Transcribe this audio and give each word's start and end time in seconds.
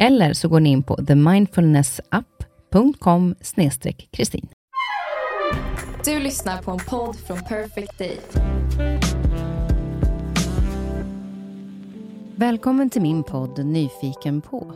Eller 0.00 0.32
så 0.32 0.48
går 0.48 0.60
ni 0.60 0.70
in 0.70 0.82
på 0.82 0.96
themindfulnessapp.com 0.96 3.34
kristin. 4.10 4.48
Du 6.04 6.18
lyssnar 6.18 6.62
på 6.62 6.70
en 6.70 6.78
podd 6.78 7.16
från 7.16 7.38
Perfect 7.38 7.98
Day. 7.98 8.20
Välkommen 12.36 12.90
till 12.90 13.02
min 13.02 13.22
podd 13.22 13.66
Nyfiken 13.66 14.40
på. 14.40 14.72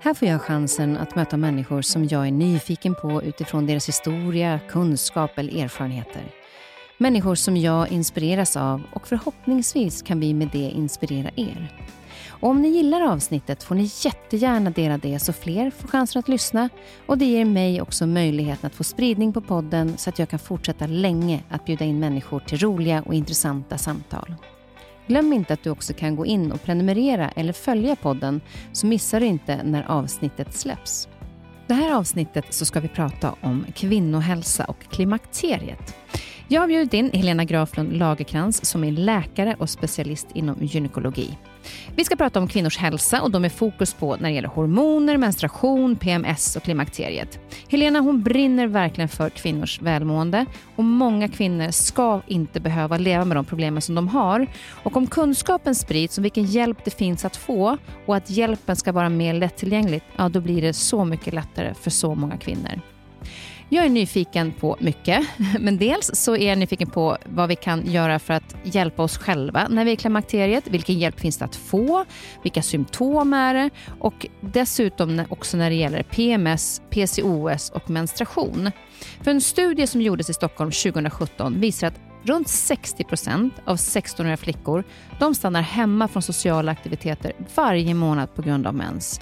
Här 0.00 0.14
får 0.14 0.28
jag 0.28 0.40
chansen 0.40 0.96
att 0.96 1.14
möta 1.14 1.36
människor 1.36 1.82
som 1.82 2.04
jag 2.04 2.26
är 2.26 2.32
nyfiken 2.32 2.94
på 2.94 3.22
utifrån 3.22 3.66
deras 3.66 3.88
historia, 3.88 4.60
kunskap 4.68 5.38
eller 5.38 5.64
erfarenheter. 5.64 6.22
Människor 6.98 7.34
som 7.34 7.56
jag 7.56 7.92
inspireras 7.92 8.56
av 8.56 8.82
och 8.92 9.08
förhoppningsvis 9.08 10.02
kan 10.02 10.20
vi 10.20 10.34
med 10.34 10.48
det 10.52 10.70
inspirera 10.70 11.30
er. 11.36 11.90
Och 12.40 12.48
om 12.48 12.62
ni 12.62 12.68
gillar 12.68 13.00
avsnittet 13.00 13.62
får 13.62 13.74
ni 13.74 13.90
jättegärna 14.04 14.70
dela 14.70 14.98
det 14.98 15.18
så 15.18 15.32
fler 15.32 15.70
får 15.70 15.88
chansen 15.88 16.20
att 16.20 16.28
lyssna 16.28 16.68
och 17.06 17.18
det 17.18 17.24
ger 17.24 17.44
mig 17.44 17.82
också 17.82 18.06
möjligheten 18.06 18.66
att 18.66 18.74
få 18.74 18.84
spridning 18.84 19.32
på 19.32 19.40
podden 19.40 19.98
så 19.98 20.10
att 20.10 20.18
jag 20.18 20.28
kan 20.28 20.38
fortsätta 20.38 20.86
länge 20.86 21.44
att 21.48 21.64
bjuda 21.64 21.84
in 21.84 22.00
människor 22.00 22.40
till 22.40 22.58
roliga 22.58 23.02
och 23.06 23.14
intressanta 23.14 23.78
samtal. 23.78 24.34
Glöm 25.06 25.32
inte 25.32 25.52
att 25.52 25.62
du 25.62 25.70
också 25.70 25.92
kan 25.92 26.16
gå 26.16 26.26
in 26.26 26.52
och 26.52 26.62
prenumerera 26.62 27.30
eller 27.30 27.52
följa 27.52 27.96
podden 27.96 28.40
så 28.72 28.86
missar 28.86 29.20
du 29.20 29.26
inte 29.26 29.62
när 29.62 29.90
avsnittet 29.90 30.54
släpps. 30.54 31.08
Det 31.66 31.74
här 31.74 31.94
avsnittet 31.94 32.44
så 32.50 32.64
ska 32.64 32.80
vi 32.80 32.88
prata 32.88 33.34
om 33.40 33.66
kvinnohälsa 33.74 34.64
och 34.64 34.82
klimakteriet. 34.90 35.94
Jag 36.48 36.60
har 36.60 36.68
bjudit 36.68 36.94
in 36.94 37.10
Helena 37.12 37.44
Graflund 37.44 37.92
Lagerkrans 37.92 38.66
som 38.66 38.84
är 38.84 38.92
läkare 38.92 39.56
och 39.58 39.70
specialist 39.70 40.26
inom 40.34 40.56
gynekologi. 40.60 41.38
Vi 41.96 42.04
ska 42.04 42.16
prata 42.16 42.40
om 42.40 42.48
kvinnors 42.48 42.78
hälsa 42.78 43.22
och 43.22 43.30
de 43.30 43.42
med 43.42 43.52
fokus 43.52 43.94
på 43.94 44.16
när 44.16 44.28
det 44.28 44.34
gäller 44.34 44.48
hormoner, 44.48 45.16
menstruation, 45.16 45.96
PMS 45.96 46.56
och 46.56 46.62
klimakteriet. 46.62 47.38
Helena 47.68 48.00
hon 48.00 48.22
brinner 48.22 48.66
verkligen 48.66 49.08
för 49.08 49.30
kvinnors 49.30 49.82
välmående 49.82 50.46
och 50.76 50.84
många 50.84 51.28
kvinnor 51.28 51.70
ska 51.70 52.20
inte 52.26 52.60
behöva 52.60 52.98
leva 52.98 53.24
med 53.24 53.36
de 53.36 53.44
problemen 53.44 53.82
som 53.82 53.94
de 53.94 54.08
har. 54.08 54.46
Och 54.82 54.96
om 54.96 55.06
kunskapen 55.06 55.74
sprids 55.74 56.18
om 56.18 56.22
vilken 56.22 56.44
hjälp 56.44 56.84
det 56.84 56.90
finns 56.90 57.24
att 57.24 57.36
få 57.36 57.76
och 58.06 58.16
att 58.16 58.30
hjälpen 58.30 58.76
ska 58.76 58.92
vara 58.92 59.08
mer 59.08 59.34
lättillgänglig, 59.34 60.02
ja 60.16 60.28
då 60.28 60.40
blir 60.40 60.62
det 60.62 60.72
så 60.72 61.04
mycket 61.04 61.34
lättare 61.34 61.74
för 61.74 61.90
så 61.90 62.14
många 62.14 62.36
kvinnor. 62.36 62.80
Jag 63.72 63.84
är 63.84 63.88
nyfiken 63.88 64.52
på 64.52 64.76
mycket, 64.80 65.26
men 65.60 65.78
dels 65.78 66.10
så 66.14 66.36
är 66.36 66.48
jag 66.48 66.58
nyfiken 66.58 66.90
på 66.90 67.16
vad 67.24 67.48
vi 67.48 67.56
kan 67.56 67.86
göra 67.86 68.18
för 68.18 68.34
att 68.34 68.56
hjälpa 68.62 69.02
oss 69.02 69.18
själva 69.18 69.68
när 69.68 69.84
vi 69.84 69.90
är 69.90 69.94
i 69.94 69.96
klimakteriet. 69.96 70.68
Vilken 70.68 70.98
hjälp 70.98 71.20
finns 71.20 71.38
det 71.38 71.44
att 71.44 71.56
få? 71.56 72.04
Vilka 72.42 72.62
symptom 72.62 73.32
är 73.32 73.54
det? 73.54 73.70
Och 74.00 74.26
dessutom 74.40 75.24
också 75.28 75.56
när 75.56 75.70
det 75.70 75.76
gäller 75.76 76.02
PMS, 76.02 76.82
PCOS 76.90 77.70
och 77.70 77.90
menstruation. 77.90 78.70
För 79.20 79.30
en 79.30 79.40
studie 79.40 79.86
som 79.86 80.02
gjordes 80.02 80.30
i 80.30 80.34
Stockholm 80.34 80.70
2017 80.70 81.60
visar 81.60 81.86
att 81.86 82.00
Runt 82.22 82.48
60 82.48 83.04
procent 83.04 83.54
av 83.64 83.76
16-åriga 83.76 84.36
flickor 84.36 84.84
de 85.18 85.34
stannar 85.34 85.62
hemma 85.62 86.08
från 86.08 86.22
sociala 86.22 86.72
aktiviteter 86.72 87.32
varje 87.54 87.94
månad 87.94 88.34
på 88.34 88.42
grund 88.42 88.66
av 88.66 88.74
mens. 88.74 89.20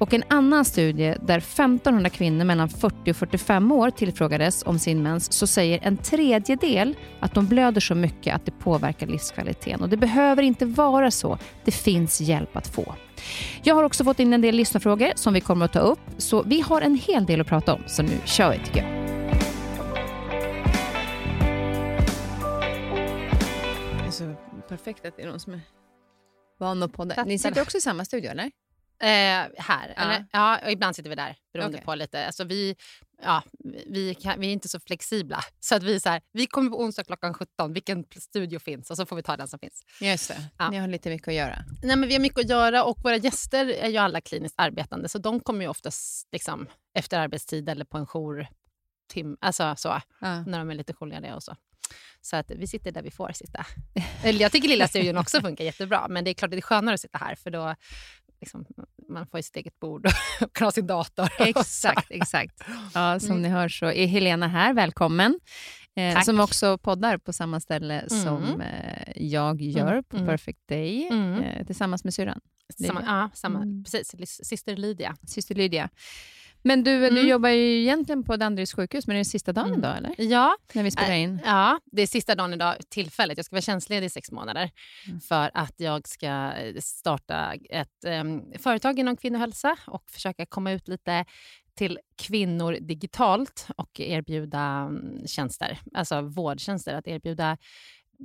Och 0.00 0.14
en 0.14 0.22
annan 0.28 0.64
studie 0.64 1.14
där 1.22 1.38
1500 1.38 2.10
kvinnor 2.10 2.44
mellan 2.44 2.68
40 2.68 3.10
och 3.10 3.16
45 3.16 3.72
år 3.72 3.90
tillfrågades 3.90 4.62
om 4.66 4.78
sin 4.78 5.02
mens 5.02 5.32
så 5.32 5.46
säger 5.46 5.78
en 5.82 5.96
tredjedel 5.96 6.96
att 7.20 7.34
de 7.34 7.46
blöder 7.46 7.80
så 7.80 7.94
mycket 7.94 8.34
att 8.34 8.46
det 8.46 8.52
påverkar 8.52 9.06
livskvaliteten. 9.06 9.80
Och 9.80 9.88
det 9.88 9.96
behöver 9.96 10.42
inte 10.42 10.64
vara 10.64 11.10
så. 11.10 11.38
Det 11.64 11.70
finns 11.70 12.20
hjälp 12.20 12.56
att 12.56 12.66
få. 12.66 12.94
Jag 13.62 13.74
har 13.74 13.84
också 13.84 14.04
fått 14.04 14.20
in 14.20 14.32
en 14.32 14.40
del 14.40 14.54
lyssnarfrågor 14.54 15.12
som 15.14 15.34
vi 15.34 15.40
kommer 15.40 15.64
att 15.64 15.72
ta 15.72 15.78
upp. 15.78 16.00
Så 16.18 16.42
vi 16.42 16.60
har 16.60 16.80
en 16.80 16.94
hel 16.94 17.26
del 17.26 17.40
att 17.40 17.46
prata 17.46 17.74
om. 17.74 17.82
Så 17.86 18.02
nu 18.02 18.18
kör 18.24 18.50
vi 18.50 18.64
tycker 18.64 18.82
jag. 18.82 18.90
Det 23.98 24.06
är 24.06 24.10
så 24.10 24.34
perfekt 24.68 25.06
att 25.06 25.16
det 25.16 25.22
är 25.22 25.26
någon 25.26 25.40
som 25.40 25.52
är 25.52 25.60
van 26.58 26.82
att 26.82 26.92
podda. 26.92 27.24
Ni 27.24 27.38
sitter 27.38 27.62
också 27.62 27.78
i 27.78 27.80
samma 27.80 28.04
studio 28.04 28.30
eller? 28.30 28.50
Eh, 29.02 29.08
här, 29.56 29.94
ja. 29.96 30.02
Eller? 30.02 30.26
Ja, 30.32 30.70
ibland 30.70 30.96
sitter 30.96 31.10
vi 31.10 31.16
där 31.16 31.36
beroende 31.52 31.76
okay. 31.76 31.84
på 31.84 31.94
lite. 31.94 32.26
Alltså 32.26 32.44
vi, 32.44 32.76
ja, 33.22 33.42
vi, 33.86 34.14
kan, 34.14 34.40
vi 34.40 34.46
är 34.46 34.52
inte 34.52 34.68
så 34.68 34.80
flexibla. 34.80 35.44
Så 35.60 35.74
att 35.74 35.82
vi, 35.82 36.00
så 36.00 36.08
här, 36.08 36.22
vi 36.32 36.46
kommer 36.46 36.70
på 36.70 36.80
onsdag 36.80 37.04
klockan 37.04 37.34
17, 37.34 37.72
vilken 37.72 38.04
studio 38.16 38.58
finns? 38.58 38.90
Och 38.90 38.96
så 38.96 39.06
får 39.06 39.16
vi 39.16 39.22
ta 39.22 39.36
den 39.36 39.48
som 39.48 39.58
finns. 39.58 39.82
Just 40.00 40.28
det. 40.28 40.42
Ja. 40.58 40.70
Ni 40.70 40.76
har 40.76 40.88
lite 40.88 41.10
mycket 41.10 41.28
att 41.28 41.34
göra. 41.34 41.58
Nej, 41.82 41.96
men 41.96 42.08
vi 42.08 42.14
har 42.14 42.20
mycket 42.20 42.38
att 42.38 42.48
göra 42.48 42.84
och 42.84 42.98
våra 43.02 43.16
gäster 43.16 43.66
är 43.66 43.88
ju 43.88 43.96
alla 43.96 44.20
kliniskt 44.20 44.54
arbetande. 44.58 45.08
Så 45.08 45.18
de 45.18 45.40
kommer 45.40 45.60
ju 45.60 45.68
oftast 45.68 46.28
liksom, 46.32 46.66
efter 46.94 47.18
arbetstid 47.18 47.68
eller 47.68 47.84
på 47.84 47.98
en 47.98 48.06
jour. 48.06 48.46
Tim, 49.12 49.36
alltså 49.40 49.74
så, 49.76 50.00
ja. 50.20 50.42
när 50.46 50.58
de 50.58 50.70
är 50.70 50.74
lite 50.74 50.92
jourlediga 50.92 51.34
och 51.34 51.42
så. 51.42 51.56
Så 52.20 52.36
att 52.36 52.50
vi 52.50 52.66
sitter 52.66 52.92
där 52.92 53.02
vi 53.02 53.10
får 53.10 53.32
sitta. 53.32 53.66
Eller 54.24 54.40
jag 54.40 54.52
tycker 54.52 54.68
lilla 54.68 54.88
studion 54.88 55.18
också 55.18 55.40
funkar 55.40 55.64
jättebra, 55.64 56.06
men 56.08 56.24
det 56.24 56.30
är 56.30 56.34
klart 56.34 56.50
det 56.50 56.56
är 56.56 56.60
skönare 56.60 56.94
att 56.94 57.00
sitta 57.00 57.18
här 57.18 57.34
för 57.34 57.50
då 57.50 57.74
liksom, 58.40 58.64
man 59.08 59.26
får 59.26 59.40
sitt 59.40 59.56
eget 59.56 59.80
bord 59.80 60.06
och 60.40 60.52
kan 60.52 60.64
ha 60.64 60.72
sin 60.72 60.86
dator. 60.86 61.28
Exakt, 61.38 62.10
exakt. 62.10 62.62
Ja, 62.94 63.20
som 63.20 63.30
mm. 63.30 63.42
ni 63.42 63.48
hör 63.48 63.68
så 63.68 63.86
är 63.86 64.06
Helena 64.06 64.48
här, 64.48 64.74
välkommen. 64.74 65.40
Eh, 65.96 66.20
som 66.22 66.40
också 66.40 66.78
poddar 66.78 67.18
på 67.18 67.32
samma 67.32 67.60
ställe 67.60 67.94
mm. 67.94 68.24
som 68.24 68.60
eh, 68.60 69.12
jag 69.16 69.62
gör 69.62 69.92
mm. 69.92 70.04
på 70.04 70.16
mm. 70.16 70.28
Perfect 70.28 70.68
Day 70.68 71.08
mm. 71.10 71.42
eh, 71.42 71.66
tillsammans 71.66 72.04
med 72.04 72.14
syrran. 72.14 72.40
Samma, 72.86 73.02
ja, 73.06 73.30
samma, 73.34 73.62
mm. 73.62 73.84
precis. 73.84 74.46
Syster 74.46 74.76
Lydia. 74.76 75.16
Syster 75.26 75.54
Lydia. 75.54 75.88
Men 76.62 76.84
du, 76.84 76.96
mm. 76.96 77.14
du 77.14 77.28
jobbar 77.28 77.48
ju 77.48 77.80
egentligen 77.80 78.24
på 78.24 78.36
Danderyds 78.36 78.74
sjukhus, 78.74 79.06
men 79.06 79.16
är 79.16 79.20
det 79.20 79.24
sista 79.24 79.52
dagen 79.52 79.66
mm. 79.66 79.78
idag 79.78 79.96
eller? 79.96 80.14
Ja. 80.18 80.56
När 80.72 80.82
vi 80.82 80.90
spelar 80.90 81.14
in? 81.14 81.40
Ja, 81.44 81.80
det 81.92 82.02
är 82.02 82.06
sista 82.06 82.34
dagen 82.34 82.52
idag 82.52 82.76
tillfället. 82.88 83.38
Jag 83.38 83.44
ska 83.44 83.56
vara 83.56 83.62
tjänstledig 83.62 84.06
i 84.06 84.10
sex 84.10 84.30
månader 84.30 84.70
mm. 85.06 85.20
för 85.20 85.50
att 85.54 85.74
jag 85.76 86.08
ska 86.08 86.26
eh, 86.26 86.74
starta 86.80 87.54
ett 87.70 88.04
um, 88.06 88.52
företag 88.58 88.98
inom 88.98 89.16
kvinnohälsa 89.16 89.76
och 89.86 90.10
försöka 90.10 90.46
komma 90.46 90.72
ut 90.72 90.88
lite 90.88 91.24
till 91.74 91.98
kvinnor 92.22 92.76
digitalt 92.80 93.66
och 93.76 94.00
erbjuda 94.00 94.86
um, 94.86 95.26
tjänster, 95.26 95.78
alltså 95.94 96.20
vårdtjänster. 96.20 96.94
Att 96.94 97.06
erbjuda 97.06 97.56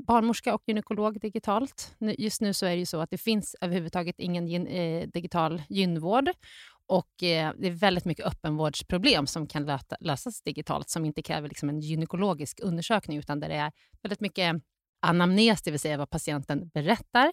barnmorska 0.08 0.56
och 0.56 0.64
gynekolog 0.68 1.20
digitalt. 1.20 1.96
Just 2.18 2.42
nu 2.42 2.54
så 2.54 2.66
är 2.66 2.70
det 2.70 2.80
ju 2.80 2.86
så 2.86 3.00
att 3.00 3.10
det 3.10 3.18
finns 3.18 3.56
överhuvudtaget 3.62 4.16
ingen 4.20 4.68
eh, 4.68 5.08
digital 5.08 5.62
gynvård 5.70 6.30
och 6.88 7.24
eh, 7.24 7.54
Det 7.58 7.68
är 7.68 7.72
väldigt 7.72 8.06
mycket 8.06 8.26
öppenvårdsproblem 8.26 9.28
som 9.28 9.48
kan 9.48 9.66
löta, 9.66 9.96
lösas 10.00 10.42
digitalt 10.42 10.90
som 10.90 11.06
inte 11.06 11.22
kräver 11.22 11.48
liksom 11.48 11.70
en 11.70 11.80
gynekologisk 11.80 12.60
undersökning 12.64 13.18
utan 13.18 13.40
där 13.40 13.50
det 13.50 13.56
är 13.56 13.72
väldigt 14.02 14.22
mycket 14.22 14.56
anamnes, 15.02 15.62
det 15.62 15.72
vill 15.72 15.80
säga 15.80 15.98
vad 15.98 16.10
patienten 16.10 16.70
berättar, 16.74 17.32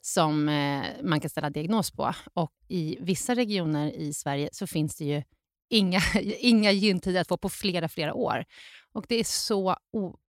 som 0.00 0.48
eh, 0.48 0.82
man 1.02 1.20
kan 1.20 1.30
ställa 1.30 1.50
diagnos 1.50 1.90
på. 1.90 2.12
Och 2.34 2.52
I 2.68 2.96
vissa 3.00 3.34
regioner 3.34 3.92
i 3.92 4.12
Sverige 4.12 4.48
så 4.52 4.66
finns 4.66 4.96
det 4.96 5.04
ju 5.04 5.22
inga, 5.70 6.00
inga 6.38 6.72
gyntider 6.72 7.20
att 7.20 7.28
få 7.28 7.36
på 7.36 7.48
flera, 7.48 7.88
flera 7.88 8.14
år. 8.14 8.44
Och 8.92 9.04
Det 9.08 9.14
är 9.14 9.24
så 9.24 9.76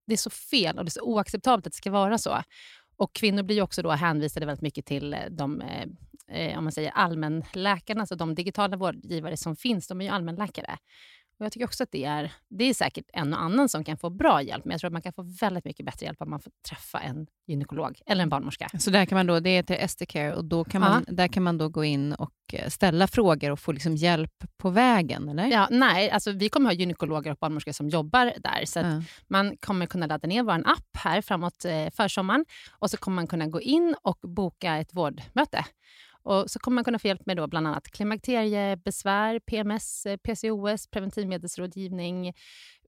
det 0.07 0.13
är 0.13 0.17
så 0.17 0.29
fel 0.29 0.77
och 0.77 0.85
det 0.85 0.89
är 0.89 0.91
så 0.91 1.01
oacceptabelt 1.01 1.67
att 1.67 1.73
det 1.73 1.77
ska 1.77 1.91
vara 1.91 2.17
så. 2.17 2.43
Och 2.97 3.15
kvinnor 3.15 3.43
blir 3.43 3.61
också 3.61 3.81
då 3.81 3.91
hänvisade 3.91 4.45
väldigt 4.45 4.61
mycket 4.61 4.85
till 4.85 5.13
eh, 5.13 5.19
de 5.31 5.61
eh, 5.61 5.85
eh, 6.31 6.57
om 6.57 6.63
man 6.63 6.71
säger 6.71 6.91
allmänläkarna, 6.91 8.01
alltså 8.01 8.15
de 8.15 8.35
digitala 8.35 8.77
vårdgivare 8.77 9.37
som 9.37 9.55
finns, 9.55 9.87
de 9.87 10.01
är 10.01 10.05
ju 10.05 10.11
allmänläkare. 10.11 10.77
Och 11.39 11.45
jag 11.45 11.51
tycker 11.51 11.65
också 11.65 11.83
att 11.83 11.91
det 11.91 12.05
är, 12.05 12.31
det 12.49 12.63
är 12.63 12.73
säkert 12.73 13.05
en 13.13 13.33
och 13.33 13.41
annan 13.41 13.69
som 13.69 13.83
kan 13.83 13.97
få 13.97 14.09
bra 14.09 14.41
hjälp, 14.41 14.65
men 14.65 14.71
jag 14.71 14.79
tror 14.79 14.87
att 14.87 14.93
man 14.93 15.01
kan 15.01 15.13
få 15.13 15.21
väldigt 15.41 15.65
mycket 15.65 15.85
bättre 15.85 16.05
hjälp 16.05 16.21
om 16.21 16.29
man 16.29 16.39
får 16.39 16.51
träffa 16.69 16.99
en 16.99 17.27
gynekolog 17.47 18.01
eller 18.05 18.23
en 18.23 18.29
barnmorska. 18.29 18.69
Så 18.79 18.89
där 18.89 19.05
kan 19.05 19.15
man 19.15 19.27
då, 19.27 19.39
det 19.39 19.49
är 19.49 19.63
till 19.63 19.75
ST-care 19.75 20.35
och 20.35 20.45
då 20.45 20.63
kan 20.63 20.81
man, 20.81 21.05
där 21.07 21.27
kan 21.27 21.43
man 21.43 21.57
då 21.57 21.69
gå 21.69 21.83
in 21.83 22.13
och 22.13 22.31
eh, 22.53 22.69
ställa 22.69 23.07
frågor 23.07 23.51
och 23.51 23.59
få 23.59 23.71
liksom 23.71 23.95
hjälp 23.95 24.43
på 24.57 24.69
vägen, 24.69 25.29
eller? 25.29 25.47
Ja, 25.47 25.67
nej, 25.71 26.09
alltså 26.09 26.31
vi 26.31 26.49
kommer 26.49 26.69
ha 26.69 26.73
gynekologer 26.73 27.31
och 27.31 27.37
barnmorskor 27.37 27.71
som 27.71 27.89
jobbar 27.89 28.33
där. 28.39 28.65
Så 28.65 28.79
ja. 28.79 29.03
Man 29.27 29.57
kommer 29.57 29.85
kunna 29.85 30.05
ladda 30.07 30.27
ner 30.27 30.43
vår 30.43 30.53
app 30.53 30.97
här 30.97 31.21
framåt 31.21 31.65
eh, 31.65 31.89
försommaren 31.93 32.45
och 32.71 32.89
så 32.89 32.97
kommer 32.97 33.15
man 33.15 33.27
kunna 33.27 33.47
gå 33.47 33.61
in 33.61 33.95
och 34.01 34.19
boka 34.21 34.75
ett 34.75 34.93
vårdmöte. 34.93 35.65
Och 36.25 36.51
så 36.51 36.59
kommer 36.59 36.75
man 36.75 36.83
kunna 36.83 36.99
få 36.99 37.07
hjälp 37.07 37.25
med 37.25 37.37
då 37.37 37.47
bland 37.47 37.67
annat 37.67 37.91
klimakteriebesvär, 37.91 39.39
PMS, 39.39 40.07
PCOS, 40.23 40.87
preventivmedelsrådgivning, 40.87 42.33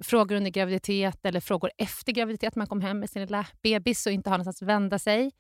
frågor 0.04 0.36
under 0.36 0.52
graviditet 0.52 1.26
eller 1.26 1.40
frågor 1.40 1.72
efter 1.78 2.12
graviditet. 2.12 2.56
Man 2.56 2.68
kommer 2.68 2.82
hem 2.82 3.00
med 3.00 3.10
sin 3.10 3.22
lilla 3.22 3.46
bebis 3.64 4.06
och 4.06 4.12
inte 4.12 4.30
har 4.30 4.38
någonstans 4.38 4.62
att 4.62 4.68
vända 4.68 5.00
sig. 5.00 5.32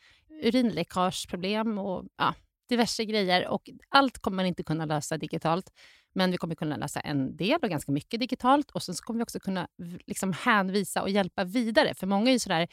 Urinläckageproblem 0.44 1.78
och 1.78 2.06
ja, 2.18 2.34
diverse 2.70 3.06
grejer. 3.06 3.48
Och 3.48 3.70
allt 3.90 4.20
kommer 4.20 4.36
man 4.36 4.46
inte 4.46 4.64
kunna 4.64 4.86
lösa 4.86 5.18
digitalt. 5.18 5.72
Men 6.14 6.32
vi 6.32 6.38
kommer 6.38 6.56
kunna 6.56 6.78
lösa 6.78 7.00
en 7.00 7.38
del 7.38 7.60
och 7.62 7.70
ganska 7.70 7.92
mycket 7.92 8.20
digitalt. 8.20 8.72
Och 8.72 8.84
sen 8.84 8.96
så 8.96 9.04
kommer 9.04 9.18
vi 9.18 9.24
också 9.24 9.40
kunna 9.40 9.68
liksom 10.08 10.34
hänvisa 10.34 11.02
och 11.02 11.10
hjälpa 11.10 11.44
vidare. 11.44 11.94
För 11.94 12.08
många 12.08 12.30
är 12.30 12.34
ju 12.34 12.40
sådär 12.40 12.68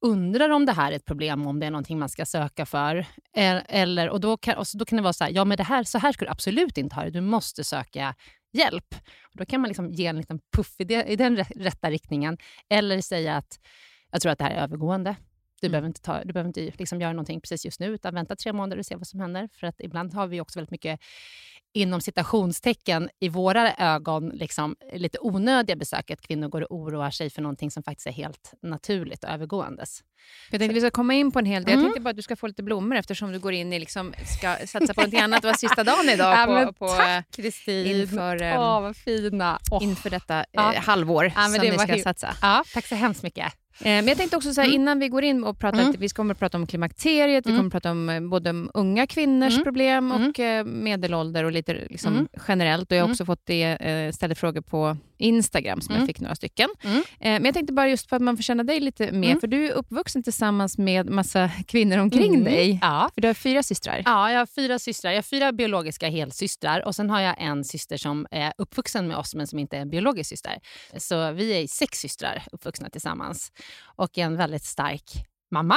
undrar 0.00 0.50
om 0.50 0.66
det 0.66 0.72
här 0.72 0.92
är 0.92 0.96
ett 0.96 1.04
problem, 1.04 1.46
om 1.46 1.60
det 1.60 1.66
är 1.66 1.70
någonting 1.70 1.98
man 1.98 2.08
ska 2.08 2.26
söka 2.26 2.66
för. 2.66 3.06
Eller, 3.34 4.10
och 4.10 4.20
då, 4.20 4.36
kan, 4.36 4.56
och 4.56 4.66
då 4.74 4.84
kan 4.84 4.96
det 4.96 5.02
vara 5.02 5.12
så 5.12 5.24
här, 5.24 5.30
ja 5.30 5.44
men 5.44 5.56
det 5.56 5.62
här, 5.62 5.84
så 5.84 5.98
här 5.98 6.12
ska 6.12 6.24
du 6.24 6.30
absolut 6.30 6.78
inte 6.78 6.94
ha 6.94 7.04
det, 7.04 7.10
du 7.10 7.20
måste 7.20 7.64
söka 7.64 8.14
hjälp. 8.52 8.94
Och 9.22 9.36
då 9.36 9.44
kan 9.44 9.60
man 9.60 9.68
liksom 9.68 9.90
ge 9.90 10.06
en 10.06 10.16
liten 10.16 10.40
puff 10.56 10.74
i, 10.78 10.84
det, 10.84 11.04
i 11.04 11.16
den 11.16 11.36
rätta 11.36 11.90
riktningen. 11.90 12.38
Eller 12.68 13.00
säga 13.00 13.36
att 13.36 13.60
jag 14.10 14.22
tror 14.22 14.32
att 14.32 14.38
det 14.38 14.44
här 14.44 14.50
är 14.50 14.62
övergående. 14.62 15.16
Du 15.60 15.66
mm. 15.66 15.72
behöver 15.72 15.88
inte, 15.88 16.00
ta, 16.00 16.24
du 16.24 16.32
behöver 16.32 16.48
inte 16.48 16.72
liksom 16.78 17.00
göra 17.00 17.12
någonting 17.12 17.40
precis 17.40 17.64
just 17.64 17.80
nu, 17.80 17.86
utan 17.86 18.14
vänta 18.14 18.36
tre 18.36 18.52
månader 18.52 18.78
och 18.78 18.86
se 18.86 18.96
vad 18.96 19.06
som 19.06 19.20
händer. 19.20 19.48
För 19.52 19.66
att 19.66 19.80
ibland 19.80 20.14
har 20.14 20.26
vi 20.26 20.40
också 20.40 20.58
väldigt 20.58 20.70
mycket 20.70 21.00
inom 21.72 22.00
citationstecken 22.00 23.10
i 23.20 23.28
våra 23.28 23.74
ögon 23.74 24.28
liksom, 24.28 24.76
lite 24.92 25.18
onödiga 25.20 25.76
besök. 25.76 26.10
Att 26.10 26.20
kvinnor 26.20 26.48
går 26.48 26.60
och 26.60 26.76
oroar 26.76 27.10
sig 27.10 27.30
för 27.30 27.42
någonting 27.42 27.70
som 27.70 27.82
faktiskt 27.82 28.06
är 28.06 28.12
helt 28.12 28.52
naturligt 28.62 29.24
och 29.24 29.30
övergåendes. 29.30 30.02
Jag 30.50 30.60
tänkte 30.60 30.74
vi 30.74 30.80
ska 30.80 30.90
komma 30.90 31.14
in 31.14 31.32
på 31.32 31.38
en 31.38 31.44
hel 31.44 31.64
del. 31.64 31.72
Mm. 31.72 31.84
Jag 31.84 31.88
tänkte 31.88 32.00
bara 32.00 32.10
att 32.10 32.16
du 32.16 32.22
ska 32.22 32.36
få 32.36 32.46
lite 32.46 32.62
blommor 32.62 32.96
eftersom 32.96 33.32
du 33.32 33.38
går 33.38 33.52
in 33.52 33.72
i 33.72 33.78
liksom, 33.78 34.14
ska 34.38 34.56
satsa 34.66 34.94
på 34.94 35.02
något 35.02 35.14
annat. 35.14 35.42
Det 35.42 35.48
var 35.48 35.54
sista 35.54 35.84
dagen 35.84 36.08
idag 36.12 36.38
ja, 36.38 36.66
på, 36.66 36.72
på, 36.72 36.88
tack 36.88 37.30
Kristin! 37.30 37.86
Inför, 37.86 38.36
oh, 38.36 38.80
vad 38.80 38.96
fina. 38.96 39.58
Oh. 39.70 39.84
inför 39.84 40.10
detta 40.10 40.44
ja. 40.52 40.74
eh, 40.74 40.80
halvår 40.80 41.32
ja, 41.36 41.48
som 41.48 41.66
ni 41.66 41.78
ska 41.78 41.98
satsa. 41.98 42.36
Ja, 42.42 42.64
tack 42.74 42.86
så 42.86 42.94
hemskt 42.94 43.22
mycket. 43.22 43.52
Eh, 43.80 43.84
men 43.84 44.08
jag 44.08 44.16
tänkte 44.16 44.36
också 44.36 44.52
så 44.52 44.60
här, 44.60 44.68
mm. 44.68 44.80
innan 44.80 44.98
vi 44.98 45.08
går 45.08 45.24
in 45.24 45.44
och 45.44 45.58
pratar, 45.58 45.80
mm. 45.80 45.94
vi 45.98 46.08
kommer 46.08 46.34
att 46.34 46.38
prata 46.38 46.58
om 46.58 46.66
klimakteriet, 46.66 47.46
mm. 47.46 47.54
vi 47.54 47.58
kommer 47.58 47.68
att 47.68 47.72
prata 47.72 47.90
om 47.90 48.08
eh, 48.08 48.20
både 48.20 48.50
unga 48.74 49.06
kvinnors 49.06 49.52
mm. 49.52 49.64
problem 49.64 50.12
och 50.12 50.38
mm. 50.38 50.84
medelålder 50.84 51.44
och 51.44 51.52
lite 51.52 51.86
liksom 51.90 52.28
generellt. 52.48 52.90
Och 52.90 52.96
jag 52.96 53.04
har 53.04 53.10
också 53.10 53.24
fått 53.24 53.46
det, 53.46 54.14
ställt 54.14 54.38
frågor 54.38 54.60
på 54.60 54.96
Instagram 55.20 55.80
som 55.80 55.94
jag 55.94 56.06
fick 56.06 56.20
några 56.20 56.34
stycken. 56.34 56.68
Men 57.18 57.44
jag 57.44 57.54
tänkte 57.54 57.72
bara 57.72 57.88
just 57.88 58.08
för 58.08 58.16
att 58.16 58.22
man 58.22 58.36
får 58.36 58.42
känna 58.42 58.64
dig 58.64 58.80
lite 58.80 59.12
mer, 59.12 59.36
för 59.36 59.46
du 59.46 59.66
är 59.66 59.72
uppvuxen 59.72 60.22
tillsammans 60.22 60.78
med 60.78 61.10
massa 61.10 61.50
kvinnor 61.66 61.98
omkring 61.98 62.44
dig. 62.44 62.78
Ja. 62.82 63.10
För 63.14 63.20
du 63.20 63.28
har 63.28 63.34
fyra 63.34 63.62
systrar. 63.62 64.02
Ja, 64.04 64.32
jag 64.32 64.38
har 64.38 64.46
fyra 64.46 64.78
systrar. 64.78 65.10
Jag 65.10 65.18
har 65.18 65.22
fyra 65.22 65.52
biologiska 65.52 66.08
helsystrar 66.08 66.86
och 66.86 66.94
sen 66.94 67.10
har 67.10 67.20
jag 67.20 67.34
en 67.38 67.64
syster 67.64 67.96
som 67.96 68.26
är 68.30 68.52
uppvuxen 68.58 69.08
med 69.08 69.16
oss 69.16 69.34
men 69.34 69.46
som 69.46 69.58
inte 69.58 69.76
är 69.76 69.80
en 69.80 69.90
biologisk 69.90 70.28
syster. 70.28 70.58
Så 70.96 71.32
vi 71.32 71.62
är 71.62 71.66
sex 71.66 71.98
systrar 71.98 72.42
uppvuxna 72.52 72.90
tillsammans 72.90 73.52
och 73.96 74.18
en 74.18 74.36
väldigt 74.36 74.64
stark 74.64 75.02
mamma. 75.50 75.76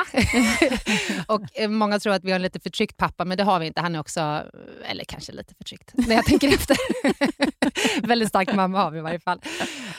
och 1.28 1.60
eh, 1.60 1.70
Många 1.70 2.00
tror 2.00 2.14
att 2.14 2.24
vi 2.24 2.31
har 2.31 2.36
en 2.36 2.42
lite 2.42 2.60
förtryckt 2.60 2.98
pappa, 2.98 3.25
men 3.25 3.38
det 3.38 3.44
har 3.44 3.60
vi 3.60 3.68
inte. 3.68 3.81
Han 3.81 3.96
är 3.96 4.00
också, 4.00 4.44
eller 4.84 5.04
kanske 5.04 5.31
lite 5.31 5.56
förtryckt, 5.56 5.92
när 5.94 6.16
jag 6.16 6.25
tänker 6.25 6.48
efter. 6.48 6.78
väldigt 8.08 8.30
stark 8.30 8.56
mamma 8.56 8.84
har 8.84 8.92
vi 8.92 8.98
i 8.98 9.02
varje 9.02 9.20
fall. 9.20 9.42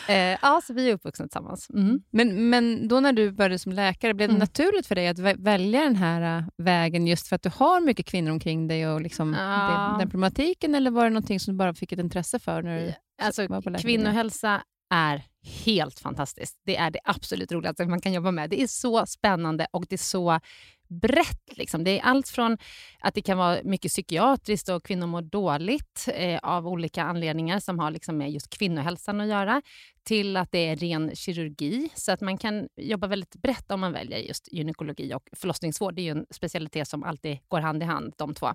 Eh, 0.09 0.17
ja, 0.17 0.61
så 0.67 0.75
vi 0.75 0.91
är 0.91 0.95
uppvuxna 0.95 1.25
tillsammans. 1.25 1.71
Mm. 1.71 2.01
Men, 2.11 2.51
men 2.51 2.89
då 2.89 3.01
när 3.01 3.13
du 3.13 3.33
började 3.33 3.59
som 3.59 3.73
läkare, 3.73 4.15
blev 4.15 4.29
det 4.29 4.35
mm. 4.35 4.41
naturligt 4.41 4.87
för 4.87 4.95
dig 4.95 5.09
att 5.09 5.19
välja 5.19 5.81
den 5.81 5.97
här 5.97 6.39
uh, 6.39 6.45
vägen 6.57 7.07
just 7.07 7.29
för 7.29 7.37
att 7.37 7.43
du 7.43 7.51
har 7.55 7.81
mycket 7.81 8.07
kvinnor 8.07 8.31
omkring 8.31 8.69
dig 8.69 8.89
och 8.89 9.01
liksom 9.01 9.35
ja. 9.35 9.93
det, 9.93 10.03
den 10.03 10.11
problematiken, 10.11 10.75
eller 10.75 10.91
var 10.91 11.05
det 11.05 11.11
någonting 11.11 11.41
som 11.41 11.55
du 11.55 11.59
bara 11.59 11.75
fick 11.75 11.93
ett 11.93 11.99
intresse 11.99 12.39
för? 12.39 12.63
när 12.63 12.81
du 12.81 12.95
alltså, 13.23 13.47
var 13.47 13.61
på 13.61 13.79
Kvinnohälsa 13.79 14.63
är 14.95 15.23
helt 15.65 16.01
fantastiskt. 16.01 16.61
Det 16.65 16.77
är 16.77 16.91
det 16.91 17.01
absolut 17.05 17.53
roligaste 17.53 17.87
man 17.87 18.01
kan 18.01 18.13
jobba 18.13 18.31
med. 18.31 18.51
Det 18.51 18.63
är 18.63 18.67
så 18.67 19.07
spännande 19.07 19.67
och 19.73 19.87
det 19.89 19.95
är 19.95 19.99
så 19.99 20.41
brett. 20.89 21.57
Liksom. 21.57 21.85
Det 21.85 21.99
är 21.99 22.03
allt 22.03 22.29
från 22.29 22.59
att 23.01 23.15
det 23.15 23.23
kan 23.23 23.39
vara 23.39 23.59
mycket 23.65 23.91
psykiatriskt 23.91 24.69
och 24.69 24.85
kvinnor 24.85 25.07
mår 25.07 25.23
dåligt 25.23 26.09
eh, 26.15 26.39
av 26.43 26.69
olika 26.69 27.03
anledningar 27.03 27.61
som 27.61 27.79
har 27.79 27.91
liksom 27.91 28.19
med 28.19 28.31
just 28.31 28.59
kvinnohälsan 28.59 29.21
att 29.21 29.29
göra 29.29 29.63
till 30.05 30.37
att 30.37 30.53
det 30.53 30.59
är 30.59 30.77
ren 30.77 31.11
kirurgi. 31.15 31.89
Så 31.95 32.13
att 32.13 32.21
man 32.21 32.39
kan 32.39 32.69
jobba 32.77 33.07
väldigt 33.07 33.35
brett 33.35 33.71
om 33.71 33.81
man 33.81 33.93
väljer 33.93 34.19
just 34.19 34.53
gynekologi 34.53 35.15
och 35.15 35.29
förlossningsvård. 35.33 35.95
Det 35.95 36.03
är 36.03 36.05
ju 36.05 36.11
en 36.11 36.27
specialitet 36.31 36.89
som 36.89 37.03
alltid 37.03 37.39
går 37.49 37.61
hand 37.61 37.83
i 37.83 37.87
hand, 37.87 38.15
de 38.17 38.35
två. 38.35 38.49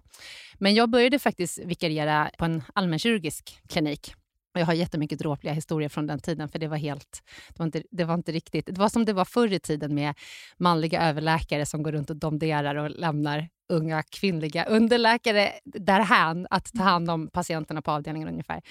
Men 0.59 0.75
jag 0.75 0.89
började 0.89 1.19
faktiskt 1.19 1.59
vikariera 1.65 2.31
på 2.37 2.45
en 2.45 2.63
allmänkirurgisk 2.73 3.59
klinik 3.67 4.13
jag 4.53 4.65
har 4.65 4.73
jättemycket 4.73 5.19
dråpliga 5.19 5.53
historier 5.53 5.89
från 5.89 6.07
den 6.07 6.19
tiden, 6.19 6.49
för 6.49 6.59
det 6.59 6.67
var 6.67 6.77
helt... 6.77 7.23
Det 7.49 7.59
var, 7.59 7.65
inte, 7.65 7.83
det 7.91 8.03
var 8.03 8.13
inte 8.13 8.31
riktigt... 8.31 8.65
Det 8.65 8.79
var 8.79 8.89
som 8.89 9.05
det 9.05 9.13
var 9.13 9.25
förr 9.25 9.53
i 9.53 9.59
tiden 9.59 9.95
med 9.95 10.13
manliga 10.57 11.01
överläkare 11.01 11.65
som 11.65 11.83
går 11.83 11.91
runt 11.91 12.09
och 12.09 12.15
domderar 12.15 12.75
och 12.75 12.89
lämnar 12.89 13.49
unga 13.69 14.03
kvinnliga 14.03 14.65
underläkare 14.65 15.51
därhän 15.65 16.47
att 16.49 16.73
ta 16.73 16.83
hand 16.83 17.09
om 17.09 17.27
patienterna 17.27 17.81
på 17.81 17.91
avdelningen 17.91 18.27
ungefär. 18.27 18.61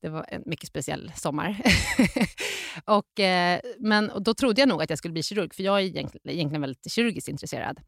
Det 0.00 0.08
var 0.08 0.26
en 0.28 0.42
mycket 0.46 0.68
speciell 0.68 1.12
sommar. 1.16 1.56
och, 2.84 3.20
eh, 3.20 3.60
men, 3.78 4.10
och 4.10 4.22
då 4.22 4.34
trodde 4.34 4.60
jag 4.60 4.68
nog 4.68 4.82
att 4.82 4.90
jag 4.90 4.98
skulle 4.98 5.12
bli 5.12 5.22
kirurg, 5.22 5.54
för 5.54 5.62
jag 5.62 5.80
är 5.80 5.84
egentligen, 5.84 6.30
egentligen 6.30 6.60
väldigt 6.60 6.92
kirurgiskt 6.92 7.28
intresserad. 7.28 7.80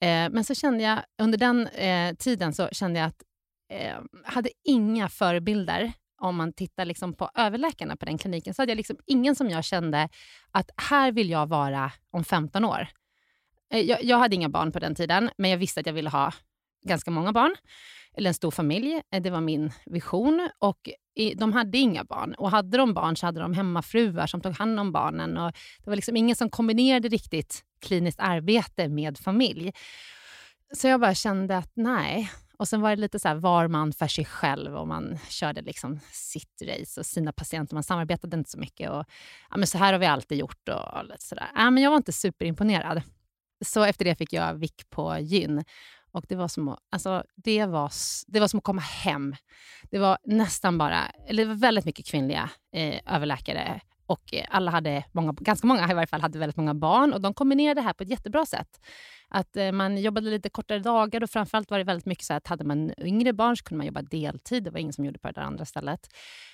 Eh, 0.00 0.30
men 0.30 0.44
så 0.44 0.54
kände 0.54 0.84
jag, 0.84 0.98
under 1.22 1.38
den 1.38 1.66
eh, 1.66 2.14
tiden 2.14 2.52
så 2.52 2.68
kände 2.72 2.98
jag 2.98 3.06
att 3.06 3.22
jag 3.68 4.08
hade 4.24 4.50
inga 4.64 5.08
förebilder 5.08 5.92
om 6.22 6.36
man 6.36 6.52
tittar 6.52 6.84
liksom 6.84 7.14
på 7.14 7.30
överläkarna 7.34 7.96
på 7.96 8.04
den 8.04 8.18
kliniken, 8.18 8.54
så 8.54 8.62
hade 8.62 8.72
jag 8.72 8.76
liksom 8.76 8.96
ingen 9.06 9.36
som 9.36 9.50
jag 9.50 9.64
kände 9.64 10.08
att 10.50 10.70
här 10.76 11.12
vill 11.12 11.30
jag 11.30 11.46
vara 11.46 11.92
om 12.10 12.24
15 12.24 12.64
år. 12.64 12.88
Eh, 13.72 13.80
jag, 13.80 14.04
jag, 14.04 14.18
hade 14.18 14.34
inga 14.34 14.48
barn 14.48 14.72
på 14.72 14.78
den 14.78 14.94
tiden, 14.94 15.30
men 15.38 15.50
jag 15.50 15.58
visste 15.58 15.80
att 15.80 15.86
jag 15.86 15.92
ville 15.92 16.10
ha 16.10 16.32
ganska 16.84 17.10
många 17.10 17.32
barn. 17.32 17.54
Eller 18.14 18.28
en 18.30 18.34
stor 18.34 18.50
familj. 18.50 19.02
Eh, 19.10 19.22
det 19.22 19.30
var 19.30 19.40
min 19.40 19.72
vision. 19.86 20.48
Och 20.58 20.88
de 21.36 21.52
hade 21.52 21.78
inga 21.78 22.04
barn. 22.04 22.34
Och 22.34 22.50
hade 22.50 22.78
de 22.78 22.94
barn 22.94 23.16
så 23.16 23.26
hade 23.26 23.40
de 23.40 23.54
hemmafruar 23.54 24.26
som 24.26 24.40
tog 24.40 24.52
hand 24.52 24.80
om 24.80 24.92
barnen. 24.92 25.36
Och 25.36 25.52
det 25.84 25.90
var 25.90 25.96
liksom 25.96 26.16
ingen 26.16 26.36
som 26.36 26.50
kombinerade 26.50 27.08
riktigt 27.08 27.64
kliniskt 27.80 28.20
arbete 28.20 28.88
med 28.88 29.18
familj. 29.18 29.72
Så 30.74 30.88
jag 30.88 31.00
bara 31.00 31.14
kände 31.14 31.56
att 31.56 31.70
nej, 31.74 32.30
och 32.62 32.68
sen 32.68 32.80
var 32.80 32.90
det 32.90 32.96
lite 32.96 33.18
så 33.18 33.28
här, 33.28 33.34
var 33.34 33.68
man 33.68 33.92
för 33.92 34.06
sig 34.06 34.24
själv 34.24 34.76
och 34.76 34.88
man 34.88 35.18
körde 35.28 35.62
liksom 35.62 36.00
sitt 36.12 36.62
race 36.62 37.00
och 37.00 37.06
sina 37.06 37.32
patienter. 37.32 37.74
Man 37.74 37.82
samarbetade 37.82 38.36
inte 38.36 38.50
så 38.50 38.58
mycket. 38.58 38.90
Och, 38.90 39.04
ja, 39.50 39.56
men 39.56 39.66
så 39.66 39.78
här 39.78 39.92
har 39.92 40.00
vi 40.00 40.06
alltid 40.06 40.38
gjort. 40.38 40.68
Och 40.68 41.04
lite 41.04 41.24
så 41.24 41.34
där. 41.34 41.50
Ja, 41.54 41.70
men 41.70 41.82
jag 41.82 41.90
var 41.90 41.96
inte 41.96 42.12
superimponerad. 42.12 43.02
Så 43.64 43.84
efter 43.84 44.04
det 44.04 44.14
fick 44.14 44.32
jag 44.32 44.54
vick 44.54 44.90
på 44.90 45.18
gyn. 45.20 45.64
Och 46.12 46.24
det 46.28 46.36
var, 46.36 46.48
som 46.48 46.68
att, 46.68 46.78
alltså, 46.90 47.24
det, 47.36 47.66
var, 47.66 47.92
det 48.26 48.40
var 48.40 48.48
som 48.48 48.58
att 48.58 48.64
komma 48.64 48.82
hem. 48.82 49.36
Det 49.90 49.98
var 49.98 50.18
nästan 50.24 50.78
bara, 50.78 51.06
eller 51.28 51.44
det 51.44 51.48
var 51.48 51.56
väldigt 51.56 51.84
mycket 51.84 52.06
kvinnliga 52.06 52.50
eh, 52.72 53.14
överläkare 53.14 53.80
och 54.06 54.34
eh, 54.34 54.46
alla 54.50 54.70
hade, 54.70 55.04
många, 55.12 55.32
ganska 55.32 55.66
många 55.66 55.90
i 55.90 55.94
varje 55.94 56.06
fall, 56.06 56.20
hade 56.20 56.38
väldigt 56.38 56.56
många 56.56 56.74
barn 56.74 57.12
och 57.12 57.20
de 57.20 57.34
kombinerade 57.34 57.80
det 57.80 57.84
här 57.84 57.92
på 57.92 58.02
ett 58.02 58.10
jättebra 58.10 58.46
sätt. 58.46 58.80
Att 59.34 59.56
eh, 59.56 59.72
man 59.72 59.98
jobbade 59.98 60.30
lite 60.30 60.50
kortare 60.50 60.78
dagar 60.78 61.22
och 61.22 61.30
framförallt 61.30 61.70
var 61.70 61.78
det 61.78 61.84
väldigt 61.84 62.06
mycket 62.06 62.24
så 62.24 62.34
att 62.34 62.46
hade 62.46 62.64
man 62.64 62.92
yngre 62.98 63.32
barn 63.32 63.56
så 63.56 63.64
kunde 63.64 63.78
man 63.78 63.86
jobba 63.86 64.02
deltid. 64.02 64.64
Det 64.64 64.70
var 64.70 64.78
ingen 64.78 64.92
som 64.92 65.04
gjorde 65.04 65.18
på 65.18 65.28
det 65.28 65.34
där 65.34 65.42
andra 65.42 65.64
stället. 65.64 66.00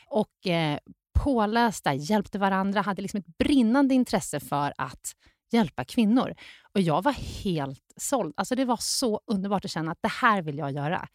Och 0.06 0.46
eh, 0.46 0.78
pålästa, 1.24 1.94
hjälpte 1.94 2.38
varandra, 2.38 2.80
hade 2.80 3.02
liksom 3.02 3.18
ett 3.20 3.38
brinnande 3.38 3.94
intresse 3.94 4.40
för 4.40 4.72
att 4.78 5.12
hjälpa 5.52 5.84
kvinnor. 5.84 6.34
Och 6.74 6.80
jag 6.80 7.02
var 7.02 7.12
helt 7.44 7.92
såld. 7.96 8.34
Alltså 8.36 8.54
det 8.54 8.64
var 8.64 8.78
så 8.80 9.20
underbart 9.26 9.64
att 9.64 9.70
känna 9.70 9.92
att 9.92 10.02
det 10.02 10.12
här 10.12 10.42
vill 10.42 10.58
jag 10.58 10.72
göra. 10.72 11.08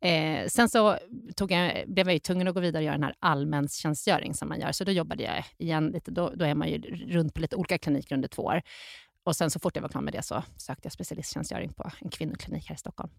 Eh, 0.00 0.46
sen 0.46 0.68
så 0.68 0.98
tog 1.36 1.52
jag, 1.52 1.84
blev 1.86 2.06
jag 2.06 2.14
ju 2.14 2.18
tvungen 2.18 2.48
att 2.48 2.54
gå 2.54 2.60
vidare 2.60 2.80
och 2.80 2.84
göra 2.84 2.94
den 2.94 3.04
här 3.04 3.14
allmäntjänstgöring 3.18 4.34
som 4.34 4.48
man 4.48 4.60
gör. 4.60 4.72
Så 4.72 4.84
då 4.84 4.92
jobbade 4.92 5.22
jag 5.22 5.44
igen 5.58 5.88
lite. 5.88 6.10
Då, 6.10 6.32
då 6.34 6.44
är 6.44 6.54
man 6.54 6.68
ju 6.68 6.78
runt 7.08 7.34
på 7.34 7.40
lite 7.40 7.56
olika 7.56 7.78
kliniker 7.78 8.14
under 8.14 8.28
två 8.28 8.42
år. 8.42 8.62
Och 9.26 9.36
sen 9.36 9.50
så 9.50 9.58
fort 9.60 9.76
jag 9.76 9.82
var 9.82 9.88
klar 9.88 10.02
med 10.02 10.12
det 10.12 10.22
så 10.22 10.42
sökte 10.56 10.86
jag 10.86 10.92
specialisttjänstgöring 10.92 11.72
på 11.72 11.90
en 12.00 12.10
kvinnoklinik 12.10 12.68
här 12.68 12.74
i 12.74 12.78
Stockholm. 12.78 13.10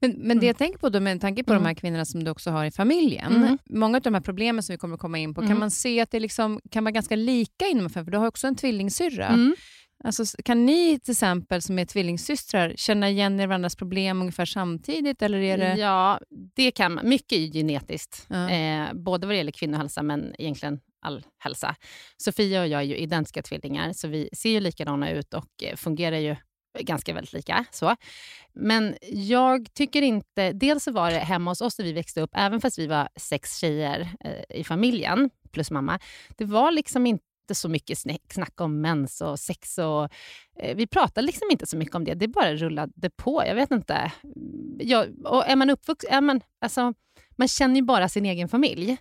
Men, 0.00 0.10
men 0.10 0.22
Mm. 0.24 0.38
det 0.40 0.46
jag 0.46 0.58
tänker 0.58 0.78
på 0.78 0.88
då, 0.88 1.00
med 1.00 1.20
tanke 1.20 1.44
på 1.44 1.54
de 1.54 1.64
här 1.64 1.74
kvinnorna 1.74 2.04
som 2.04 2.24
du 2.24 2.30
också 2.30 2.50
har 2.50 2.64
i 2.64 2.70
familjen, 2.70 3.36
Mm. 3.36 3.58
många 3.70 3.96
av 3.96 4.02
de 4.02 4.14
här 4.14 4.20
problemen 4.20 4.62
som 4.62 4.72
vi 4.72 4.78
kommer 4.78 4.94
att 4.94 5.00
komma 5.00 5.18
in 5.18 5.34
på, 5.34 5.40
kan 5.40 5.46
Mm. 5.50 5.60
man 5.60 5.70
se 5.70 6.00
att 6.00 6.10
det 6.10 6.20
liksom 6.20 6.60
kan 6.70 6.84
vara 6.84 6.92
ganska 6.92 7.16
lika 7.16 7.66
inom 7.66 7.90
familjen? 7.90 8.04
För 8.04 8.10
du 8.12 8.18
har 8.18 8.26
också 8.26 8.46
en 8.46 8.56
tvillingsyrra. 8.56 9.26
Mm. 9.26 9.54
Alltså, 10.04 10.24
kan 10.44 10.66
ni 10.66 10.98
till 10.98 11.12
exempel 11.12 11.62
som 11.62 11.78
är 11.78 11.84
tvillingsystrar 11.84 12.72
känna 12.76 13.10
igen 13.10 13.40
er 13.40 13.46
varandras 13.46 13.76
problem 13.76 14.20
ungefär 14.20 14.44
samtidigt? 14.44 15.22
Eller 15.22 15.38
är 15.38 15.58
det... 15.58 15.74
Ja, 15.76 16.20
det 16.56 16.70
kan 16.70 16.92
man. 16.94 17.08
Mycket 17.08 17.32
är 17.38 17.52
genetiskt. 17.52 18.26
Ja. 18.28 18.50
Eh, 18.50 18.92
både 18.94 19.26
vad 19.26 19.34
det 19.34 19.38
gäller 19.38 19.52
kvinnohälsa, 19.52 20.02
men 20.02 20.34
egentligen 20.38 20.80
all 21.06 21.24
hälsa. 21.38 21.76
Sofia 22.16 22.60
och 22.60 22.68
jag 22.68 22.80
är 22.80 22.84
ju 22.84 22.96
identiska 22.96 23.42
tvillingar, 23.42 23.92
så 23.92 24.08
vi 24.08 24.28
ser 24.32 24.50
ju 24.50 24.60
likadana 24.60 25.10
ut 25.10 25.34
och 25.34 25.62
eh, 25.62 25.76
fungerar 25.76 26.16
ju 26.16 26.36
ganska 26.80 27.14
väldigt 27.14 27.32
lika. 27.32 27.64
Så. 27.70 27.96
Men 28.52 28.96
jag 29.10 29.74
tycker 29.74 30.02
inte... 30.02 30.52
Dels 30.52 30.84
så 30.84 30.92
var 30.92 31.10
det 31.10 31.18
hemma 31.18 31.50
hos 31.50 31.60
oss 31.60 31.78
när 31.78 31.86
vi 31.86 31.92
växte 31.92 32.20
upp, 32.20 32.30
även 32.34 32.60
fast 32.60 32.78
vi 32.78 32.86
var 32.86 33.08
sex 33.16 33.58
tjejer 33.58 34.08
eh, 34.20 34.60
i 34.60 34.64
familjen, 34.64 35.30
plus 35.52 35.70
mamma, 35.70 35.98
det 36.36 36.44
var 36.44 36.72
liksom 36.72 37.06
inte 37.06 37.22
så 37.52 37.68
mycket 37.68 37.98
snack, 37.98 38.32
snack 38.32 38.60
om 38.60 38.80
mens 38.80 39.20
och 39.20 39.38
sex. 39.38 39.78
Och, 39.78 40.08
eh, 40.58 40.76
vi 40.76 40.86
pratade 40.86 41.26
liksom 41.26 41.48
inte 41.50 41.66
så 41.66 41.76
mycket 41.76 41.94
om 41.94 42.04
det. 42.04 42.14
Det 42.14 42.28
bara 42.28 42.54
rullade 42.54 43.10
på. 43.10 43.42
Jag 43.46 43.54
vet 43.54 43.70
inte. 43.70 44.12
Jag, 44.78 45.26
och 45.26 45.46
är 45.46 45.56
man 45.56 45.70
uppvuxen... 45.70 46.10
Är 46.12 46.20
man, 46.20 46.40
alltså, 46.60 46.94
man 47.36 47.48
känner 47.48 47.76
ju 47.76 47.82
bara 47.82 48.08
sin 48.08 48.26
egen 48.26 48.48
familj. 48.48 48.96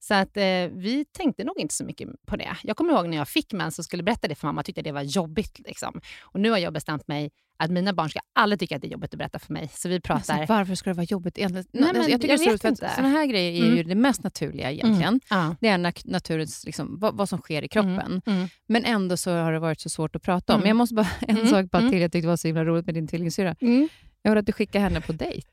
Så 0.00 0.14
att 0.14 0.36
eh, 0.36 0.42
vi 0.72 1.04
tänkte 1.12 1.44
nog 1.44 1.54
inte 1.58 1.74
så 1.74 1.84
mycket 1.84 2.08
på 2.26 2.36
det. 2.36 2.56
Jag 2.62 2.76
kommer 2.76 2.92
ihåg 2.92 3.08
när 3.08 3.16
jag 3.16 3.28
fick 3.28 3.52
mens 3.52 3.78
och 3.78 3.84
skulle 3.84 4.02
berätta 4.02 4.28
det 4.28 4.34
för 4.34 4.46
mamma, 4.46 4.62
tyckte 4.62 4.82
det 4.82 4.92
var 4.92 5.02
jobbigt. 5.02 5.58
Liksom. 5.66 6.00
Och 6.22 6.40
nu 6.40 6.50
har 6.50 6.58
jag 6.58 6.72
bestämt 6.72 7.08
mig 7.08 7.30
att 7.60 7.70
mina 7.70 7.92
barn 7.92 8.10
ska 8.10 8.20
aldrig 8.34 8.60
tycka 8.60 8.76
att 8.76 8.82
det 8.82 8.88
är 8.88 8.92
jobbigt 8.92 9.14
att 9.14 9.18
berätta 9.18 9.38
för 9.38 9.52
mig. 9.52 9.70
Så 9.74 9.88
vi 9.88 10.00
pratar... 10.00 10.34
Alltså, 10.38 10.52
varför 10.54 10.74
ska 10.74 10.90
det 10.90 10.94
vara 10.96 11.04
jobbigt 11.04 11.38
egentligen? 11.38 11.66
Nej, 11.72 11.82
men 11.92 11.96
jag 12.10 12.20
tycker 12.20 12.28
jag 12.28 12.38
det 12.40 12.44
är 12.44 12.58
så 12.58 12.68
roligt 12.68 12.78
sådana 12.78 13.08
här 13.08 13.26
grejer 13.26 13.52
är 13.62 13.64
Mm. 13.66 13.76
ju 13.76 13.82
det 13.82 13.94
mest 13.94 14.22
naturliga 14.24 14.70
egentligen. 14.72 15.20
Ja. 15.30 15.56
Det 15.60 15.68
är 15.68 15.78
naturens, 16.10 16.64
liksom, 16.66 16.98
vad, 17.00 17.16
vad 17.16 17.28
som 17.28 17.38
sker 17.38 17.62
i 17.64 17.68
kroppen. 17.68 18.22
Mm. 18.26 18.48
Men 18.66 18.84
ändå 18.84 19.16
så 19.16 19.30
har 19.30 19.52
det 19.52 19.58
varit 19.58 19.80
så 19.80 19.88
svårt 19.88 20.16
att 20.16 20.22
prata 20.22 20.52
om. 20.54 20.56
Mm. 20.56 20.62
Men 20.62 20.68
jag 20.68 20.76
måste 20.76 20.94
bara, 20.94 21.08
en 21.28 21.36
Mm. 21.36 21.48
sak 21.48 21.70
bara 21.70 21.78
Mm. 21.78 21.92
till 21.92 22.00
jag 22.00 22.12
tyckte 22.12 22.28
var 22.28 22.36
så 22.36 22.48
himla 22.48 22.64
roligt 22.64 22.86
med 22.86 22.94
din 22.94 23.08
tvillingsyrra. 23.08 23.54
Mm. 23.60 23.88
Jag 24.22 24.30
hörde 24.30 24.40
att 24.40 24.46
du 24.46 24.52
skickade 24.52 24.82
henne 24.84 25.00
på 25.00 25.12
dejt. 25.12 25.48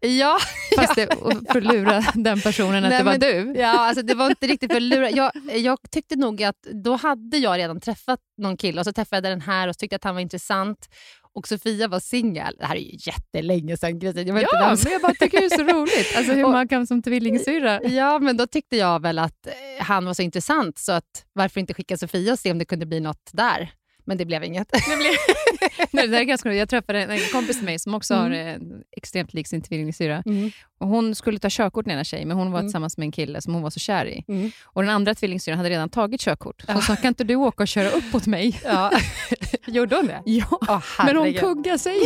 Ja, 0.00 0.38
Fast 0.76 0.94
det, 0.94 1.06
för 1.52 1.58
att 1.58 1.64
lura 1.74 2.04
den 2.14 2.40
personen 2.40 2.84
att 2.84 2.90
Nej, 2.90 2.98
det 2.98 3.04
var 3.04 3.12
men- 3.12 3.54
du. 3.54 3.60
Ja, 3.60 3.78
alltså 3.80 4.02
det 4.02 4.14
var 4.14 4.26
inte 4.30 4.46
riktigt 4.46 4.70
för 4.70 4.76
att 4.76 4.82
lura. 4.82 5.10
Jag, 5.10 5.32
jag 5.56 5.78
tyckte 5.90 6.16
nog 6.16 6.42
att 6.42 6.62
då 6.84 6.96
hade 6.96 7.36
jag 7.38 7.58
redan 7.58 7.80
träffat 7.80 8.20
någon 8.38 8.56
kille 8.56 8.80
och 8.80 8.84
så 8.86 8.92
träffade 8.92 9.28
jag 9.28 9.38
den 9.38 9.40
här 9.46 9.68
och 9.68 9.78
tyckte 9.78 9.96
att 9.96 10.04
han 10.04 10.14
var 10.14 10.22
intressant. 10.22 10.88
Och 11.32 11.48
Sofia 11.48 11.88
var 11.88 12.00
singel. 12.00 12.54
Det 12.58 12.64
här 12.66 12.76
är 12.76 12.80
ju 12.80 12.98
jättelänge 13.06 13.76
sedan. 13.76 13.98
Jag 14.00 14.12
vet 14.14 14.26
inte 14.26 14.48
Ja, 14.52 14.66
vem 14.68 14.76
som- 14.76 14.84
men 14.84 14.92
jag 14.92 15.02
bara 15.02 15.14
tycker 15.14 15.38
det 15.40 15.44
är 15.46 15.56
så 15.58 15.62
roligt. 15.78 16.16
Alltså 16.16 16.32
hur 16.32 16.44
Och- 16.44 16.50
man 16.50 16.68
kan 16.68 16.86
som 16.86 17.02
tvillingsyrra. 17.02 17.82
Ja, 17.82 18.18
men 18.18 18.36
då 18.36 18.46
tyckte 18.46 18.76
jag 18.76 19.02
väl 19.02 19.18
att 19.18 19.46
eh, 19.46 19.84
han 19.84 20.04
var 20.04 20.14
så 20.14 20.22
intressant 20.22 20.78
så 20.78 20.92
att 20.92 21.24
varför 21.32 21.60
inte 21.60 21.74
skicka 21.74 21.96
Sofia 21.96 22.32
och 22.32 22.38
se 22.38 22.50
om 22.52 22.58
det 22.58 22.64
kunde 22.64 22.86
bli 22.86 23.00
något 23.00 23.30
där. 23.32 23.70
Men 24.10 24.18
det 24.18 24.24
blev 24.24 24.44
inget. 24.44 24.68
Nej, 25.90 26.08
det 26.08 26.18
är 26.18 26.22
ganska 26.24 26.48
roligt. 26.48 26.58
Jag 26.58 26.68
träffade 26.68 27.02
en 27.02 27.20
kompis 27.32 27.56
till 27.56 27.64
mig 27.64 27.78
som 27.78 27.94
också 27.94 28.14
Mm. 28.14 28.24
har 28.24 28.30
en 28.38 28.82
extremt 28.96 29.34
lik 29.34 29.46
sin 29.46 29.62
tvillingsyrra. 29.62 30.22
Mm. 30.26 30.50
Och 30.78 30.88
hon 30.88 31.14
skulle 31.14 31.38
ta 31.38 31.48
körkort 31.50 31.84
den 31.84 31.94
ena 31.94 32.04
tjej, 32.04 32.24
men 32.24 32.36
hon 32.36 32.52
var 32.52 32.58
Mm. 32.58 32.68
tillsammans 32.68 32.96
med 32.98 33.04
en 33.06 33.12
kille 33.12 33.40
som 33.42 33.54
hon 33.54 33.62
var 33.62 33.70
så 33.70 33.80
kär 33.80 34.06
i. 34.06 34.24
Mm. 34.28 34.50
Och 34.64 34.82
den 34.82 34.90
andra 34.90 35.14
tvillingsyrran 35.14 35.58
hade 35.58 35.70
redan 35.70 35.88
tagit 35.88 36.20
körkort. 36.20 36.62
Så 36.66 36.72
hon 36.72 36.82
sa, 36.82 36.96
kan 36.96 37.08
inte 37.08 37.24
du 37.24 37.34
åka 37.34 37.62
och 37.62 37.68
köra 37.68 37.90
upp 37.90 38.14
åt 38.14 38.26
mig? 38.26 38.60
Ja. 38.64 38.90
Gjorde 39.66 39.96
hon 39.96 40.06
det? 40.06 40.22
Ja, 40.24 40.46
Oh, 40.68 40.82
men 41.06 41.16
hon 41.16 41.32
kuggade 41.34 41.78
sig. 41.78 41.96
Och 41.98 42.04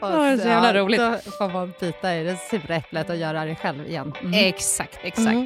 Ja, 0.00 0.08
det 0.18 0.26
är 0.26 0.36
så 0.38 0.48
jävla 0.48 0.74
roligt. 0.74 1.00
Då 1.00 1.30
får 1.30 1.52
man 1.52 1.72
bita 1.80 2.16
i 2.16 2.24
det 2.24 2.36
sura 2.50 2.76
äpplet 2.76 3.10
och 3.10 3.16
göra 3.16 3.44
det 3.44 3.54
själv 3.54 3.86
igen. 3.86 4.12
Mm. 4.20 4.34
Exakt, 4.34 4.98
exakt. 5.02 5.38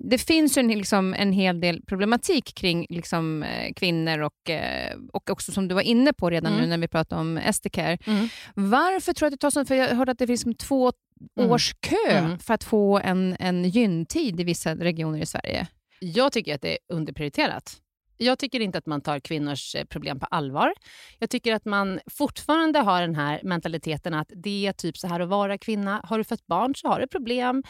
Det 0.00 0.18
finns 0.18 0.58
ju 0.58 0.60
en, 0.60 0.68
liksom, 0.68 1.14
en 1.14 1.32
hel 1.32 1.60
del 1.60 1.82
problematik 1.82 2.54
kring 2.54 2.86
liksom, 2.88 3.42
eh, 3.42 3.72
kvinnor 3.76 4.18
och, 4.20 4.50
eh, 4.50 4.96
och 5.12 5.30
också 5.30 5.52
som 5.52 5.68
du 5.68 5.74
var 5.74 5.82
inne 5.82 6.12
på 6.12 6.30
redan 6.30 6.52
Mm. 6.52 6.62
nu 6.64 6.68
när 6.68 6.78
vi 6.78 6.88
pratade 6.88 7.20
om 7.20 7.38
Estecare. 7.38 7.98
Mm. 8.06 8.28
Varför 8.54 9.12
tror 9.12 9.26
du 9.30 9.34
att 9.34 9.40
det 9.40 9.44
tar 9.44 9.50
sånt? 9.50 9.68
För 9.68 9.74
jag 9.74 9.88
hörde 9.88 10.12
att 10.12 10.18
det 10.18 10.26
finns 10.26 10.40
som 10.42 10.54
två 10.54 10.92
Mm. 11.38 11.50
års 11.50 11.74
kö 11.80 12.18
Mm. 12.18 12.38
för 12.38 12.54
att 12.54 12.64
få 12.64 12.98
en, 12.98 13.36
en 13.40 13.64
gyntid 13.64 14.40
i 14.40 14.44
vissa 14.44 14.74
regioner 14.74 15.22
i 15.22 15.26
Sverige. 15.26 15.66
Jag 16.00 16.32
tycker 16.32 16.54
att 16.54 16.62
det 16.62 16.72
är 16.72 16.78
underprioriterat. 16.92 17.76
Jag 18.18 18.38
tycker 18.38 18.60
inte 18.60 18.78
att 18.78 18.86
man 18.86 19.00
tar 19.00 19.20
kvinnors 19.20 19.74
eh, 19.74 19.84
problem 19.84 20.20
på 20.20 20.26
allvar. 20.26 20.72
Jag 21.18 21.30
tycker 21.30 21.54
att 21.54 21.64
man 21.64 22.00
fortfarande 22.10 22.78
har 22.78 23.00
den 23.00 23.14
här 23.14 23.40
mentaliteten 23.42 24.14
att 24.14 24.32
det 24.34 24.66
är 24.66 24.72
typ 24.72 24.96
så 24.96 25.06
här 25.06 25.20
att 25.20 25.28
vara 25.28 25.58
kvinna. 25.58 26.00
Har 26.04 26.18
du 26.18 26.24
fött 26.24 26.46
barn 26.46 26.74
så 26.74 26.88
har 26.88 27.00
du 27.00 27.06
problem. 27.06 27.62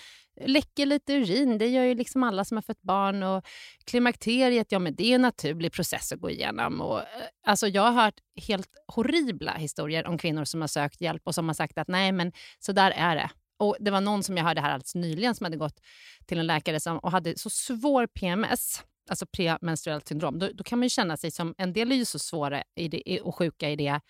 Läcker 0.46 0.86
lite 0.86 1.14
urin, 1.14 1.58
det 1.58 1.66
gör 1.66 1.84
ju 1.84 1.94
liksom 1.94 2.22
alla 2.22 2.44
som 2.44 2.56
har 2.56 2.62
fött 2.62 2.82
barn. 2.82 3.22
Och 3.22 3.44
klimakteriet, 3.84 4.72
ja 4.72 4.78
men 4.78 4.94
det 4.94 5.10
är 5.10 5.14
en 5.14 5.22
naturlig 5.22 5.72
process 5.72 6.12
att 6.12 6.20
gå 6.20 6.30
igenom. 6.30 6.80
Och, 6.80 6.98
eh, 6.98 7.04
alltså 7.46 7.66
jag 7.68 7.82
har 7.82 8.04
hört 8.04 8.20
helt 8.48 8.70
horribla 8.86 9.52
historier 9.52 10.06
om 10.06 10.18
kvinnor 10.18 10.44
som 10.44 10.60
har 10.60 10.68
sökt 10.68 11.00
hjälp 11.00 11.22
och 11.24 11.34
som 11.34 11.48
har 11.48 11.54
sagt 11.54 11.78
att 11.78 11.88
nej 11.88 12.12
men 12.12 12.32
så 12.58 12.72
där 12.72 12.90
är 12.90 13.16
det. 13.16 13.30
Och 13.58 13.76
Det 13.80 13.90
var 13.90 14.00
någon 14.00 14.22
som 14.22 14.36
jag 14.36 14.44
hörde 14.44 14.60
här 14.60 14.70
alldeles 14.70 14.94
nyligen 14.94 15.34
som 15.34 15.44
hade 15.44 15.56
gått 15.56 15.80
till 16.26 16.38
en 16.38 16.46
läkare 16.46 16.80
som, 16.80 16.98
och 16.98 17.12
hade 17.12 17.38
så 17.38 17.50
svår 17.50 18.06
PMS, 18.06 18.82
alltså 19.08 19.26
premenstruellt 19.26 20.08
syndrom. 20.08 20.38
Då, 20.38 20.48
då 20.54 20.64
kan 20.64 20.78
man 20.78 20.86
ju 20.86 20.90
känna 20.90 21.16
sig 21.16 21.30
som, 21.30 21.54
en 21.58 21.72
del 21.72 21.92
är 21.92 21.96
ju 21.96 22.04
så 22.04 22.18
svåra 22.18 22.62
i 22.74 22.88
det, 22.88 23.20
och 23.20 23.34
sjuka 23.34 23.70
i 23.70 23.76
det 23.76 24.00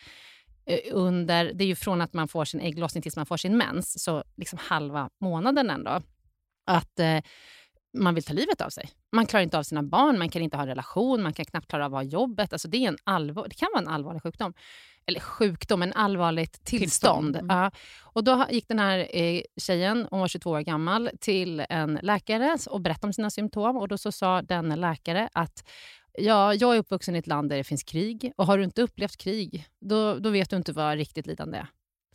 eh, 0.67 0.79
under, 0.93 1.53
det 1.55 1.65
är 1.65 1.69
ju 1.69 1.77
från 1.77 2.01
att 2.01 2.13
man 2.13 2.29
får 2.29 2.45
sin 2.45 2.61
ägglossning 2.61 3.03
tills 3.03 3.17
man 3.17 3.27
får 3.27 3.37
sin 3.37 3.57
mens, 3.57 4.03
så 4.03 4.25
liksom 4.37 4.59
halva 4.63 5.11
månaden 5.21 5.71
ändå. 5.71 6.03
Att 6.67 6.99
eh, 6.99 7.21
man 7.95 8.15
vill 8.15 8.25
ta 8.25 8.33
livet 8.33 8.61
av 8.61 8.71
sig. 8.71 8.91
Man 9.13 9.27
klarar 9.27 9.43
inte 9.43 9.59
av 9.59 9.63
sina 9.63 9.83
barn, 9.83 10.19
man 10.19 10.29
kan 10.29 10.43
inte 10.43 10.57
ha 10.57 10.63
en 10.63 10.69
relation, 10.69 11.23
man 11.23 11.33
kan 11.33 11.45
knappt 11.45 11.69
klara 11.69 11.87
av 11.87 11.95
att 11.95 12.05
ha 12.05 12.11
jobbet. 12.11 12.53
Alltså 12.53 12.69
det, 12.69 12.85
är 12.85 12.89
en 12.89 12.99
allvar, 13.05 13.49
det 13.49 13.55
kan 13.55 13.69
vara 13.73 13.83
en 13.83 13.89
allvarlig 13.89 14.23
sjukdom. 14.23 14.55
Eller 15.07 15.21
sjukdom, 15.21 15.83
en 15.83 15.93
allvarligt 15.93 16.65
tillstånd. 16.65 17.35
Tillstånd, 17.35 17.37
mm. 17.37 17.57
Ja. 17.57 17.71
Och 18.03 18.25
då 18.25 18.47
gick 18.51 18.69
den 18.69 18.79
här 18.79 19.17
eh, 19.17 19.43
tjejen, 19.57 20.07
hon 20.11 20.21
var 20.21 20.29
22 20.29 20.51
år 20.51 20.61
gammal, 20.61 21.11
till 21.21 21.65
en 21.69 21.99
läkare 22.03 22.59
och 22.71 22.81
berättade 22.81 23.07
om 23.07 23.13
sina 23.13 23.31
symptom. 23.31 23.77
Och 23.77 23.89
Då 23.89 23.99
så 23.99 24.13
sa 24.13 24.43
den 24.43 24.69
läkare 24.69 25.29
att 25.33 25.69
ja, 26.13 26.55
jag 26.55 26.75
är 26.75 26.79
uppvuxen 26.79 27.17
i 27.17 27.19
ett 27.19 27.27
land 27.27 27.51
där 27.51 27.57
det 27.57 27.65
finns 27.65 27.83
krig 27.83 28.33
och 28.37 28.47
har 28.47 28.59
du 28.59 28.65
inte 28.65 28.83
upplevt 28.83 29.17
krig, 29.17 29.67
då, 29.81 30.15
då 30.15 30.31
vet 30.31 30.51
du 30.51 30.57
inte 30.57 30.73
vad 30.73 30.97
riktigt 30.97 31.27
lidande 31.27 31.59
är. 31.59 31.67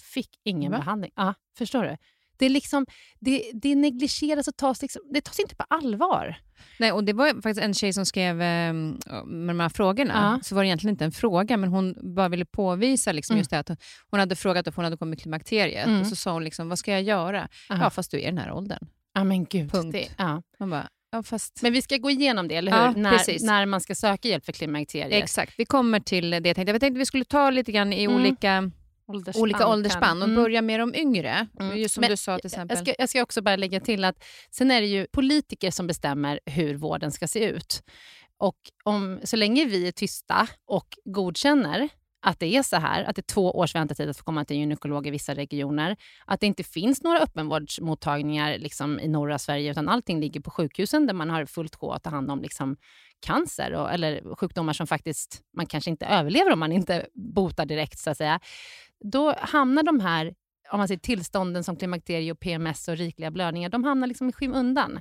Fick 0.01 0.29
ingen 0.43 0.71
Va? 0.71 0.77
behandling. 0.77 1.11
Ja, 1.15 1.33
förstår 1.57 1.83
du? 1.83 1.97
Det, 2.37 2.45
är 2.45 2.49
liksom, 2.49 2.85
det, 3.19 3.51
det 3.53 3.75
negligeras 3.75 4.47
och 4.47 4.55
tas, 4.57 4.81
liksom, 4.81 5.01
det 5.13 5.21
tas 5.21 5.39
inte 5.39 5.55
på 5.55 5.63
allvar. 5.67 6.35
Nej, 6.79 6.91
och 6.91 7.03
det 7.03 7.13
var 7.13 7.27
faktiskt 7.33 7.59
en 7.61 7.73
tjej 7.73 7.93
som 7.93 8.05
skrev 8.05 8.41
eh, 8.41 8.73
med 9.25 9.55
de 9.55 9.59
här 9.59 9.69
frågorna. 9.69 10.13
Ja. 10.13 10.43
Så 10.43 10.55
var 10.55 10.63
det 10.63 10.67
egentligen 10.67 10.93
inte 10.93 11.05
en 11.05 11.11
fråga, 11.11 11.57
men 11.57 11.69
hon 11.69 12.15
bara 12.15 12.29
ville 12.29 12.45
påvisa 12.45 13.11
liksom 13.11 13.33
Mm. 13.33 13.39
just 13.39 13.49
det 13.51 13.59
att 13.59 13.69
hon 14.09 14.19
hade 14.19 14.35
frågat 14.35 14.67
om 14.67 14.73
hon 14.75 14.83
hade 14.85 14.97
kommit 14.97 15.21
klimakteriet. 15.21 15.87
Mm. 15.87 16.01
Och 16.01 16.07
så 16.07 16.15
sa 16.15 16.33
hon, 16.33 16.43
liksom, 16.43 16.69
vad 16.69 16.79
ska 16.79 16.91
jag 16.91 17.01
göra? 17.03 17.47
Aha. 17.69 17.83
Ja, 17.83 17.89
fast 17.89 18.11
du 18.11 18.17
är 18.17 18.21
i 18.21 18.25
den 18.25 18.37
här 18.37 18.51
åldern. 18.51 18.87
Ja, 19.13 19.23
men 19.23 19.45
gud. 19.45 19.71
Punkt. 19.71 19.93
Det, 19.93 20.07
ja. 20.17 20.41
Man 20.59 20.69
bara, 20.69 20.87
ja 21.11 21.23
fast... 21.23 21.61
Men 21.61 21.73
vi 21.73 21.81
ska 21.81 21.97
gå 21.97 22.09
igenom 22.09 22.47
det, 22.47 22.55
eller 22.55 22.71
hur? 22.71 22.79
Ja, 22.79 22.91
när, 22.91 23.45
när 23.45 23.65
man 23.65 23.81
ska 23.81 23.95
söka 23.95 24.27
hjälp 24.27 24.45
för 24.45 24.51
klimakteriet. 24.53 25.23
Exakt, 25.23 25.53
vi 25.57 25.65
kommer 25.65 25.99
till 25.99 26.29
det. 26.29 26.35
Jag 26.47 26.55
tänkte, 26.55 26.71
jag 26.71 26.81
tänkte 26.81 26.99
vi 26.99 27.05
skulle 27.05 27.25
ta 27.25 27.49
lite 27.49 27.71
grann 27.71 27.93
i 27.93 28.03
Mm. 28.03 28.15
olika, 28.15 28.71
Åldersspann 29.07 29.41
olika 29.41 29.67
åldersspann 29.67 30.21
och 30.21 30.27
Mm. 30.29 30.43
börja 30.43 30.61
med 30.61 30.79
de 30.79 30.95
yngre. 30.95 31.47
Mm. 31.59 31.77
Just 31.77 31.95
som 31.95 32.01
Men 32.01 32.09
du 32.09 32.17
sa 32.17 32.37
till 32.39 32.47
exempel. 32.47 32.77
Jag 32.77 32.85
ska, 32.85 32.95
jag 33.01 33.09
ska 33.09 33.23
också 33.23 33.41
bara 33.41 33.55
lägga 33.55 33.79
till 33.79 34.03
att 34.03 34.23
sen 34.51 34.71
är 34.71 34.81
det 34.81 34.87
ju 34.87 35.07
politiker 35.11 35.71
som 35.71 35.87
bestämmer 35.87 36.39
hur 36.45 36.75
vården 36.75 37.11
ska 37.11 37.27
se 37.27 37.45
ut. 37.49 37.83
Och 38.37 38.57
om, 38.83 39.19
så 39.23 39.35
länge 39.35 39.65
vi 39.65 39.87
är 39.87 39.91
tysta 39.91 40.47
och 40.65 40.87
godkänner 41.05 41.89
att 42.25 42.39
det 42.39 42.55
är 42.55 42.63
så 42.63 42.75
här, 42.75 43.03
att 43.03 43.15
det 43.15 43.19
är 43.19 43.33
två 43.33 43.51
års 43.51 43.75
väntetid 43.75 44.09
att 44.09 44.17
få 44.17 44.23
komma 44.23 44.45
till 44.45 44.57
gynekolog 44.57 45.07
i 45.07 45.09
vissa 45.09 45.33
regioner, 45.33 45.97
att 46.25 46.39
det 46.39 46.47
inte 46.47 46.63
finns 46.63 47.03
några 47.03 47.19
öppenvårdsmottagningar 47.19 48.57
liksom, 48.57 48.99
i 48.99 49.07
norra 49.07 49.39
Sverige, 49.39 49.71
utan 49.71 49.89
allting 49.89 50.19
ligger 50.19 50.39
på 50.39 50.51
sjukhusen 50.51 51.07
där 51.07 51.13
man 51.13 51.29
har 51.29 51.45
fullt 51.45 51.75
sjå 51.75 51.91
att 51.91 52.03
ta 52.03 52.09
hand 52.09 52.31
om 52.31 52.41
liksom, 52.41 52.77
cancer 53.19 53.73
och, 53.73 53.93
eller 53.93 54.35
sjukdomar 54.35 54.73
som 54.73 54.87
faktiskt 54.87 55.41
man 55.57 55.65
kanske 55.65 55.89
inte 55.89 56.05
överlever 56.05 56.51
om 56.53 56.59
man 56.59 56.71
inte 56.71 57.07
botar 57.13 57.65
direkt, 57.65 57.99
så 57.99 58.09
att 58.09 58.17
säga. 58.17 58.39
Då 58.99 59.33
hamnar 59.39 59.83
de 59.83 59.99
här 59.99 60.33
om 60.71 60.77
man 60.77 60.87
ser 60.87 60.97
tillstånden 60.97 61.63
som 61.63 61.75
klimakterie, 61.75 62.31
och 62.31 62.39
PMS 62.39 62.87
och 62.87 62.97
rikliga 62.97 63.31
blödningar, 63.31 63.69
de 63.69 63.83
hamnar 63.83 64.07
liksom 64.07 64.29
i 64.29 64.33
skymundan. 64.33 64.99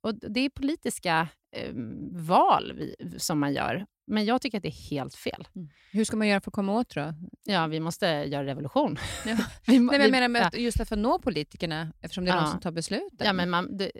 Och 0.00 0.14
det 0.14 0.40
är 0.40 0.50
politiska 0.50 1.28
eh, 1.56 1.72
val 2.12 2.72
vi, 2.76 2.94
som 3.18 3.38
man 3.38 3.52
gör. 3.52 3.86
Men 4.06 4.24
jag 4.24 4.42
tycker 4.42 4.58
att 4.58 4.62
det 4.62 4.68
är 4.68 4.90
helt 4.90 5.14
fel. 5.14 5.48
Mm. 5.56 5.68
Hur 5.92 6.04
ska 6.04 6.16
man 6.16 6.28
göra 6.28 6.40
för 6.40 6.50
att 6.50 6.54
komma 6.54 6.72
åt 6.72 6.94
då? 6.94 7.14
Ja, 7.44 7.66
vi 7.66 7.80
måste 7.80 8.06
göra 8.06 8.44
revolution. 8.44 8.98
Ja. 9.26 9.36
vi, 9.66 9.78
Nej, 9.78 9.80
men 9.80 10.00
jag 10.00 10.10
menar 10.10 10.28
med, 10.28 10.50
ja. 10.52 10.58
just 10.58 10.76
för 10.76 10.82
att 10.82 10.98
nå 10.98 11.18
politikerna, 11.18 11.92
eftersom 12.00 12.24
det 12.24 12.30
är 12.30 12.36
ja. 12.36 12.40
de 12.40 12.50
som 12.50 12.60
tar 12.60 12.70
besluten. 12.70 13.26
Ja, 13.26 13.32
men 13.32 13.50
man, 13.50 13.76
det, 13.76 13.90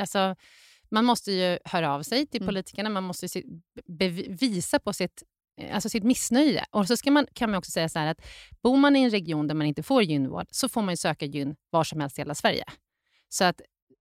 alltså, 0.00 0.36
man 0.90 1.04
måste 1.04 1.32
ju 1.32 1.58
höra 1.64 1.94
av 1.94 2.02
sig 2.02 2.26
till 2.26 2.40
mm. 2.40 2.48
politikerna, 2.48 2.90
man 2.90 3.02
måste 3.04 3.28
se, 3.28 3.42
visa 4.28 4.78
på 4.78 4.92
sitt 4.92 5.22
alltså 5.72 5.88
sitt 5.88 6.04
missnöje. 6.04 6.64
Och 6.70 6.86
så 6.86 6.96
ska 6.96 7.10
man, 7.10 7.26
kan 7.32 7.50
man 7.50 7.58
också 7.58 7.70
säga 7.70 7.88
så 7.88 7.98
att 7.98 8.26
bor 8.62 8.76
man 8.76 8.96
i 8.96 9.02
en 9.02 9.10
region 9.10 9.46
där 9.46 9.54
man 9.54 9.66
inte 9.66 9.82
får 9.82 10.02
gynvård 10.02 10.46
så 10.50 10.68
får 10.68 10.82
man 10.82 10.96
söka 10.96 11.26
gyn 11.26 11.56
var 11.70 11.84
som 11.84 12.00
helst 12.00 12.18
i 12.18 12.20
hela 12.20 12.34
Sverige. 12.34 12.64
Så 13.28 13.44
att 13.44 13.60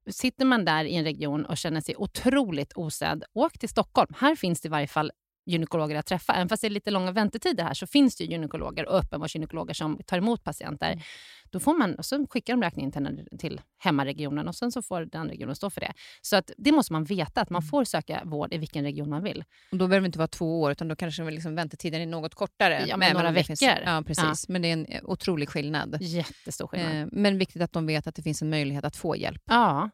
sitter 0.09 0.45
man 0.45 0.65
där 0.65 0.85
i 0.85 0.95
en 0.95 1.03
region 1.03 1.45
och 1.45 1.57
känner 1.57 1.81
sig 1.81 1.95
otroligt 1.95 2.73
osedd, 2.75 3.23
åk 3.33 3.59
till 3.59 3.69
Stockholm. 3.69 4.13
Här 4.17 4.35
finns 4.35 4.61
det 4.61 4.67
i 4.67 4.69
varje 4.69 4.87
fall 4.87 5.11
gynekologer 5.45 5.95
att 5.95 6.05
träffa. 6.05 6.33
Även 6.33 6.49
fast 6.49 6.61
det 6.61 6.67
är 6.67 6.69
lite 6.69 6.91
långa 6.91 7.11
väntetider 7.11 7.63
här 7.63 7.73
så 7.73 7.87
finns 7.87 8.15
det 8.15 8.23
gynekologer 8.23 8.89
och 8.89 8.97
öppenvårdsgynekologer 8.97 9.73
som 9.73 9.99
tar 10.05 10.17
emot 10.17 10.43
patienter. 10.43 10.91
Mm. 10.91 11.03
Då 11.49 11.59
får 11.59 11.77
man, 11.77 11.95
och 11.95 12.05
så 12.05 12.27
skickar 12.29 12.53
de 12.53 12.63
räkningen 12.63 12.91
till, 12.91 13.27
till 13.39 13.61
hemmaregionen 13.77 14.47
och 14.47 14.55
sen 14.55 14.71
så 14.71 14.81
får 14.81 15.01
den 15.01 15.29
regionen 15.29 15.55
stå 15.55 15.69
för 15.69 15.81
det. 15.81 15.93
Så 16.21 16.35
att 16.35 16.51
det 16.57 16.71
måste 16.71 16.93
man 16.93 17.03
veta, 17.03 17.41
att 17.41 17.49
man 17.49 17.61
mm. 17.61 17.69
får 17.69 17.83
söka 17.83 18.21
vård 18.25 18.53
i 18.53 18.57
vilken 18.57 18.83
region 18.83 19.09
man 19.09 19.23
vill. 19.23 19.43
Och 19.71 19.77
då 19.77 19.87
behöver 19.87 20.01
det 20.01 20.05
inte 20.05 20.19
vara 20.19 20.27
två 20.27 20.61
år, 20.61 20.71
utan 20.71 20.87
då 20.87 20.95
kanske 20.95 21.31
liksom 21.31 21.55
väntetiden 21.55 22.01
är 22.01 22.05
något 22.05 22.35
kortare. 22.35 22.85
Ja, 22.87 22.97
men 22.97 23.13
några 23.13 23.31
veckor. 23.31 23.47
Finns, 23.47 23.61
ja, 23.61 24.03
precis. 24.07 24.45
Ja. 24.47 24.53
Men 24.53 24.61
det 24.61 24.67
är 24.67 24.73
en 24.73 24.87
otrolig 25.03 25.49
skillnad. 25.49 25.97
Jättestor 26.01 26.67
skillnad. 26.67 27.01
Eh, 27.01 27.07
men 27.11 27.37
viktigt 27.37 27.61
att 27.61 27.71
de 27.71 27.85
vet 27.85 28.07
att 28.07 28.15
det 28.15 28.21
finns 28.21 28.41
en 28.41 28.49
möjlighet 28.49 28.85
att 28.85 28.95
få 28.95 29.15
hjälp. 29.15 29.41
Ja, 29.45 29.89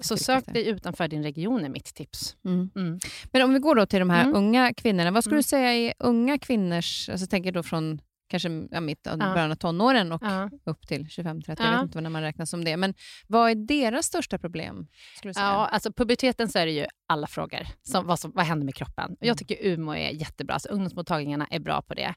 så 0.00 0.16
sök 0.16 0.46
dig 0.46 0.68
utanför 0.68 1.08
din 1.08 1.22
region 1.22 1.64
är 1.64 1.68
mitt 1.68 1.94
tips. 1.94 2.36
Mm. 2.44 2.70
Mm. 2.76 2.98
Men 3.32 3.42
om 3.42 3.52
vi 3.52 3.58
går 3.58 3.74
då 3.74 3.86
till 3.86 3.98
de 3.98 4.10
här 4.10 4.24
mm. 4.24 4.36
unga 4.36 4.74
kvinnorna. 4.74 5.10
Vad 5.10 5.24
skulle 5.24 5.34
du 5.34 5.38
mm. 5.38 5.42
säga 5.42 5.72
är 5.72 5.94
unga 5.98 6.38
kvinnors, 6.38 7.08
alltså 7.08 7.26
tänker 7.26 7.52
då 7.52 7.62
från 7.62 8.00
kanske 8.30 8.48
ja, 8.70 8.80
mitt, 8.80 9.00
ja. 9.02 9.16
början 9.16 9.50
av 9.50 9.54
tonåren 9.54 10.12
och 10.12 10.22
ja. 10.24 10.50
upp 10.64 10.86
till 10.88 11.04
25-30, 11.04 11.44
ja. 11.46 11.64
jag 11.64 11.72
vet 11.72 11.82
inte 11.82 12.00
när 12.00 12.10
man 12.10 12.22
räknar 12.22 12.44
som 12.44 12.64
det. 12.64 12.76
Men 12.76 12.94
vad 13.26 13.50
är 13.50 13.54
deras 13.54 14.06
största 14.06 14.38
problem? 14.38 14.86
Skulle 15.16 15.34
säga? 15.34 15.46
Ja, 15.46 15.66
alltså 15.66 15.92
puberteten 15.92 16.48
så 16.48 16.58
är 16.58 16.66
det 16.66 16.72
ju 16.72 16.86
alla 17.08 17.26
frågor. 17.26 17.66
Som, 17.82 18.06
vad, 18.06 18.18
som, 18.18 18.32
vad 18.34 18.44
händer 18.44 18.64
med 18.64 18.74
kroppen? 18.74 19.16
Jag 19.20 19.26
mm. 19.26 19.36
tycker 19.36 19.56
Umeå 19.60 19.94
är 19.94 20.10
jättebra. 20.10 20.54
Alltså, 20.54 20.68
ungdomsmottagningarna 20.68 21.46
är 21.50 21.58
bra 21.58 21.82
på 21.82 21.94
det. 21.94 22.14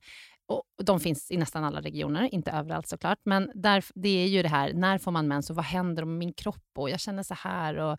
Och 0.47 0.63
de 0.83 0.99
finns 0.99 1.31
i 1.31 1.37
nästan 1.37 1.63
alla 1.63 1.81
regioner, 1.81 2.33
inte 2.33 2.51
överallt 2.51 2.87
såklart. 2.87 3.19
Men 3.25 3.51
där, 3.55 3.85
det 3.95 4.09
är 4.09 4.27
ju 4.27 4.41
det 4.41 4.49
här, 4.49 4.73
när 4.73 4.97
får 4.97 5.11
man 5.11 5.27
mens 5.27 5.49
och 5.49 5.55
vad 5.55 5.65
händer 5.65 6.05
med 6.05 6.17
min 6.17 6.33
kropp? 6.33 6.67
Och 6.77 6.89
jag 6.89 6.99
känner 6.99 7.23
så 7.23 7.33
här. 7.33 7.77
Och 7.77 7.97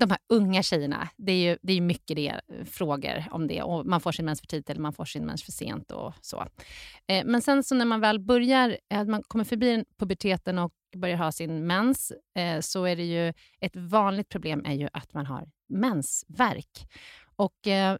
de 0.00 0.10
här 0.10 0.18
unga 0.28 0.62
tjejerna, 0.62 1.08
det 1.16 1.32
är 1.32 1.50
ju, 1.50 1.58
det 1.62 1.72
är 1.72 1.80
mycket 1.80 2.16
det, 2.16 2.28
eh, 2.28 2.64
frågor 2.64 3.24
om 3.30 3.46
det. 3.46 3.62
Och 3.62 3.86
man 3.86 4.00
får 4.00 4.12
sin 4.12 4.24
mens 4.24 4.40
för 4.40 4.46
tidigt 4.46 4.70
eller 4.70 4.80
man 4.80 4.92
får 4.92 5.04
sin 5.04 5.26
mens 5.26 5.42
för 5.44 5.52
sent. 5.52 5.90
och 5.90 6.14
så. 6.20 6.46
Eh, 7.06 7.24
men 7.24 7.42
sen 7.42 7.64
så 7.64 7.74
när 7.74 7.84
man 7.84 8.00
väl 8.00 8.20
börjar, 8.20 8.78
eh, 8.92 9.04
man 9.04 9.22
kommer 9.22 9.44
förbi 9.44 9.84
puberteten 9.98 10.58
och 10.58 10.72
börjar 10.96 11.16
ha 11.16 11.32
sin 11.32 11.66
mens, 11.66 12.12
eh, 12.38 12.60
så 12.60 12.84
är 12.84 12.96
det 12.96 13.04
ju 13.04 13.32
ett 13.60 13.76
vanligt 13.76 14.28
problem 14.28 14.64
är 14.64 14.74
ju 14.74 14.88
att 14.92 15.14
man 15.14 15.26
har 15.26 15.48
mensvärk. 15.68 16.88
Och 17.36 17.66
eh, 17.66 17.96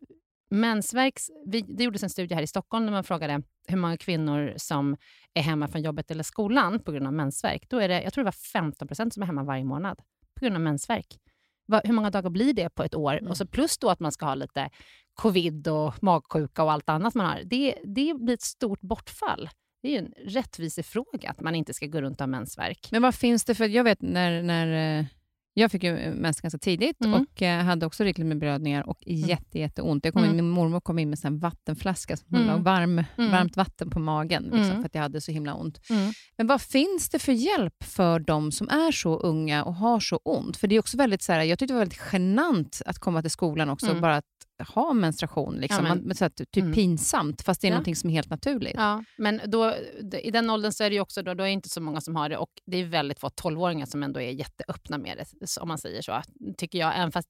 mensvärk, 0.50 1.14
vi, 1.46 1.62
det 1.62 1.84
gjordes 1.84 2.02
en 2.02 2.10
studie 2.10 2.34
här 2.34 2.42
i 2.42 2.46
Stockholm 2.46 2.84
där 2.84 2.92
man 2.92 3.04
frågade 3.04 3.42
hur 3.70 3.78
många 3.78 3.96
kvinnor 3.96 4.54
som 4.56 4.96
är 5.34 5.42
hemma 5.42 5.68
från 5.68 5.82
jobbet 5.82 6.10
eller 6.10 6.24
skolan 6.24 6.80
på 6.80 6.92
grund 6.92 7.06
av 7.06 7.12
mensvärk. 7.12 7.66
Då 7.68 7.78
är 7.78 7.88
det, 7.88 8.02
jag 8.02 8.12
tror 8.12 8.24
det 8.24 8.26
var 8.26 8.62
15 8.62 8.88
procent 8.88 9.14
som 9.14 9.22
är 9.22 9.26
hemma 9.26 9.44
varje 9.44 9.64
månad 9.64 9.98
på 10.34 10.44
grund 10.44 10.56
av 10.56 10.62
mensvärk 10.62 11.18
hur 11.84 11.92
många 11.92 12.10
dagar 12.10 12.30
blir 12.30 12.54
det 12.54 12.70
på 12.70 12.82
ett 12.82 12.94
år? 12.94 13.18
Mm. 13.18 13.30
Och 13.30 13.36
så 13.36 13.46
plus 13.46 13.78
då 13.78 13.90
att 13.90 14.00
man 14.00 14.12
ska 14.12 14.26
ha 14.26 14.34
lite 14.34 14.70
covid 15.14 15.68
och 15.68 16.02
magsjuka 16.02 16.62
och 16.62 16.72
allt 16.72 16.88
annat 16.88 17.14
man 17.14 17.26
har. 17.26 17.42
Det, 17.44 17.74
det 17.84 18.14
blir 18.14 18.34
ett 18.34 18.42
stort 18.42 18.80
bortfall. 18.80 19.48
Det 19.82 19.88
är 19.88 19.92
ju 19.92 19.98
en 19.98 20.12
rättvisefråga 20.26 21.30
att 21.30 21.40
man 21.40 21.54
inte 21.54 21.74
ska 21.74 21.86
gå 21.86 22.00
runt 22.00 22.20
och 22.20 22.20
ha 22.20 22.26
mensvärk. 22.26 22.88
Men 22.92 23.02
vad 23.02 23.14
finns 23.14 23.44
det 23.44 23.54
för... 23.54 23.68
Jag 23.68 23.84
vet 23.84 24.02
när, 24.02 24.42
när 24.42 24.98
eh, 24.98 25.04
jag 25.54 25.72
fick 25.72 25.82
ju 25.82 26.14
mens 26.14 26.40
ganska 26.40 26.58
tidigt 26.58 27.04
mm. 27.04 27.20
och 27.20 27.42
eh, 27.42 27.64
hade 27.64 27.86
också 27.86 28.04
rikligt 28.04 28.26
med 28.26 28.38
blödningar 28.38 28.88
och 28.88 29.06
mm. 29.06 29.28
jätte, 29.28 29.58
jätteont. 29.58 30.04
Jag 30.04 30.14
kom 30.14 30.24
in, 30.24 30.30
mm. 30.30 30.36
Min 30.36 30.50
mormor 30.50 30.80
kom 30.80 30.98
in 30.98 31.10
med 31.10 31.24
en 31.24 31.38
vattenflaska 31.38 32.16
som 32.16 32.36
mm. 32.36 32.62
varm, 32.62 33.04
mm. 33.18 33.30
varmt 33.30 33.56
vatten 33.56 33.90
på 33.90 33.98
magen 33.98 34.42
liksom, 34.42 34.60
mm. 34.60 34.76
för 34.76 34.86
att 34.86 34.94
jag 34.94 35.02
hade 35.02 35.20
så 35.20 35.32
himla 35.32 35.54
ont. 35.54 35.80
Men 36.36 36.46
vad 36.46 36.62
finns 36.62 37.08
det 37.08 37.18
för 37.18 37.32
hjälp 37.32 37.84
för 37.84 38.18
de 38.18 38.52
som 38.52 38.68
är 38.68 38.92
så 38.92 39.18
unga 39.18 39.64
och 39.64 39.74
har 39.74 40.00
så 40.00 40.16
ont? 40.16 40.56
För 40.56 40.68
det 40.68 40.74
är 40.74 40.80
också 40.80 40.96
väldigt 40.96 41.22
så 41.22 41.32
här, 41.32 41.42
Jag 41.42 41.58
tyckte 41.58 41.72
det 41.72 41.78
var 41.78 41.84
väldigt 41.84 42.12
genant 42.12 42.82
att 42.86 42.98
komma 42.98 43.22
till 43.22 43.30
skolan 43.30 43.70
också, 43.70 43.94
bara 43.94 44.16
att 44.16 44.24
ha 44.62 44.92
menstruation. 44.92 45.56
Liksom. 45.56 45.86
Ja, 45.86 45.94
men, 45.94 46.06
Man, 46.06 46.14
så 46.14 46.24
här, 46.24 46.30
typ 46.30 46.56
mm. 46.56 46.72
pinsamt, 46.72 47.42
fast 47.42 47.60
det 47.60 47.68
är 47.68 47.82
ja. 47.86 47.94
som 47.94 48.10
är 48.10 48.14
helt 48.14 48.30
naturligt. 48.30 48.74
Ja, 48.76 49.04
men 49.18 49.40
då, 49.46 49.74
i 50.22 50.30
den 50.30 50.50
åldern 50.50 50.72
så 50.72 50.84
är 50.84 50.90
det 50.90 51.00
också 51.00 51.22
då, 51.22 51.34
då 51.34 51.44
är 51.44 51.48
inte 51.48 51.68
så 51.68 51.80
många 51.80 52.00
som 52.00 52.16
har 52.16 52.28
det 52.28 52.36
och 52.36 52.50
det 52.66 52.76
är 52.76 52.84
väldigt 52.84 53.20
få 53.20 53.28
12-åringar 53.28 53.86
som 53.86 54.02
ändå 54.02 54.20
är 54.20 54.30
jätteöppna 54.30 54.98
med 54.98 55.16
det, 55.18 55.60
om 55.60 55.68
man 55.68 55.78
säger 55.78 56.02
så, 56.02 56.22
tycker 56.58 56.78
jag. 56.78 56.96
Även 56.96 57.12
fast 57.12 57.28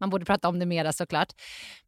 man 0.00 0.10
borde 0.10 0.24
prata 0.24 0.48
om 0.48 0.58
det 0.58 0.66
mera 0.66 0.92
såklart. 0.92 1.32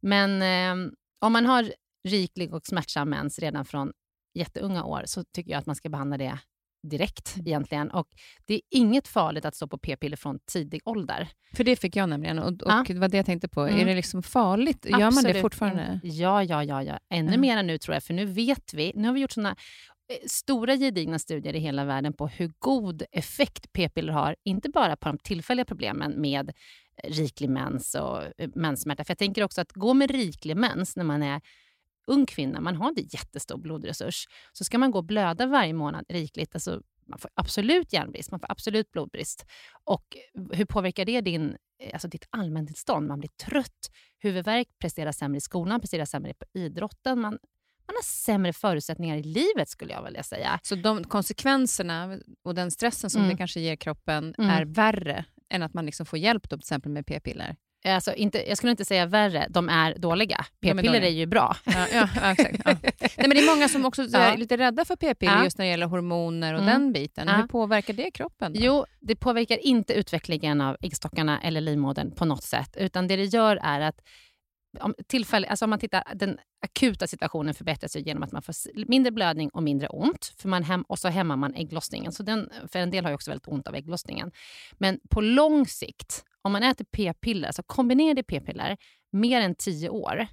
Men 0.00 0.42
eh, 0.42 0.92
om 1.20 1.32
man 1.32 1.46
har 1.46 1.72
riklig 2.08 2.54
och 2.54 2.66
smärtsam 2.66 3.10
mens 3.10 3.38
redan 3.38 3.64
från 3.64 3.92
jätteunga 4.34 4.84
år 4.84 5.02
så 5.06 5.24
tycker 5.24 5.50
jag 5.50 5.58
att 5.58 5.66
man 5.66 5.76
ska 5.76 5.88
behandla 5.88 6.18
det 6.18 6.38
direkt 6.82 7.34
mm. 7.36 7.46
egentligen. 7.46 7.90
Och 7.90 8.08
det 8.46 8.54
är 8.54 8.60
inget 8.70 9.08
farligt 9.08 9.44
att 9.44 9.54
stå 9.54 9.66
på 9.66 9.78
p-piller 9.78 10.16
från 10.16 10.38
tidig 10.38 10.80
ålder. 10.84 11.28
För 11.56 11.64
det 11.64 11.76
fick 11.76 11.96
jag 11.96 12.08
nämligen 12.08 12.38
och, 12.38 12.48
och 12.48 12.70
ja. 12.70 12.84
det 12.88 12.94
var 12.94 13.08
det 13.08 13.16
jag 13.16 13.26
tänkte 13.26 13.48
på. 13.48 13.60
Mm. 13.60 13.80
Är 13.80 13.84
det 13.84 13.94
liksom 13.94 14.22
farligt? 14.22 14.86
Gör 14.88 15.10
man 15.10 15.24
det 15.24 15.40
fortfarande? 15.40 16.00
Ja, 16.02 16.44
ja, 16.44 16.64
ja. 16.64 16.82
ja. 16.82 16.98
Ännu 17.10 17.28
mm. 17.28 17.40
mer 17.40 17.62
nu 17.62 17.78
tror 17.78 17.94
jag, 17.94 18.02
för 18.02 18.14
nu 18.14 18.24
vet 18.24 18.74
vi. 18.74 18.92
Nu 18.94 19.08
har 19.08 19.14
vi 19.14 19.20
gjort 19.20 19.32
såna 19.32 19.50
eh, 19.50 20.16
stora 20.26 20.76
gedigna 20.76 21.18
studier 21.18 21.56
i 21.56 21.58
hela 21.58 21.84
världen 21.84 22.12
på 22.12 22.26
hur 22.26 22.52
god 22.58 23.02
effekt 23.12 23.72
p-piller 23.72 24.12
har, 24.12 24.36
inte 24.44 24.68
bara 24.68 24.96
på 24.96 25.08
de 25.08 25.18
tillfälliga 25.18 25.64
problemen 25.64 26.20
med 26.20 26.52
riklig 27.04 27.50
mens 27.50 27.94
och 27.94 28.22
eh, 28.38 28.50
menssmärta. 28.54 29.04
För 29.04 29.10
jag 29.10 29.18
tänker 29.18 29.44
också 29.44 29.60
att 29.60 29.72
gå 29.72 29.94
med 29.94 30.10
riklig 30.10 30.56
mens 30.56 30.96
när 30.96 31.04
man 31.04 31.22
är 31.22 31.40
ung 32.06 32.26
kvinna, 32.26 32.60
man 32.60 32.76
har 32.76 32.88
inte 32.88 33.16
jättestor 33.16 33.58
blodresurs, 33.58 34.26
så 34.52 34.64
ska 34.64 34.78
man 34.78 34.90
gå 34.90 34.98
och 34.98 35.04
blöda 35.04 35.46
varje 35.46 35.72
månad 35.72 36.04
rikligt, 36.08 36.54
alltså 36.54 36.82
man 37.06 37.18
får 37.18 37.30
absolut 37.34 37.92
järnbrist, 37.92 38.30
man 38.30 38.40
får 38.40 38.52
absolut 38.52 38.90
blodbrist. 38.90 39.46
Och 39.84 40.16
hur 40.52 40.64
påverkar 40.64 41.04
det 41.04 41.20
din, 41.20 41.56
alltså 41.92 42.08
ditt 42.08 42.26
allmäntillstånd? 42.30 43.08
Man 43.08 43.18
blir 43.18 43.30
trött, 43.30 43.90
huvudvärk, 44.18 44.68
presterar 44.78 45.12
sämre 45.12 45.38
i 45.38 45.40
skolan, 45.40 45.80
presterar 45.80 46.04
sämre 46.04 46.34
på 46.34 46.58
idrotten. 46.58 47.20
Man, 47.20 47.32
man 47.86 47.96
har 47.96 48.02
sämre 48.02 48.52
förutsättningar 48.52 49.16
i 49.16 49.22
livet 49.22 49.68
skulle 49.68 49.92
jag 49.92 50.04
vilja 50.04 50.22
säga. 50.22 50.60
Så 50.62 50.74
de 50.74 51.04
konsekvenserna 51.04 52.18
och 52.44 52.54
den 52.54 52.70
stressen 52.70 53.10
som 53.10 53.20
mm. 53.20 53.30
det 53.30 53.38
kanske 53.38 53.60
ger 53.60 53.76
kroppen 53.76 54.34
mm. 54.38 54.50
är 54.50 54.64
värre 54.64 55.24
än 55.50 55.62
att 55.62 55.74
man 55.74 55.86
liksom 55.86 56.06
får 56.06 56.18
hjälp 56.18 56.48
då, 56.48 56.56
till 56.56 56.62
exempel 56.62 56.92
med 56.92 57.06
p-piller? 57.06 57.56
Alltså 57.84 58.14
inte, 58.14 58.48
jag 58.48 58.58
skulle 58.58 58.70
inte 58.70 58.84
säga 58.84 59.06
värre, 59.06 59.46
de 59.50 59.68
är 59.68 59.94
dåliga. 59.98 60.44
P-piller 60.60 60.94
är, 60.94 61.02
är, 61.02 61.08
ju 61.08 61.26
bra. 61.26 61.56
Ja, 61.64 61.86
ja, 61.92 62.32
exakt, 62.32 62.60
ja. 62.64 62.76
Nej, 62.82 63.12
men 63.16 63.30
det 63.30 63.40
är 63.40 63.54
många 63.54 63.68
som 63.68 63.84
också 63.84 64.02
är 64.02 64.36
lite 64.36 64.56
rädda 64.56 64.84
för 64.84 64.96
p-piller 64.96 65.44
just 65.44 65.58
när 65.58 65.64
det 65.64 65.70
gäller 65.70 65.86
hormoner 65.86 66.54
och 66.54 66.62
mm. 66.62 66.72
den 66.72 66.92
biten. 66.92 67.28
Hur 67.28 67.46
påverkar 67.46 67.94
det 67.94 68.10
kroppen? 68.10 68.52
Då? 68.52 68.60
Jo, 68.62 68.84
det 69.00 69.16
påverkar 69.16 69.56
inte 69.56 69.92
utvecklingen 69.92 70.60
av 70.60 70.76
äggstockarna 70.80 71.40
eller 71.40 71.60
livmodern 71.60 72.10
på 72.10 72.24
något 72.24 72.42
sätt. 72.42 72.76
Utan 72.76 73.08
det 73.08 73.16
det 73.16 73.24
gör 73.24 73.56
är 73.62 73.80
att 73.80 74.00
om, 74.80 74.94
tillfälle, 75.06 75.46
alltså 75.46 75.64
om 75.64 75.70
man 75.70 75.78
tittar, 75.78 76.04
den 76.14 76.38
akuta 76.60 77.06
situationen 77.06 77.54
förbättras 77.54 77.96
genom 77.96 78.22
att 78.22 78.32
man 78.32 78.42
får 78.42 78.54
mindre 78.88 79.12
blödning 79.12 79.50
och 79.50 79.62
mindre 79.62 79.88
ont. 79.88 80.34
För 80.38 80.48
man 80.48 80.62
hem, 80.62 80.82
och 80.82 80.98
så 80.98 81.08
hämmar 81.08 81.36
man 81.36 81.54
ägglossningen. 81.54 82.12
Så 82.12 82.22
den, 82.22 82.50
för 82.68 82.78
en 82.78 82.90
del 82.90 83.04
har 83.04 83.10
ju 83.10 83.14
också 83.14 83.30
väldigt 83.30 83.48
ont 83.48 83.68
av 83.68 83.74
ägglossningen. 83.74 84.32
Men 84.72 85.00
på 85.10 85.20
lång 85.20 85.66
sikt, 85.66 86.24
om 86.42 86.52
man 86.52 86.62
äter 86.62 86.84
p-piller, 86.84 87.46
alltså 87.46 87.62
kombinerade 87.62 88.22
p-piller, 88.22 88.76
mer 89.12 89.40
än 89.40 89.54
10 89.54 89.88
år, 89.88 90.26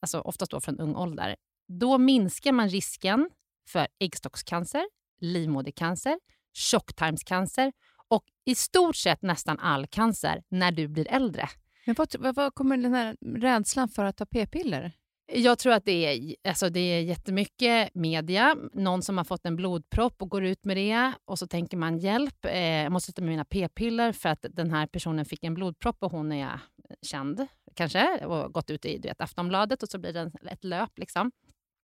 alltså 0.00 0.20
oftast 0.20 0.50
då 0.50 0.60
från 0.60 0.78
ung 0.78 0.96
ålder, 0.96 1.36
då 1.68 1.98
minskar 1.98 2.52
man 2.52 2.68
risken 2.68 3.30
för 3.68 3.88
äggstockscancer, 4.00 4.84
livmodercancer, 5.20 6.18
tjocktarmscancer 6.52 7.72
och 8.08 8.24
i 8.44 8.54
stort 8.54 8.96
sett 8.96 9.22
nästan 9.22 9.58
all 9.58 9.86
cancer 9.86 10.42
när 10.48 10.72
du 10.72 10.88
blir 10.88 11.08
äldre. 11.10 11.48
Men 11.86 11.94
vad, 11.94 12.16
vad, 12.18 12.34
vad 12.34 12.54
kommer 12.54 12.76
den 12.76 12.94
här 12.94 13.16
rädslan 13.20 13.88
för 13.88 14.04
att 14.04 14.16
ta 14.16 14.26
p-piller? 14.26 14.92
Jag 15.26 15.58
tror 15.58 15.72
att 15.72 15.84
det 15.84 16.06
är, 16.06 16.36
alltså 16.48 16.70
det 16.70 16.80
är 16.80 17.00
jättemycket 17.00 17.94
media. 17.94 18.56
Någon 18.72 19.02
som 19.02 19.16
har 19.16 19.24
fått 19.24 19.46
en 19.46 19.56
blodpropp 19.56 20.22
och 20.22 20.28
går 20.28 20.44
ut 20.44 20.64
med 20.64 20.76
det 20.76 21.12
och 21.24 21.38
så 21.38 21.46
tänker 21.46 21.76
man 21.76 21.98
hjälp, 21.98 22.44
eh, 22.44 22.82
jag 22.82 22.92
måste 22.92 23.12
ta 23.12 23.22
med 23.22 23.30
mina 23.30 23.44
p-piller 23.44 24.12
för 24.12 24.28
att 24.28 24.46
den 24.50 24.70
här 24.70 24.86
personen 24.86 25.24
fick 25.24 25.44
en 25.44 25.54
blodpropp 25.54 25.96
och 26.00 26.10
hon 26.10 26.32
är 26.32 26.44
eh, 26.44 26.96
känd 27.02 27.46
kanske 27.74 28.26
och 28.26 28.52
gått 28.52 28.70
ut 28.70 28.84
i 28.84 28.98
du 28.98 29.08
vet, 29.08 29.20
Aftonbladet 29.20 29.82
och 29.82 29.88
så 29.88 29.98
blir 29.98 30.12
det 30.12 30.30
ett 30.50 30.64
löp. 30.64 30.98
Liksom. 30.98 31.32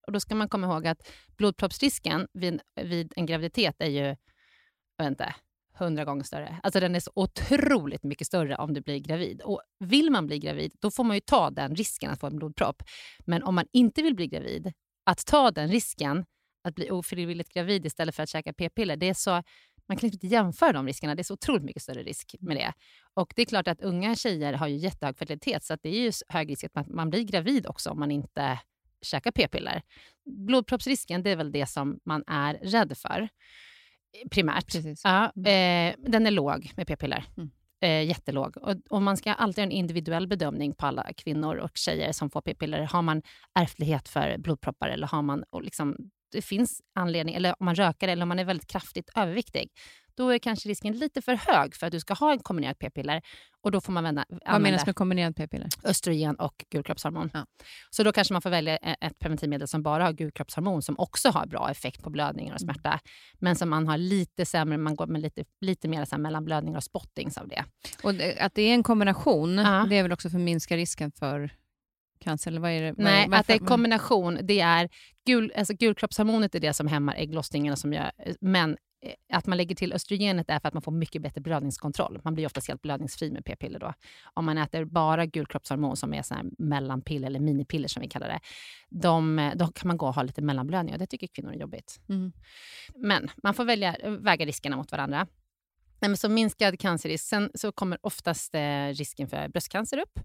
Och 0.07 0.13
Då 0.13 0.19
ska 0.19 0.35
man 0.35 0.49
komma 0.49 0.67
ihåg 0.67 0.87
att 0.87 1.11
blodproppsrisken 1.37 2.27
vid, 2.33 2.61
vid 2.81 3.13
en 3.15 3.25
graviditet 3.25 3.75
är 3.79 3.89
ju 3.89 4.15
jag 4.97 5.05
vet 5.05 5.11
inte, 5.11 5.35
hundra 5.79 6.05
gånger 6.05 6.23
större. 6.23 6.59
Alltså 6.63 6.79
den 6.79 6.95
är 6.95 6.99
så 6.99 7.11
otroligt 7.15 8.03
mycket 8.03 8.27
större 8.27 8.55
om 8.55 8.73
du 8.73 8.81
blir 8.81 8.99
gravid. 8.99 9.41
Och 9.41 9.61
vill 9.79 10.11
man 10.11 10.27
bli 10.27 10.39
gravid, 10.39 10.73
då 10.79 10.91
får 10.91 11.03
man 11.03 11.17
ju 11.17 11.21
ta 11.21 11.49
den 11.49 11.75
risken 11.75 12.11
att 12.11 12.19
få 12.19 12.27
en 12.27 12.35
blodpropp. 12.35 12.83
Men 13.25 13.43
om 13.43 13.55
man 13.55 13.65
inte 13.73 14.01
vill 14.01 14.15
bli 14.15 14.27
gravid, 14.27 14.73
att 15.05 15.25
ta 15.25 15.51
den 15.51 15.69
risken 15.69 16.25
att 16.63 16.75
bli 16.75 16.91
ofrivilligt 16.91 17.53
gravid 17.53 17.85
istället 17.85 18.15
för 18.15 18.23
att 18.23 18.29
käka 18.29 18.53
p-piller, 18.53 18.97
det 18.97 19.09
är 19.09 19.13
så 19.13 19.43
man 19.87 19.97
kan 19.97 20.09
inte 20.09 20.27
jämföra 20.27 20.71
de 20.71 20.85
riskerna. 20.85 21.15
Det 21.15 21.21
är 21.21 21.23
så 21.23 21.33
otroligt 21.33 21.63
mycket 21.63 21.83
större 21.83 22.03
risk 22.03 22.35
med 22.39 22.57
det. 22.57 22.73
Och 23.13 23.33
det 23.35 23.41
är 23.41 23.45
klart 23.45 23.67
att 23.67 23.81
unga 23.81 24.15
tjejer 24.15 24.53
har 24.53 24.67
ju 24.67 24.75
jättehög 24.75 25.17
fertilitet, 25.17 25.63
så 25.63 25.77
det 25.81 25.89
är 25.89 26.01
ju 26.01 26.11
hög 26.27 26.51
risk 26.51 26.65
att 26.73 26.87
man 26.87 27.09
blir 27.09 27.23
gravid 27.23 27.67
också 27.67 27.89
om 27.89 27.99
man 27.99 28.11
inte 28.11 28.59
käkar 29.01 29.31
p-piller. 29.31 29.81
Blodproppsrisken, 30.25 31.23
det 31.23 31.29
är 31.29 31.35
väl 31.35 31.51
det 31.51 31.65
som 31.65 31.99
man 32.05 32.23
är 32.27 32.53
rädd 32.53 32.97
för 32.97 33.29
primärt. 34.31 34.75
Ja, 35.03 35.31
mm. 35.35 35.95
eh, 36.05 36.11
den 36.11 36.27
är 36.27 36.31
låg 36.31 36.71
med 36.75 36.87
p-piller. 36.87 37.25
Mm. 37.37 37.49
Eh, 37.81 38.07
jättelåg. 38.07 38.57
Och, 38.57 38.75
och, 38.89 39.01
man 39.01 39.17
ska 39.17 39.33
alltid 39.33 39.61
ha 39.61 39.65
en 39.65 39.71
individuell 39.71 40.27
bedömning 40.27 40.75
på 40.75 40.85
alla 40.85 41.13
kvinnor 41.17 41.55
och 41.55 41.71
tjejer 41.77 42.11
som 42.11 42.29
får 42.29 42.41
p-piller. 42.41 42.81
Har 42.81 43.01
man 43.01 43.21
ärftlighet 43.59 44.09
för 44.09 44.37
blodproppar 44.37 44.89
eller 44.89 45.07
har 45.07 45.21
man 45.21 45.43
och 45.49 45.63
liksom, 45.63 45.95
det 46.31 46.41
finns 46.41 46.81
anledning, 46.95 47.35
eller 47.35 47.55
om 47.59 47.65
man 47.65 47.75
röker 47.75 48.07
eller 48.07 48.23
om 48.23 48.29
man 48.29 48.39
är 48.39 48.45
väldigt 48.45 48.67
kraftigt 48.69 49.09
överviktig, 49.15 49.69
då 50.19 50.29
är 50.29 50.39
kanske 50.39 50.69
risken 50.69 50.93
lite 50.93 51.21
för 51.21 51.35
hög 51.35 51.75
för 51.75 51.87
att 51.87 51.91
du 51.91 51.99
ska 51.99 52.13
ha 52.13 52.31
en 52.31 52.39
kombinerat 52.39 52.79
p-piller. 52.79 53.21
Och 53.61 53.71
då 53.71 53.81
får 53.81 53.93
man 53.93 54.03
vända, 54.03 54.25
Vad 54.45 54.61
menas 54.61 54.85
med 54.85 54.95
kombinerat 54.95 55.35
p-piller? 55.35 55.69
Östrogen 55.83 56.35
och 56.35 56.65
gulkroppshormon. 56.69 57.29
Ja. 57.33 57.45
Så 57.89 58.03
då 58.03 58.11
kanske 58.11 58.33
man 58.33 58.41
får 58.41 58.49
välja 58.49 58.77
e- 58.77 58.95
ett 59.01 59.19
preventivmedel 59.19 59.67
som 59.67 59.83
bara 59.83 60.03
har 60.03 60.13
gulkroppshormon 60.13 60.81
som 60.81 60.99
också 60.99 61.29
har 61.29 61.45
bra 61.45 61.71
effekt 61.71 62.03
på 62.03 62.09
blödningar 62.09 62.55
och 62.55 62.61
mm. 62.61 62.73
smärta. 62.73 62.89
Mm. 62.89 62.99
Men 63.39 63.55
som 63.55 63.69
man 63.69 63.87
har 63.87 63.97
lite 63.97 64.45
sämre, 64.45 64.77
man 64.77 64.95
går 64.95 65.07
med 65.07 65.21
lite, 65.21 65.43
lite 65.61 65.87
mer 65.87 66.05
så 66.05 66.17
mellan 66.17 66.45
blödningar 66.45 66.77
och 66.77 66.83
spottings 66.83 67.37
av 67.37 67.47
det. 67.47 67.63
Och 68.03 68.13
att 68.39 68.55
det 68.55 68.61
är 68.61 68.73
en 68.73 68.83
kombination, 68.83 69.57
ja. 69.57 69.85
det 69.89 69.97
är 69.97 70.03
väl 70.03 70.11
också 70.11 70.29
för 70.29 70.37
att 70.37 70.43
minska 70.43 70.77
risken 70.77 71.11
för 71.11 71.51
cancer? 72.19 72.51
Eller 72.51 72.61
vad 72.61 72.71
är 72.71 72.81
det? 72.81 72.93
Nej, 72.97 73.27
varför? 73.27 73.39
att 73.39 73.47
det 73.47 73.53
är 73.53 73.59
kombination. 73.59 74.39
Det 74.41 74.59
är 74.59 74.89
gul, 75.25 75.53
alltså 75.57 75.73
gulkroppshormonet 75.73 76.55
är 76.55 76.59
det 76.59 76.73
som 76.73 76.87
hämmar 76.87 77.15
ägglossningen. 77.15 77.77
Som 77.77 77.93
gör, 77.93 78.11
men 78.41 78.77
att 79.33 79.47
man 79.47 79.57
lägger 79.57 79.75
till 79.75 79.93
östrogenet 79.93 80.49
är 80.49 80.59
för 80.59 80.67
att 80.67 80.73
man 80.73 80.81
får 80.81 80.91
mycket 80.91 81.21
bättre 81.21 81.41
blödningskontroll. 81.41 82.21
Man 82.23 82.35
blir 82.35 82.45
oftast 82.45 82.67
helt 82.67 82.81
blödningsfri 82.81 83.31
med 83.31 83.45
p-piller 83.45 83.79
då. 83.79 83.93
Om 84.33 84.45
man 84.45 84.57
äter 84.57 84.85
bara 84.85 85.25
gulkroppshormon 85.25 85.97
som 85.97 86.13
är 86.13 86.21
så 86.21 86.33
här 86.33 86.45
mellanpiller 86.57 87.27
eller 87.27 87.39
minipiller 87.39 87.87
som 87.87 88.01
vi 88.01 88.07
kallar 88.07 88.27
det, 88.27 88.39
de, 88.89 89.39
eh, 89.39 89.55
då 89.55 89.67
kan 89.67 89.87
man 89.87 89.97
gå 89.97 90.07
och 90.07 90.15
ha 90.15 90.23
lite 90.23 90.41
mellanblödning 90.41 90.93
och 90.93 90.99
det 90.99 91.07
tycker 91.07 91.27
kvinnor 91.27 91.51
är 91.51 91.59
jobbigt. 91.59 91.99
Mm. 92.09 92.31
Men 92.95 93.29
man 93.43 93.53
får 93.53 93.65
välja, 93.65 93.95
eh, 93.95 94.11
väga 94.11 94.45
riskerna 94.45 94.75
mot 94.75 94.91
varandra. 94.91 95.27
Nej, 96.01 96.09
men 96.09 96.17
så 96.17 96.29
minskad 96.29 96.79
cancerrisk. 96.79 97.25
Sen 97.25 97.51
så 97.53 97.71
kommer 97.71 97.97
oftast 98.01 98.55
eh, 98.55 98.87
risken 98.87 99.27
för 99.27 99.47
bröstcancer 99.47 99.97
upp 99.97 100.19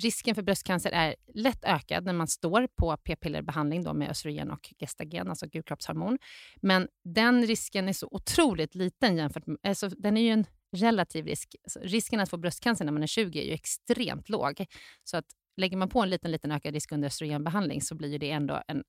risken 0.00 0.34
för 0.34 0.42
bröstcancer 0.42 0.90
är 0.90 1.14
lätt 1.34 1.64
ökad 1.64 2.04
när 2.04 2.12
man 2.12 2.28
står 2.28 2.66
på 2.66 2.96
p-pillerbehandling 2.96 3.84
då 3.84 3.94
med 3.94 4.10
östrogen 4.10 4.50
och 4.50 4.72
gestagen, 4.78 5.28
alltså 5.28 5.46
gulkroppshormon. 5.46 6.18
Men 6.62 6.88
den 7.04 7.46
risken 7.46 7.88
är 7.88 7.92
så 7.92 8.08
otroligt 8.10 8.74
liten 8.74 9.16
jämfört 9.16 9.46
med... 9.46 9.56
Alltså, 9.62 9.88
den 9.88 10.16
är 10.16 10.22
ju 10.22 10.30
en 10.30 10.44
relativ 10.76 11.26
risk. 11.26 11.56
Alltså, 11.64 11.80
risken 11.82 12.20
att 12.20 12.30
få 12.30 12.36
bröstcancer 12.36 12.84
när 12.84 12.92
man 12.92 13.02
är 13.02 13.06
20 13.06 13.40
är 13.40 13.44
ju 13.44 13.52
extremt 13.52 14.28
låg. 14.28 14.66
Så 15.04 15.16
att 15.16 15.26
lägger 15.56 15.76
man 15.76 15.88
på 15.88 16.02
en 16.02 16.10
liten, 16.10 16.30
liten 16.30 16.52
ökad 16.52 16.74
risk 16.74 16.92
under 16.92 17.06
östrogenbehandling 17.06 17.82
så 17.82 17.94
blir 17.94 18.18
det 18.18 18.30
ändå 18.30 18.62
en 18.68 18.82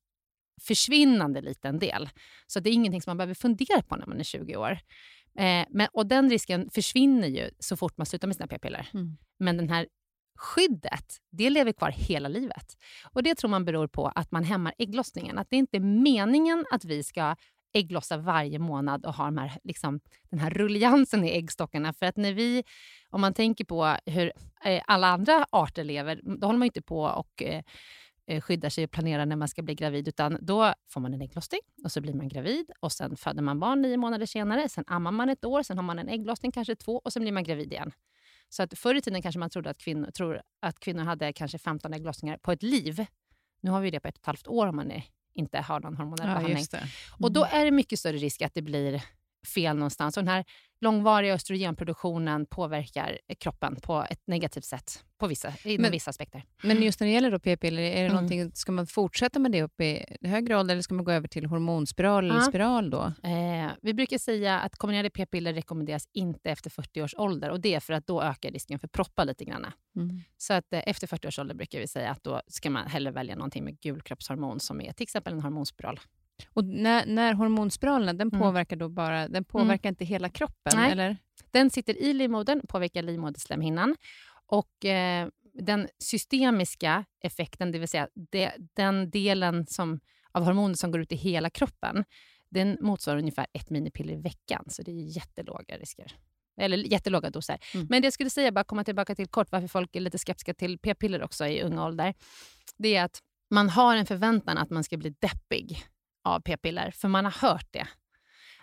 försvinnande 0.62 1.40
liten 1.40 1.78
del. 1.78 2.08
Så 2.46 2.60
det 2.60 2.70
är 2.70 2.74
ingenting 2.74 3.02
som 3.02 3.10
man 3.10 3.16
behöver 3.16 3.34
fundera 3.34 3.82
på 3.82 3.96
när 3.96 4.06
man 4.06 4.20
är 4.20 4.24
20 4.24 4.56
år. 4.56 4.78
Eh, 5.38 5.66
men, 5.70 5.88
och 5.92 6.06
Den 6.06 6.30
risken 6.30 6.70
försvinner 6.70 7.28
ju 7.28 7.50
så 7.58 7.76
fort 7.76 7.96
man 7.96 8.06
slutar 8.06 8.28
med 8.28 8.36
sina 8.36 8.46
p-piller. 8.46 8.88
Mm. 8.94 9.16
Men 9.38 9.56
den 9.56 9.68
här 9.68 9.86
skyddet, 10.44 11.18
det 11.30 11.50
lever 11.50 11.72
kvar 11.72 11.90
hela 11.90 12.28
livet. 12.28 12.76
Och 13.12 13.22
Det 13.22 13.34
tror 13.34 13.50
man 13.50 13.64
beror 13.64 13.86
på 13.86 14.06
att 14.06 14.32
man 14.32 14.44
hämmar 14.44 14.74
ägglossningen. 14.78 15.38
Att 15.38 15.50
det 15.50 15.56
inte 15.56 15.76
är 15.76 15.80
meningen 15.80 16.64
att 16.70 16.84
vi 16.84 17.02
ska 17.02 17.36
ägglossa 17.74 18.16
varje 18.16 18.58
månad 18.58 19.06
och 19.06 19.14
ha 19.14 19.24
de 19.24 19.38
här, 19.38 19.52
liksom, 19.64 20.00
den 20.30 20.38
här 20.40 20.50
rulliansen 20.50 21.24
i 21.24 21.30
äggstockarna. 21.30 21.92
För 21.92 22.06
att 22.06 22.16
när 22.16 22.32
vi, 22.32 22.64
om 23.10 23.20
man 23.20 23.34
tänker 23.34 23.64
på 23.64 23.96
hur 24.06 24.32
eh, 24.64 24.82
alla 24.86 25.06
andra 25.06 25.46
arter 25.50 25.84
lever, 25.84 26.20
då 26.22 26.46
håller 26.46 26.58
man 26.58 26.66
inte 26.66 26.82
på 26.82 27.02
och 27.02 27.42
eh, 27.42 27.62
eh, 28.26 28.40
skyddar 28.40 28.68
sig 28.68 28.84
och 28.84 28.90
planerar 28.90 29.26
när 29.26 29.36
man 29.36 29.48
ska 29.48 29.62
bli 29.62 29.74
gravid, 29.74 30.08
utan 30.08 30.38
då 30.40 30.74
får 30.88 31.00
man 31.00 31.14
en 31.14 31.22
ägglossning 31.22 31.60
och 31.84 31.92
så 31.92 32.00
blir 32.00 32.14
man 32.14 32.28
gravid 32.28 32.70
och 32.80 32.92
sen 32.92 33.16
föder 33.16 33.42
man 33.42 33.60
barn 33.60 33.82
nio 33.82 33.96
månader 33.96 34.26
senare. 34.26 34.68
Sen 34.68 34.84
ammar 34.86 35.10
man 35.10 35.28
ett 35.28 35.44
år, 35.44 35.62
sen 35.62 35.78
har 35.78 35.84
man 35.84 35.98
en 35.98 36.08
ägglossning, 36.08 36.52
kanske 36.52 36.76
två, 36.76 37.00
och 37.04 37.12
sen 37.12 37.22
blir 37.22 37.32
man 37.32 37.44
gravid 37.44 37.72
igen. 37.72 37.92
Så 38.48 38.62
att 38.62 38.78
förr 38.78 38.94
i 38.94 39.00
tiden 39.00 39.22
kanske 39.22 39.38
man 39.38 39.50
trodde 39.50 39.70
att 39.70 39.78
kvinnor, 39.78 40.10
tror 40.10 40.42
att 40.62 40.80
kvinnor 40.80 41.02
hade 41.02 41.32
kanske 41.32 41.58
15 41.58 41.92
ägglossningar 41.92 42.36
på 42.36 42.52
ett 42.52 42.62
liv. 42.62 43.06
Nu 43.60 43.70
har 43.70 43.80
vi 43.80 43.90
det 43.90 44.00
på 44.00 44.08
ett 44.08 44.14
och 44.14 44.20
ett 44.20 44.26
halvt 44.26 44.46
år 44.46 44.66
om 44.66 44.76
man 44.76 44.90
är, 44.90 45.04
inte 45.34 45.58
har 45.58 45.80
någon 45.80 45.96
hormonell 45.96 46.28
ja, 46.28 46.34
behandling. 46.34 46.66
Mm. 46.72 46.88
Och 47.20 47.32
då 47.32 47.44
är 47.44 47.64
det 47.64 47.70
mycket 47.70 47.98
större 47.98 48.16
risk 48.16 48.42
att 48.42 48.54
det 48.54 48.62
blir 48.62 49.02
fel 49.54 49.76
någonstans. 49.76 50.16
Och 50.16 50.22
den 50.22 50.34
här 50.34 50.44
långvariga 50.84 51.34
östrogenproduktionen 51.34 52.46
påverkar 52.46 53.18
kroppen 53.38 53.76
på 53.76 54.06
ett 54.10 54.26
negativt 54.26 54.64
sätt 54.64 55.04
på 55.18 55.26
vissa, 55.26 55.52
inom 55.64 55.82
men, 55.82 55.90
vissa 55.90 56.10
aspekter. 56.10 56.44
Men 56.62 56.82
just 56.82 57.00
när 57.00 57.06
det 57.06 57.12
gäller 57.12 57.38
p-piller, 57.38 57.82
är 57.82 58.10
det 58.10 58.34
mm. 58.34 58.50
ska 58.54 58.72
man 58.72 58.86
fortsätta 58.86 59.38
med 59.38 59.52
det 59.52 59.62
upp 59.62 59.80
i 59.80 60.04
högre 60.22 60.56
ålder 60.56 60.74
eller 60.74 60.82
ska 60.82 60.94
man 60.94 61.04
gå 61.04 61.12
över 61.12 61.28
till 61.28 61.46
hormonspiral 61.46 62.30
eller 62.30 62.40
spiral 62.40 62.90
då? 62.90 63.12
Eh, 63.22 63.70
vi 63.82 63.94
brukar 63.94 64.18
säga 64.18 64.60
att 64.60 64.76
kombinerade 64.76 65.10
p-piller 65.10 65.52
rekommenderas 65.52 66.08
inte 66.12 66.50
efter 66.50 66.70
40 66.70 67.02
års 67.02 67.14
ålder 67.14 67.50
och 67.50 67.60
det 67.60 67.74
är 67.74 67.80
för 67.80 67.92
att 67.92 68.06
då 68.06 68.22
ökar 68.22 68.50
risken 68.50 68.78
för 68.78 68.88
proppar 68.88 69.24
lite 69.24 69.44
grann. 69.44 69.66
Mm. 69.96 70.20
Så 70.36 70.54
att 70.54 70.72
eh, 70.72 70.82
efter 70.86 71.06
40 71.06 71.28
års 71.28 71.38
ålder 71.38 71.54
brukar 71.54 71.78
vi 71.78 71.86
säga 71.86 72.10
att 72.10 72.24
då 72.24 72.40
ska 72.46 72.70
man 72.70 72.86
hellre 72.86 73.10
välja 73.10 73.36
någonting 73.36 73.64
med 73.64 73.80
gulkroppshormon 73.80 74.60
som 74.60 74.80
är 74.80 74.92
till 74.92 75.02
exempel 75.02 75.32
en 75.32 75.40
hormonspiral. 75.40 76.00
Och 76.48 76.64
när, 76.64 77.06
när 77.06 77.34
hormonspiralerna, 77.34 78.12
den 78.12 78.28
mm. 78.28 78.40
påverkar 78.40 78.76
då 78.76 78.88
bara, 78.88 79.20
den 79.20 79.28
mm. 79.28 79.44
påverkar 79.44 79.88
inte 79.88 80.04
hela 80.04 80.28
kroppen? 80.28 80.72
Nej. 80.76 80.92
Eller? 80.92 81.16
Den 81.50 81.70
sitter 81.70 82.02
i 82.02 82.12
livmodern, 82.12 82.66
påverkar 82.68 83.02
livmoderslemhinnan. 83.02 83.96
Och 84.46 84.84
eh, 84.84 85.28
den 85.52 85.88
systemiska 85.98 87.04
effekten, 87.20 87.72
det 87.72 87.78
vill 87.78 87.88
säga 87.88 88.08
det, 88.14 88.52
den 88.76 89.10
delen 89.10 89.66
som, 89.66 90.00
av 90.32 90.44
hormoner 90.44 90.74
som 90.74 90.90
går 90.90 91.00
ut 91.00 91.12
i 91.12 91.16
hela 91.16 91.50
kroppen, 91.50 92.04
den 92.48 92.78
motsvarar 92.80 93.18
ungefär 93.18 93.46
ett 93.52 93.70
minipiller 93.70 94.14
i 94.14 94.16
veckan. 94.16 94.64
Så 94.68 94.82
det 94.82 94.90
är 94.90 95.16
jättelåga 95.16 95.76
risker. 95.76 96.12
Eller 96.56 96.76
jättelåga 96.76 97.30
doser. 97.30 97.58
Mm. 97.74 97.86
Men 97.90 98.02
det 98.02 98.06
jag 98.06 98.12
skulle 98.12 98.30
säga, 98.30 98.52
bara 98.52 98.64
komma 98.64 98.84
tillbaka 98.84 99.14
till 99.14 99.28
kort, 99.28 99.52
varför 99.52 99.68
folk 99.68 99.96
är 99.96 100.00
lite 100.00 100.18
skeptiska 100.18 100.54
till 100.54 100.78
p-piller 100.78 101.22
också 101.22 101.46
i 101.46 101.62
unga 101.62 101.84
ålder. 101.84 102.14
Det 102.76 102.96
är 102.96 103.04
att 103.04 103.20
man 103.50 103.68
har 103.68 103.96
en 103.96 104.06
förväntan 104.06 104.58
att 104.58 104.70
man 104.70 104.84
ska 104.84 104.96
bli 104.96 105.10
deppig 105.10 105.84
av 106.24 106.40
p-piller, 106.40 106.90
för 106.90 107.08
man 107.08 107.24
har 107.24 107.48
hört 107.48 107.66
det. 107.70 107.86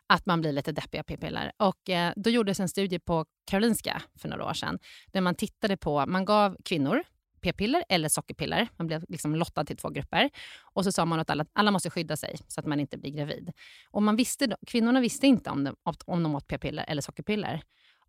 Att 0.08 0.26
man 0.26 0.42
blir 0.42 0.52
lite 0.52 0.72
deppig 0.72 1.00
av 1.00 1.04
p-piller. 1.04 1.52
Och, 1.58 1.90
eh, 1.90 2.14
då 2.16 2.30
gjordes 2.30 2.60
en 2.60 2.70
studie 2.70 3.00
på 3.00 3.26
Karolinska 3.46 4.02
för 4.20 4.30
några 4.30 4.46
år 4.46 4.54
sedan, 4.54 4.80
där 5.08 5.22
man 5.22 5.36
tittade 5.36 5.78
på, 5.78 6.06
man 6.06 6.26
gav 6.26 6.58
kvinnor 6.66 7.04
p-piller 7.42 7.84
eller 7.90 8.10
sockerpiller. 8.10 8.68
Man 8.78 8.88
blev 8.88 9.06
liksom 9.10 9.36
lottad 9.36 9.66
till 9.66 9.78
två 9.78 9.90
grupper. 9.90 10.30
Och 10.74 10.84
så 10.84 10.92
sa 10.92 11.06
man 11.06 11.20
att 11.20 11.30
alla, 11.30 11.46
alla 11.54 11.72
måste 11.72 11.90
skydda 11.90 12.18
sig 12.18 12.38
så 12.48 12.60
att 12.60 12.66
man 12.66 12.80
inte 12.80 12.98
blir 12.98 13.12
gravid. 13.12 13.52
Och 13.90 14.04
man 14.04 14.16
visste, 14.16 14.56
kvinnorna 14.68 15.00
visste 15.00 15.28
inte 15.28 15.50
om 15.50 15.64
de, 15.64 15.76
om 16.06 16.24
de 16.24 16.36
åt 16.36 16.48
p-piller 16.48 16.86
eller 16.88 17.02
sockerpiller. 17.02 17.64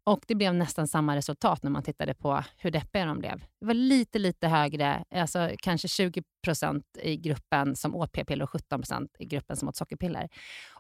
Och 0.05 0.25
det 0.29 0.35
blev 0.35 0.55
nästan 0.55 0.89
samma 0.89 1.17
resultat 1.17 1.63
när 1.63 1.71
man 1.71 1.83
tittade 1.83 2.15
på 2.15 2.45
hur 2.57 2.71
deppiga 2.71 3.05
de 3.07 3.19
blev. 3.19 3.45
Det 3.61 3.67
var 3.67 3.75
lite, 3.75 4.19
lite 4.19 4.49
högre, 4.49 5.05
alltså 5.15 5.51
kanske 5.59 5.89
20% 5.89 6.83
i 7.03 7.17
gruppen 7.17 7.77
som 7.77 7.95
åt 7.95 8.13
p-piller 8.13 8.45
och 8.45 8.51
17% 8.51 9.09
i 9.19 9.25
gruppen 9.25 9.57
som 9.57 9.69
åt 9.69 9.77
sockerpiller. 9.77 10.29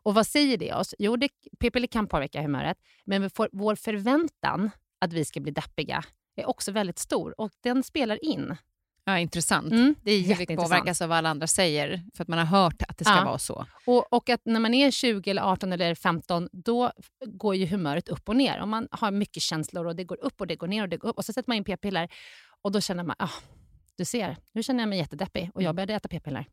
Och 0.02 0.14
vad 0.14 0.26
säger 0.26 0.58
det 0.58 0.74
oss? 0.74 0.94
Jo, 0.98 1.16
p-piller 1.60 1.86
kan 1.86 2.06
påverka 2.06 2.42
humöret, 2.42 2.76
men 3.04 3.30
vår 3.52 3.74
förväntan 3.74 4.70
att 5.00 5.12
vi 5.12 5.24
ska 5.24 5.40
bli 5.40 5.52
deppiga 5.52 6.04
är 6.36 6.48
också 6.48 6.72
väldigt 6.72 6.98
stor 6.98 7.40
och 7.40 7.52
den 7.60 7.82
spelar 7.82 8.24
in. 8.24 8.56
Ja, 9.04 9.18
intressant. 9.18 9.72
Mm, 9.72 9.94
det 10.02 10.12
är 10.12 10.36
vi 10.36 10.56
påverkas 10.56 11.02
av 11.02 11.08
vad 11.08 11.18
alla 11.18 11.28
andra 11.28 11.46
säger, 11.46 12.02
för 12.14 12.24
att 12.24 12.28
man 12.28 12.38
har 12.38 12.46
hört 12.46 12.82
att 12.88 12.98
det 12.98 13.04
ska 13.04 13.16
ja. 13.16 13.24
vara 13.24 13.38
så. 13.38 13.66
Och, 13.86 14.12
och 14.12 14.30
att 14.30 14.40
när 14.44 14.60
man 14.60 14.74
är 14.74 14.90
20, 14.90 15.30
eller 15.30 15.42
18 15.42 15.72
eller 15.72 15.94
15, 15.94 16.48
då 16.52 16.92
går 17.26 17.54
ju 17.54 17.66
humöret 17.66 18.08
upp 18.08 18.28
och 18.28 18.36
ner. 18.36 18.60
Och 18.60 18.68
man 18.68 18.88
har 18.90 19.10
mycket 19.10 19.42
känslor 19.42 19.86
och 19.86 19.96
det 19.96 20.04
går 20.04 20.24
upp 20.24 20.40
och 20.40 20.46
det 20.46 20.56
går 20.56 20.66
ner 20.66 20.82
och 20.82 20.88
det 20.88 20.96
går 20.96 21.08
upp. 21.08 21.16
Och 21.16 21.24
så 21.24 21.32
sätter 21.32 21.50
man 21.50 21.56
in 21.56 21.64
p-piller 21.64 22.08
och 22.62 22.72
då 22.72 22.80
känner 22.80 23.04
man, 23.04 23.16
ah, 23.18 23.30
du 23.96 24.04
ser, 24.04 24.36
nu 24.52 24.62
känner 24.62 24.82
jag 24.82 24.88
mig 24.88 24.98
jättedeppig 24.98 25.50
och 25.54 25.62
jag 25.62 25.66
mm. 25.66 25.76
började 25.76 25.94
äta 25.94 26.08
p-piller. 26.08 26.46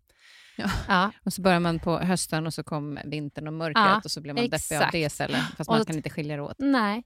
Ja. 0.58 0.70
ja. 0.88 1.12
Och 1.26 1.34
så 1.34 1.42
börjar 1.42 1.60
man 1.60 1.80
på 1.80 2.00
hösten 2.00 2.48
och 2.48 2.54
så 2.54 2.64
kom 2.64 3.00
vintern 3.06 3.48
och 3.48 3.54
mörkret 3.54 3.86
ja, 3.86 4.02
och 4.04 4.12
så 4.12 4.22
blir 4.22 4.34
man 4.34 4.44
exakt. 4.44 4.70
deppig 4.70 4.86
av 4.86 4.92
det 4.92 5.00
istället. 5.00 5.42
Fast 5.58 5.70
man 5.70 5.86
kan 5.86 5.96
inte 5.96 6.10
skilja 6.10 6.36
det 6.36 6.42
åt. 6.42 6.56
Nej. 6.60 7.04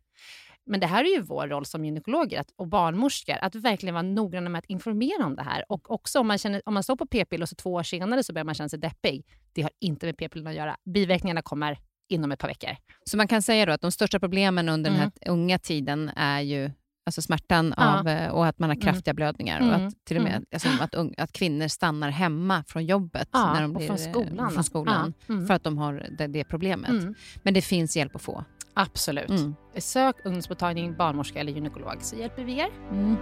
Men 0.66 0.80
det 0.80 0.88
här 0.88 1.04
är 1.04 1.16
ju 1.16 1.22
vår 1.22 1.48
roll 1.48 1.66
som 1.66 1.86
gynekologer 1.86 2.40
att, 2.40 2.52
och 2.56 2.68
barnmorskor, 2.68 3.36
att 3.42 3.56
verkligen 3.56 3.94
vara 3.94 4.02
noggranna 4.02 4.50
med 4.50 4.60
att 4.60 4.66
informera 4.66 5.26
om 5.26 5.36
det 5.36 5.44
här. 5.44 5.64
Och 5.72 5.92
också 5.92 6.20
om 6.20 6.28
man, 6.28 6.38
känner, 6.38 6.62
om 6.66 6.74
man 6.74 6.84
står 6.84 6.96
på 6.96 7.06
p-piller 7.06 7.44
och 7.44 7.50
så 7.50 7.56
två 7.56 7.74
år 7.74 7.84
senare 7.84 8.24
så 8.24 8.34
börjar 8.34 8.46
man 8.46 8.56
känna 8.56 8.70
sig 8.70 8.80
deppig. 8.80 9.26
Det 9.54 9.62
har 9.62 9.72
inte 9.82 10.06
med 10.06 10.18
p-piller 10.18 10.50
att 10.50 10.56
göra. 10.58 10.78
Biverkningarna 10.86 11.42
kommer 11.42 11.78
inom 12.10 12.32
ett 12.32 12.40
par 12.40 12.48
veckor. 12.48 12.70
Så 13.06 13.18
man 13.18 13.28
kan 13.28 13.42
säga 13.42 13.66
då 13.66 13.72
att 13.72 13.82
de 13.82 13.92
största 13.92 14.20
problemen 14.20 14.70
under 14.70 14.92
den 14.92 15.00
här 15.00 15.12
unga 15.26 15.60
tiden 15.60 16.10
är 16.16 16.42
ju 16.42 16.72
alltså 17.06 17.22
smärtan 17.22 17.74
Ja. 17.78 18.00
av, 18.00 18.08
eh, 18.08 18.30
och 18.32 18.46
att 18.48 18.60
man 18.60 18.70
har 18.70 18.82
kraftiga 18.82 19.14
blödningar 19.14 19.60
och 19.60 19.68
Mm. 19.76 19.88
att, 19.88 20.06
till 20.06 20.18
och 20.18 20.24
med, 20.24 20.32
Mm. 20.36 20.46
alltså, 20.54 20.70
att, 20.80 20.94
ung- 20.96 21.14
att 21.18 21.32
kvinnor 21.34 21.68
stannar 21.68 22.10
hemma 22.10 22.64
från 22.68 22.86
jobbet 22.86 23.30
Ja, 23.32 23.54
när 23.54 23.62
de 23.62 23.74
blir, 23.74 23.88
från 23.88 23.98
eh, 23.98 24.12
skolan. 24.12 24.52
Från 24.52 24.64
skolan 24.64 25.14
Ja. 25.28 25.34
Mm. 25.34 25.48
För 25.48 25.54
att 25.54 25.64
de 25.64 25.78
har 25.78 26.08
det, 26.18 26.28
det 26.28 26.44
problemet. 26.44 26.90
Mm. 26.90 27.16
Men 27.44 27.54
det 27.54 27.62
finns 27.62 27.98
hjälp 27.98 28.16
att 28.16 28.22
få. 28.22 28.44
Absolut. 28.74 29.30
Mm. 29.30 29.56
Sök 29.78 30.16
ungdomsmottagning, 30.26 30.96
barnmorska 30.98 31.40
eller 31.40 31.52
gynekolog 31.52 31.98
så 32.02 32.16
hjälper 32.16 32.44
vi 32.44 32.60
er. 32.60 32.70
Mm. 32.92 33.18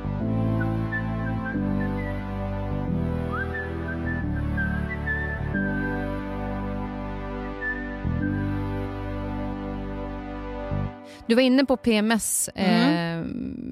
Du 11.28 11.36
var 11.36 11.42
inne 11.42 11.66
på 11.66 11.78
PMS, 11.78 12.48
eh, 12.48 13.26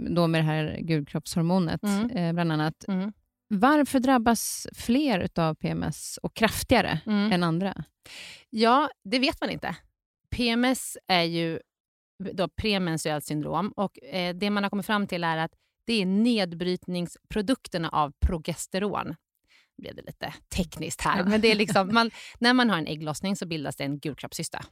då 0.10 0.28
med 0.28 0.40
det 0.42 0.46
här 0.46 0.78
gulkroppshormonet, 0.82 1.84
Mm. 1.84 2.10
eh, 2.10 2.34
bland 2.34 2.52
annat. 2.52 2.86
Mm. 2.88 3.12
Varför 3.48 4.00
drabbas 4.00 4.68
fler 4.76 5.30
av 5.40 5.56
PMS 5.56 6.20
och 6.24 6.34
kraftigare 6.36 7.00
Mm. 7.06 7.32
än 7.32 7.44
andra? 7.44 7.74
Ja, 8.50 8.90
det 9.04 9.20
vet 9.20 9.42
man 9.42 9.50
inte. 9.50 9.76
PMS 10.30 10.98
är 11.08 11.24
ju 11.24 11.60
då 12.20 12.48
premenstruellt 12.48 13.26
syndrom 13.26 13.72
och 13.76 14.04
eh, 14.04 14.36
det 14.36 14.50
man 14.50 14.64
har 14.64 14.70
kommit 14.70 14.86
fram 14.86 15.08
till 15.08 15.24
är 15.24 15.38
att 15.38 15.52
det 15.86 16.02
är 16.02 16.06
nedbrytningsprodukterna 16.06 17.90
av 17.90 18.14
progesteron. 18.20 19.16
Nu 19.78 19.82
blev 19.82 19.96
det 19.96 20.02
lite 20.02 20.34
tekniskt 20.56 21.02
här, 21.02 21.24
men 21.24 21.42
det 21.42 21.52
är 21.52 21.56
liksom, 21.56 21.90
man, 21.94 22.12
när 22.40 22.54
man 22.54 22.70
har 22.70 22.78
en 22.78 22.88
ägglossning 22.88 23.36
så 23.36 23.46
bildas 23.46 23.76
det 23.76 23.84
en 23.84 24.00
gulkroppscysta 24.00 24.66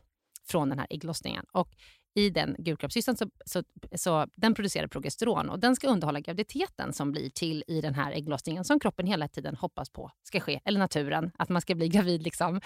från 0.48 0.70
den 0.70 0.80
här 0.80 0.88
ägglossningen. 0.90 1.46
Och 1.52 1.70
i 2.18 2.30
den 2.30 2.56
gulkroppscystan 2.60 3.18
så, 3.18 3.30
så, 3.46 3.64
så 3.96 4.28
den 4.36 4.54
producerar 4.54 4.88
progesteron 4.88 5.50
och 5.50 5.60
den 5.60 5.76
ska 5.76 5.88
underhålla 5.88 6.20
graviditeten 6.20 6.94
som 6.94 7.12
blir 7.12 7.30
till 7.30 7.64
i 7.68 7.82
den 7.82 7.94
här 7.94 8.12
ägglossningen 8.12 8.64
som 8.64 8.80
kroppen 8.80 9.08
hela 9.08 9.28
tiden 9.28 9.56
hoppas 9.56 9.90
på 9.90 10.12
ska 10.24 10.40
ske, 10.40 10.60
eller 10.66 10.80
naturen, 10.80 11.32
att 11.38 11.50
man 11.50 11.62
ska 11.62 11.76
bli 11.76 11.88
gravid. 11.90 12.24
Liksom. 12.24 12.62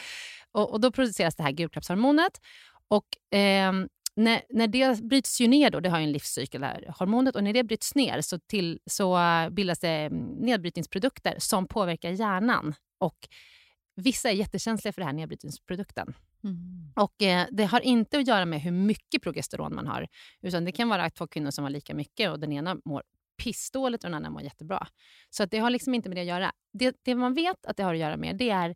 Och, 0.52 0.72
och 0.72 0.82
Då 0.82 0.92
produceras 0.92 1.36
det 1.36 1.44
här 1.44 1.52
gulkroppshormonet. 1.52 2.42
Och, 2.88 3.06
ehm, 3.32 3.90
när, 4.16 4.42
när 4.50 4.68
det 4.68 5.04
bryts 5.04 5.42
ju 5.42 5.48
ner, 5.48 5.70
då, 5.70 5.80
det 5.80 5.90
har 5.90 6.00
ju 6.00 6.04
en 6.04 6.12
livscykel, 6.12 6.64
här 6.64 6.94
hormonet, 7.00 7.36
och 7.36 7.44
när 7.44 7.54
det 7.54 7.64
bryts 7.64 7.96
ner 7.96 8.22
så, 8.22 8.40
till, 8.40 8.80
så 8.86 9.18
eh, 9.18 9.50
bildas 9.50 9.80
det 9.80 9.90
mm, 9.90 10.26
nedbrytningsprodukter 10.28 11.36
som 11.38 11.68
påverkar 11.68 12.12
hjärnan. 12.12 12.74
Och 12.98 13.28
Vissa 13.96 14.30
är 14.30 14.34
jättekänsliga 14.34 14.94
för 14.94 15.02
den 15.02 15.08
här 15.08 15.14
nedbrytningsprodukten. 15.14 16.14
Och 16.96 17.22
eh, 17.22 17.48
Det 17.52 17.66
har 17.66 17.80
inte 17.80 18.18
att 18.18 18.28
göra 18.28 18.46
med 18.46 18.62
hur 18.62 18.72
mycket 18.72 19.22
progesteron 19.22 19.76
man 19.76 19.88
har. 19.88 20.08
Utan 20.42 20.66
Det 20.66 20.72
kan 20.72 20.90
vara 20.90 21.10
två 21.10 21.28
kvinnor 21.28 21.52
som 21.52 21.64
har 21.64 21.72
lika 21.72 21.94
mycket 21.94 22.32
och 22.32 22.40
den 22.40 22.52
ena 22.52 22.78
mår 22.86 23.04
pissdåligt 23.44 24.04
och 24.04 24.10
den 24.10 24.16
andra 24.16 24.30
mår 24.30 24.42
jättebra. 24.42 24.88
Så 25.30 25.44
att 25.44 25.52
det 25.52 25.58
har 25.58 25.70
liksom 25.70 25.94
inte 25.94 26.10
med 26.10 26.18
det 26.18 26.22
att 26.22 26.28
göra. 26.28 26.52
Det, 26.74 26.96
det 27.02 27.16
man 27.16 27.34
vet 27.34 27.66
att 27.66 27.78
det 27.78 27.84
har 27.84 27.94
att 27.94 28.00
göra 28.00 28.18
med 28.18 28.38
det 28.38 28.50
är 28.50 28.76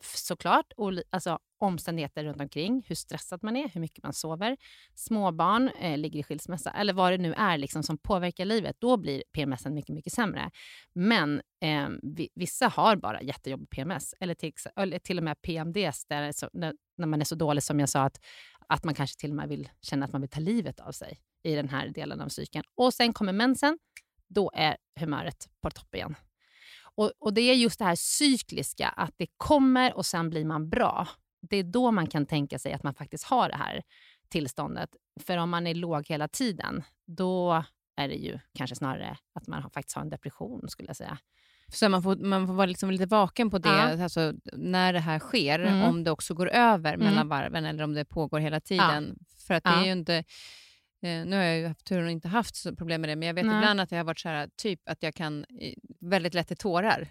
såklart 0.00 0.72
alltså, 1.10 1.38
omständigheter 1.58 2.24
runt 2.24 2.40
omkring. 2.40 2.84
Hur 2.86 2.94
stressad 2.94 3.42
man 3.42 3.56
är, 3.56 3.68
hur 3.68 3.80
mycket 3.80 4.02
man 4.02 4.12
sover. 4.12 4.56
Småbarn 4.94 5.68
eh, 5.68 5.98
ligger 5.98 6.20
i 6.20 6.22
skilsmässa 6.22 6.70
eller 6.70 6.92
vad 6.92 7.12
det 7.12 7.18
nu 7.18 7.34
är 7.34 7.58
liksom, 7.58 7.82
som 7.82 7.98
påverkar 7.98 8.44
livet. 8.44 8.76
Då 8.78 8.96
blir 8.96 9.22
PMS 9.32 9.66
mycket, 9.66 9.94
mycket 9.94 10.12
sämre. 10.12 10.50
Men 10.92 11.42
eh, 11.60 11.88
vissa 12.34 12.68
har 12.68 12.96
bara 12.96 13.22
jättejobbig 13.22 13.70
PMS. 13.70 14.14
Eller 14.20 14.34
till, 14.34 14.52
eller 14.76 14.98
till 14.98 15.18
och 15.18 15.24
med 15.24 15.42
PMDS, 15.42 16.04
där 16.06 16.32
så, 16.32 16.50
när, 16.52 16.74
när 16.96 17.06
man 17.06 17.20
är 17.20 17.24
så 17.24 17.34
dålig 17.34 17.62
som 17.62 17.80
jag 17.80 17.88
sa 17.88 18.02
att, 18.02 18.20
att 18.66 18.84
man 18.84 18.94
kanske 18.94 19.20
till 19.20 19.30
och 19.30 19.36
med 19.36 19.48
vill 19.48 19.68
känna 19.82 20.06
att 20.06 20.12
man 20.12 20.20
vill 20.20 20.30
ta 20.30 20.40
livet 20.40 20.80
av 20.80 20.92
sig 20.92 21.20
i 21.42 21.54
den 21.54 21.68
här 21.68 21.88
delen 21.88 22.20
av 22.20 22.28
cykeln. 22.28 22.64
Och 22.74 22.94
sen 22.94 23.12
kommer 23.12 23.32
mensen, 23.32 23.78
då 24.28 24.50
är 24.54 24.76
humöret 25.00 25.48
på 25.62 25.70
topp 25.70 25.94
igen. 25.94 26.14
Och, 26.94 27.12
och 27.18 27.34
Det 27.34 27.40
är 27.40 27.54
just 27.54 27.78
det 27.78 27.84
här 27.84 27.94
cykliska, 27.96 28.88
att 28.88 29.14
det 29.16 29.26
kommer 29.36 29.96
och 29.96 30.06
sen 30.06 30.30
blir 30.30 30.44
man 30.44 30.70
bra. 30.70 31.08
Det 31.40 31.56
är 31.56 31.62
då 31.64 31.90
man 31.90 32.06
kan 32.06 32.26
tänka 32.26 32.58
sig 32.58 32.72
att 32.72 32.82
man 32.82 32.94
faktiskt 32.94 33.24
har 33.24 33.48
det 33.48 33.56
här 33.56 33.82
tillståndet. 34.28 34.90
För 35.20 35.36
om 35.36 35.50
man 35.50 35.66
är 35.66 35.74
låg 35.74 36.06
hela 36.08 36.28
tiden, 36.28 36.82
då 37.06 37.64
är 37.96 38.08
det 38.08 38.14
ju 38.14 38.38
kanske 38.54 38.76
snarare 38.76 39.16
att 39.34 39.46
man 39.46 39.70
faktiskt 39.70 39.96
har 39.96 40.02
en 40.02 40.10
depression, 40.10 40.68
skulle 40.68 40.88
jag 40.88 40.96
säga. 40.96 41.18
Så 41.68 41.88
man 41.88 42.02
får, 42.02 42.16
man 42.16 42.46
får 42.46 42.54
vara 42.54 42.66
liksom 42.66 42.90
lite 42.90 43.06
vaken 43.06 43.50
på 43.50 43.58
det, 43.58 43.68
Ja. 43.68 44.02
alltså, 44.04 44.32
när 44.52 44.92
det 44.92 44.98
här 45.00 45.18
sker, 45.18 45.58
Mm. 45.58 45.82
om 45.82 46.04
det 46.04 46.10
också 46.10 46.34
går 46.34 46.48
över 46.48 46.94
Mm. 46.94 47.06
mellan 47.06 47.28
varven 47.28 47.64
eller 47.64 47.84
om 47.84 47.94
det 47.94 48.04
pågår 48.04 48.38
hela 48.40 48.60
tiden. 48.60 49.18
För 49.46 49.54
att 49.54 49.64
det 49.64 49.70
Ja. 49.70 49.80
är 49.80 49.84
ju 49.86 49.92
inte... 49.92 50.24
Eh, 51.02 51.24
nu 51.26 51.36
har 51.36 51.42
jag 51.42 51.58
ju 51.58 51.66
haft 51.66 51.84
turen 51.84 52.06
att 52.06 52.12
inte 52.12 52.28
haft 52.28 52.56
så 52.56 52.76
problem 52.76 53.00
med 53.00 53.10
det, 53.10 53.16
men 53.16 53.26
jag 53.26 53.34
vet 53.34 53.46
Nej. 53.46 53.56
ibland 53.56 53.80
att 53.80 53.90
jag 53.90 53.98
har 53.98 54.04
varit 54.04 54.20
så 54.20 54.28
här, 54.28 54.48
typ 54.56 54.88
att 54.88 55.02
jag 55.02 55.14
kan 55.14 55.44
eh, 55.60 55.74
väldigt 56.00 56.34
lätt 56.34 56.48
till 56.48 56.56
tårar. 56.56 57.08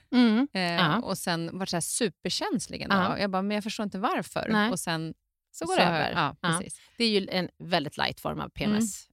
Eh, 0.53 0.61
Ja. 0.61 1.01
Och 1.01 1.17
sen 1.17 1.57
varit 1.59 1.69
så 1.69 1.75
här 1.75 1.81
superkänslig 1.81 2.87
Ja. 2.89 3.19
Jag 3.19 3.31
bara, 3.31 3.41
men 3.41 3.55
jag 3.55 3.63
förstår 3.63 3.83
inte 3.83 3.99
varför. 3.99 4.47
Nej. 4.49 4.71
Och 4.71 4.79
sen 4.79 5.13
Så 5.51 5.65
går 5.65 5.75
det 5.77 5.83
över. 5.83 6.11
Ja, 6.11 6.35
Ja. 6.41 6.49
precis. 6.59 6.79
Det 6.97 7.03
är 7.03 7.19
ju 7.19 7.27
en 7.31 7.49
väldigt 7.59 7.97
light 7.97 8.19
form 8.19 8.39
av 8.39 8.49
PMS. 8.49 9.07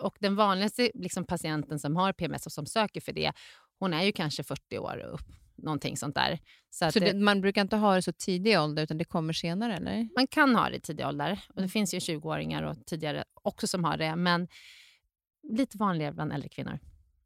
Och 0.00 0.16
Den 0.20 0.36
vanligaste 0.36 0.90
liksom, 0.94 1.24
patienten 1.24 1.78
som 1.78 1.96
har 1.96 2.12
PMS 2.12 2.46
och 2.46 2.52
som 2.52 2.66
söker 2.66 3.00
för 3.00 3.12
det, 3.12 3.32
hon 3.78 3.94
är 3.94 4.02
ju 4.02 4.12
kanske 4.12 4.42
40 4.42 4.78
år 4.78 4.96
och 5.04 5.14
upp. 5.14 5.26
Någonting 5.56 5.96
sånt 5.96 6.14
där. 6.14 6.38
Så, 6.70 6.92
Så 6.92 6.98
det, 6.98 7.12
det, 7.12 7.18
man 7.18 7.40
brukar 7.40 7.62
inte 7.62 7.76
ha 7.76 7.94
det 7.94 8.02
så 8.02 8.12
tidig 8.12 8.58
ålder, 8.60 8.82
utan 8.82 8.98
det 8.98 9.04
kommer 9.04 9.32
senare, 9.32 9.76
eller? 9.76 10.08
man 10.16 10.26
kan 10.26 10.56
ha 10.56 10.68
det 10.70 10.76
i 10.76 10.80
tidig 10.80 11.06
ålder. 11.06 11.40
Och 11.54 11.62
det 11.62 11.68
finns 11.68 11.94
ju 11.94 11.98
20-åringar 11.98 12.62
och 12.62 12.76
tidigare 12.86 13.24
också 13.42 13.66
som 13.66 13.84
har 13.84 13.96
det. 13.96 14.16
Men 14.16 14.48
lite 15.56 15.78
vanligare 15.78 16.12
bland 16.12 16.32
äldre 16.32 16.48
kvinnor. 16.48 16.78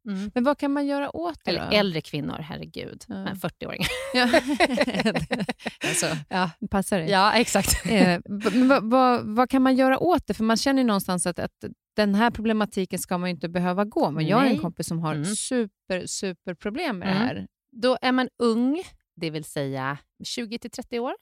Mm. 0.07 0.31
Men 0.33 0.43
vad 0.43 0.57
kan 0.57 0.73
man 0.73 0.87
göra 0.87 1.15
åt 1.15 1.39
det 1.43 1.51
Eller 1.51 1.65
då? 1.65 1.71
äldre 1.77 2.01
kvinnor, 2.01 2.37
herregud. 2.39 3.05
Ja. 3.07 3.15
Men 3.23 3.35
40-åringar. 3.35 3.87
Ja. 4.13 4.27
alltså, 5.87 6.05
Ja. 6.29 6.51
passar 6.71 6.99
det? 6.99 7.05
ja, 7.07 7.33
exakt. 7.33 7.85
Eh, 7.85 8.19
vad, 8.25 8.83
vad, 8.89 9.35
vad 9.35 9.49
kan 9.49 9.61
man 9.61 9.75
göra 9.75 9.99
åt 9.99 10.27
det? 10.27 10.33
För 10.33 10.43
man 10.43 10.57
känner 10.57 10.81
ju 10.81 10.87
någonstans 10.87 11.25
att, 11.27 11.39
att 11.39 11.51
den 11.95 12.15
här 12.15 12.31
problematiken 12.31 12.99
ska 12.99 13.17
man 13.17 13.29
inte 13.29 13.49
behöva 13.49 13.85
gå. 13.85 14.11
Men 14.11 14.27
jag 14.27 14.37
har 14.37 14.45
en 14.45 14.57
kompis 14.59 14.87
som 14.87 14.99
har 14.99 15.13
Mm. 15.15 15.25
super, 15.25 16.05
super 16.05 16.53
problem 16.53 16.99
med 16.99 17.07
det 17.07 17.11
Mm. 17.13 17.27
här. 17.27 17.47
Då 17.81 17.97
är 18.01 18.11
man 18.11 18.29
ung, 18.37 18.83
det 19.15 19.29
vill 19.29 19.43
säga 19.43 19.97
20-30 20.23 20.99
år. 20.99 21.15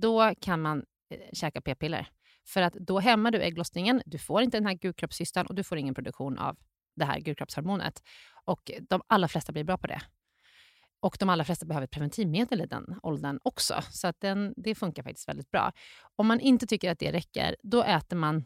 Då 0.00 0.34
kan 0.40 0.62
man 0.62 0.84
eh, 1.10 1.20
käka 1.32 1.60
p-piller. 1.60 2.08
För 2.46 2.62
att 2.62 2.72
då 2.72 2.98
hämmar 2.98 3.30
du 3.30 3.42
ägglossningen, 3.42 4.02
du 4.06 4.18
får 4.18 4.42
inte 4.42 4.56
den 4.56 4.66
här 4.66 4.74
gulkroppscystan 4.74 5.46
och 5.46 5.54
du 5.54 5.64
får 5.64 5.78
ingen 5.78 5.94
produktion 5.94 6.38
av 6.38 6.56
det 6.96 7.04
här 7.04 7.20
gulkroppshormonet. 7.20 8.02
Och 8.44 8.70
de 8.88 9.02
allra 9.06 9.28
flesta 9.28 9.52
blir 9.52 9.64
bra 9.64 9.78
på 9.78 9.86
det. 9.86 10.00
Och 11.00 11.16
de 11.20 11.28
allra 11.28 11.44
flesta 11.44 11.66
behöver 11.66 11.86
preventivmedel 11.86 12.60
i 12.60 12.66
den 12.66 13.00
åldern 13.02 13.38
också. 13.42 13.82
Så 13.90 14.06
att 14.06 14.20
den, 14.20 14.54
det 14.56 14.74
funkar 14.74 15.02
faktiskt 15.02 15.28
väldigt 15.28 15.50
bra. 15.50 15.72
Om 16.16 16.26
man 16.26 16.40
inte 16.40 16.66
tycker 16.66 16.90
att 16.90 16.98
det 16.98 17.12
räcker, 17.12 17.56
då 17.62 17.82
äter 17.82 18.16
man 18.16 18.44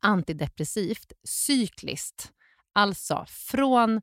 antidepressivt 0.00 1.12
cykliskt. 1.24 2.32
Alltså 2.72 3.24
från 3.28 4.00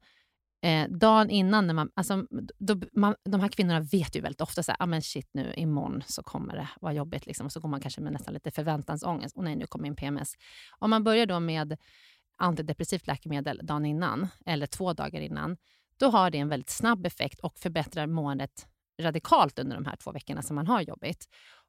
eh, 0.66 0.88
dagen 0.90 1.30
innan, 1.30 1.68
när 1.68 1.74
man, 1.74 1.90
alltså, 1.94 2.26
då, 2.60 2.76
man, 2.94 3.16
de 3.24 3.42
här 3.42 3.48
kvinnorna 3.48 3.80
vet 3.80 4.16
ju 4.16 4.22
väldigt 4.22 4.42
ofta 4.42 4.64
så 4.64 4.72
här, 4.72 4.78
ah, 4.80 4.86
men 4.86 5.02
shit 5.02 5.30
nu 5.34 5.54
imorgon 5.58 6.04
så 6.08 6.24
kommer 6.24 6.56
det 6.56 6.70
vara 6.82 6.94
jobbigt. 6.94 7.26
Liksom. 7.26 7.46
Och 7.46 7.52
så 7.52 7.60
går 7.60 7.70
man 7.70 7.80
kanske 7.80 8.02
med 8.02 8.14
nästan 8.14 8.34
lite 8.34 8.52
förväntansångest. 8.52 9.38
Och 9.38 9.44
nej, 9.44 9.56
nu 9.56 9.68
kommer 9.68 9.84
min 9.84 9.96
PMS. 9.96 10.34
Om 10.80 10.90
man 10.90 11.04
börjar 11.04 11.26
då 11.26 11.40
med 11.40 11.78
antidepressivt 12.38 13.08
läkemedel 13.08 13.60
dagen 13.64 13.86
innan, 13.86 14.28
eller 14.46 14.68
två 14.68 14.94
dagar 14.94 15.22
innan, 15.22 15.58
då 16.00 16.10
har 16.10 16.30
det 16.30 16.38
en 16.38 16.50
väldigt 16.50 16.70
snabb 16.70 17.06
effekt 17.06 17.40
och 17.40 17.60
förbättrar 17.60 18.08
måendet 18.08 18.68
radikalt 19.02 19.60
under 19.60 19.76
de 19.76 19.86
här 19.86 19.96
två 19.96 20.12
veckorna 20.12 20.42
som 20.42 20.56
man 20.56 20.68
har 20.68 20.82
jobbigt. 20.82 21.26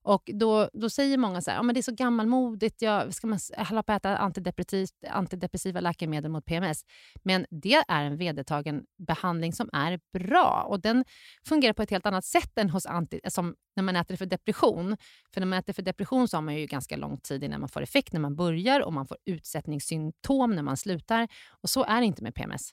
Och 0.07 0.31
då, 0.35 0.71
då 0.73 0.91
säger 0.91 1.19
många 1.19 1.41
så 1.41 1.51
här, 1.51 1.59
ja, 1.59 1.63
men 1.63 1.75
det 1.75 1.81
är 1.81 1.83
så 1.83 1.95
gammalmodigt, 1.95 2.83
jag, 2.83 3.15
ska 3.15 3.27
man 3.27 3.39
hålla 3.57 3.83
på 3.83 3.93
att 3.93 4.01
äta 4.01 4.17
antidepressivt, 4.17 4.93
antidepressiva 5.11 5.81
läkemedel 5.81 6.31
mot 6.31 6.45
PMS? 6.45 6.85
Men 7.23 7.47
det 7.51 7.85
är 7.89 8.05
en 8.05 8.17
vedertagen 8.17 8.85
behandling 9.07 9.53
som 9.53 9.71
är 9.73 10.01
bra 10.19 10.67
och 10.69 10.81
den 10.81 11.05
fungerar 11.45 11.73
på 11.73 11.83
ett 11.83 11.91
helt 11.91 12.07
annat 12.07 12.25
sätt 12.25 12.59
än 12.59 12.71
hos 12.71 12.87
anti, 12.87 13.21
som 13.29 13.55
när 13.77 13.83
man 13.83 13.97
äter 13.97 14.15
det 14.15 14.19
för 14.19 14.27
depression. 14.27 14.97
För 15.35 15.41
när 15.41 15.47
man 15.47 15.59
äter 15.59 15.73
för 15.73 15.83
depression 15.83 16.29
så 16.29 16.37
har 16.37 16.43
man 16.43 16.57
ju 16.57 16.67
ganska 16.67 16.97
lång 16.97 17.19
tid 17.19 17.45
innan 17.45 17.61
man 17.61 17.69
får 17.69 17.83
effekt 17.83 18.13
när 18.13 18.21
man 18.21 18.37
börjar 18.37 18.81
och 18.81 18.93
man 18.93 19.07
får 19.07 19.17
utsättningssymptom 19.25 20.55
när 20.55 20.63
man 20.63 20.77
slutar. 20.77 21.29
Och 21.63 21.71
så 21.71 21.85
är 21.85 22.01
det 22.01 22.07
inte 22.07 22.23
med 22.23 22.35
PMS. 22.35 22.71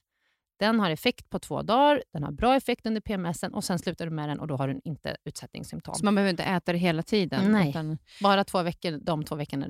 Den 0.60 0.80
har 0.80 0.89
effekt 0.92 1.30
på 1.30 1.39
två 1.39 1.62
dagar, 1.62 2.04
den 2.13 2.24
har 2.24 2.32
bra 2.32 2.56
effekt 2.56 2.86
under 2.86 3.02
PMSen 3.02 3.54
och 3.54 3.63
sen 3.63 3.80
slutar 3.80 4.06
du 4.06 4.12
med 4.12 4.30
den 4.30 4.39
och 4.39 4.48
då 4.48 4.56
har 4.58 4.68
du 4.68 4.82
inte 4.84 5.16
utsättningssymptom. 5.26 5.96
Så 5.96 6.06
man 6.06 6.16
behöver 6.16 6.30
inte 6.32 6.44
äta 6.44 6.72
det 6.72 6.78
hela 6.78 7.04
tiden. 7.04 7.52
Nej. 7.52 7.70
Utan, 7.70 7.98
Bara 8.22 8.44
två 8.44 8.62
veckor, 8.63 9.00
de 9.02 9.24
två 9.24 9.36
veckorna 9.36 9.68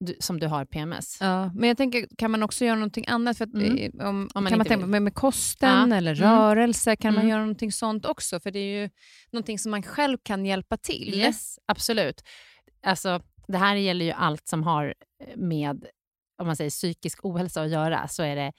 du, 0.00 0.16
som 0.20 0.40
du 0.40 0.46
har 0.46 0.64
PMS. 0.64 1.18
ja. 1.20 1.50
Men 1.54 1.68
jag 1.68 1.76
tänker, 1.76 2.06
kan 2.18 2.30
man 2.30 2.42
också 2.42 2.64
göra 2.64 2.74
någonting 2.76 3.04
annat? 3.08 3.38
För 3.38 3.44
att, 3.44 3.54
Mm. 3.54 3.78
eh, 3.78 4.08
om, 4.08 4.28
Om 4.34 4.44
man 4.44 4.50
kan 4.50 4.58
man 4.58 4.66
tänka 4.66 4.86
med, 4.86 5.02
med 5.02 5.14
kosten 5.14 5.90
Ja. 5.90 5.96
eller 5.96 6.22
Mm. 6.22 6.30
rörelse? 6.38 6.96
Kan 6.96 7.14
man 7.14 7.20
Mm. 7.22 7.30
göra 7.30 7.40
någonting 7.40 7.72
sånt 7.72 8.06
också? 8.06 8.40
För 8.40 8.50
det 8.50 8.58
är 8.58 8.82
ju 8.82 8.90
någonting 9.30 9.58
som 9.58 9.70
man 9.70 9.82
själv 9.82 10.18
kan 10.22 10.46
hjälpa 10.46 10.76
till. 10.76 11.14
Yes, 11.14 11.58
absolut. 11.66 12.22
Alltså, 12.82 13.22
det 13.48 13.58
här 13.58 13.76
gäller 13.76 14.04
ju 14.04 14.10
allt 14.12 14.48
som 14.48 14.62
har 14.62 14.94
med 15.36 15.84
om 16.40 16.46
man 16.46 16.56
säger 16.56 16.70
psykisk 16.70 17.24
ohälsa 17.24 17.62
att 17.62 17.70
göra, 17.70 18.08
så 18.08 18.22
är 18.22 18.36
det 18.36 18.52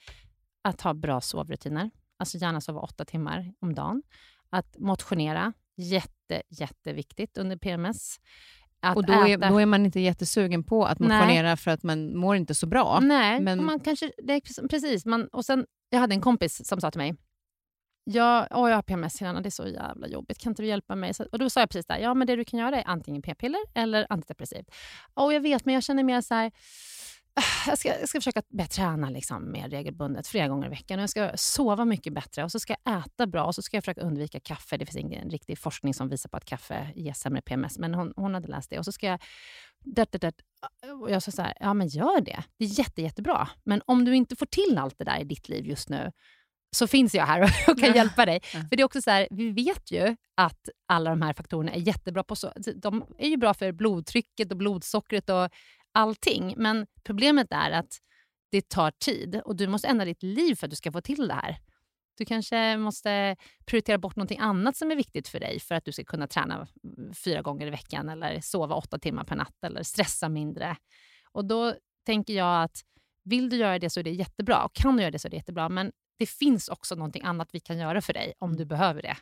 att 0.62 0.80
ha 0.80 0.94
bra 0.94 1.20
sovrutiner. 1.20 1.90
Alltså 2.18 2.38
gärna 2.38 2.60
sova 2.60 2.80
åtta 2.80 3.04
timmar 3.04 3.52
om 3.60 3.74
dagen. 3.74 4.02
Att 4.50 4.78
motionera, 4.78 5.52
jätte, 5.76 6.42
jätteviktigt 6.48 7.38
under 7.38 7.56
PMS. 7.56 8.20
Att 8.80 8.96
och 8.96 9.06
då 9.06 9.12
är, 9.12 9.26
äta- 9.38 9.48
då 9.48 9.58
är 9.58 9.66
man 9.66 9.84
inte 9.86 10.00
jättesugen 10.00 10.64
på 10.64 10.84
att 10.86 10.98
Nej. 10.98 11.08
motionera 11.08 11.56
för 11.56 11.70
att 11.70 11.82
man 11.82 12.16
mår 12.16 12.36
inte 12.36 12.54
så 12.54 12.66
bra. 12.66 13.00
Nej, 13.00 13.40
men- 13.40 13.64
man 13.64 13.80
kanske, 13.80 14.12
det 14.22 14.40
precis-. 14.70 15.04
Man, 15.06 15.28
och 15.28 15.44
sen, 15.44 15.66
jag 15.90 16.00
hade 16.00 16.14
en 16.14 16.20
kompis 16.20 16.68
som 16.68 16.80
sa 16.80 16.90
till 16.90 16.98
mig, 16.98 17.14
jag, 18.04 18.46
åh, 18.50 18.68
jag 18.70 18.76
har 18.76 18.82
PMS, 18.82 19.20
Helena, 19.20 19.40
det 19.40 19.48
är 19.48 19.50
så 19.50 19.66
jävla 19.66 20.08
jobbigt, 20.08 20.38
kan 20.38 20.50
inte 20.50 20.62
du 20.62 20.66
hjälpa 20.68 20.94
mig? 20.94 21.14
Så, 21.14 21.24
och 21.32 21.38
då 21.38 21.50
sa 21.50 21.60
jag 21.60 21.70
precis 21.70 21.86
där, 21.86 21.98
ja 21.98 22.14
men 22.14 22.26
det 22.26 22.36
du 22.36 22.44
kan 22.44 22.60
göra 22.60 22.76
är 22.82 22.88
antingen 22.88 23.22
p-piller 23.22 23.60
eller 23.74 24.06
antidepressivt. 24.10 24.66
Och 25.14 25.32
jag 25.32 25.40
vet, 25.40 25.64
men 25.64 25.74
jag 25.74 25.82
känner 25.82 26.04
mer 26.04 26.20
så 26.20 26.34
här, 26.34 26.46
"Ah, 26.46 26.50
jag 27.66 27.78
ska, 27.78 27.88
jag 27.88 28.08
ska 28.08 28.20
försöka 28.20 28.42
börja 28.48 28.68
träna 28.68 29.10
liksom 29.10 29.52
mer 29.52 29.68
regelbundet, 29.68 30.26
flera 30.26 30.48
gånger 30.48 30.66
i 30.66 30.70
veckan. 30.70 30.98
Och 30.98 31.02
jag 31.02 31.10
ska 31.10 31.30
sova 31.36 31.84
mycket 31.84 32.12
bättre 32.12 32.44
och 32.44 32.52
så 32.52 32.60
ska 32.60 32.74
jag 32.84 32.98
äta 32.98 33.26
bra 33.26 33.44
och 33.44 33.54
så 33.54 33.62
ska 33.62 33.76
jag 33.76 33.84
försöka 33.84 34.00
undvika 34.00 34.40
kaffe. 34.40 34.76
Det 34.76 34.86
finns 34.86 34.96
ingen 34.96 35.30
riktig 35.30 35.58
forskning 35.58 35.94
som 35.94 36.08
visar 36.08 36.28
på 36.28 36.36
att 36.36 36.44
kaffe 36.44 36.92
ger 36.94 37.12
sämre 37.12 37.42
PMS, 37.42 37.78
men 37.78 37.94
hon, 37.94 38.12
hon 38.16 38.34
hade 38.34 38.48
läst 38.48 38.70
det. 38.70 38.78
Och 38.78 38.84
så 38.84 38.92
ska 38.92 39.06
jag... 39.06 39.22
Det, 39.84 40.12
det, 40.12 40.18
det. 40.18 40.32
Och 41.02 41.10
jag 41.10 41.22
sa 41.22 41.30
så 41.30 41.42
här, 41.42 41.54
ja 41.60 41.74
men 41.74 41.88
gör 41.88 42.20
det. 42.20 42.42
Det 42.58 42.64
är 42.64 42.78
jätte, 42.78 43.02
jättebra. 43.02 43.48
Men 43.64 43.82
om 43.84 44.04
du 44.04 44.16
inte 44.16 44.36
får 44.36 44.46
till 44.46 44.78
allt 44.78 44.98
det 44.98 45.04
där 45.04 45.20
i 45.20 45.24
ditt 45.24 45.48
liv 45.48 45.66
just 45.66 45.88
nu, 45.88 46.12
så 46.76 46.86
finns 46.86 47.14
jag 47.14 47.26
här 47.26 47.42
och 47.42 47.48
kan 47.78 47.88
Ja. 47.88 47.94
hjälpa 47.94 48.26
dig. 48.26 48.40
Ja. 48.54 48.60
För 48.60 48.76
det 48.76 48.80
är 48.82 48.84
också 48.84 49.02
så 49.02 49.10
här, 49.10 49.28
vi 49.30 49.50
vet 49.50 49.90
ju 49.90 50.16
att 50.34 50.68
alla 50.88 51.10
de 51.10 51.22
här 51.22 51.32
faktorerna 51.32 51.72
är 51.72 51.80
jättebra 51.80 52.24
på 52.24 52.36
så, 52.36 52.52
De 52.74 53.04
är 53.18 53.28
ju 53.28 53.36
bra 53.36 53.54
för 53.54 53.72
blodtrycket 53.72 54.50
och 54.50 54.56
blodsockret 54.56 55.30
och 55.30 55.48
allting. 55.92 56.54
Men 56.56 56.86
problemet 57.04 57.46
är 57.50 57.70
att 57.70 57.98
det 58.50 58.68
tar 58.68 58.90
tid 58.90 59.40
och 59.44 59.56
du 59.56 59.68
måste 59.68 59.88
ändra 59.88 60.04
ditt 60.04 60.22
liv 60.22 60.54
för 60.54 60.66
att 60.66 60.70
du 60.70 60.76
ska 60.76 60.92
få 60.92 61.00
till 61.00 61.28
det 61.28 61.34
här. 61.34 61.56
Du 62.18 62.24
kanske 62.24 62.76
måste 62.76 63.36
prioritera 63.66 63.98
bort 63.98 64.16
någonting 64.16 64.38
annat 64.38 64.76
som 64.76 64.90
är 64.90 64.96
viktigt 64.96 65.28
för 65.28 65.40
dig 65.40 65.60
för 65.60 65.74
att 65.74 65.84
du 65.84 65.92
ska 65.92 66.04
kunna 66.04 66.26
träna 66.26 66.68
fyra 67.24 67.42
gånger 67.42 67.66
i 67.66 67.70
veckan 67.70 68.08
eller 68.08 68.40
sova 68.40 68.74
åtta 68.74 68.98
timmar 68.98 69.24
per 69.24 69.36
natt 69.36 69.64
eller 69.64 69.82
stressa 69.82 70.28
mindre. 70.28 70.76
Och 71.32 71.44
då 71.44 71.74
tänker 72.06 72.32
jag 72.32 72.62
att 72.62 72.80
vill 73.24 73.48
du 73.48 73.56
göra 73.56 73.78
det 73.78 73.90
så 73.90 74.00
är 74.00 74.04
det 74.04 74.10
jättebra 74.10 74.64
och 74.64 74.74
kan 74.74 74.96
du 74.96 75.02
göra 75.02 75.10
det 75.10 75.18
så 75.18 75.28
är 75.28 75.30
det 75.30 75.36
jättebra. 75.36 75.68
Men 75.68 75.92
det 76.18 76.26
finns 76.26 76.68
också 76.68 76.94
någonting 76.94 77.22
annat 77.22 77.48
vi 77.52 77.60
kan 77.60 77.78
göra 77.78 78.00
för 78.00 78.12
dig 78.12 78.32
om 78.38 78.56
du 78.56 78.64
behöver 78.64 79.02
det. 79.02 79.16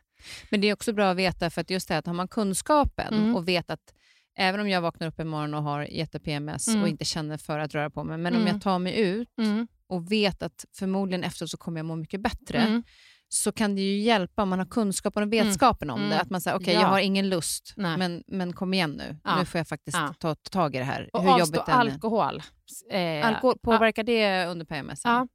Men 0.50 0.60
det 0.60 0.68
är 0.68 0.72
också 0.72 0.92
bra 0.92 1.10
att 1.10 1.16
veta, 1.16 1.50
för 1.50 1.60
att 1.60 1.70
just 1.70 1.88
det 1.88 1.94
här 1.94 1.98
att 1.98 2.06
har 2.06 2.14
man 2.14 2.28
kunskapen 2.28 3.14
Mm. 3.14 3.36
och 3.36 3.48
vet 3.48 3.70
att 3.70 3.94
även 4.38 4.60
om 4.60 4.68
jag 4.68 4.80
vaknar 4.80 5.06
upp 5.08 5.20
imorgon 5.20 5.54
och 5.54 5.62
har 5.62 5.82
jätte-PMS 5.82 6.68
Mm. 6.68 6.82
och 6.82 6.88
inte 6.88 7.04
känner 7.04 7.36
för 7.36 7.58
att 7.58 7.74
röra 7.74 7.90
på 7.90 8.04
mig, 8.04 8.18
men 8.18 8.34
om 8.34 8.40
Mm. 8.42 8.52
jag 8.54 8.62
tar 8.62 8.78
mig 8.78 9.00
ut 9.00 9.28
Mm. 9.38 9.68
och 9.86 10.12
vet 10.12 10.42
att 10.42 10.64
förmodligen 10.78 11.24
efteråt 11.24 11.50
så 11.50 11.56
kommer 11.56 11.78
jag 11.78 11.86
må 11.86 11.96
mycket 11.96 12.20
bättre, 12.20 12.58
Mm. 12.58 12.82
så 13.28 13.52
kan 13.52 13.74
det 13.74 13.82
ju 13.82 13.98
hjälpa 14.00 14.42
om 14.42 14.48
man 14.48 14.58
har 14.58 14.66
kunskapen 14.66 15.22
och 15.22 15.32
vetskapen 15.32 15.90
om 15.90 15.98
Mm. 15.98 16.10
det. 16.10 16.20
Att 16.20 16.30
man 16.30 16.40
säger, 16.40 16.56
okej 16.56 16.74
Ja. 16.74 16.80
jag 16.80 16.88
har 16.88 17.00
ingen 17.00 17.28
lust, 17.28 17.74
Nej. 17.76 17.98
men, 17.98 18.24
men 18.26 18.52
kom 18.52 18.74
igen 18.74 18.90
nu. 18.90 19.16
Ja. 19.24 19.38
Nu 19.38 19.44
får 19.44 19.58
jag 19.58 19.68
faktiskt 19.68 19.96
Ja. 19.96 20.14
ta, 20.18 20.34
ta 20.34 20.50
tag 20.50 20.74
i 20.74 20.78
det 20.78 20.84
här. 20.84 21.10
Och 21.12 21.22
Hur 21.22 21.30
avstå 21.40 21.60
alkohol. 21.60 22.42
Eh, 22.90 23.26
Alkohol, 23.26 23.58
påverkar 23.62 24.02
det 24.02 24.46
under 24.46 24.64
PMS? 24.66 25.00
Ja, 25.04 25.26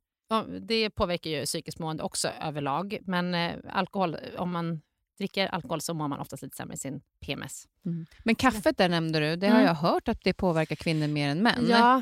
det 0.67 0.89
påverkar 0.89 1.29
ju 1.29 1.45
psykiskt 1.45 1.79
mående 1.79 2.03
också 2.03 2.27
överlag. 2.41 2.97
Men 3.05 3.33
eh, 3.35 3.51
alkohol, 3.73 4.17
om 4.37 4.51
man 4.51 4.81
dricker 5.17 5.47
alkohol 5.47 5.81
så 5.81 5.93
mår 5.93 6.07
man 6.07 6.19
oftast 6.19 6.43
lite 6.43 6.57
sämre 6.57 6.73
i 6.73 6.77
sin 6.77 7.01
PMS. 7.25 7.67
Mm. 7.85 8.05
Men 8.23 8.35
kaffet 8.35 8.77
där 8.77 8.89
nämnde 8.89 9.19
du, 9.19 9.35
det 9.35 9.47
har 9.47 9.55
Mm. 9.55 9.65
jag 9.67 9.73
hört 9.75 10.07
att 10.07 10.21
det 10.23 10.33
påverkar 10.33 10.75
kvinnor 10.75 11.07
mer 11.07 11.29
än 11.29 11.43
män. 11.43 11.65
Ja, 11.69 12.01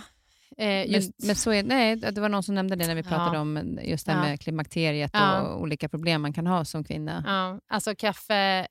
eh, 0.57 0.91
just, 0.91 1.13
Men, 1.19 1.27
men 1.27 1.35
så 1.35 1.51
är, 1.51 1.63
nej, 1.63 1.95
det 1.95 2.21
var 2.21 2.29
någon 2.29 2.43
som 2.43 2.55
nämnde 2.55 2.75
det 2.75 2.87
när 2.87 2.95
vi 2.95 3.03
pratade 3.03 3.35
Ja. 3.35 3.41
om 3.41 3.79
just 3.83 4.05
det 4.05 4.11
här 4.11 4.23
Ja. 4.23 4.29
med 4.29 4.41
klimakteriet 4.41 5.11
Ja. 5.13 5.41
och 5.41 5.61
olika 5.61 5.89
problem 5.89 6.21
man 6.21 6.33
kan 6.33 6.47
ha 6.47 6.65
som 6.65 6.83
kvinna. 6.83 7.23
ja, 7.27 7.59
alltså 7.75 7.95
kaffe, 7.95 8.67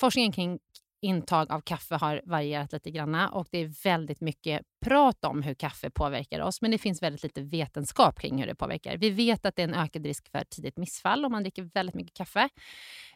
forskningen 0.00 0.32
kring 0.32 0.58
intag 1.00 1.52
av 1.52 1.60
kaffe 1.60 1.94
har 1.94 2.20
varierat 2.24 2.72
lite 2.72 2.90
grann 2.90 3.14
och 3.14 3.48
det 3.50 3.58
är 3.58 3.84
väldigt 3.84 4.20
mycket 4.20 4.62
prat 4.84 5.24
om 5.24 5.42
hur 5.42 5.54
kaffe 5.54 5.90
påverkar 5.90 6.40
oss 6.40 6.62
men 6.62 6.70
det 6.70 6.78
finns 6.78 7.02
väldigt 7.02 7.22
lite 7.22 7.42
vetenskap 7.42 8.20
kring 8.20 8.38
hur 8.38 8.46
det 8.46 8.54
påverkar. 8.54 8.96
Vi 8.96 9.10
vet 9.10 9.46
att 9.46 9.56
det 9.56 9.62
är 9.62 9.68
en 9.68 9.74
ökad 9.74 10.06
risk 10.06 10.30
för 10.30 10.44
tidigt 10.44 10.76
missfall 10.76 11.24
om 11.24 11.32
man 11.32 11.42
dricker 11.42 11.62
väldigt 11.62 11.94
mycket 11.94 12.14
kaffe. 12.14 12.48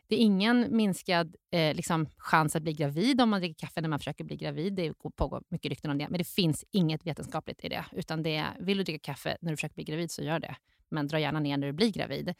Det 0.08 0.14
är 0.14 0.18
ingen 0.18 0.76
minskad 0.76 1.36
eh, 1.52 1.74
liksom, 1.74 2.06
chans 2.16 2.56
att 2.56 2.62
bli 2.62 2.72
gravid 2.72 3.20
om 3.20 3.30
man 3.30 3.40
dricker 3.40 3.66
kaffe 3.66 3.80
när 3.80 3.88
man 3.88 3.98
försöker 3.98 4.24
bli 4.24 4.36
gravid. 4.36 4.72
Det 4.72 4.92
pågår 5.16 5.42
mycket 5.48 5.70
rykten 5.70 5.90
om 5.90 5.98
det, 5.98 6.08
men 6.08 6.18
det 6.18 6.24
finns 6.24 6.64
inget 6.70 7.06
vetenskapligt 7.06 7.64
i 7.64 7.68
det. 7.68 7.84
Utan 7.92 8.22
det 8.22 8.36
är, 8.36 8.56
vill 8.60 8.78
du 8.78 8.84
dricka 8.84 9.12
kaffe 9.12 9.36
när 9.40 9.50
du 9.50 9.56
försöker 9.56 9.74
bli 9.74 9.84
gravid 9.84 10.10
så 10.10 10.22
gör 10.22 10.38
det. 10.38 10.56
Men 10.88 11.06
dra 11.06 11.20
gärna 11.20 11.40
ner 11.40 11.56
när 11.56 11.66
du 11.66 11.72
blir 11.72 11.92
gravid. 11.92 12.34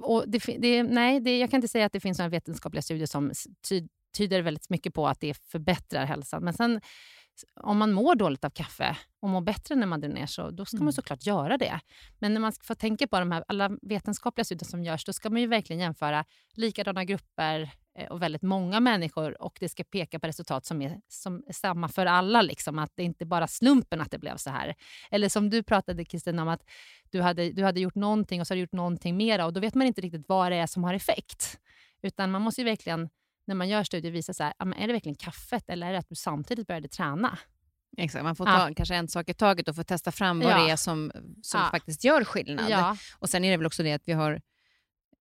Och 0.00 0.24
det, 0.26 0.38
det, 0.58 0.82
nej, 0.82 1.20
det, 1.20 1.38
jag 1.38 1.50
kan 1.50 1.58
inte 1.58 1.68
säga 1.68 1.86
att 1.86 1.92
det 1.92 2.00
finns 2.00 2.18
några 2.18 2.28
vetenskapliga 2.28 2.82
studier 2.82 3.06
som 3.06 3.32
ty, 3.68 3.88
tyder 4.18 4.42
väldigt 4.42 4.70
mycket 4.70 4.94
på 4.94 5.08
att 5.08 5.20
det 5.20 5.34
förbättrar 5.34 6.04
hälsan. 6.04 6.44
Men 6.44 6.54
sen 6.54 6.80
om 7.60 7.78
man 7.78 7.92
mår 7.92 8.14
dåligt 8.14 8.44
av 8.44 8.50
kaffe 8.50 8.96
och 9.20 9.28
mår 9.28 9.40
bättre 9.40 9.74
när 9.74 9.86
man 9.86 10.00
drar 10.00 10.08
ner 10.08 10.26
så 10.26 10.50
då 10.50 10.64
ska 10.64 10.76
Mm. 10.76 10.84
man 10.84 10.92
såklart 10.92 11.26
göra 11.26 11.58
det. 11.58 11.80
Men 12.18 12.34
när 12.34 12.40
man 12.40 12.52
får 12.62 12.74
tänka 12.74 13.06
på 13.06 13.18
de 13.18 13.32
här, 13.32 13.44
alla 13.48 13.70
vetenskapliga 13.82 14.44
studier 14.44 14.68
som 14.68 14.82
görs, 14.84 15.04
då 15.04 15.12
ska 15.12 15.30
man 15.30 15.40
ju 15.40 15.46
verkligen 15.46 15.80
jämföra 15.80 16.24
likadana 16.54 17.04
grupper 17.04 17.70
eh, 17.98 18.06
och 18.08 18.22
väldigt 18.22 18.42
många 18.42 18.80
människor 18.80 19.42
och 19.42 19.56
det 19.60 19.68
ska 19.68 19.84
peka 19.84 20.18
på 20.18 20.26
resultat 20.26 20.66
som 20.66 20.82
är, 20.82 21.00
som 21.08 21.42
är 21.46 21.52
samma 21.52 21.88
för 21.88 22.06
alla. 22.06 22.42
Liksom, 22.42 22.78
att 22.78 22.92
det 22.94 23.02
inte 23.02 23.26
bara 23.26 23.46
slumpen 23.46 24.00
att 24.00 24.10
det 24.10 24.18
blev 24.18 24.36
så 24.36 24.50
här. 24.50 24.74
Eller 25.10 25.28
som 25.28 25.50
du 25.50 25.62
pratade 25.62 26.04
Kristina 26.04 26.42
om 26.42 26.48
att 26.48 26.62
du 27.10 27.22
hade, 27.22 27.52
du 27.52 27.64
hade 27.64 27.80
gjort 27.80 27.94
någonting 27.94 28.40
och 28.40 28.46
så 28.46 28.52
har 28.54 28.56
du 28.56 28.60
gjort 28.60 28.72
någonting 28.72 29.16
mera 29.16 29.46
och 29.46 29.52
då 29.52 29.60
vet 29.60 29.74
man 29.74 29.86
inte 29.86 30.00
riktigt 30.00 30.28
vad 30.28 30.52
det 30.52 30.56
är 30.56 30.66
som 30.66 30.84
har 30.84 30.94
effekt. 30.94 31.58
Utan 32.02 32.30
man 32.30 32.42
måste 32.42 32.60
ju 32.60 32.64
verkligen, 32.64 33.08
när 33.48 33.54
man 33.54 33.68
gör 33.68 33.84
studier, 33.84 34.12
visa 34.12 34.34
så 34.34 34.42
här, 34.42 34.52
ja, 34.58 34.74
är 34.74 34.86
det 34.86 34.92
verkligen 34.92 35.16
kaffet 35.16 35.64
eller 35.70 35.86
är 35.86 35.92
det 35.92 35.98
att 35.98 36.08
du 36.08 36.14
samtidigt 36.14 36.66
började 36.66 36.88
träna? 36.88 37.38
Exakt, 37.96 38.24
man 38.24 38.36
får 38.36 38.48
Ja. 38.48 38.58
ta 38.68 38.74
kanske 38.74 38.94
en 38.94 39.08
sak 39.08 39.28
i 39.28 39.34
taget 39.34 39.68
och 39.68 39.76
få 39.76 39.84
testa 39.84 40.12
fram 40.12 40.40
vad 40.40 40.52
Ja. 40.52 40.64
det 40.64 40.70
är 40.70 40.76
som, 40.76 41.12
som 41.42 41.60
Ja. 41.60 41.68
faktiskt 41.70 42.04
gör 42.04 42.24
skillnad. 42.24 42.70
Ja, 42.70 42.96
Och 43.18 43.28
Sen 43.30 43.44
är 43.44 43.50
det 43.50 43.56
väl 43.56 43.66
också 43.66 43.82
det 43.82 43.92
att 43.92 44.02
vi 44.04 44.12
har, 44.12 44.40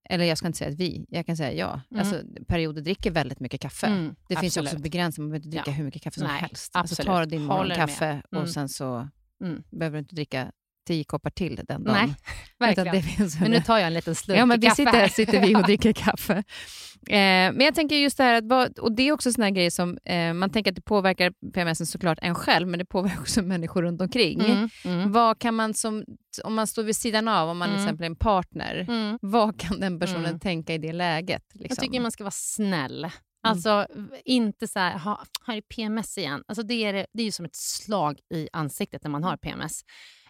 eller 0.09 0.25
jag 0.25 0.37
ska 0.37 0.47
inte 0.47 0.57
säga 0.59 0.69
att 0.71 0.75
vi, 0.79 1.05
jag 1.09 1.25
kan 1.25 1.37
säga 1.37 1.53
ja, 1.53 1.81
Mm. 1.91 1.99
alltså, 1.99 2.21
perioder 2.47 2.81
dricker 2.81 3.11
väldigt 3.11 3.39
mycket 3.39 3.61
kaffe. 3.61 3.87
mm, 3.87 4.15
Det 4.29 4.35
finns 4.35 4.57
ju 4.57 4.59
absolut. 4.61 4.73
också 4.73 4.81
begränsningar, 4.83 5.25
man 5.25 5.29
behöver 5.31 5.45
inte 5.45 5.57
dricka 5.57 5.71
Ja. 5.71 5.75
hur 5.77 5.83
mycket 5.83 6.01
kaffe 6.01 6.19
som 6.19 6.27
Nej, 6.27 6.41
helst. 6.41 6.75
Alltså, 6.75 6.93
absolut. 6.93 7.07
ta 7.07 7.25
din 7.25 7.43
morgonkaffe. 7.45 8.05
Mm. 8.05 8.43
och 8.43 8.49
sen 8.49 8.69
så 8.69 9.09
Mm. 9.41 9.63
behöver 9.71 9.95
du 9.97 9.99
inte 9.99 10.15
dricka 10.15 10.51
tio 10.87 11.03
koppar 11.03 11.29
till 11.29 11.55
den 11.67 11.83
dagen. 11.83 12.15
Nej, 12.59 12.75
verkligen. 12.75 13.03
Finns 13.03 13.39
Men 13.39 13.51
nu 13.51 13.61
tar 13.61 13.77
jag 13.77 13.87
en 13.87 13.93
liten 13.93 14.15
slurk 14.15 14.39
Ja, 14.39 14.45
men 14.45 14.59
vi 14.59 14.67
kaffe 14.67 14.75
sitter, 14.85 15.07
sitter 15.07 15.41
vi 15.41 15.55
och 15.55 15.63
dricker 15.67 15.93
kaffe. 15.93 16.43
Eh, 17.09 17.13
men 17.53 17.59
jag 17.59 17.75
tänker 17.75 17.95
just 17.95 18.17
det 18.17 18.23
här, 18.23 18.51
att 18.61 18.79
och 18.79 18.91
det 18.95 19.03
är 19.07 19.11
också 19.11 19.31
såna 19.31 19.51
grejer 19.51 19.69
som, 19.69 19.97
eh, 20.05 20.33
man 20.33 20.49
tänker 20.49 20.71
att 20.71 20.75
det 20.75 20.81
påverkar 20.81 21.33
PMS 21.53 21.91
såklart 21.91 22.19
en 22.21 22.35
själv, 22.35 22.67
men 22.67 22.79
det 22.79 22.85
påverkar 22.85 23.19
också 23.19 23.41
människor 23.53 23.81
runt 23.81 24.01
omkring. 24.01 24.41
Mm, 24.41 24.69
mm, 24.85 25.11
Vad 25.11 25.39
kan 25.39 25.55
man 25.55 25.73
som, 25.73 26.03
om 26.43 26.53
man 26.55 26.67
står 26.67 26.83
vid 26.83 26.95
sidan 26.95 27.27
av, 27.27 27.49
om 27.49 27.57
man 27.57 27.67
Mm. 27.69 27.77
till 27.77 27.85
exempel 27.85 28.03
är 28.03 28.09
en 28.09 28.15
partner, 28.15 28.85
mm. 28.89 29.17
vad 29.21 29.59
kan 29.59 29.79
den 29.79 29.99
personnen 29.99 30.25
Mm. 30.25 30.39
tänka 30.39 30.73
i 30.73 30.77
det 30.77 30.93
läget? 30.93 31.43
Jag 31.53 31.61
Liksom? 31.61 31.81
tycker 31.81 31.99
man 31.99 32.11
ska 32.11 32.23
vara 32.23 32.31
snäll. 32.31 33.07
Alltså 33.43 33.87
v- 33.95 34.21
inte 34.25 34.67
så 34.67 34.79
här, 34.79 34.97
ha, 34.97 35.23
här 35.47 35.57
är 35.57 35.61
PMS 35.61 36.17
igen. 36.17 36.43
Alltså 36.47 36.63
det, 36.63 36.73
är, 36.83 36.93
det 37.13 37.21
är 37.21 37.25
ju 37.25 37.31
som 37.31 37.45
ett 37.45 37.55
slag 37.55 38.19
i 38.33 38.47
ansiktet 38.53 39.03
när 39.03 39.11
man 39.11 39.23
har 39.23 39.37
PMS. 39.37 39.81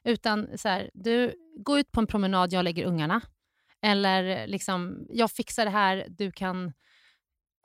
Utan 0.08 0.58
så 0.58 0.68
här, 0.70 0.90
du, 0.94 1.36
gå 1.58 1.80
ut 1.80 1.92
på 1.92 2.00
en 2.00 2.08
promenad, 2.08 2.54
jag 2.54 2.64
lägger 2.64 2.86
ungarna. 2.86 3.22
Eller 3.82 4.48
liksom, 4.48 5.08
jag 5.10 5.32
fixar 5.32 5.66
det 5.66 5.72
här, 5.72 6.06
du 6.10 6.32
kan... 6.32 6.74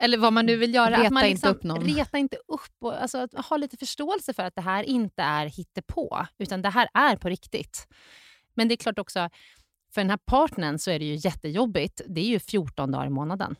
Eller 0.03 0.17
vad 0.17 0.33
man 0.33 0.45
nu 0.45 0.55
vill 0.55 0.73
göra. 0.73 0.91
Reta 0.91 1.01
att 1.01 1.13
man 1.13 1.23
inte 1.23 1.33
liksom, 1.33 1.49
upp 1.49 1.63
någon. 1.63 1.83
Reta 1.83 2.17
inte 2.17 2.37
upp. 2.47 2.75
Och, 2.79 3.01
alltså, 3.01 3.27
ha 3.49 3.57
lite 3.57 3.77
förståelse 3.77 4.33
för 4.33 4.43
att 4.43 4.55
det 4.55 4.61
här 4.61 4.83
inte 4.83 5.23
är 5.23 5.45
hittepå, 5.45 6.25
utan 6.37 6.61
det 6.61 6.69
här 6.69 6.89
är 6.93 7.15
på 7.15 7.29
riktigt. 7.29 7.87
Men 8.53 8.67
det 8.67 8.73
är 8.73 8.77
klart 8.77 8.99
också, 8.99 9.29
för 9.93 10.01
den 10.01 10.09
här 10.09 10.19
partnern 10.25 10.79
så 10.79 10.91
är 10.91 10.99
det 10.99 11.05
ju 11.05 11.15
jättejobbigt. 11.15 12.01
Det 12.07 12.21
är 12.21 12.25
ju 12.25 12.39
14 12.39 12.91
dagar 12.91 13.05
i 13.05 13.09
månaden. 13.09 13.55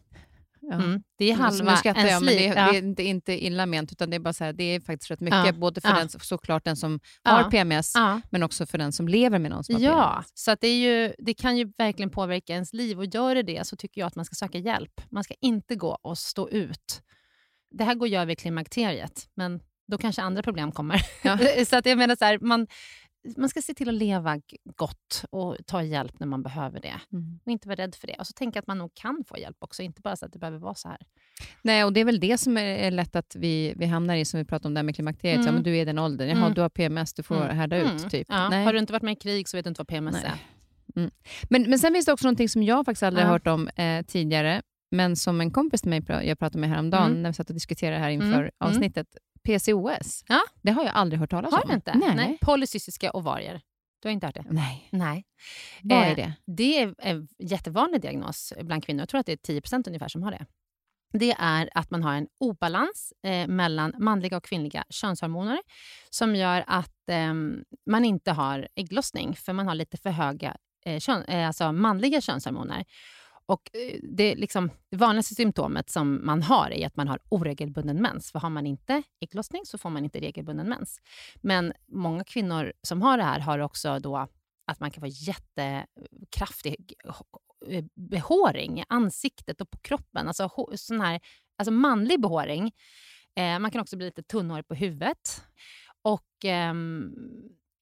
Ja. 0.70 0.74
Mm. 0.76 1.04
Det 1.18 1.26
är 1.26 1.30
Mm, 1.34 1.42
halva 1.42 1.72
nu 1.72 1.78
skrattar 1.78 2.00
ens 2.00 2.12
jag, 2.12 2.24
men 2.24 2.34
det, 2.34 2.40
liv. 2.40 2.50
det 2.54 2.60
Ja. 2.60 2.74
är 2.74 2.78
inte, 2.78 3.04
inte 3.04 3.46
illa 3.46 3.66
ment, 3.66 3.92
utan 3.92 4.10
det 4.10 4.16
är 4.16 4.20
bara 4.20 4.34
så 4.34 4.44
här, 4.44 4.54
det 4.54 4.64
är 4.64 4.80
faktiskt 4.80 5.12
rätt 5.12 5.20
mycket, 5.20 5.46
Ja. 5.46 5.52
både 5.54 5.82
för 5.82 5.90
Ja. 5.90 5.96
den, 5.96 6.10
såklart 6.10 6.64
den 6.66 6.76
som 6.76 7.00
har 7.24 7.44
PMS, 7.52 7.94
men 8.30 8.44
också 8.44 8.66
för 8.66 8.78
den 8.78 8.92
som 8.92 9.08
lever 9.08 9.40
med 9.40 9.52
någon 9.52 9.64
som 9.64 9.76
har 9.76 9.82
Ja, 9.82 10.12
PMS. 10.16 10.28
så 10.34 10.52
att 10.52 10.62
det, 10.62 10.68
är 10.68 10.78
ju, 10.78 11.14
det 11.18 11.34
kan 11.34 11.58
ju 11.58 11.72
verkligen 11.78 12.10
påverka 12.10 12.54
ens 12.54 12.74
liv 12.74 12.98
och 13.00 13.06
gör 13.06 13.36
det 13.36 13.44
det 13.44 13.68
så 13.68 13.76
tycker 13.76 14.02
jag 14.02 14.08
att 14.08 14.16
man 14.16 14.26
ska 14.26 14.36
söka 14.36 14.58
hjälp. 14.58 15.02
Man 15.12 15.24
ska 15.24 15.34
inte 15.42 15.76
gå 15.76 15.98
och 16.02 16.18
stå 16.18 16.50
ut. 16.50 17.02
Det 17.72 17.84
här 17.84 17.96
går 17.96 18.08
ju 18.08 18.18
över 18.18 18.36
klimakteriet, 18.36 19.28
men 19.36 19.60
då 19.88 19.98
kanske 19.98 20.22
andra 20.22 20.44
problem 20.44 20.72
kommer. 20.72 21.66
Så 21.66 21.76
att 21.76 21.86
jag 21.86 21.98
menar 21.98 22.16
så 22.16 22.26
här, 22.26 22.40
man, 22.40 22.68
man 23.38 23.50
ska 23.50 23.62
se 23.62 23.74
till 23.74 23.90
att 23.90 23.96
leva 23.96 24.42
gott 24.76 25.26
och 25.30 25.58
ta 25.66 25.84
hjälp 25.84 26.20
när 26.20 26.28
man 26.28 26.44
behöver 26.44 26.80
det. 26.80 26.94
Mm. 27.14 27.40
Och 27.46 27.52
inte 27.52 27.68
vara 27.68 27.76
rädd 27.76 27.96
för 27.96 28.08
det. 28.08 28.16
Och 28.20 28.28
så 28.28 28.34
tänka 28.34 28.60
att 28.60 28.68
man 28.68 28.78
nog 28.78 28.92
kan 28.94 29.24
få 29.28 29.38
hjälp 29.38 29.58
också, 29.60 29.82
inte 29.84 30.02
bara 30.02 30.16
så 30.16 30.26
att 30.26 30.34
det 30.34 30.40
behöver 30.40 30.58
vara 30.60 30.76
så 30.76 30.88
här. 30.88 30.98
Nej, 31.62 31.84
och 31.84 31.94
det 31.94 32.00
är 32.00 32.06
väl 32.06 32.20
det 32.20 32.38
som 32.38 32.58
är, 32.58 32.92
lätt 32.92 33.16
att 33.16 33.36
vi, 33.40 33.74
vi 33.78 33.86
hamnar 33.86 34.16
i, 34.16 34.26
som 34.26 34.38
vi 34.38 34.46
pratade 34.46 34.68
om 34.68 34.74
där 34.74 34.84
med 34.84 34.96
klimakteriet. 34.96 35.36
Mm. 35.36 35.48
Så, 35.48 35.54
men 35.54 35.64
du 35.64 35.78
är 35.78 35.86
den 35.86 36.00
åldern, 36.00 36.28
Jaha, 36.30 36.38
Mm. 36.38 36.54
du 36.54 36.62
har 36.62 36.70
PMS, 36.70 37.14
du 37.14 37.24
får 37.24 37.36
Mm. 37.44 37.58
härda 37.58 37.78
ut. 37.78 37.86
Mm. 38.00 38.10
Typ. 38.10 38.28
Ja. 38.30 38.36
Har 38.36 38.74
du 38.74 38.80
inte 38.80 38.94
varit 38.94 39.04
med 39.04 39.12
i 39.14 39.16
krig 39.16 39.48
så 39.50 39.58
vet 39.58 39.64
du 39.64 39.68
inte 39.70 39.80
vad 39.80 39.88
PMS 39.88 40.14
Nej. 40.24 40.26
är. 40.26 41.10
Men, 41.50 41.70
men 41.70 41.80
sen 41.80 41.94
finns 41.94 42.06
det 42.06 42.14
också 42.14 42.26
någonting 42.28 42.50
som 42.50 42.64
jag 42.64 42.86
faktiskt 42.86 43.04
aldrig 43.04 43.24
Ja. 43.24 43.28
har 43.28 43.34
hört 43.34 43.48
om 43.48 43.68
eh, 43.68 44.06
tidigare, 44.06 44.62
men 44.92 45.16
som 45.16 45.42
en 45.42 45.52
kompis 45.52 45.82
till 45.82 45.90
mig 45.90 46.04
jag 46.08 46.40
pratade 46.40 46.60
med 46.60 46.70
häromdagen, 46.70 47.10
Mm. 47.12 47.22
när 47.24 47.30
vi 47.30 47.34
satt 47.34 47.50
och 47.50 47.54
diskuterade 47.54 47.98
här 48.00 48.10
inför 48.10 48.28
Mm. 48.28 48.40
Mm. 48.40 48.52
avsnittet. 48.60 49.08
PCOS, 49.44 50.24
Ja. 50.28 50.40
det 50.62 50.72
har 50.72 50.84
jag 50.84 50.94
aldrig 50.96 51.20
hört 51.20 51.30
talas 51.30 51.52
Har 51.54 51.62
om. 51.64 51.68
du 51.70 51.74
inte? 51.76 51.94
Nej. 52.16 52.38
Polycystiska 52.42 53.12
ovarier. 53.14 53.62
Du 54.02 54.08
har 54.08 54.14
inte 54.14 54.26
hört 54.28 54.36
det? 54.36 54.46
Nej. 54.50 54.88
Nej. 54.92 55.26
Vad 55.84 55.98
Eh, 56.04 56.12
är 56.12 56.16
det? 56.16 56.34
Det 56.46 56.80
är 56.82 56.96
en 56.98 57.28
jättevanlig 57.40 58.02
diagnos 58.02 58.54
bland 58.62 58.86
kvinnor. 58.86 59.02
Jag 59.02 59.10
tror 59.10 59.20
att 59.20 59.26
det 59.26 59.32
är 59.32 59.38
10% 59.62 59.88
ungefär 59.88 60.08
som 60.08 60.24
har 60.24 60.32
det. 60.32 60.46
Det 61.14 61.36
är 61.40 61.70
att 61.74 61.92
man 61.92 62.04
har 62.04 62.14
en 62.14 62.28
obalans 62.40 63.14
eh, 63.24 63.48
mellan 63.48 63.94
manliga 63.98 64.38
och 64.38 64.44
kvinnliga 64.44 64.84
könshormoner 64.90 65.60
som 66.10 66.36
gör 66.36 66.64
att 66.68 67.10
eh, 67.10 67.34
man 67.90 68.06
inte 68.06 68.32
har 68.32 68.68
ägglossning 68.76 69.36
för 69.36 69.54
man 69.54 69.68
har 69.68 69.76
lite 69.76 69.98
för 69.98 70.10
höga 70.10 70.58
eh, 70.86 71.00
kön, 71.00 71.24
eh, 71.24 71.48
alltså 71.48 71.72
manliga 71.72 72.22
könshormoner. 72.22 72.86
Och 73.46 73.70
eh, 73.74 74.00
det, 74.04 74.36
liksom, 74.36 74.72
det 74.92 74.98
vanligaste 74.98 75.36
symptomet 75.36 75.90
som 75.90 76.26
man 76.26 76.44
har 76.44 76.72
är 76.72 76.88
att 76.88 76.96
man 76.96 77.08
har 77.08 77.20
oregelbunden 77.30 78.02
mens. 78.02 78.32
För 78.32 78.40
har 78.40 78.50
man 78.50 78.66
inte 78.66 79.04
ägglossning 79.20 79.66
så 79.66 79.78
får 79.78 79.90
man 79.90 80.04
inte 80.04 80.20
regelbunden 80.20 80.70
mens. 80.70 81.00
Men 81.42 81.74
många 81.88 82.24
kvinnor 82.24 82.74
som 82.82 83.02
har 83.02 83.18
det 83.18 83.24
här 83.24 83.40
har 83.40 83.60
också 83.60 84.00
då 84.00 84.28
att 84.66 84.80
man 84.80 84.92
kan 84.92 85.02
få 85.02 85.08
jättekraftig 85.08 86.94
eh, 87.68 87.86
behåring 87.96 88.80
i 88.80 88.86
ansiktet 88.90 89.62
och 89.62 89.72
på 89.72 89.78
kroppen. 89.78 90.28
Alltså, 90.28 90.50
sån 90.76 91.02
här, 91.02 91.20
alltså 91.58 91.72
manlig 91.72 92.22
behåring. 92.22 92.72
Eh, 93.36 93.60
man 93.60 93.72
kan 93.72 93.82
också 93.82 93.98
bli 93.98 94.06
lite 94.06 94.24
tunnhårig 94.24 94.68
på 94.68 94.76
huvudet. 94.76 95.44
Och 96.02 96.46
eh, 96.46 96.74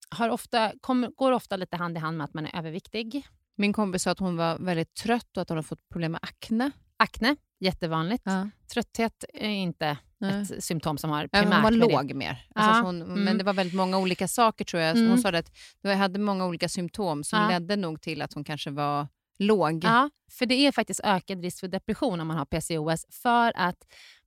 har 0.10 0.30
ofta, 0.30 0.72
kommer, 0.82 1.08
går 1.08 1.32
ofta 1.32 1.56
lite 1.56 1.78
hand 1.78 1.98
i 1.98 2.00
hand 2.00 2.18
med 2.18 2.26
att 2.26 2.34
man 2.34 2.46
är 2.46 2.58
överviktig. 2.58 3.28
Min 3.62 3.74
kompis 3.74 4.04
sa 4.04 4.12
att 4.12 4.20
hon 4.20 4.38
var 4.38 4.58
väldigt 4.58 4.94
trött 4.94 5.38
och 5.38 5.42
att 5.42 5.50
hon 5.50 5.58
har 5.58 5.64
fått 5.64 5.90
problem 5.90 6.12
med 6.12 6.20
akne. 6.24 6.72
Akne, 6.98 7.36
jättevanligt. 7.60 8.24
Ja. 8.26 8.50
Trötthet 8.74 9.26
är 9.34 9.50
inte 9.50 9.98
Nej. 10.18 10.42
ett 10.42 10.64
symptom 10.64 10.98
som 10.98 11.10
har 11.10 11.28
primärt 11.28 11.54
hon 11.54 11.64
var 11.64 11.72
låg 11.72 12.14
mer. 12.14 12.48
Alltså 12.56 12.72
Ja, 12.80 12.82
hon, 12.86 13.02
mm. 13.02 13.24
Men 13.24 13.38
det 13.38 13.44
var 13.44 13.54
väldigt 13.54 13.76
många 13.76 13.98
olika 13.98 14.28
saker 14.28 14.66
tror 14.66 14.82
jag. 14.82 14.98
Mm. 14.98 15.10
Hon 15.10 15.18
sa 15.18 15.30
att 15.30 15.52
det 15.82 15.94
hade 15.96 16.20
många 16.20 16.46
olika 16.46 16.70
symptom 16.70 17.24
som 17.24 17.40
Ja. 17.40 17.48
ledde 17.50 17.76
nog 17.76 18.02
till 18.02 18.22
att 18.22 18.34
hon 18.34 18.44
kanske 18.44 18.72
var 18.72 19.08
låg. 19.40 19.84
Ja, 19.84 20.10
för 20.32 20.46
det 20.46 20.56
är 20.56 20.72
faktiskt 20.72 21.00
ökad 21.04 21.42
risk 21.42 21.60
för 21.60 21.68
depression 21.68 22.20
om 22.20 22.28
man 22.28 22.38
har 22.38 22.46
PCOS 22.46 23.06
för 23.22 23.54
att 23.56 23.78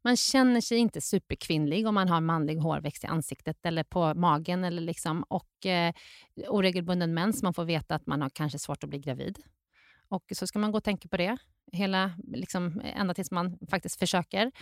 man 0.04 0.16
känner 0.16 0.60
sig 0.60 0.78
inte 0.78 1.00
superkvinnlig 1.00 1.86
om 1.86 1.94
man 1.94 2.08
har 2.08 2.20
manlig 2.20 2.56
hårväxt 2.56 3.04
i 3.04 3.06
ansiktet 3.06 3.66
eller 3.66 3.84
på 3.84 4.14
magen 4.14 4.64
eller 4.64 4.82
liksom, 4.82 5.22
och 5.22 5.66
eh, 5.66 5.94
oregelbunden 6.48 7.14
mens. 7.14 7.42
Man 7.42 7.54
får 7.54 7.64
veta 7.64 7.94
att 7.94 8.06
man 8.06 8.22
har 8.22 8.30
kanske 8.30 8.58
svårt 8.58 8.84
att 8.84 8.90
bli 8.90 8.98
gravid. 8.98 9.38
Och 10.08 10.24
så 10.34 10.46
ska 10.46 10.58
man 10.58 10.72
gå 10.72 10.78
och 10.78 10.84
tänka 10.84 11.08
på 11.08 11.16
det 11.16 11.36
hela, 11.72 12.12
liksom, 12.32 12.80
ända 12.84 13.14
tills 13.14 13.30
man 13.30 13.58
faktiskt 13.70 13.98
försöker. 13.98 14.52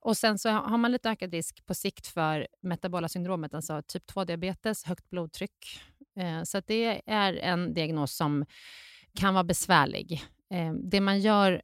Och 0.00 0.16
Sen 0.16 0.38
så 0.38 0.50
har 0.50 0.78
man 0.78 0.92
lite 0.92 1.10
ökad 1.10 1.32
risk 1.32 1.66
på 1.66 1.74
sikt 1.74 2.06
för 2.06 2.48
metabola 2.60 3.08
syndromet, 3.08 3.54
alltså 3.54 3.82
typ 3.86 4.10
2-diabetes, 4.10 4.84
högt 4.84 5.10
blodtryck. 5.10 5.80
Eh, 6.16 6.42
så 6.42 6.58
att 6.58 6.66
det 6.66 7.02
är 7.06 7.32
en 7.34 7.74
diagnos 7.74 8.16
som 8.16 8.46
kan 9.14 9.34
vara 9.34 9.44
besvärlig. 9.44 10.22
Eh, 10.54 10.72
det 10.72 11.00
man 11.00 11.20
gör, 11.20 11.62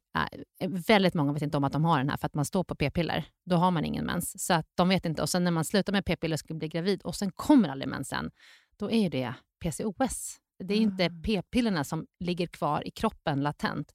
är, 0.59 0.67
väldigt 0.87 1.13
många 1.13 1.33
vet 1.33 1.41
inte 1.41 1.57
om 1.57 1.63
att 1.63 1.73
de 1.73 1.85
har 1.85 1.97
den 1.97 2.09
här 2.09 2.17
för 2.17 2.25
att 2.25 2.33
man 2.33 2.45
står 2.45 2.63
på 2.63 2.75
p-piller. 2.75 3.25
Då 3.45 3.55
har 3.55 3.71
man 3.71 3.85
ingen 3.85 4.05
mens. 4.05 4.45
Så 4.45 4.53
att 4.53 4.67
de 4.75 4.89
vet 4.89 5.05
inte. 5.05 5.21
Och 5.21 5.29
sen 5.29 5.43
när 5.43 5.51
man 5.51 5.65
slutar 5.65 5.93
med 5.93 6.05
p-piller 6.05 6.35
och 6.35 6.39
ska 6.39 6.53
bli 6.53 6.67
gravid 6.67 7.01
och 7.01 7.15
sen 7.15 7.31
kommer 7.31 7.69
aldrig 7.69 7.89
mensen, 7.89 8.31
då 8.77 8.91
är 8.91 9.09
det 9.09 9.33
PCOS. 9.63 10.37
Det 10.63 10.73
är 10.73 10.77
inte 10.77 11.09
p-pillerna 11.25 11.83
som 11.83 12.05
ligger 12.19 12.47
kvar 12.47 12.87
i 12.87 12.91
kroppen 12.91 13.41
latent. 13.41 13.91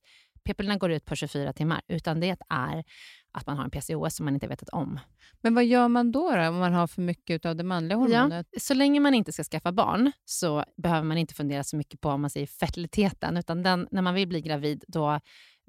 P-pillerna 0.47 0.77
går 0.77 0.91
ut 0.91 1.05
på 1.05 1.17
24 1.17 1.53
timmar, 1.53 1.81
utan 1.89 2.21
det 2.21 2.37
är 2.49 2.85
att 3.33 3.47
man 3.47 3.57
har 3.57 3.65
en 3.65 3.71
PCOS 3.71 4.17
som 4.17 4.25
man 4.25 4.35
inte 4.35 4.47
vetat 4.47 4.69
om. 4.69 5.01
Men 5.41 5.55
vad 5.55 5.65
gör 5.65 5.89
man 5.89 6.13
då, 6.13 6.31
då 6.31 6.49
om 6.49 6.57
man 6.57 6.73
har 6.73 6.87
för 6.87 7.03
mycket 7.03 7.47
av 7.47 7.57
det 7.57 7.65
manliga 7.65 7.99
hormonet? 7.99 8.47
Så 8.59 8.75
länge 8.75 9.01
man 9.01 9.15
inte 9.15 9.33
ska 9.33 9.45
skaffa 9.45 9.73
barn 9.73 10.13
så 10.25 10.65
behöver 10.77 11.03
man 11.03 11.19
inte 11.19 11.35
fundera 11.35 11.65
så 11.65 11.77
mycket 11.77 12.01
på 12.01 12.09
om 12.09 12.21
man 12.21 12.31
säger 12.31 12.47
fertiliteten. 12.47 13.37
Utan 13.37 13.63
den, 13.63 13.89
när 13.91 14.03
man 14.03 14.15
vill 14.15 14.29
bli 14.29 14.41
gravid 14.41 14.85
då 14.89 15.21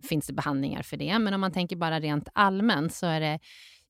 finns 0.03 0.27
det 0.27 0.33
behandlingar 0.33 0.81
för 0.81 0.97
det. 0.97 1.19
Men 1.19 1.33
om 1.33 1.41
man 1.41 1.51
tänker 1.51 1.75
bara 1.75 1.99
rent 1.99 2.29
allmänt 2.33 2.93
så 2.93 3.05
är 3.05 3.19
det 3.19 3.39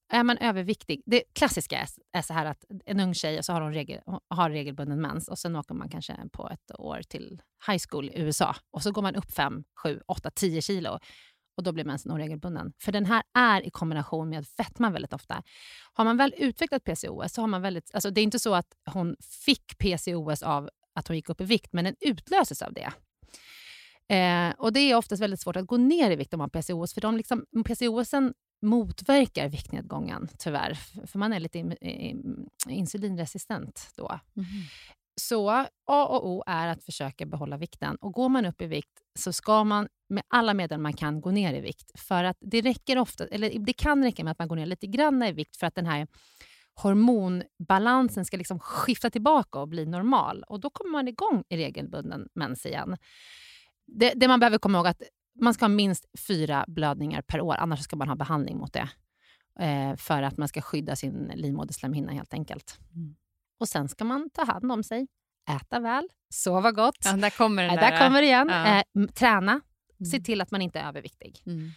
är 0.09 0.23
man 0.23 0.37
överviktig, 0.37 1.01
det 1.05 1.23
klassiska 1.33 1.79
är, 1.79 1.87
är 2.11 2.21
så 2.21 2.33
här 2.33 2.45
att 2.45 2.65
en 2.85 2.99
ung 2.99 3.13
tjej 3.13 3.43
så 3.43 3.53
har 3.53 3.61
hon 3.61 3.73
regel, 3.73 4.01
har 4.29 4.49
regelbunden 4.49 5.01
mens 5.01 5.27
och 5.27 5.39
sen 5.39 5.55
åker 5.55 5.75
man 5.75 5.89
kanske 5.89 6.15
på 6.31 6.49
ett 6.49 6.79
år 6.79 7.01
till 7.07 7.41
high 7.67 7.81
school 7.89 8.09
i 8.09 8.19
USA 8.19 8.55
och 8.71 8.83
så 8.83 8.91
går 8.91 9.01
man 9.01 9.15
upp 9.15 9.31
5, 9.31 9.63
7, 9.83 10.01
8, 10.07 10.31
10 10.31 10.61
kilo 10.61 10.99
och 11.57 11.63
då 11.63 11.71
blir 11.71 11.85
mensen 11.85 12.11
oregelbunden. 12.11 12.73
För 12.81 12.91
den 12.91 13.05
här 13.05 13.23
är 13.33 13.65
i 13.65 13.69
kombination 13.69 14.29
med 14.29 14.47
fetma 14.47 14.89
väldigt 14.89 15.13
ofta. 15.13 15.43
Har 15.93 16.05
man 16.05 16.17
väl 16.17 16.33
utvecklat 16.37 16.83
PCOS 16.83 17.33
så 17.33 17.41
har 17.41 17.47
man 17.47 17.61
väldigt... 17.61 17.91
Alltså 17.93 18.11
det 18.11 18.21
är 18.21 18.23
inte 18.23 18.39
så 18.39 18.55
att 18.55 18.73
hon 18.93 19.15
fick 19.45 19.77
PCOS 19.77 20.43
av 20.43 20.69
att 20.95 21.07
hon 21.07 21.15
gick 21.15 21.29
upp 21.29 21.41
i 21.41 21.45
vikt, 21.45 21.73
men 21.73 21.85
den 21.85 21.95
utlöses 21.99 22.61
av 22.61 22.73
det. 22.73 22.91
Eh, 24.15 24.53
och 24.57 24.73
Det 24.73 24.79
är 24.79 24.95
oftast 24.95 25.21
väldigt 25.21 25.39
svårt 25.39 25.55
att 25.55 25.67
gå 25.67 25.77
ner 25.77 26.11
i 26.11 26.15
vikt 26.15 26.33
om 26.33 26.37
man 26.37 26.49
har 26.53 26.61
PCOS, 26.61 26.93
för 26.93 27.01
de 27.01 27.17
liksom, 27.17 27.45
PCOSen 27.65 28.33
motverkar 28.61 29.49
viktnedgången 29.49 30.27
tyvärr, 30.39 30.73
för 31.07 31.19
man 31.19 31.33
är 31.33 31.39
lite 31.39 31.59
in, 31.59 31.77
in, 31.81 32.49
insulinresistent 32.69 33.93
då. 33.97 34.19
Så 35.21 35.49
A 35.49 36.05
och 36.05 36.29
O 36.29 36.43
är 36.47 36.67
att 36.67 36.83
försöka 36.83 37.25
behålla 37.25 37.57
vikten. 37.57 37.95
Och 37.95 38.13
Går 38.13 38.29
man 38.29 38.45
upp 38.45 38.61
i 38.61 38.65
vikt 38.65 39.01
så 39.19 39.33
ska 39.33 39.63
man 39.63 39.87
med 40.09 40.23
alla 40.27 40.53
medel 40.53 40.79
man 40.79 40.93
kan 40.93 41.21
gå 41.21 41.31
ner 41.31 41.53
i 41.53 41.61
vikt. 41.61 41.99
För 41.99 42.23
att 42.23 42.37
det 42.39 42.61
räcker 42.61 42.97
ofta, 42.97 43.27
eller 43.27 43.59
det 43.59 43.73
kan 43.73 44.03
räcka 44.03 44.23
med 44.23 44.31
att 44.31 44.39
man 44.39 44.47
går 44.47 44.55
ner 44.55 44.65
lite 44.65 44.87
grann 44.87 45.23
i 45.23 45.31
vikt 45.31 45.57
för 45.57 45.67
att 45.67 45.75
den 45.75 45.85
här 45.85 46.07
hormonbalansen 46.81 48.25
ska 48.25 48.37
liksom 48.37 48.59
skifta 48.59 49.09
tillbaka 49.09 49.59
och 49.59 49.67
bli 49.67 49.85
normal. 49.85 50.43
Och 50.47 50.59
Då 50.59 50.69
kommer 50.69 50.91
man 50.91 51.07
igång 51.07 51.43
i 51.49 51.57
regelbunden 51.57 52.29
mens 52.33 52.65
igen. 52.65 52.97
Det, 53.85 54.13
det 54.15 54.27
man 54.27 54.39
behöver 54.39 54.57
komma 54.57 54.77
ihåg 54.77 54.85
är 54.85 54.91
att 54.91 55.03
man 55.41 55.53
ska 55.53 55.63
ha 55.65 55.69
minst 55.69 56.05
fyra 56.27 56.65
blödningar 56.67 57.21
per 57.21 57.41
år, 57.41 57.55
annars 57.55 57.79
ska 57.79 57.95
man 57.95 58.07
ha 58.07 58.15
behandling 58.15 58.57
mot 58.57 58.73
det. 58.73 58.89
Eh, 59.59 59.95
för 59.95 60.21
att 60.23 60.37
man 60.37 60.47
ska 60.47 60.61
skydda 60.61 60.95
sin 60.95 61.31
livmoderslemhinna 61.35 62.11
helt 62.11 62.33
enkelt. 62.33 62.79
Mm. 62.95 63.15
Och 63.59 63.67
sen 63.69 63.89
ska 63.89 64.05
man 64.05 64.29
ta 64.33 64.43
hand 64.45 64.71
om 64.71 64.83
sig, 64.83 65.07
äta 65.49 65.79
väl, 65.79 66.07
sova 66.33 66.71
gott. 66.71 66.97
Ja, 67.05 67.11
där 67.13 67.29
kommer 67.29 67.63
den 67.63 67.71
Eh, 67.75 67.81
där. 67.81 67.91
där 67.91 67.99
kommer 68.07 68.21
det 68.21 68.27
igen. 68.27 68.47
ja. 68.51 68.83
Eh, 69.01 69.07
träna, 69.07 69.61
se 70.11 70.15
Mm. 70.17 70.23
till 70.23 70.41
att 70.41 70.51
man 70.51 70.61
inte 70.61 70.79
är 70.79 70.87
överviktig. 70.87 71.41
Mm. 71.45 71.69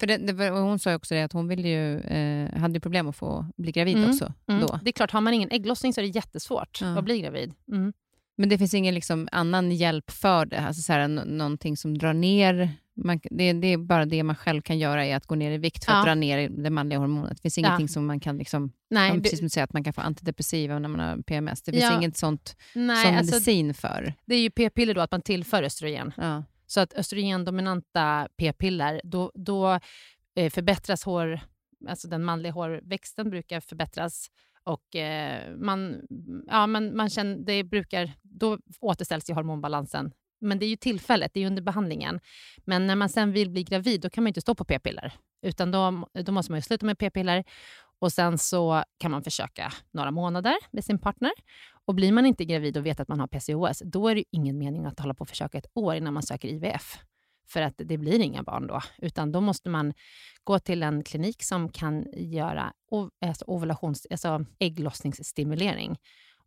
För 0.00 0.06
det, 0.06 0.16
det, 0.16 0.50
hon 0.50 0.78
sa 0.78 0.94
också 0.94 1.14
det 1.14 1.22
att 1.22 1.32
hon 1.32 1.48
ville 1.48 1.68
ju, 1.68 1.98
eh, 2.00 2.58
hade 2.60 2.80
problem 2.80 3.08
att 3.08 3.16
få 3.16 3.46
bli 3.56 3.72
gravid 3.72 3.96
Mm. 3.96 4.10
också. 4.10 4.32
Mm. 4.48 4.60
Då. 4.60 4.80
Det 4.82 4.90
är 4.90 4.92
klart, 4.92 5.10
har 5.10 5.20
man 5.20 5.34
ingen 5.34 5.50
ägglossning 5.50 5.92
så 5.94 6.00
är 6.00 6.02
det 6.02 6.08
jättesvårt 6.08 6.78
Ja. 6.80 6.98
att 6.98 7.04
bli 7.04 7.20
gravid. 7.20 7.54
Mm. 7.72 7.92
Men 8.36 8.48
det 8.48 8.58
finns 8.58 8.74
ingen 8.74 8.94
liksom 8.94 9.28
annan 9.32 9.70
hjälp 9.72 10.10
för 10.10 10.46
det? 10.46 10.60
Alltså 10.60 10.82
så 10.82 10.92
här, 10.92 11.08
nå- 11.08 11.24
någonting 11.24 11.76
som 11.76 11.98
drar 11.98 12.14
ner? 12.14 12.70
Man, 13.04 13.20
det, 13.30 13.52
det 13.52 13.66
är 13.66 13.76
bara 13.78 14.04
det 14.06 14.22
man 14.22 14.36
själv 14.36 14.62
kan 14.62 14.78
göra, 14.78 15.04
är 15.06 15.16
att 15.16 15.26
gå 15.26 15.34
ner 15.34 15.50
i 15.52 15.58
vikt 15.58 15.84
för 15.84 15.92
att 15.92 15.98
Ja. 15.98 16.04
dra 16.04 16.14
ner 16.14 16.48
det 16.48 16.70
manliga 16.70 16.98
hormonet. 16.98 17.36
Det 17.36 17.42
finns 17.42 17.58
Ja. 17.58 17.66
ingenting 17.68 17.88
som 17.88 18.06
man 18.06 18.20
kan... 18.20 18.38
Liksom, 18.38 18.72
Nej, 18.90 19.12
det- 19.16 19.20
precis 19.22 19.38
som 19.38 19.46
du 19.46 19.50
säger, 19.50 19.64
att 19.64 19.72
man 19.72 19.84
kan 19.84 19.92
få 19.92 20.00
antidepressiva 20.00 20.78
när 20.78 20.88
man 20.88 21.00
har 21.00 21.16
PMS. 21.22 21.62
Det 21.62 21.72
finns 21.72 21.84
Ja. 21.84 21.96
inget 21.98 22.16
sånt 22.16 22.56
nej 22.74 23.06
som 23.06 23.16
alltså, 23.16 23.34
medicin 23.34 23.74
för. 23.74 24.14
det 24.26 24.34
är 24.34 24.40
ju 24.40 24.50
p-piller 24.50 24.94
då, 24.94 25.00
att 25.00 25.12
man 25.12 25.22
tillför 25.22 25.62
östrogen. 25.62 26.12
Ja. 26.16 26.44
Så 26.66 26.80
att 26.80 26.94
östrogendominanta 26.94 28.28
p-piller, 28.36 29.00
då, 29.04 29.32
då 29.34 29.80
eh, 30.36 30.50
förbättras 30.50 31.04
hår, 31.04 31.40
alltså 31.88 32.08
den 32.08 32.24
manliga 32.24 32.52
hårväxten 32.52 33.30
brukar 33.30 33.60
förbättras 33.60 34.30
och 34.64 34.96
eh, 34.96 35.56
man, 35.56 36.00
ja, 36.46 36.66
man, 36.66 36.96
man 36.96 37.10
känner, 37.10 37.36
det 37.38 37.64
brukar, 37.64 38.12
då 38.22 38.58
återställs 38.80 39.30
ju 39.30 39.34
hormonbalansen. 39.34 40.12
Men 40.40 40.58
det 40.58 40.66
är 40.66 40.68
ju 40.68 40.76
tillfället, 40.76 41.30
det 41.34 41.42
är 41.42 41.46
under 41.46 41.62
behandlingen. 41.62 42.20
Men 42.64 42.86
när 42.86 42.96
man 42.96 43.08
sen 43.08 43.32
vill 43.32 43.50
bli 43.50 43.62
gravid, 43.62 44.00
då 44.00 44.10
kan 44.10 44.24
man 44.24 44.28
inte 44.28 44.40
stå 44.40 44.54
på 44.54 44.64
p-piller. 44.64 45.12
Utan 45.42 45.70
då, 45.70 46.08
då 46.12 46.32
måste 46.32 46.52
man 46.52 46.58
ju 46.58 46.62
sluta 46.62 46.86
med 46.86 46.98
p-piller 46.98 47.44
och 48.00 48.12
sen 48.12 48.38
så 48.38 48.84
kan 48.98 49.10
man 49.10 49.22
försöka 49.22 49.72
några 49.90 50.10
månader 50.10 50.56
med 50.70 50.84
sin 50.84 50.98
partner. 50.98 51.32
Och 51.84 51.94
blir 51.94 52.12
man 52.12 52.26
inte 52.26 52.44
gravid 52.44 52.76
och 52.76 52.86
vet 52.86 53.00
att 53.00 53.08
man 53.08 53.20
har 53.20 53.26
PCOS, 53.26 53.82
då 53.84 54.08
är 54.08 54.14
det 54.14 54.20
ju 54.20 54.24
ingen 54.30 54.58
mening 54.58 54.86
att 54.86 55.00
hålla 55.00 55.14
på 55.14 55.22
och 55.22 55.28
försöka 55.28 55.58
ett 55.58 55.70
år 55.74 55.94
innan 55.94 56.14
man 56.14 56.22
söker 56.22 56.48
IVF. 56.48 56.98
För 57.48 57.62
att 57.62 57.74
det 57.76 57.98
blir 57.98 58.20
inga 58.20 58.42
barn 58.42 58.66
då. 58.66 58.80
Utan 58.98 59.32
då 59.32 59.40
måste 59.40 59.70
man 59.70 59.94
gå 60.44 60.58
till 60.58 60.82
en 60.82 61.04
klinik 61.04 61.42
som 61.42 61.68
kan 61.68 62.06
göra 62.12 62.72
ov- 62.90 63.10
alltså 63.26 63.44
ovulations, 63.48 64.06
alltså 64.10 64.44
ägglossningsstimulering. 64.58 65.96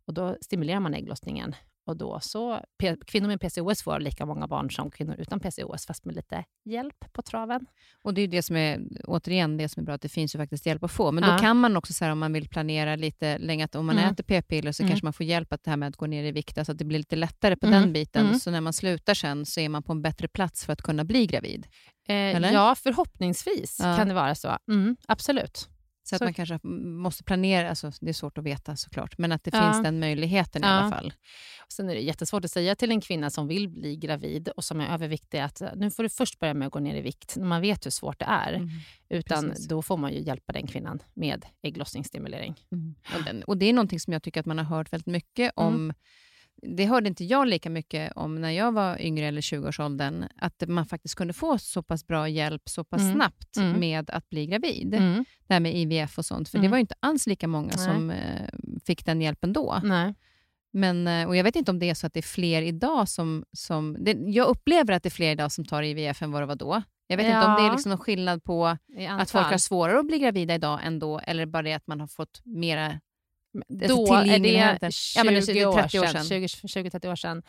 Och 0.06 0.14
då 0.14 0.36
stimulerar 0.40 0.80
man 0.80 0.94
ägglossningen. 0.94 1.54
Och 1.86 1.96
då 1.96 2.20
så, 2.20 2.60
kvinnor 3.06 3.26
med 3.28 3.40
PCOS 3.40 3.82
får 3.82 4.00
lika 4.00 4.26
många 4.26 4.46
barn 4.48 4.70
som 4.70 4.90
kvinnor 4.90 5.14
utan 5.18 5.40
PCOS, 5.40 5.86
fast 5.86 6.04
med 6.04 6.14
lite 6.14 6.44
hjälp 6.64 7.12
på 7.12 7.22
traven. 7.22 7.66
Och 8.02 8.14
det 8.14 8.20
är 8.20 8.28
det 8.28 8.42
som 8.42 8.56
är, 8.56 8.80
återigen, 9.04 9.56
det 9.56 9.68
som 9.68 9.80
är 9.80 9.84
bra, 9.84 9.94
att 9.94 10.02
det 10.02 10.08
finns 10.08 10.34
ju 10.34 10.38
faktiskt 10.38 10.66
hjälp 10.66 10.84
att 10.84 10.90
få. 10.92 11.12
Men 11.12 11.22
då 11.22 11.28
Ja. 11.30 11.38
kan 11.38 11.56
man 11.60 11.76
också, 11.76 11.92
så 11.92 12.04
här, 12.04 12.12
om 12.12 12.18
man 12.18 12.32
vill 12.32 12.48
planera 12.48 12.96
lite 12.96 13.38
länge, 13.38 13.64
att 13.64 13.74
om 13.74 13.86
man 13.86 13.98
Mm. 13.98 14.10
äter 14.12 14.24
p-piller 14.24 14.72
så 14.72 14.82
Mm. 14.82 14.90
kanske 14.90 15.06
man 15.06 15.12
får 15.12 15.26
hjälp 15.26 15.52
att 15.52 15.64
det 15.64 15.70
här 15.70 15.76
med 15.76 15.88
att 15.88 15.96
gå 15.96 16.06
ner 16.06 16.24
i 16.24 16.32
vikt, 16.32 16.58
alltså 16.58 16.72
att 16.72 16.78
det 16.78 16.84
blir 16.84 16.98
lite 16.98 17.16
lättare 17.16 17.56
på 17.56 17.66
Mm. 17.66 17.80
den 17.82 17.92
biten. 17.92 18.26
Mm. 18.26 18.38
Så 18.38 18.50
när 18.50 18.60
man 18.60 18.72
slutar 18.72 19.14
sen 19.14 19.46
så 19.46 19.60
är 19.60 19.68
man 19.68 19.82
på 19.82 19.92
en 19.92 20.02
bättre 20.02 20.28
plats 20.28 20.64
för 20.66 20.72
att 20.72 20.82
kunna 20.82 21.04
bli 21.04 21.26
gravid. 21.26 21.66
Eh, 22.08 22.14
ja, 22.52 22.74
förhoppningsvis 22.74 23.78
Ja. 23.82 23.96
kan 23.96 24.08
det 24.08 24.14
vara 24.14 24.34
så. 24.34 24.56
Mm, 24.68 24.96
absolut. 25.08 25.68
Så 26.18 26.24
att 26.24 26.26
man 26.26 26.34
kanske 26.34 26.58
måste 26.68 27.24
planera, 27.24 27.68
alltså 27.68 27.92
det 28.00 28.08
är 28.08 28.12
svårt 28.12 28.38
att 28.38 28.44
veta 28.44 28.76
såklart, 28.76 29.18
men 29.18 29.32
att 29.32 29.44
det 29.44 29.50
Ja. 29.54 29.72
finns 29.72 29.84
den 29.84 30.00
möjligheten 30.00 30.64
i 30.64 30.66
Ja. 30.66 30.70
alla 30.72 30.90
fall. 30.90 31.12
Sen 31.68 31.90
är 31.90 31.94
det 31.94 32.00
jättesvårt 32.00 32.44
att 32.44 32.50
säga 32.50 32.74
till 32.76 32.90
en 32.90 33.00
kvinna 33.00 33.30
som 33.30 33.46
vill 33.48 33.68
bli 33.68 33.96
gravid 33.96 34.48
och 34.48 34.64
som 34.64 34.80
är 34.80 34.94
överviktig 34.94 35.38
att 35.38 35.60
eh, 35.60 35.68
nu 35.76 35.90
får 35.90 36.02
du 36.02 36.08
först 36.08 36.38
börja 36.38 36.54
med 36.54 36.66
att 36.66 36.72
gå 36.72 36.78
ner 36.78 36.94
i 36.96 37.00
vikt 37.00 37.36
när 37.36 37.44
man 37.46 37.60
vet 37.60 37.86
hur 37.86 37.90
svårt 37.90 38.18
det 38.18 38.24
är. 38.24 38.52
Mm. 38.52 38.68
Utan 39.08 39.48
precis. 39.48 39.68
då 39.68 39.82
får 39.82 39.96
man 39.96 40.12
ju 40.12 40.20
hjälpa 40.20 40.52
den 40.52 40.66
kvinnan 40.66 41.02
med 41.14 41.46
ägglossningsstimulering. 41.62 42.54
Mm. 42.72 42.94
Och, 43.18 43.24
den, 43.24 43.42
och 43.42 43.56
Det 43.56 43.66
är 43.66 43.72
någonting 43.72 44.00
som 44.00 44.12
jag 44.12 44.22
tycker 44.22 44.40
att 44.40 44.46
man 44.46 44.58
har 44.58 44.64
hört 44.64 44.92
väldigt 44.92 45.06
mycket 45.06 45.52
Mm. 45.60 45.92
Det 46.66 46.86
hörde 46.86 47.08
inte 47.08 47.24
jag 47.24 47.48
lika 47.48 47.70
mycket 47.70 48.12
om 48.16 48.40
när 48.40 48.50
jag 48.50 48.72
var 48.72 49.00
yngre 49.02 49.26
eller 49.26 49.40
20-årsåldern, 49.40 50.24
att 50.36 50.62
man 50.68 50.86
faktiskt 50.86 51.14
kunde 51.14 51.32
få 51.32 51.58
så 51.58 51.82
pass 51.82 52.06
bra 52.06 52.28
hjälp 52.28 52.62
så 52.68 52.84
pass 52.84 53.00
Mm. 53.02 53.14
snabbt 53.14 53.56
Mm. 53.56 53.80
med 53.80 54.10
att 54.10 54.28
bli 54.30 54.46
gravid. 54.46 54.94
Mm. 54.94 55.24
Det 55.46 55.54
här 55.54 55.60
med 55.60 55.74
IVF 55.76 56.18
och 56.18 56.26
sånt, 56.26 56.48
för 56.48 56.58
det 56.58 56.62
Mm. 56.62 56.70
var 56.70 56.78
ju 56.78 56.80
inte 56.80 56.94
alls 57.00 57.26
lika 57.26 57.48
många 57.48 57.72
Nej. 57.76 57.84
som 57.86 58.10
eh, 58.10 58.48
fick 58.86 59.04
den 59.06 59.20
hjälpen 59.20 59.52
då. 59.52 59.80
Nej. 59.84 60.14
Men, 60.72 61.06
eh, 61.06 61.28
och 61.28 61.36
jag 61.36 61.44
vet 61.44 61.56
inte 61.56 61.70
om 61.70 61.78
det 61.78 61.90
är 61.90 61.94
så 61.94 62.06
att 62.06 62.12
det 62.14 62.20
är 62.20 62.22
fler 62.22 62.62
idag 62.62 63.08
som... 63.08 63.44
som 63.52 63.96
det, 64.00 64.12
jag 64.12 64.48
upplever 64.48 64.94
att 64.94 65.02
det 65.02 65.08
är 65.08 65.10
fler 65.10 65.32
idag 65.32 65.52
som 65.52 65.64
tar 65.64 65.82
IVF 65.82 66.22
än 66.22 66.32
vad 66.32 66.42
det 66.42 66.46
var 66.46 66.56
då. 66.56 66.82
Jag 67.06 67.16
vet 67.16 67.26
inte 67.26 67.46
om 67.46 67.54
det 67.54 67.62
är 67.62 67.66
Ja. 67.66 67.72
liksom 67.72 67.90
någon 67.90 67.98
skillnad 67.98 68.44
på 68.44 68.66
att 69.18 69.30
folk 69.30 69.46
har 69.46 69.58
svårare 69.58 69.98
att 70.00 70.06
bli 70.06 70.18
gravida 70.18 70.54
idag 70.54 70.80
än 70.84 70.98
då, 70.98 71.18
eller 71.18 71.46
bara 71.46 71.62
det 71.62 71.72
att 71.72 71.86
man 71.86 72.00
har 72.00 72.06
fått 72.06 72.40
mera 72.44 73.00
Då 73.68 74.14
är 74.14 74.18
det 74.18 74.22
tillgängligheten. 74.22 74.92
20, 74.92 75.18
Ja, 75.18 75.24
men 75.24 75.34
det 75.34 75.40
är 75.40 75.82
30 75.82 76.00
år 76.00 76.06
sedan. 76.06 76.24
20, 76.24 76.46
20-30 76.46 77.10
år 77.10 77.16
sedan. 77.16 77.42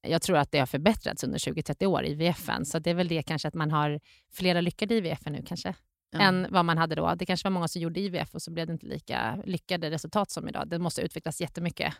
Jag 0.00 0.22
tror 0.22 0.36
att 0.36 0.52
det 0.52 0.58
har 0.58 0.66
förbättrats 0.66 1.24
under 1.24 1.38
20-30 1.38 1.86
år 1.86 2.04
i 2.04 2.10
IVFen. 2.10 2.64
Så 2.64 2.78
det 2.78 2.90
är 2.90 2.94
väl 2.94 3.08
det 3.08 3.22
kanske 3.22 3.48
att 3.48 3.54
man 3.54 3.70
har 3.70 4.00
flera 4.32 4.60
lyckade 4.60 4.94
IVF 4.94 5.26
nu 5.26 5.42
kanske. 5.46 5.74
Ja. 6.12 6.20
än 6.20 6.46
vad 6.50 6.64
man 6.64 6.78
hade 6.78 6.94
då. 6.94 7.14
Det 7.14 7.26
kanske 7.26 7.46
var 7.46 7.50
många 7.50 7.68
som 7.68 7.82
gjorde 7.82 8.00
IVF 8.00 8.34
och 8.34 8.42
så 8.42 8.50
blev 8.50 8.66
det 8.66 8.72
inte 8.72 8.86
lika 8.86 9.42
lyckade 9.44 9.90
resultat 9.90 10.30
som 10.30 10.48
idag. 10.48 10.68
Det 10.68 10.78
måste 10.78 11.02
utvecklas 11.02 11.40
jättemycket. 11.40 11.94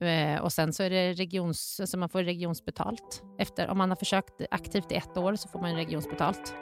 Eh, 0.00 0.40
och 0.40 0.52
sen 0.52 0.72
så 0.72 0.82
är 0.82 0.90
det 0.90 1.12
regions, 1.12 1.80
alltså 1.80 1.96
man 1.98 2.08
får 2.08 2.22
regionsbetalt. 2.22 3.22
Efter, 3.38 3.68
om 3.68 3.78
man 3.78 3.90
har 3.90 3.96
försökt 3.96 4.32
aktivt 4.50 4.92
i 4.92 4.94
ett 4.94 5.16
år 5.16 5.36
så 5.36 5.48
får 5.48 5.60
man 5.60 5.76
regionsbetalt. 5.76 6.54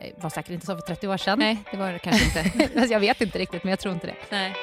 Eh, 0.00 0.10
var 0.16 0.30
säkert 0.30 0.50
inte 0.50 0.66
så 0.66 0.74
för 0.76 0.82
30 0.82 1.08
år 1.08 1.16
sedan. 1.16 1.38
Nej, 1.38 1.58
det 1.70 1.76
var 1.76 1.92
det 1.92 1.98
kanske 1.98 2.24
inte. 2.24 2.86
Jag 2.90 3.00
vet 3.00 3.20
inte 3.20 3.38
riktigt, 3.38 3.64
men 3.64 3.70
jag 3.70 3.78
tror 3.78 3.94
inte 3.94 4.06
det. 4.06 4.14
Nej. 4.30 4.54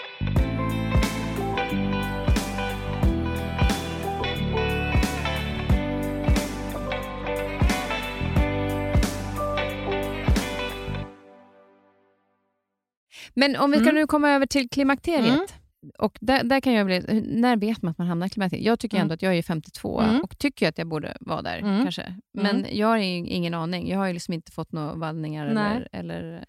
Men 13.33 13.55
om 13.55 13.71
vi 13.71 13.77
ska 13.77 13.83
Mm. 13.89 13.95
nu 13.95 14.07
komma 14.07 14.29
över 14.31 14.45
till 14.45 14.69
klimakteriet. 14.69 15.25
Mm. 15.25 15.47
Och 15.99 16.17
där, 16.21 16.43
där 16.43 16.59
kan 16.61 16.73
jag 16.73 16.85
bli, 16.85 17.21
när 17.27 17.57
vet 17.57 17.81
man 17.81 17.91
att 17.91 17.97
man 17.97 18.07
hamnar 18.07 18.27
i 18.27 18.29
klimakteriet? 18.29 18.65
Jag 18.65 18.79
tycker 18.79 18.97
Mm. 18.97 19.01
ändå 19.05 19.13
att 19.13 19.21
jag 19.21 19.37
är 19.37 19.41
52 19.41 20.01
Mm. 20.01 20.21
och 20.21 20.37
tycker 20.39 20.69
att 20.69 20.77
jag 20.77 20.87
borde 20.87 21.17
vara 21.19 21.41
där. 21.41 21.57
Mm. 21.57 21.83
kanske. 21.83 22.15
Men 22.33 22.65
jag 22.71 22.87
har 22.87 22.97
ingen 22.97 23.53
aning. 23.53 23.89
Jag 23.89 23.97
har 23.97 24.07
ju 24.07 24.13
liksom 24.13 24.33
inte 24.33 24.51
fått 24.51 24.71
några 24.71 24.93
vallningar. 24.93 25.47
Eller, 25.47 25.87
eller, 25.91 26.45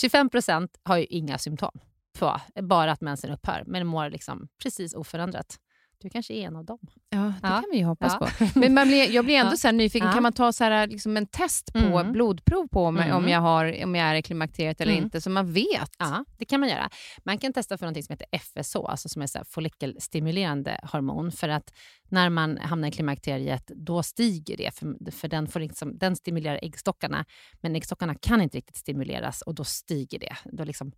25 0.00 0.28
procent 0.30 0.70
har 0.82 0.96
ju 0.96 1.04
inga 1.04 1.38
symptom. 1.38 1.80
På, 2.18 2.40
bara 2.62 2.92
att 2.92 3.00
mensen 3.00 3.30
upphör, 3.30 3.62
men 3.66 3.86
mår 3.86 4.10
liksom 4.10 4.48
precis 4.62 4.94
oförändrat. 4.94 5.58
Du 6.02 6.10
kanske 6.10 6.34
är 6.34 6.46
en 6.46 6.56
av 6.56 6.64
dem. 6.64 6.78
ja, 7.10 7.18
det 7.18 7.34
Ja. 7.42 7.48
kan 7.48 7.64
vi 7.72 7.78
ju 7.78 7.84
hoppas 7.84 8.16
Ja. 8.20 8.28
på. 8.38 8.58
Men 8.58 8.74
man 8.74 8.88
blir, 8.88 9.10
jag 9.10 9.24
blir 9.24 9.34
ändå 9.34 9.56
så 9.56 9.68
här 9.68 9.72
nyfiken. 9.72 10.12
Kan 10.12 10.22
man 10.22 10.32
ta 10.32 10.52
så 10.52 10.64
här, 10.64 10.86
liksom 10.86 11.16
en 11.16 11.26
test 11.26 11.72
på 11.72 11.78
Mm. 11.78 12.12
blodprov 12.12 12.68
på 12.68 12.90
mig 12.90 13.12
om, 13.12 13.18
Mm. 13.18 13.30
jag 13.30 13.40
har, 13.40 13.84
om 13.84 13.94
jag 13.94 14.08
är 14.08 14.14
i 14.14 14.22
klimakteriet 14.22 14.80
eller 14.80 14.92
Mm. 14.92 15.04
inte, 15.04 15.20
så 15.20 15.30
man 15.30 15.52
vet? 15.52 15.90
Ja, 15.98 16.24
det 16.38 16.44
kan 16.44 16.60
man 16.60 16.68
göra. 16.68 16.90
Man 17.24 17.38
kan 17.38 17.52
testa 17.52 17.78
för 17.78 17.86
något 17.86 18.04
som 18.04 18.12
heter 18.12 18.26
FSH, 18.32 18.76
alltså 18.76 19.08
som 19.08 19.22
är 19.22 19.26
så 19.26 19.38
follikelstimulerande 19.48 20.80
hormon. 20.92 21.32
För 21.32 21.48
att 21.48 21.72
när 22.08 22.30
man 22.30 22.58
hamnar 22.58 22.88
i 22.88 22.90
klimakteriet, 22.90 23.66
då 23.76 24.02
stiger 24.02 24.56
det. 24.56 24.74
För, 24.74 25.10
för 25.10 25.28
den, 25.28 25.46
får 25.46 25.60
liksom, 25.60 25.98
den 25.98 26.16
stimulerar 26.16 26.58
äggstockarna, 26.62 27.24
men 27.60 27.76
äggstockarna 27.76 28.14
kan 28.14 28.40
inte 28.42 28.56
riktigt 28.56 28.76
stimuleras 28.76 29.42
och 29.42 29.54
då 29.54 29.64
stiger 29.64 30.18
det. 30.18 30.36
Då 30.44 30.64
liksom 30.64 30.92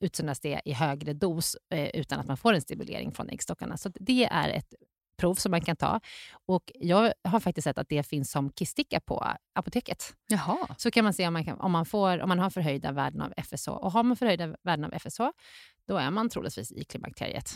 utsöndras 0.00 0.40
det 0.40 0.60
i 0.64 0.72
högre 0.72 1.12
dos 1.12 1.56
eh, 1.70 1.88
utan 1.94 2.20
att 2.20 2.26
man 2.26 2.36
får 2.36 2.52
en 2.52 2.60
stimulering 2.60 3.12
från 3.12 3.28
äggstockarna. 3.28 3.76
Så 3.76 3.90
det 3.94 4.24
är 4.24 4.48
ett 4.48 4.74
prov 5.18 5.34
som 5.34 5.50
man 5.50 5.60
kan 5.60 5.76
ta. 5.76 6.00
Och 6.46 6.72
Jag 6.74 7.12
har 7.24 7.40
faktiskt 7.40 7.64
sett 7.64 7.78
att 7.78 7.88
det 7.88 8.02
finns 8.02 8.30
som 8.30 8.52
kisticka 8.52 9.00
på 9.00 9.26
apoteket. 9.54 10.14
Jaha. 10.28 10.74
Så 10.78 10.90
kan 10.90 11.04
man 11.04 11.12
se 11.12 11.26
om 11.26 11.32
man, 11.32 11.44
kan, 11.44 11.60
om 11.60 11.72
man, 11.72 11.86
får, 11.86 12.20
om 12.22 12.28
man 12.28 12.38
har 12.38 12.50
förhöjda 12.50 12.92
värden 12.92 13.20
av 13.20 13.32
FSH. 13.36 13.68
Och 13.68 13.92
har 13.92 14.02
man 14.02 14.16
förhöjda 14.16 14.56
värden 14.62 14.84
av 14.84 14.98
FSH, 14.98 15.20
då 15.86 15.96
är 15.96 16.10
man 16.10 16.28
troligtvis 16.28 16.72
i 16.72 16.84
klimakteriet. 16.84 17.54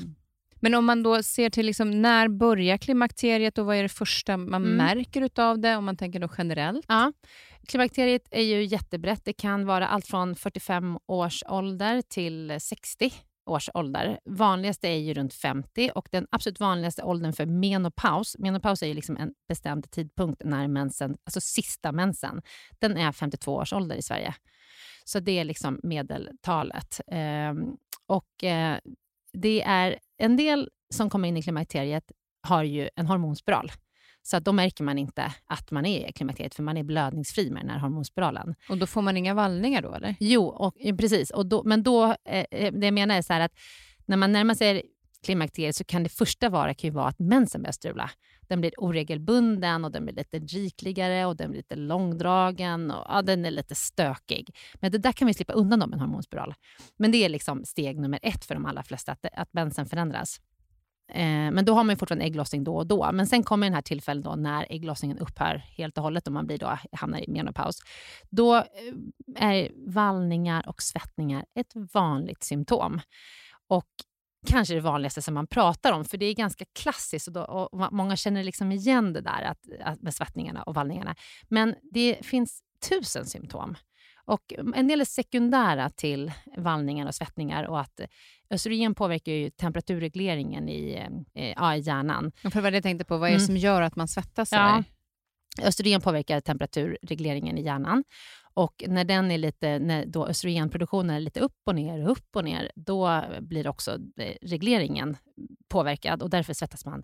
Men 0.63 0.75
om 0.75 0.85
man 0.85 1.03
då 1.03 1.23
ser 1.23 1.51
till 1.51 1.67
liksom, 1.67 2.03
när 2.03 2.29
börjar 2.29 2.77
klimakteriet 2.77 3.59
och 3.59 3.67
vad 3.67 3.77
är 3.77 3.83
det 3.83 3.89
första 3.89 4.37
man 4.37 4.65
Mm. 4.65 4.77
märker 4.77 5.23
utav 5.23 5.59
det, 5.59 5.77
om 5.77 5.85
man 5.85 5.97
tänker 5.97 6.21
då 6.21 6.29
generellt? 6.39 6.85
Ja. 6.89 7.13
Klimakteriet 7.67 8.29
är 8.31 8.43
ju 8.43 8.65
jättebrett. 8.65 9.25
Det 9.25 9.33
kan 9.33 9.67
vara 9.67 9.87
allt 9.89 10.07
från 10.07 10.37
45 10.37 10.99
års 11.07 11.43
ålder 11.49 12.03
till 12.03 12.57
60 12.61 13.13
års 13.47 13.71
ålder. 13.75 14.19
Vanligast 14.25 14.85
är 14.85 14.95
ju 14.97 15.15
runt 15.15 15.35
50 15.35 15.91
och 15.95 16.09
den 16.11 16.27
absolut 16.31 16.61
vanligaste 16.61 17.03
åldern 17.03 17.33
för 17.33 17.47
menopaus, 17.47 18.37
menopaus 18.39 18.83
är 18.83 18.87
ju 18.87 18.95
liksom 18.95 19.17
en 19.17 19.33
bestämd 19.49 19.91
tidpunkt 19.91 20.43
när 20.45 20.69
mensen, 20.69 21.17
alltså 21.25 21.41
sista 21.41 21.93
mensen, 21.93 22.43
den 22.81 22.97
är 22.97 23.13
52 23.13 23.55
års 23.55 23.73
ålder 23.73 23.97
i 23.97 24.03
Sverige. 24.03 24.35
Så 25.05 25.21
det 25.21 25.39
är 25.39 25.45
liksom 25.45 25.81
medeltalet. 25.83 27.01
Ehm, 27.07 27.77
och 28.07 28.45
eh, 28.45 28.79
det 29.33 29.63
är 29.63 29.99
en 30.23 30.37
del 30.37 30.69
som 30.95 31.11
kommer 31.11 31.29
in 31.29 31.37
i 31.37 31.43
klimakteriet 31.43 32.13
har 32.43 32.63
ju 32.63 32.89
en 32.97 33.07
hormonspiral. 33.07 33.73
Så 34.23 34.37
att 34.37 34.45
då 34.45 34.53
märker 34.53 34.85
man 34.85 34.99
inte 34.99 35.35
att 35.47 35.71
man 35.71 35.87
är 35.87 36.09
i 36.09 36.13
klimakteriet, 36.13 36.55
för 36.55 36.63
man 36.63 36.77
är 36.77 36.83
blödningsfri 36.83 37.51
med 37.51 37.63
den 37.63 37.71
här 37.71 37.79
hormonspiralen. 37.79 38.55
Och 38.69 38.79
då 38.79 38.87
får 38.87 39.03
man 39.03 39.17
inga 39.17 39.35
vallningar 39.35 39.83
då, 39.83 39.95
eller? 39.95 40.15
Jo, 40.21 40.45
och, 40.45 40.75
precis. 40.99 41.31
Och 41.31 41.47
då, 41.47 41.63
men 41.65 41.83
då, 41.83 42.05
eh, 42.05 42.45
eh, 42.51 42.73
det 42.73 42.87
jag 42.87 42.95
menar 42.95 43.17
är 43.17 43.23
så 43.23 43.33
att 43.33 43.53
när 44.07 44.17
man 44.17 44.33
närmar 44.33 44.55
sig 44.55 44.83
klimakteriet 45.25 45.77
så 45.77 45.85
kan 45.85 46.03
det 46.03 46.09
första 46.09 46.49
vara, 46.49 46.75
kan 46.75 46.93
vara 46.93 47.09
att 47.09 47.19
mensen 47.19 47.63
börjar 47.63 47.73
strula. 47.73 48.11
Den 48.53 48.61
blir 48.61 48.73
oregelbunden 48.77 49.85
och 49.85 49.93
den 49.93 50.05
blir 50.05 50.15
lite 50.15 50.39
rikligare 50.39 51.27
och 51.27 51.37
den 51.37 51.51
blir 51.51 51.59
lite 51.59 51.77
långdragen 51.77 52.91
och 52.91 53.07
ja, 53.09 53.23
den 53.23 53.45
är 53.45 53.51
lite 53.51 53.75
stökig. 53.75 54.57
Men 54.75 54.93
det 54.93 54.99
där 54.99 55.13
kan 55.13 55.27
vi 55.27 55.35
slippa 55.35 55.53
undan 55.53 55.79
med 55.79 55.93
en 55.93 56.01
hormonspiral. 56.01 56.55
Men 56.97 57.13
det 57.13 57.25
är 57.25 57.29
liksom 57.29 57.65
steg 57.65 58.01
nummer 58.01 58.19
ett 58.23 58.45
för 58.45 58.55
de 58.55 58.67
allra 58.67 58.83
flesta, 58.83 59.13
att, 59.13 59.27
att 59.33 59.53
mensen 59.53 59.87
förändras. 59.87 60.41
Eh, 61.13 61.25
men 61.25 61.65
då 61.65 61.75
har 61.75 61.85
man 61.85 61.93
ju 61.93 61.97
fortfarande 61.97 62.25
ägglossning 62.25 62.65
då 62.65 62.77
och 62.77 62.87
då. 62.87 63.13
Men 63.13 63.27
sen 63.27 63.43
kommer 63.43 63.67
den 63.67 63.75
här 63.75 63.83
tillfället 63.83 64.25
då 64.25 64.35
när 64.37 64.67
ägglossningen 64.71 65.19
upphör 65.19 65.63
helt 65.77 65.99
och 65.99 66.05
hållet 66.05 66.27
och 66.27 66.33
man 66.33 66.47
blir 66.47 66.59
då, 66.59 66.79
hamnar 66.93 67.19
i 67.19 67.29
menopaus. 67.29 67.77
Då 68.31 68.57
eh, 68.57 68.65
är 69.37 69.71
vallningar 69.75 70.69
och 70.69 70.83
svettningar 70.83 71.45
ett 71.55 71.73
vanligt 71.95 72.43
symptom. 72.43 73.01
Och 73.69 73.91
kanske 74.47 74.75
det 74.75 74.81
vanligaste 74.81 75.23
som 75.23 75.35
man 75.35 75.47
pratar 75.47 75.93
om, 75.93 76.05
för 76.05 76.19
det 76.19 76.27
är 76.27 76.35
ganska 76.35 76.65
klassiskt 76.75 77.29
och, 77.29 77.33
då, 77.35 77.43
och 77.43 77.93
många 77.93 78.17
känner 78.17 78.45
liksom 78.45 78.73
igen 78.73 79.13
det 79.13 79.21
där 79.21 79.43
att, 79.43 79.59
att 79.81 80.03
med 80.03 80.15
svettningarna 80.15 80.63
och 80.63 80.75
vallningarna. 80.75 81.15
Men 81.49 81.75
det 81.93 82.19
finns 82.27 82.63
tusen 82.89 83.27
symptom. 83.27 83.75
Och 84.25 84.53
en 84.75 84.89
del 84.89 85.01
är 85.01 85.05
sekundära 85.05 85.91
till 85.91 86.33
vallningar 86.57 87.07
och 87.07 87.15
svettningar 87.15 87.65
och 87.65 87.81
att 87.81 88.01
östrogen 88.51 88.95
påverkar 88.95 89.33
ju 89.33 89.51
temperaturregleringen 89.51 90.69
i, 90.69 91.07
eh, 91.35 91.53
ja, 91.57 91.77
i 91.77 91.81
hjärnan. 91.81 92.33
För 92.53 92.61
vad 92.61 92.75
jag 92.75 92.83
tänkte 92.83 93.05
på, 93.05 93.19
vad 93.19 93.29
är 93.29 93.33
det 93.33 93.37
Mm. 93.37 93.47
som 93.47 93.57
gör 93.57 93.83
att 93.83 93.97
man 93.97 94.09
svettas? 94.09 94.53
Ja. 94.53 94.83
Östrogen 95.63 96.01
påverkar 96.01 96.41
temperaturregleringen 96.41 97.59
i 97.59 97.63
hjärnan. 97.63 98.05
Och 98.55 98.85
när, 98.89 99.05
den 99.05 99.31
är 99.31 99.39
lite, 99.39 99.79
när 99.79 100.07
då 100.07 100.27
östrogenproduktionen 100.27 101.17
är 101.17 101.21
lite 101.21 101.41
upp 101.41 101.61
och 101.65 101.75
ner, 101.75 102.09
upp 102.09 102.37
och 102.37 102.45
ner, 102.45 102.73
då 102.75 103.23
blir 103.41 103.69
också 103.69 103.99
eh, 104.17 104.35
regleringen 104.43 105.17
påverkad 105.69 106.23
och 106.23 106.31
därför 106.31 106.55
svettas 106.55 106.85
man. 106.85 107.03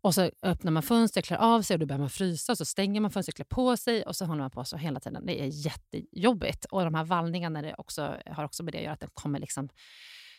Och 0.00 0.14
så 0.14 0.30
öppnar 0.42 0.72
man 0.72 0.82
fönster, 0.82 1.22
klär 1.22 1.36
av 1.36 1.62
sig 1.62 1.74
och 1.74 1.80
då 1.80 1.86
börjar 1.86 2.00
man 2.00 2.10
frysa. 2.10 2.52
Och 2.52 2.58
så 2.58 2.64
stänger 2.64 3.00
man 3.00 3.10
fönstret, 3.10 3.36
klär 3.36 3.44
på 3.44 3.76
sig 3.76 4.02
och 4.02 4.16
så 4.16 4.24
håller 4.24 4.40
man 4.40 4.50
på 4.50 4.64
så 4.64 4.76
hela 4.76 5.00
tiden. 5.00 5.26
Det 5.26 5.42
är 5.42 5.46
jättejobbigt. 5.46 6.64
Och 6.64 6.84
de 6.84 6.94
här 6.94 7.04
vallningarna 7.04 7.62
det 7.62 7.74
också, 7.78 8.16
har 8.26 8.44
också 8.44 8.62
med 8.62 8.72
det 8.72 8.78
att 8.78 8.84
göra, 8.84 8.92
att 8.92 9.00
den 9.00 9.10
kommer 9.14 9.38
liksom 9.38 9.68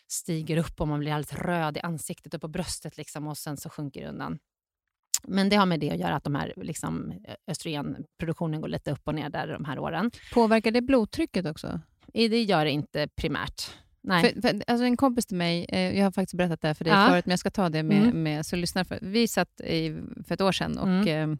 stiger 0.08 0.56
upp 0.56 0.80
och 0.80 0.88
man 0.88 1.00
blir 1.00 1.12
alldeles 1.12 1.42
röd 1.42 1.76
i 1.76 1.80
ansiktet 1.80 2.34
och 2.34 2.40
på 2.40 2.48
bröstet 2.48 2.96
liksom, 2.96 3.26
och 3.26 3.38
sen 3.38 3.56
så 3.56 3.70
sjunker 3.70 4.00
det 4.00 4.08
undan. 4.08 4.38
Men 5.22 5.48
det 5.48 5.56
har 5.56 5.66
med 5.66 5.80
det 5.80 5.90
att 5.90 5.98
göra 5.98 6.16
att 6.16 6.24
de 6.24 6.34
här, 6.34 6.52
liksom, 6.56 7.12
östrogenproduktionen 7.46 8.60
går 8.60 8.68
lite 8.68 8.90
upp 8.92 9.00
och 9.04 9.14
ner 9.14 9.28
där 9.30 9.46
de 9.48 9.64
här 9.64 9.78
åren. 9.78 10.10
Påverkar 10.34 10.70
det 10.70 10.82
blodtrycket 10.82 11.46
också? 11.46 11.80
Det 12.12 12.42
gör 12.42 12.64
det 12.64 12.70
inte 12.70 13.08
primärt. 13.08 13.70
Nej. 14.00 14.22
För, 14.34 14.40
för, 14.42 14.62
alltså 14.66 14.84
en 14.84 14.96
kompis 14.96 15.26
till 15.26 15.36
mig, 15.36 15.66
eh, 15.68 15.98
jag 15.98 16.04
har 16.04 16.10
faktiskt 16.10 16.34
berättat 16.34 16.60
det 16.60 16.66
här 16.68 16.74
för 16.74 16.84
dig 16.84 16.92
Ja. 16.92 17.06
förut, 17.10 17.26
men 17.26 17.30
jag 17.30 17.38
ska 17.38 17.50
ta 17.50 17.68
det 17.68 17.82
med, 17.82 18.02
Mm. 18.02 18.22
med 18.22 18.46
så 18.46 18.56
lyssnar 18.56 18.84
för. 18.84 18.98
Vi 19.02 19.28
satt 19.28 19.60
i, 19.60 19.96
för 20.26 20.34
ett 20.34 20.40
år 20.40 20.52
sedan 20.52 20.78
och 20.78 20.88
Mm. 20.88 21.32
eh, 21.32 21.38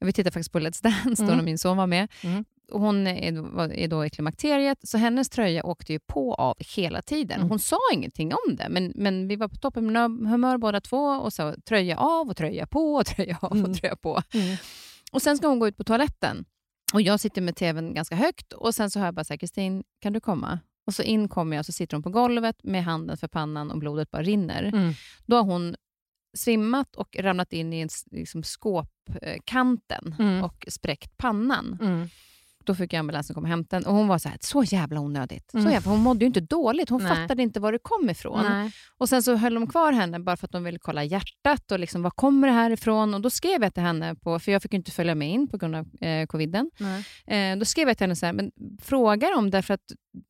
vi 0.00 0.12
tittade 0.12 0.32
faktiskt 0.32 0.52
på 0.52 0.58
Let's 0.60 0.82
Dance 0.82 1.22
då 1.22 1.26
Mm. 1.28 1.36
när 1.36 1.44
min 1.44 1.58
son 1.58 1.76
var 1.76 1.86
med. 1.86 2.08
Mm. 2.24 2.44
Hon 2.72 3.06
är, 3.06 3.88
då- 3.88 4.04
i 4.06 4.10
klimakteriet, 4.10 4.78
så 4.88 4.98
hennes 4.98 5.28
tröja 5.28 5.64
åkte 5.66 5.92
ju 5.92 5.98
på 5.98 6.34
av 6.34 6.56
hela 6.76 7.02
tiden. 7.02 7.36
Mm. 7.38 7.48
Hon 7.48 7.58
sa 7.58 7.78
ingenting 7.92 8.32
om 8.32 8.56
det, 8.56 8.66
men, 8.70 8.92
men 8.94 9.28
vi 9.28 9.36
var 9.36 9.48
på 9.48 9.56
topphumör 9.56 10.58
båda 10.58 10.80
två 10.80 10.96
och 11.06 11.32
så 11.32 11.54
tröja 11.68 11.96
av 11.98 12.28
och 12.28 12.36
tröja 12.36 12.66
på 12.66 12.94
och 12.94 13.06
tröja 13.06 13.38
av 13.42 13.52
Mm. 13.56 13.70
och 13.70 13.76
tröja 13.76 13.96
på. 13.96 14.22
Mm. 14.34 14.56
Och 15.12 15.22
Sen 15.22 15.36
ska 15.36 15.46
hon 15.48 15.58
gå 15.58 15.68
ut 15.68 15.76
på 15.76 15.84
toaletten 15.84 16.44
och 16.92 17.02
jag 17.02 17.20
sitter 17.20 17.42
med 17.42 17.56
tvn 17.56 17.94
ganska 17.94 18.16
högt 18.16 18.52
och 18.52 18.74
sen 18.74 18.90
så 18.90 18.98
hör 18.98 19.06
jag 19.06 19.14
bara 19.14 19.24
så 19.24 19.32
här, 19.32 19.38
Kristin, 19.38 19.84
kan 20.00 20.12
du 20.12 20.20
komma? 20.20 20.58
Och 20.86 20.94
så 20.94 21.02
in 21.02 21.28
kommer 21.28 21.56
jag 21.56 21.60
och 21.62 21.66
så 21.66 21.72
sitter 21.72 21.96
hon 21.96 22.02
på 22.02 22.10
golvet 22.10 22.56
med 22.64 22.84
handen 22.84 23.16
för 23.16 23.28
pannan 23.28 23.70
och 23.70 23.78
blodet 23.78 24.10
bara 24.10 24.22
rinner. 24.22 24.62
Mm. 24.62 24.92
Då 25.26 25.36
har 25.36 25.42
hon 25.42 25.76
svimmat 26.36 26.96
och 26.96 27.16
ramlat 27.20 27.52
in 27.52 27.72
i 27.72 27.80
en, 27.80 27.88
liksom, 28.10 28.42
skåpkanten 28.42 30.14
Mm. 30.18 30.44
och 30.44 30.64
spräckt 30.68 31.16
pannan. 31.16 31.78
Då 32.66 32.74
fick 32.74 32.92
jag 32.92 32.98
ambulansen 33.00 33.34
komma 33.34 33.44
och 33.44 33.48
hämta 33.48 33.76
den 33.80 33.86
och 33.86 33.94
hon 33.94 34.08
var 34.08 34.18
så 34.18 34.28
här, 34.28 34.38
så 34.40 34.62
jävla 34.64 35.00
onödigt. 35.00 35.50
Så 35.50 35.58
Mm. 35.58 35.72
jävla, 35.72 35.90
hon 35.90 36.00
mådde 36.00 36.20
ju 36.20 36.26
inte 36.26 36.40
dåligt, 36.40 36.88
hon 36.90 37.02
Nej. 37.02 37.16
fattade 37.16 37.42
inte 37.42 37.60
var 37.60 37.72
det 37.72 37.78
kom 37.82 38.10
ifrån. 38.10 38.44
Nej. 38.50 38.72
Och 38.98 39.08
Sen 39.08 39.22
så 39.22 39.34
höll 39.34 39.54
de 39.54 39.66
kvar 39.66 39.92
henne 39.92 40.20
bara 40.20 40.36
för 40.36 40.46
att 40.46 40.52
de 40.52 40.64
ville 40.64 40.78
kolla 40.78 41.04
hjärtat 41.04 41.72
och 41.72 41.78
liksom, 41.78 42.02
var 42.02 42.10
kommer 42.10 42.48
det 42.48 42.54
här 42.54 42.70
ifrån? 42.70 43.14
Och 43.14 43.20
Då 43.20 43.30
skrev 43.30 43.62
jag 43.62 43.74
till 43.74 43.82
henne, 43.82 44.14
på, 44.14 44.38
för 44.38 44.52
jag 44.52 44.62
fick 44.62 44.74
inte 44.74 44.90
följa 44.90 45.14
med 45.14 45.30
in 45.30 45.48
på 45.48 45.56
grund 45.56 45.76
av 45.76 45.86
eh, 46.00 46.26
coviden. 46.26 46.70
Eh, 47.26 47.58
då 47.58 47.64
skrev 47.64 47.88
jag 47.88 47.96
till 47.98 48.04
henne 48.04 48.16
så 48.16 48.26
här, 48.26 48.32
men 48.32 48.50
fråga 48.82 49.30
dem 49.30 49.50
därför 49.50 49.74
att 49.74 49.80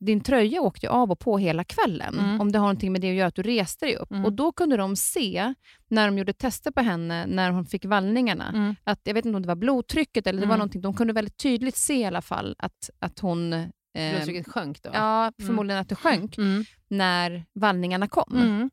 din 0.01 0.21
tröja 0.21 0.61
åkte 0.61 0.91
av 0.91 1.11
och 1.11 1.19
på 1.19 1.39
hela 1.39 1.65
kvällen. 1.65 2.19
Mm. 2.19 2.41
Om 2.41 2.53
det 2.53 2.59
har 2.59 2.65
någonting 2.67 2.93
med 2.93 3.01
det 3.01 3.11
att 3.11 3.15
göra 3.17 3.29
att 3.29 3.35
du 3.35 3.43
reste 3.43 3.87
dig 3.87 3.97
upp. 3.97 4.11
Mm. 4.11 4.25
Och 4.25 4.33
Då 4.33 4.53
kunde 4.53 4.77
de 4.77 4.97
se, 4.97 5.55
när 5.95 6.07
de 6.07 6.19
gjorde 6.19 6.33
tester 6.33 6.71
på 6.71 6.81
henne, 6.81 7.27
när 7.27 7.51
hon 7.51 7.67
fick 7.67 7.85
vallningarna, 7.85 8.49
Mm. 8.49 8.77
att 8.85 9.01
jag 9.05 9.15
vet 9.15 9.25
inte 9.27 9.37
om 9.37 9.43
det 9.43 9.49
var 9.49 9.55
blodtrycket 9.57 10.27
eller 10.27 10.41
det 10.41 10.47
var 10.47 10.55
Mm. 10.55 10.59
någonting, 10.59 10.81
de 10.81 10.95
kunde 10.95 11.13
väldigt 11.13 11.37
tydligt 11.37 11.77
se 11.77 11.95
i 12.01 12.05
alla 12.05 12.23
fall 12.23 12.55
att, 12.59 12.91
att 12.99 13.19
hon... 13.19 13.53
Eh, 13.53 13.71
Blodtrycket 14.15 14.49
sjönk 14.49 14.83
då? 14.83 14.91
ja, 14.93 15.33
förmodligen 15.47 15.81
att 15.81 15.89
det 15.89 15.95
sjönk 15.95 16.39
Mm. 16.39 16.65
när 16.89 17.45
vallningarna 17.55 18.09
kom. 18.09 18.71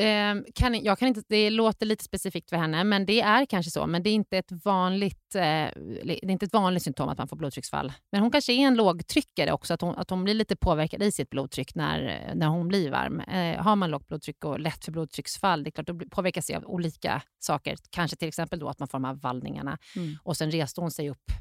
Ehm, 0.00 0.44
kan, 0.54 0.84
jag 0.84 0.98
kan 0.98 1.08
inte, 1.08 1.22
det 1.28 1.50
låter 1.50 1.86
lite 1.86 2.04
specifikt 2.04 2.50
för 2.50 2.56
henne, 2.56 2.84
men 2.84 3.06
det 3.06 3.20
är 3.20 3.46
kanske 3.46 3.70
så. 3.70 3.86
Men 3.86 4.02
det 4.02 4.10
är 4.10 4.14
inte 4.14 4.38
ett 4.38 4.52
vanligt, 4.64 5.34
eh, 5.34 5.40
det 5.40 6.22
är 6.22 6.30
inte 6.30 6.46
ett 6.46 6.52
vanligt 6.52 6.82
symptom 6.82 7.08
att 7.08 7.18
man 7.18 7.28
får 7.28 7.36
blodtrycksfall. 7.36 7.92
Men 8.12 8.20
hon 8.20 8.30
kanske 8.30 8.52
är 8.52 8.66
en 8.66 8.74
lågtryckare 8.74 9.52
också, 9.52 9.74
att 9.74 9.80
hon, 9.80 9.94
att 9.94 10.10
hon 10.10 10.24
blir 10.24 10.34
lite 10.34 10.56
påverkad 10.56 11.02
i 11.02 11.12
sitt 11.12 11.30
blodtryck 11.30 11.74
när, 11.74 12.32
när 12.34 12.46
hon 12.46 12.68
blir 12.68 12.90
varm. 12.90 13.20
Eh, 13.20 13.62
har 13.62 13.76
man 13.76 13.90
lågt 13.90 14.08
blodtryck 14.08 14.44
och 14.44 14.60
lätt 14.60 14.84
för 14.84 14.92
blodtrycksfall, 14.92 15.64
det 15.64 15.68
är 15.68 15.72
klart, 15.72 15.86
då 15.86 15.98
påverkas 16.10 16.46
det 16.46 16.56
av 16.56 16.64
olika 16.64 17.22
saker. 17.38 17.76
Kanske 17.90 18.16
till 18.16 18.28
exempel 18.28 18.58
då 18.58 18.68
att 18.68 18.78
man 18.78 18.88
får 18.88 18.98
de 18.98 19.04
här 19.04 19.14
vallningarna. 19.14 19.78
Mm. 19.96 20.16
Och 20.22 20.36
sen 20.36 20.50
reste 20.50 20.80
hon 20.80 20.90
sig 20.90 21.10
upp 21.10 21.32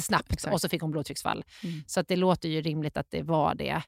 snabbt, 0.00 0.32
exakt. 0.32 0.54
och 0.54 0.60
så 0.60 0.68
fick 0.68 0.82
hon 0.82 0.90
blodtrycksfall. 0.90 1.44
Mm. 1.64 1.82
Så 1.86 2.00
att 2.00 2.08
det 2.08 2.16
låter 2.16 2.48
ju 2.48 2.62
rimligt 2.62 2.96
att 2.96 3.10
det 3.10 3.22
var 3.22 3.54
det. 3.54 3.82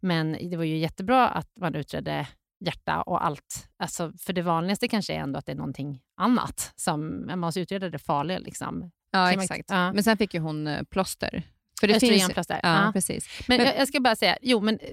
Men 0.00 0.32
det 0.50 0.56
var 0.56 0.64
ju 0.64 0.76
jättebra 0.76 1.28
att 1.28 1.48
man 1.60 1.74
utredde 1.74 2.26
hjärta 2.64 3.02
och 3.02 3.24
allt. 3.26 3.68
Alltså, 3.76 4.12
för 4.18 4.32
det 4.32 4.42
vanligaste 4.42 4.88
kanske 4.88 5.14
är 5.14 5.18
ändå 5.18 5.38
att 5.38 5.46
det 5.46 5.52
är 5.52 5.56
någonting 5.56 6.00
annat. 6.20 6.72
Som, 6.76 7.26
man 7.26 7.38
måste 7.38 7.60
utreda 7.60 7.90
det 7.90 7.98
farliga. 7.98 8.38
Liksom. 8.38 8.90
Ja, 9.10 9.26
Kan 9.28 9.36
man- 9.36 9.44
exakt. 9.44 9.70
ja. 9.70 9.92
Men 9.92 10.04
sen 10.04 10.16
fick 10.16 10.34
ju 10.34 10.40
hon 10.40 10.66
eh, 10.66 10.82
plåster. 10.82 11.42
För 11.80 11.86
det 11.88 12.00
finns, 12.00 12.12
Östrogenplåster. 12.12 12.60
ja, 12.62 12.84
Ja. 12.86 12.92
precis. 12.92 13.28
Men, 13.48 13.56
Men- 13.58 13.66
jag, 13.66 13.78
jag 13.78 13.88
ska 13.88 14.00
bara 14.00 14.16
säga, 14.16 14.38
jo, 14.42 14.60
men, 14.60 14.78
eh, 14.78 14.88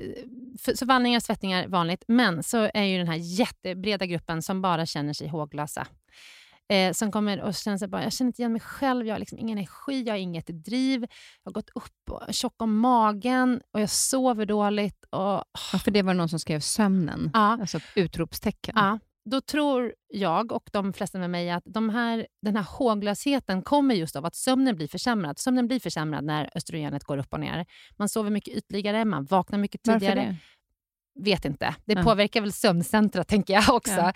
för, 0.60 0.74
så 0.74 0.86
vallningar 0.86 1.18
och 1.20 1.24
svettningar 1.24 1.64
är 1.64 1.68
vanligt, 1.68 2.04
men 2.08 2.44
så 2.44 2.70
är 2.74 2.84
ju 2.84 2.98
den 2.98 3.08
här 3.08 3.16
jättebreda 3.16 4.06
gruppen 4.06 4.42
som 4.42 4.62
bara 4.62 4.86
känner 4.86 5.14
sig 5.14 5.28
håglösa. 5.28 5.88
Eh, 6.74 6.94
som 6.94 7.12
kommer 7.12 7.42
och 7.42 7.56
känner 7.56 7.78
sig 7.78 7.88
bara, 7.88 8.04
jag 8.04 8.14
känner 8.14 8.30
inte 8.30 8.42
igen 8.42 8.52
mig 8.52 8.62
själv, 8.62 9.08
jag 9.08 9.14
har 9.14 9.20
liksom 9.20 9.40
ingen 9.40 9.58
energi, 9.58 10.04
jag 10.06 10.14
har 10.14 10.20
inget 10.20 10.48
driv, 10.48 11.02
jag 11.44 11.50
har 11.50 11.54
gått 11.54 11.70
upp 11.76 12.10
och 12.12 12.34
tjock 12.34 12.62
om 12.62 12.78
magen 12.78 13.62
och 13.74 13.82
jag 13.82 13.90
sover 13.90 14.46
dåligt. 14.46 15.04
Och, 15.10 15.20
Ja, 15.74 15.80
för 15.84 15.92
det 15.92 16.02
var 16.02 16.14
någon 16.14 16.30
som 16.30 16.40
skrev 16.40 16.60
sömnen, 16.60 17.30
ja, 17.34 17.40
alltså 17.62 17.80
utropstecken. 17.96 18.74
ja, 18.78 19.00
då 19.30 19.42
tror 19.42 19.94
jag 20.08 20.52
och 20.52 20.70
de 20.74 20.94
flesta 20.94 21.20
med 21.20 21.30
mig 21.30 21.50
att 21.52 21.64
de 21.66 21.90
här, 21.90 22.28
den 22.42 22.56
här 22.56 22.64
håglösheten 22.64 23.62
kommer 23.62 23.96
just 23.96 24.16
av 24.16 24.26
att 24.26 24.36
sömnen 24.36 24.76
blir 24.76 24.88
försämrad. 24.88 25.40
Sömnen 25.40 25.68
blir 25.68 25.80
försämrad 25.80 26.24
när 26.24 26.50
östrogenet 26.56 27.04
går 27.04 27.18
upp 27.18 27.34
och 27.34 27.40
ner. 27.40 27.66
Man 27.98 28.10
sover 28.10 28.30
mycket 28.30 28.54
ytligare, 28.58 29.06
man 29.06 29.26
vaknar 29.26 29.60
mycket 29.60 29.82
Varför 29.88 30.00
tidigare. 30.00 30.20
det? 30.30 30.36
Vet 31.24 31.46
inte. 31.46 31.76
Det 31.86 31.94
Ja. 31.94 32.04
påverkar 32.04 32.42
väl 32.42 32.54
sömncentra, 32.54 33.24
tänker 33.24 33.54
jag 33.54 33.70
också. 33.76 33.92
Ja. 33.92 34.10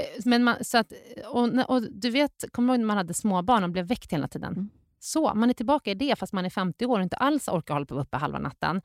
Eh, 0.00 0.04
Men 0.24 0.44
man, 0.44 0.64
så 0.64 0.78
att, 0.78 0.92
och, 1.26 1.48
och 1.68 1.82
du 1.82 2.10
vet, 2.10 2.44
kommer 2.52 2.68
du 2.68 2.74
ihåg 2.74 2.80
när 2.80 2.86
man 2.86 2.96
hade 2.96 3.14
småbarn 3.14 3.64
och 3.64 3.70
blev 3.70 3.86
väckt 3.86 4.12
hela 4.12 4.28
tiden? 4.28 4.52
Mm. 4.52 4.70
Så, 5.04 5.34
man 5.34 5.50
är 5.50 5.54
tillbaka 5.54 5.90
i 5.90 5.94
det 5.94 6.18
fast 6.18 6.32
man 6.32 6.44
är 6.44 6.50
50 6.50 6.86
år 6.86 6.96
och 6.98 7.02
inte 7.02 7.16
alls 7.16 7.48
orkar 7.48 7.74
hålla 7.74 7.86
på 7.86 7.94
uppe 7.94 8.16
halva 8.16 8.38
natten. 8.38 8.82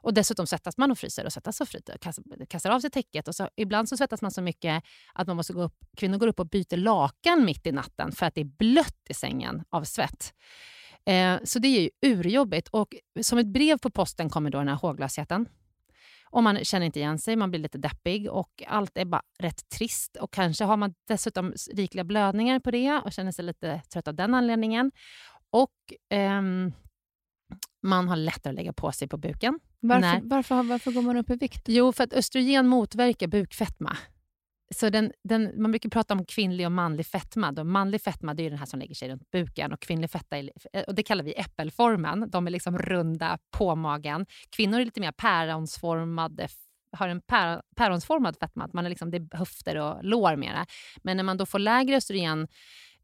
Och 0.00 0.14
dessutom 0.14 0.46
svettas 0.46 0.78
man 0.78 0.90
och 0.90 0.98
fryser 0.98 1.24
och 1.26 1.32
svettas 1.32 1.60
och 1.60 1.68
fryser, 1.68 1.96
kastar, 1.98 2.46
kastar 2.46 2.70
av 2.70 2.80
sig 2.80 2.90
täcket. 2.90 3.28
Och 3.28 3.34
så, 3.34 3.48
ibland 3.56 3.88
så 3.88 3.96
svettas 3.96 4.22
man 4.22 4.30
så 4.30 4.42
mycket 4.42 4.82
att 5.14 5.26
man 5.26 5.36
måste 5.36 5.52
gå 5.52 5.62
upp, 5.62 5.76
kvinnor 5.96 6.18
går 6.18 6.26
upp 6.28 6.40
och 6.40 6.48
byter 6.48 6.76
lakan 6.76 7.44
mitt 7.44 7.66
i 7.66 7.72
natten 7.72 8.12
för 8.12 8.26
att 8.26 8.34
det 8.34 8.40
är 8.40 8.44
blött 8.58 9.02
i 9.08 9.14
sängen 9.14 9.62
av 9.70 9.84
svett. 9.84 10.32
Eh, 11.04 11.36
så 11.44 11.58
det 11.58 11.68
är 11.68 11.80
ju 11.80 11.90
urjobbigt. 12.02 12.68
Och 12.68 12.94
som 13.22 13.38
ett 13.38 13.46
brev 13.46 13.78
på 13.78 13.90
posten 13.90 14.30
kommer 14.30 14.50
då 14.50 14.58
den 14.58 14.68
här 14.68 14.74
håglösheten. 14.76 15.48
Och 16.30 16.42
man 16.42 16.64
känner 16.64 16.86
inte 16.86 16.98
igen 16.98 17.18
sig, 17.18 17.36
man 17.36 17.50
blir 17.50 17.60
lite 17.60 17.78
deppig 17.78 18.30
och 18.30 18.62
allt 18.66 18.96
är 18.96 19.04
bara 19.04 19.22
rätt 19.38 19.68
trist. 19.68 20.16
Och 20.16 20.32
kanske 20.32 20.64
har 20.64 20.76
man 20.76 20.94
dessutom 21.08 21.52
rikliga 21.72 22.04
blödningar 22.04 22.60
på 22.60 22.70
det 22.70 23.00
och 23.04 23.12
känner 23.12 23.32
sig 23.32 23.44
lite 23.44 23.82
trött 23.92 24.08
av 24.08 24.14
den 24.14 24.34
anledningen. 24.34 24.92
Och 25.50 25.74
ehm, 26.10 26.72
man 27.82 28.08
har 28.08 28.16
lättare 28.16 28.50
att 28.50 28.54
lägga 28.54 28.72
på 28.72 28.92
sig 28.92 29.08
på 29.08 29.16
buken. 29.16 29.60
Varför, 29.80 30.20
varför, 30.22 30.62
varför 30.62 30.92
går 30.92 31.02
man 31.02 31.16
upp 31.16 31.30
i 31.30 31.34
vikt? 31.36 31.64
Jo, 31.68 31.92
för 31.92 32.04
att 32.04 32.12
östrogen 32.12 32.66
motverkar 32.66 33.26
bukfetma. 33.26 33.96
Så 34.74 34.90
den, 34.90 35.12
den, 35.24 35.62
man 35.62 35.70
brukar 35.70 35.90
prata 35.90 36.14
om 36.14 36.24
kvinnlig 36.24 36.66
och 36.66 36.72
manlig 36.72 37.06
fetma. 37.06 37.52
Då 37.52 37.64
manlig 37.64 38.02
fetma 38.02 38.34
det 38.34 38.42
är 38.42 38.50
den 38.50 38.58
här 38.58 38.66
som 38.66 38.80
lägger 38.80 38.94
sig 38.94 39.08
runt 39.08 39.30
buken 39.30 39.72
och 39.72 39.80
kvinnlig 39.80 40.10
fetta 40.10 40.38
är, 40.38 40.50
eh, 40.72 40.82
och 40.82 40.94
det 40.94 41.02
kallar 41.02 41.24
vi 41.24 41.34
äppelformen. 41.34 42.30
De 42.30 42.46
är 42.46 42.50
liksom 42.50 42.78
runda 42.78 43.38
på 43.50 43.74
magen. 43.74 44.26
Kvinnor 44.50 44.80
är 44.80 44.84
lite 44.84 45.00
mer 45.00 45.12
päronsformade 45.12 46.48
har 46.92 47.08
en 47.08 47.20
pär, 47.20 47.62
päronsformad 47.76 48.36
fetma, 48.40 48.64
att 48.64 48.72
man 48.72 48.86
är 48.86 48.90
liksom, 48.90 49.10
det 49.10 49.16
är 49.16 49.36
höfter 49.36 49.76
och 49.76 50.04
lår 50.04 50.36
mera. 50.36 50.66
Men 51.02 51.16
när 51.16 51.24
man 51.24 51.36
då 51.36 51.46
får 51.46 51.58
lägre 51.58 51.96
östrogen 51.96 52.48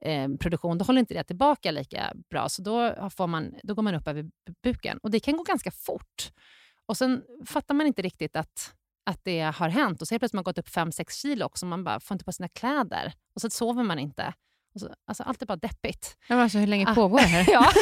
eh, 0.01 0.29
produktion, 0.41 0.79
då 0.79 0.85
håller 0.85 1.01
inte 1.01 1.15
det 1.15 1.25
tillbaka 1.25 1.71
lika 1.71 2.13
bra. 2.31 2.49
Så 2.49 2.63
då, 2.63 3.11
får 3.11 3.27
man, 3.27 3.55
då 3.63 3.75
går 3.75 3.83
man 3.83 3.95
upp 3.95 4.09
över 4.09 4.31
buken. 4.63 4.99
Och 5.03 5.11
det 5.11 5.21
kan 5.21 5.37
gå 5.37 5.43
ganska 5.43 5.71
fort. 5.71 6.33
Och 6.87 6.97
sen 6.97 7.23
fattar 7.47 7.75
man 7.75 7.87
inte 7.87 8.03
riktigt 8.03 8.37
att, 8.37 8.75
att 9.07 9.21
det 9.25 9.41
har 9.41 9.69
hänt. 9.69 10.03
Och 10.03 10.09
så 10.09 10.15
helt 10.15 10.21
plötsligt 10.21 10.33
har 10.35 10.39
man 10.39 10.45
gått 10.45 10.59
upp 10.59 10.69
5-6 10.69 11.23
kilo 11.23 11.45
också. 11.45 11.67
Man 11.67 11.85
bara 11.85 12.01
får 12.01 12.15
inte 12.15 12.25
på 12.25 12.33
sina 12.33 12.49
kläder. 12.49 13.13
Och 13.35 13.41
så 13.41 13.51
sover 13.51 13.83
man 13.83 13.99
inte. 13.99 14.33
Så, 14.81 14.89
alltså, 15.07 15.23
allt 15.23 15.43
är 15.43 15.47
bara 15.47 15.57
deppigt. 15.57 16.17
Ja, 16.29 16.43
alltså, 16.43 16.59
hur 16.59 16.67
länge 16.67 16.87
Ah. 16.91 16.95
pågår 16.95 17.19
det 17.19 17.25
här? 17.25 17.47
Ja. 17.53 17.71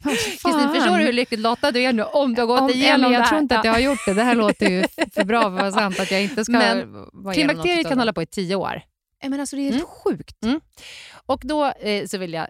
Kristin, 0.02 0.68
förstår 0.74 0.98
du 0.98 1.04
hur 1.04 1.12
lyckligt 1.12 1.40
lottad 1.40 1.70
du 1.72 1.80
är 1.82 1.92
nu 1.92 2.02
om 2.02 2.34
du 2.34 2.42
har 2.42 2.46
gått 2.46 2.60
Om, 2.60 2.70
igenom 2.70 3.00
Elin, 3.04 3.12
det 3.12 3.18
jag 3.18 3.28
tror 3.28 3.40
inte 3.40 3.58
att 3.58 3.64
Ja. 3.64 3.68
jag 3.68 3.74
har 3.74 3.80
gjort 3.80 3.98
det. 4.06 4.14
Det 4.14 4.22
här 4.22 4.34
låter 4.34 4.68
ju 4.70 4.84
för 5.14 5.24
bra 5.24 5.40
för 5.42 5.48
att 5.48 5.54
vara 5.60 5.72
sant 5.72 6.00
att 6.00 6.10
jag 6.10 6.22
inte 6.22 6.44
ska 6.44 6.52
Men 6.52 6.92
vara 7.12 7.34
Klimakteriet 7.34 7.88
kan 7.88 7.98
hålla 7.98 8.12
på 8.12 8.22
i 8.22 8.26
tio 8.26 8.54
år. 8.54 8.82
Men 9.22 9.40
alltså, 9.40 9.56
det 9.56 9.62
är 9.62 9.64
helt 9.64 9.74
Mm. 9.76 9.86
sjukt. 9.86 10.36
Och 11.26 11.40
då 11.44 11.66
eh, 11.66 12.06
så 12.06 12.18
vill 12.18 12.32
jag... 12.32 12.46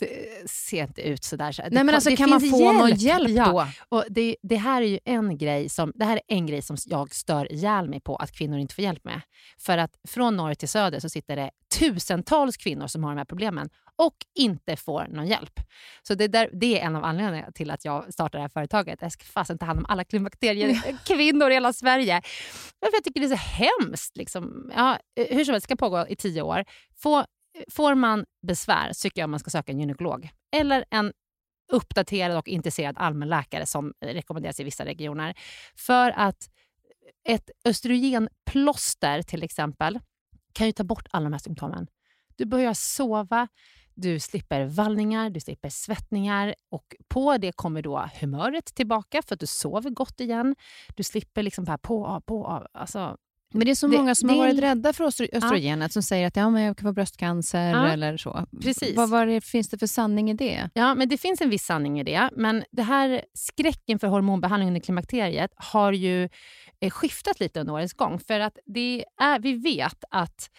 Det 0.00 0.50
ser 0.50 0.82
inte 0.82 1.02
ut 1.02 1.24
sådär. 1.24 1.52
Så 1.52 1.62
Nej, 1.62 1.70
det, 1.70 1.84
men 1.84 1.94
alltså, 1.94 2.10
det 2.10 2.16
kan 2.16 2.30
man 2.30 2.40
få 2.40 2.72
någon 2.72 2.94
hjälp 2.94 3.30
ja. 3.30 3.44
då? 3.44 3.66
Och 3.96 4.04
det, 4.08 4.36
det, 4.42 4.56
här 4.56 4.82
är 4.82 4.86
ju 4.86 4.98
en 5.04 5.38
grej 5.38 5.68
som, 5.68 5.92
det 5.94 6.04
här 6.04 6.16
är 6.16 6.22
en 6.36 6.46
grej 6.46 6.62
som 6.62 6.76
jag 6.86 7.14
stör 7.14 7.52
ihjäl 7.52 7.88
mig 7.88 8.00
på 8.00 8.16
att 8.16 8.32
kvinnor 8.32 8.58
inte 8.58 8.74
får 8.74 8.84
hjälp 8.84 9.04
med. 9.04 9.20
För 9.58 9.78
att 9.78 9.90
från 10.08 10.36
norr 10.36 10.54
till 10.54 10.68
söder 10.68 11.00
så 11.00 11.08
sitter 11.08 11.36
det 11.36 11.50
tusentals 11.78 12.56
kvinnor 12.56 12.86
som 12.86 13.04
har 13.04 13.10
de 13.10 13.18
här 13.18 13.24
problemen 13.24 13.70
och 13.96 14.14
inte 14.34 14.76
får 14.76 15.06
någon 15.08 15.26
hjälp. 15.26 15.60
Så 16.02 16.14
det, 16.14 16.28
där, 16.28 16.50
det 16.52 16.80
är 16.80 16.86
en 16.86 16.96
av 16.96 17.04
anledningarna 17.04 17.52
till 17.52 17.70
att 17.70 17.84
jag 17.84 18.12
startar 18.12 18.38
det 18.38 18.42
här 18.42 18.48
företaget. 18.48 19.02
Jag 19.02 19.12
ska 19.12 19.24
fasen 19.24 19.58
ta 19.58 19.66
hand 19.66 19.78
om 19.78 19.86
alla 19.88 20.04
klimakteriekvinnor 20.04 21.50
i 21.50 21.54
hela 21.54 21.72
Sverige. 21.72 22.22
För 22.80 22.90
jag 22.92 23.04
tycker 23.04 23.20
det 23.20 23.26
är 23.26 23.36
så 23.36 23.64
hemskt. 23.82 24.16
Liksom. 24.16 24.72
Ja, 24.76 24.98
eh, 25.16 25.36
hur 25.36 25.44
som 25.44 25.52
helst, 25.52 25.68
det 25.68 25.74
ska 25.74 25.76
pågå 25.76 26.06
i 26.08 26.16
tio 26.16 26.42
år. 26.42 26.64
Få, 26.96 27.24
får 27.70 27.94
man 27.94 28.24
besvär 28.46 28.92
tycker 28.92 29.22
jag 29.22 29.30
man 29.30 29.40
ska 29.40 29.50
söka 29.50 29.72
en 29.72 29.80
gynekolog. 29.80 30.30
Eller 30.56 30.84
en 30.90 31.12
uppdaterad 31.72 32.38
och 32.38 32.48
intresserad 32.48 32.98
allmänläkare 32.98 33.66
som 33.66 33.92
rekommenderas 34.00 34.60
i 34.60 34.64
vissa 34.64 34.84
regioner. 34.84 35.34
För 35.76 36.10
att 36.10 36.50
ett 37.24 37.50
östrogenplåster 37.64 39.22
till 39.22 39.42
exempel 39.42 39.98
kan 40.52 40.66
ju 40.66 40.72
ta 40.72 40.84
bort 40.84 41.08
alla 41.10 41.24
de 41.24 41.32
här 41.32 41.40
symptomen. 41.40 41.86
Du 42.36 42.44
börjar 42.44 42.74
sova, 42.74 43.48
du 43.94 44.20
slipper 44.20 44.64
vallningar, 44.64 45.30
du 45.30 45.40
slipper 45.40 45.68
svettningar 45.68 46.54
och 46.70 46.96
på 47.08 47.36
det 47.36 47.52
kommer 47.52 47.82
då 47.82 48.08
humöret 48.20 48.74
tillbaka 48.74 49.22
för 49.22 49.34
att 49.34 49.40
du 49.40 49.46
sover 49.46 49.90
gott 49.90 50.20
igen. 50.20 50.56
Du 50.94 51.02
slipper 51.02 51.42
liksom 51.42 51.66
här 51.66 51.76
på, 51.76 52.06
av, 52.06 52.20
på, 52.20 52.46
av. 52.46 52.66
Alltså, 52.72 53.16
men 53.52 53.64
det 53.64 53.70
är 53.70 53.74
så 53.74 53.86
Det- 53.86 53.96
många 53.96 54.14
som 54.14 54.28
har 54.28 54.36
är- 54.36 54.40
varit 54.40 54.58
rädda 54.60 54.92
för 54.92 55.04
östro- 55.04 55.28
östrogenet 55.32 55.92
som 55.92 56.02
säger 56.02 56.26
att 56.26 56.36
ja, 56.36 56.50
men 56.50 56.62
jag 56.62 56.76
kan 56.76 56.88
få 56.88 56.92
bröstcancer 56.92 57.70
Ja, 57.70 57.88
eller 57.92 58.16
så. 58.16 58.46
precis. 58.62 58.96
Vad, 58.96 59.10
vad 59.10 59.28
det, 59.28 59.40
finns 59.40 59.68
det 59.68 59.78
för 59.78 59.86
sanning 59.86 60.30
i 60.30 60.34
det? 60.34 60.70
Ja, 60.74 60.94
men 60.94 61.08
det 61.08 61.18
finns 61.18 61.40
en 61.40 61.50
viss 61.50 61.64
sanning 61.64 62.00
i 62.00 62.04
det. 62.04 62.30
Men 62.36 62.64
det 62.70 62.82
här 62.82 63.24
skräcken 63.34 63.98
för 63.98 64.06
hormonbehandling 64.06 64.68
under 64.68 64.80
klimakteriet 64.80 65.50
har 65.56 65.92
ju 65.92 66.28
eh, 66.80 66.90
skiftat 66.90 67.40
lite 67.40 67.60
under 67.60 67.72
årens 67.72 67.92
gång. 67.94 68.18
För 68.18 68.40
att 68.40 68.58
det 68.66 69.04
är, 69.20 69.38
vi 69.38 69.52
vet 69.52 70.04
att 70.10 70.50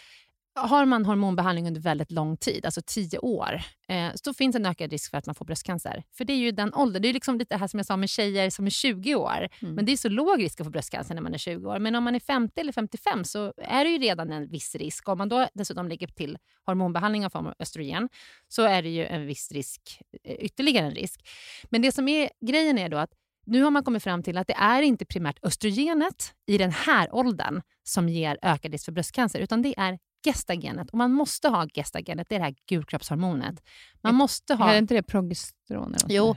har 0.56 0.86
man 0.86 1.06
hormonbehandling 1.06 1.68
under 1.68 1.82
väldigt 1.82 2.12
lång 2.12 2.38
tid, 2.38 2.66
alltså 2.66 2.82
10 2.86 3.20
år, 3.20 3.62
eh, 3.88 4.12
så 4.16 4.34
finns 4.34 4.56
en 4.56 4.66
ökad 4.66 4.92
risk 4.92 5.12
för 5.12 5.18
att 5.18 5.26
man 5.26 5.36
får 5.36 5.46
bröstcancer. 5.46 6.04
För 6.18 6.26
det 6.26 6.34
är 6.34 6.38
ju 6.38 6.52
den 6.52 6.74
åldern. 6.74 7.02
Det 7.02 7.10
är 7.10 7.14
liksom 7.14 7.38
lite 7.38 7.56
det 7.56 7.60
här 7.60 7.68
som 7.68 7.80
jag 7.80 7.86
sa 7.86 7.98
med 7.98 8.10
tjejer 8.10 8.50
som 8.50 8.66
är 8.66 8.70
20 8.70 9.16
år. 9.16 9.50
Mm. 9.62 9.76
Men 9.76 9.86
det 9.86 9.92
är 9.92 9.98
så 9.98 10.10
låg 10.10 10.44
risk 10.44 10.60
att 10.60 10.68
få 10.68 10.72
bröstcancer 10.72 11.16
när 11.16 11.22
man 11.22 11.34
är 11.34 11.38
20 11.38 11.70
år. 11.70 11.80
Men 11.80 11.96
om 11.96 12.04
man 12.04 12.16
är 12.16 12.20
50 12.20 12.62
eller 12.62 12.72
55 12.72 13.24
så 13.24 13.54
är 13.58 13.84
det 13.84 13.90
ju 13.90 13.98
redan 13.98 14.32
en 14.32 14.48
viss 14.48 14.76
risk. 14.76 15.10
Om 15.10 15.18
man 15.18 15.30
då 15.30 15.48
dessutom 15.54 15.88
lägger 15.88 16.08
till 16.08 16.38
hormonbehandling 16.66 17.26
av 17.26 17.30
form 17.30 17.48
av 17.48 17.54
östrogen 17.60 18.10
så 18.48 18.64
är 18.64 18.82
det 18.82 18.90
ju 18.90 19.06
en 19.06 19.26
viss 19.26 19.52
risk, 19.52 20.02
eh, 20.24 20.36
ytterligare 20.36 20.86
en 20.86 20.96
risk. 20.96 21.30
Men 21.70 21.82
det 21.82 21.92
som 21.92 22.08
är 22.08 22.30
grejen 22.46 22.78
är 22.78 22.90
då 22.90 22.98
att 22.98 23.12
nu 23.46 23.64
har 23.64 23.72
man 23.72 23.84
kommit 23.84 24.04
fram 24.04 24.24
till 24.24 24.38
att 24.38 24.48
det 24.48 24.54
är 24.54 24.82
inte 24.82 25.06
primärt 25.06 25.40
östrogenet 25.44 26.34
i 26.48 26.58
den 26.58 26.72
här 26.72 27.16
åldern 27.16 27.62
som 27.84 28.10
ger 28.10 28.38
ökad 28.42 28.72
risk 28.72 28.86
för 28.86 28.92
bröstcancer, 28.92 29.40
utan 29.40 29.62
det 29.62 29.74
är 29.78 30.00
gestagenet. 30.24 30.90
Och 30.90 30.98
man 30.98 31.12
måste 31.12 31.50
ha 31.50 31.68
gestagenet, 31.68 32.30
det 32.30 32.36
är 32.36 32.40
det 32.40 32.46
här 32.46 32.56
gulkroppshormonet. 32.68 33.64
Man 34.02 34.16
måste 34.16 34.56
ha... 34.56 34.74
Är 34.74 34.78
inte 34.78 34.94
det 34.94 35.04
progesteron? 35.04 35.96
Jo, 36.08 36.36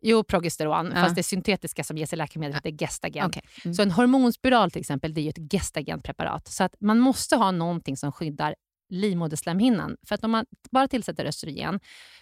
jo, 0.00 0.24
progesteron, 0.24 0.92
Ja. 0.94 1.00
fast 1.00 1.16
det 1.16 1.22
syntetiska 1.22 1.84
som 1.84 1.98
ges 1.98 2.12
i 2.12 2.16
läkemedlet 2.16 2.62
det 2.62 2.68
är 2.68 2.78
gestagen. 2.78 3.26
Okej. 3.26 3.42
Mm. 3.64 3.74
Så 3.74 3.82
en 3.82 3.90
hormonspiral 3.90 4.70
till 4.70 4.80
exempel, 4.80 5.14
det 5.14 5.20
är 5.20 5.28
ett 5.28 5.52
gestagentpreparat. 5.52 6.48
Så 6.48 6.64
att 6.64 6.74
man 6.80 6.98
måste 7.00 7.36
ha 7.36 7.50
någonting 7.50 7.96
som 7.96 8.12
skyddar 8.12 8.54
livmoderslemhinnan. 8.88 9.96
För 10.06 10.14
att 10.14 10.24
om 10.24 10.30
man 10.30 10.46
bara 10.70 10.88
tillsätter 10.88 11.24
östrogen, 11.24 11.80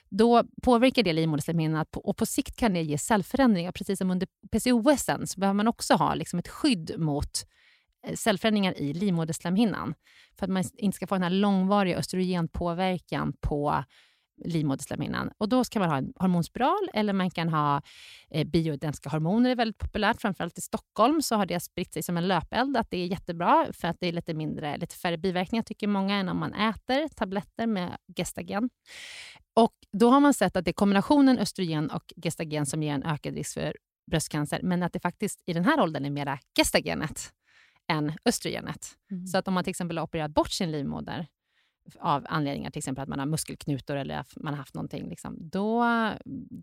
då 0.08 0.44
påverkar 0.62 1.02
det 1.02 1.12
livmoderslemhinnan 1.12 1.86
och 1.92 2.16
på 2.16 2.26
sikt 2.26 2.56
kan 2.56 2.72
det 2.72 2.82
ge 2.82 2.98
cellförändringar. 2.98 3.72
Precis 3.72 3.98
som 3.98 4.10
under 4.10 4.28
PCOS 4.52 5.30
så 5.32 5.40
behöver 5.40 5.54
man 5.54 5.68
också 5.68 5.94
ha 5.94 6.14
liksom 6.14 6.38
ett 6.38 6.48
skydd 6.48 6.94
mot 6.98 7.46
Eh, 8.06 8.14
cellförändringar 8.14 8.78
i 8.78 8.94
livmoderslemhinnan. 8.94 9.94
För 10.38 10.46
att 10.46 10.50
man 10.50 10.64
inte 10.74 10.96
ska 10.96 11.06
få 11.06 11.14
den 11.14 11.22
här 11.22 11.30
långvariga 11.30 11.96
östrogenpåverkan 11.96 13.32
på 13.40 13.84
livmoderslemhinnan. 14.44 15.30
Och 15.38 15.48
då 15.48 15.64
ska 15.64 15.80
man 15.80 15.90
ha 15.90 15.96
en 15.96 16.12
hormonspiral 16.16 16.88
eller 16.94 17.12
man 17.12 17.30
kan 17.30 17.48
ha 17.48 17.82
eh, 18.30 18.46
bioidentiska 18.46 19.08
hormoner. 19.08 19.48
Det 19.48 19.52
är 19.52 19.56
väldigt 19.56 19.78
populärt, 19.78 20.20
framförallt 20.20 20.58
i 20.58 20.60
Stockholm 20.60 21.22
så 21.22 21.36
har 21.36 21.46
det 21.46 21.60
spritt 21.60 21.92
sig 21.92 22.02
som 22.02 22.16
en 22.16 22.28
löpeld 22.28 22.76
att 22.76 22.90
det 22.90 22.96
är 22.96 23.06
jättebra 23.06 23.66
för 23.72 23.88
att 23.88 23.96
det 24.00 24.06
är 24.06 24.12
lite, 24.12 24.34
mindre, 24.34 24.76
lite 24.76 24.94
färre 24.94 25.18
biverkningar 25.18 25.62
tycker 25.62 25.86
många 25.86 26.16
än 26.16 26.28
om 26.28 26.38
man 26.38 26.54
äter 26.54 27.08
tabletter 27.08 27.66
med 27.66 27.96
gestagen. 28.16 28.70
Och 29.54 29.74
då 29.92 30.10
har 30.10 30.20
man 30.20 30.34
sett 30.34 30.56
att 30.56 30.64
det 30.64 30.70
är 30.70 30.72
kombinationen 30.72 31.38
östrogen 31.38 31.90
och 31.90 32.12
gestagen 32.16 32.66
som 32.66 32.82
ger 32.82 32.94
en 32.94 33.02
ökad 33.02 33.34
risk 33.34 33.54
för 33.54 33.76
bröstcancer, 34.10 34.60
men 34.62 34.82
att 34.82 34.92
det 34.92 35.00
faktiskt 35.00 35.42
i 35.46 35.52
den 35.52 35.64
här 35.64 35.80
åldern 35.80 36.04
är 36.04 36.10
mera 36.10 36.38
gestagenet 36.56 37.32
än 37.90 38.12
östrogenet. 38.24 38.86
Mm. 39.10 39.26
Så 39.26 39.38
att 39.38 39.48
om 39.48 39.54
man 39.54 39.64
till 39.64 39.70
exempel 39.70 39.98
har 39.98 40.04
opererat 40.04 40.30
bort 40.30 40.50
sin 40.50 40.70
livmoder 40.70 41.26
av 42.00 42.26
anledningar, 42.28 42.70
till 42.70 42.78
exempel 42.78 43.02
att 43.02 43.08
man 43.08 43.18
har 43.18 43.26
muskelknutor 43.26 43.96
eller 43.96 44.18
att 44.18 44.32
man 44.36 44.54
har 44.54 44.58
haft 44.58 44.74
någonting, 44.74 45.08
liksom, 45.08 45.36
då 45.50 45.84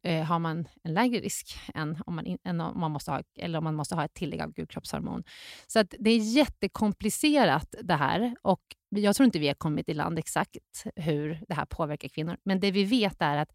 eh, 0.03 0.23
har 0.23 0.39
man 0.39 0.67
en 0.83 0.93
lägre 0.93 1.19
risk 1.19 1.59
än 1.75 2.01
om 2.05 2.15
man, 2.15 2.25
in, 2.25 2.37
än 2.43 2.61
om 2.61 2.79
man, 2.79 2.91
måste 2.91 3.11
ha, 3.11 3.23
eller 3.39 3.57
om 3.57 3.63
man 3.63 3.75
måste 3.75 3.95
ha 3.95 4.05
ett 4.05 4.13
tillägg 4.13 4.41
av 4.41 4.53
gulkroppshormon. 4.53 5.23
Så 5.67 5.79
att 5.79 5.93
det 5.99 6.09
är 6.09 6.17
jättekomplicerat 6.17 7.75
det 7.83 7.95
här 7.95 8.35
och 8.41 8.61
jag 8.89 9.15
tror 9.15 9.25
inte 9.25 9.39
vi 9.39 9.47
har 9.47 9.55
kommit 9.55 9.89
i 9.89 9.93
land 9.93 10.19
exakt 10.19 10.57
hur 10.95 11.43
det 11.47 11.53
här 11.53 11.65
påverkar 11.65 12.09
kvinnor. 12.09 12.37
Men 12.43 12.59
det 12.59 12.71
vi 12.71 12.83
vet 12.83 13.21
är 13.21 13.37
att 13.37 13.49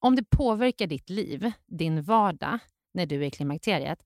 om 0.00 0.16
det 0.16 0.24
påverkar 0.30 0.86
ditt 0.86 1.10
liv, 1.10 1.52
din 1.66 2.02
vardag, 2.02 2.58
när 2.94 3.06
du 3.06 3.16
är 3.16 3.26
i 3.26 3.30
klimakteriet, 3.30 3.98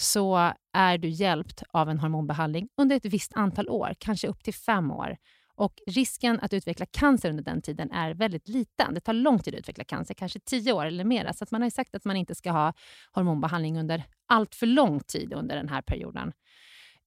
så 0.00 0.52
är 0.72 0.98
du 0.98 1.08
hjälpt 1.08 1.62
av 1.70 1.90
en 1.90 1.98
hormonbehandling 1.98 2.68
under 2.76 2.96
ett 2.96 3.04
visst 3.04 3.32
antal 3.34 3.68
år, 3.68 3.94
kanske 3.98 4.28
upp 4.28 4.44
till 4.44 4.54
fem 4.54 4.90
år. 4.90 5.16
Och 5.54 5.80
risken 5.86 6.40
att 6.40 6.52
utveckla 6.52 6.86
cancer 6.86 7.30
under 7.30 7.44
den 7.44 7.62
tiden 7.62 7.92
är 7.92 8.14
väldigt 8.14 8.48
liten. 8.48 8.94
Det 8.94 9.00
tar 9.00 9.12
lång 9.12 9.38
tid 9.38 9.54
att 9.54 9.58
utveckla 9.58 9.84
cancer, 9.84 10.14
kanske 10.14 10.40
tio 10.40 10.72
år 10.72 10.86
eller 10.86 11.04
mer. 11.04 11.32
Så 11.32 11.44
att 11.44 11.50
man 11.50 11.62
har 11.62 11.70
sagt 11.70 11.94
att 11.94 12.04
man 12.04 12.16
inte 12.16 12.34
ska 12.34 12.50
ha 12.50 12.72
hormonbehandling 13.12 13.78
under 13.78 14.04
allt 14.26 14.54
för 14.54 14.66
lång 14.66 15.00
tid 15.00 15.32
under 15.32 15.56
den 15.56 15.68
här 15.68 15.82
perioden. 15.82 16.32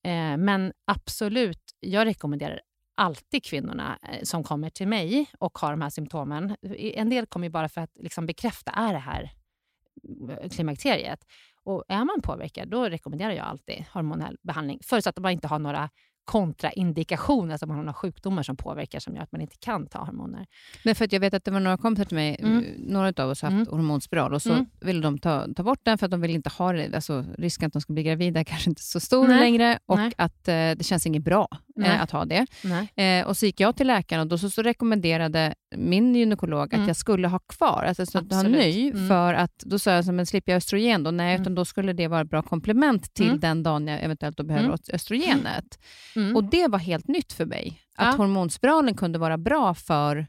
Eh, 0.04 0.38
men 0.38 0.74
absolut, 0.86 1.62
jag 1.80 2.06
rekommenderar 2.06 2.62
alltid 2.96 3.44
kvinnorna 3.44 4.00
eh, 4.04 4.24
som 4.24 4.44
kommer 4.44 4.70
till 4.70 4.88
mig 4.88 5.26
och 5.40 5.58
har 5.58 5.72
de 5.72 5.82
här 5.82 5.90
symptomen. 5.90 6.56
En 6.78 7.10
del 7.10 7.26
kommer 7.26 7.48
ju 7.48 7.52
bara 7.52 7.70
för 7.70 7.82
att 7.82 7.98
liksom 8.00 8.26
bekräfta, 8.26 8.72
är 8.72 8.94
det 8.94 9.00
här 9.00 9.32
eh, 10.30 10.50
klimakteriet? 10.50 11.26
Och 11.66 11.84
är 11.88 12.06
man 12.06 12.22
påverkad, 12.24 12.70
då 12.70 12.84
rekommenderar 12.90 13.32
jag 13.32 13.46
alltid 13.46 13.86
hormonell 13.94 14.38
behandling. 14.48 14.80
Förutsatt 14.86 15.18
att 15.18 15.24
man 15.24 15.32
inte 15.32 15.48
har 15.48 15.60
några 15.60 15.90
kontraindikationer, 16.26 17.52
alltså 17.52 17.66
man 17.68 17.76
har 17.78 17.84
några 17.84 17.94
sjukdomar 17.94 18.44
som 18.44 18.58
påverkar 18.58 19.00
som 19.00 19.16
gör 19.16 19.24
att 19.24 19.32
man 19.32 19.42
inte 19.42 19.56
kan 19.60 19.88
ta 19.88 20.00
hormoner. 20.00 20.46
Men 20.86 20.96
för 20.96 21.06
att 21.06 21.14
jag 21.14 21.20
vet 21.20 21.34
att 21.34 21.44
det 21.46 21.52
var 21.52 21.60
några 21.60 21.78
kompisar 21.78 22.06
till 22.06 22.16
mig, 22.18 22.38
Mm. 22.40 22.66
några 22.78 23.24
av 23.24 23.30
oss 23.30 23.42
har 23.42 23.52
haft 23.52 23.68
Mm. 23.70 23.78
hormonspiral 23.80 24.34
och 24.34 24.42
så 24.42 24.54
Mm. 24.54 24.66
ville 24.82 25.02
de 25.02 25.18
ta, 25.18 25.48
ta 25.56 25.64
bort 25.64 25.80
den 25.84 25.98
för 25.98 26.06
att 26.06 26.12
de 26.12 26.22
vill 26.22 26.32
inte 26.32 26.50
ha 26.50 26.74
det. 26.74 26.96
Alltså, 26.96 27.26
risken 27.38 27.68
att 27.68 27.74
de 27.74 27.82
ska 27.82 27.94
bli 27.94 28.04
gravida 28.04 28.40
är 28.40 28.44
kanske 28.44 28.70
inte 28.70 28.82
så 28.84 29.00
stor 29.00 29.28
Nej. 29.28 29.40
längre 29.40 29.80
och 29.86 29.98
Nej. 29.98 30.12
att 30.18 30.48
eh, 30.48 30.54
det 30.54 30.86
känns 30.86 31.06
inget 31.08 31.24
bra 31.24 31.48
eh, 31.86 32.02
att 32.02 32.12
ha 32.12 32.26
det. 32.26 32.46
Eh, 33.04 33.28
och 33.28 33.38
så 33.38 33.46
gick 33.46 33.60
jag 33.60 33.76
till 33.76 33.88
läkaren 33.88 34.22
och 34.22 34.28
då 34.28 34.38
så, 34.38 34.50
så 34.50 34.62
rekommenderade 34.62 35.54
min 35.78 36.16
gynekolog 36.16 36.74
Mm. 36.74 36.82
att 36.82 36.88
jag 36.88 36.96
skulle 36.98 37.28
ha 37.28 37.40
kvar, 37.40 37.84
alltså 37.88 38.06
så 38.06 38.18
att 38.18 38.34
ha 38.34 38.44
ny, 38.44 38.90
Mm. 38.92 39.08
för 39.08 39.34
att 39.34 39.58
då 39.60 39.80
sa 39.80 39.92
jag, 39.92 40.14
men 40.14 40.26
slipper 40.26 40.52
jag 40.52 40.58
östrogen 40.58 41.04
då? 41.04 41.12
Nej, 41.12 41.30
Mm. 41.30 41.42
utan 41.42 41.56
då 41.56 41.66
skulle 41.66 41.94
det 41.94 42.08
vara 42.08 42.22
ett 42.22 42.30
bra 42.30 42.42
komplement 42.42 43.14
till 43.14 43.28
Mm. 43.28 43.40
den 43.40 43.64
dagen 43.64 43.88
jag 43.88 44.04
eventuellt 44.04 44.38
då 44.38 44.44
behöver 44.44 44.66
Mm. 44.66 44.78
östrogenet. 44.94 45.80
Och 46.36 46.44
det 46.44 46.68
var 46.68 46.80
helt 46.80 47.08
nytt 47.08 47.34
för 47.34 47.46
mig, 47.46 47.82
att 47.96 48.06
Ja. 48.08 48.18
hormonspiralen 48.18 48.96
kunde 48.96 49.20
vara 49.20 49.38
bra 49.38 49.74
för 49.74 50.28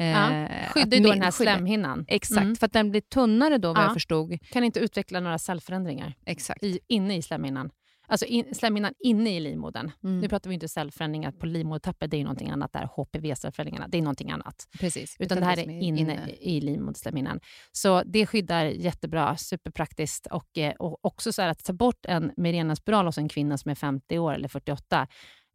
eh, 0.00 0.06
Ja, 0.06 0.48
Skyddar 0.70 1.00
då 1.00 1.10
den 1.12 1.22
här 1.22 1.30
slemhinnan. 1.30 2.04
Exakt, 2.08 2.42
Mm. 2.42 2.56
för 2.56 2.66
att 2.66 2.72
den 2.72 2.90
blir 2.90 3.00
tunnare 3.00 3.58
då 3.58 3.68
vad 3.68 3.78
Ja. 3.78 3.82
jag 3.82 3.92
förstod. 3.94 4.38
Kan 4.50 4.64
inte 4.64 4.80
utveckla 4.80 5.20
några 5.20 5.38
cellförändringar 5.38 6.14
Exakt. 6.26 6.62
i, 6.62 6.78
inne 6.88 7.16
i 7.16 7.22
slemhinnan. 7.22 7.70
Alltså 8.08 8.26
in, 8.26 8.54
slemhinnan 8.54 8.94
inne 8.98 9.36
i 9.36 9.40
livmodern. 9.40 9.90
Mm. 10.04 10.20
Nu 10.20 10.28
pratar 10.28 10.48
vi 10.48 10.54
inte 10.54 10.68
cellförändringar 10.68 11.32
på 11.32 11.46
livmodertappet, 11.46 12.10
det 12.10 12.16
är 12.16 12.24
någonting 12.24 12.50
annat 12.50 12.72
där. 12.72 12.88
HPV-cellförändringarna, 12.96 13.88
det 13.88 13.98
är 13.98 14.02
någonting 14.02 14.30
annat. 14.30 14.68
Precis. 14.80 15.16
Utan 15.18 15.38
det 15.38 15.44
här 15.44 15.56
som 15.56 15.70
är 15.70 15.82
inne, 15.82 16.30
i 16.40 16.60
livmoderslemhinnan. 16.60 17.40
Så 17.72 18.02
det 18.02 18.26
skyddar 18.26 18.64
jättebra, 18.64 19.36
superpraktiskt. 19.36 20.26
Och, 20.26 20.58
eh, 20.58 20.72
och 20.72 21.04
också 21.04 21.32
så 21.32 21.42
här 21.42 21.48
att 21.48 21.64
ta 21.64 21.72
bort 21.72 22.06
en 22.06 22.32
Mirena-spiral 22.36 23.06
hos 23.06 23.18
en 23.18 23.28
kvinna 23.28 23.58
som 23.58 23.70
är 23.70 23.74
50 23.74 24.18
år 24.18 24.34
eller 24.34 24.48
48, 24.48 25.06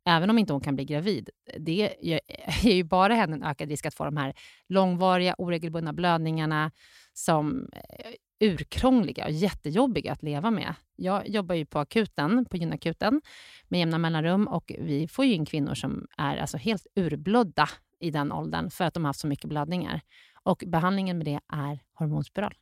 även 0.06 0.30
om 0.30 0.38
inte 0.38 0.54
hon 0.54 0.62
kan 0.62 0.76
bli 0.76 0.86
gravid, 0.86 1.30
det 1.60 1.94
ger 2.02 2.20
ju 2.64 2.84
bara 2.84 3.14
henne 3.14 3.36
en 3.36 3.44
ökad 3.44 3.70
risk 3.70 3.86
att 3.86 3.94
få 3.94 4.06
de 4.06 4.18
här 4.18 4.34
långvariga, 4.70 5.36
oregelbundna 5.38 5.94
blödningarna 5.94 6.72
som 7.14 7.70
är 7.90 8.03
urkrångliga 8.44 9.26
och 9.26 9.32
jättejobbiga 9.32 10.12
att 10.12 10.24
leva 10.24 10.52
med. 10.52 10.74
Jag 10.96 11.28
jobbar 11.30 11.56
ju 11.56 11.66
på 11.66 11.80
akuten, 11.80 12.46
på 12.46 12.58
gynakuten 12.58 13.22
med 13.68 13.80
jämna 13.80 13.98
mellanrum 13.98 14.48
och 14.48 14.72
vi 14.80 15.08
får 15.08 15.26
ju 15.26 15.34
in 15.34 15.46
kvinnor 15.46 15.74
som 15.76 16.08
är 16.18 16.38
alltså 16.38 16.58
helt 16.58 16.88
urblödda 16.96 17.70
i 18.00 18.12
den 18.12 18.32
åldern 18.32 18.70
för 18.70 18.84
att 18.84 18.94
de 18.94 19.04
har 19.04 19.10
haft 19.10 19.20
så 19.20 19.28
mycket 19.28 19.50
blödningar. 19.50 20.02
Och 20.44 20.64
behandlingen 20.68 21.18
med 21.18 21.26
det 21.28 21.40
är 21.54 21.80
hormonspiral. 21.94 22.54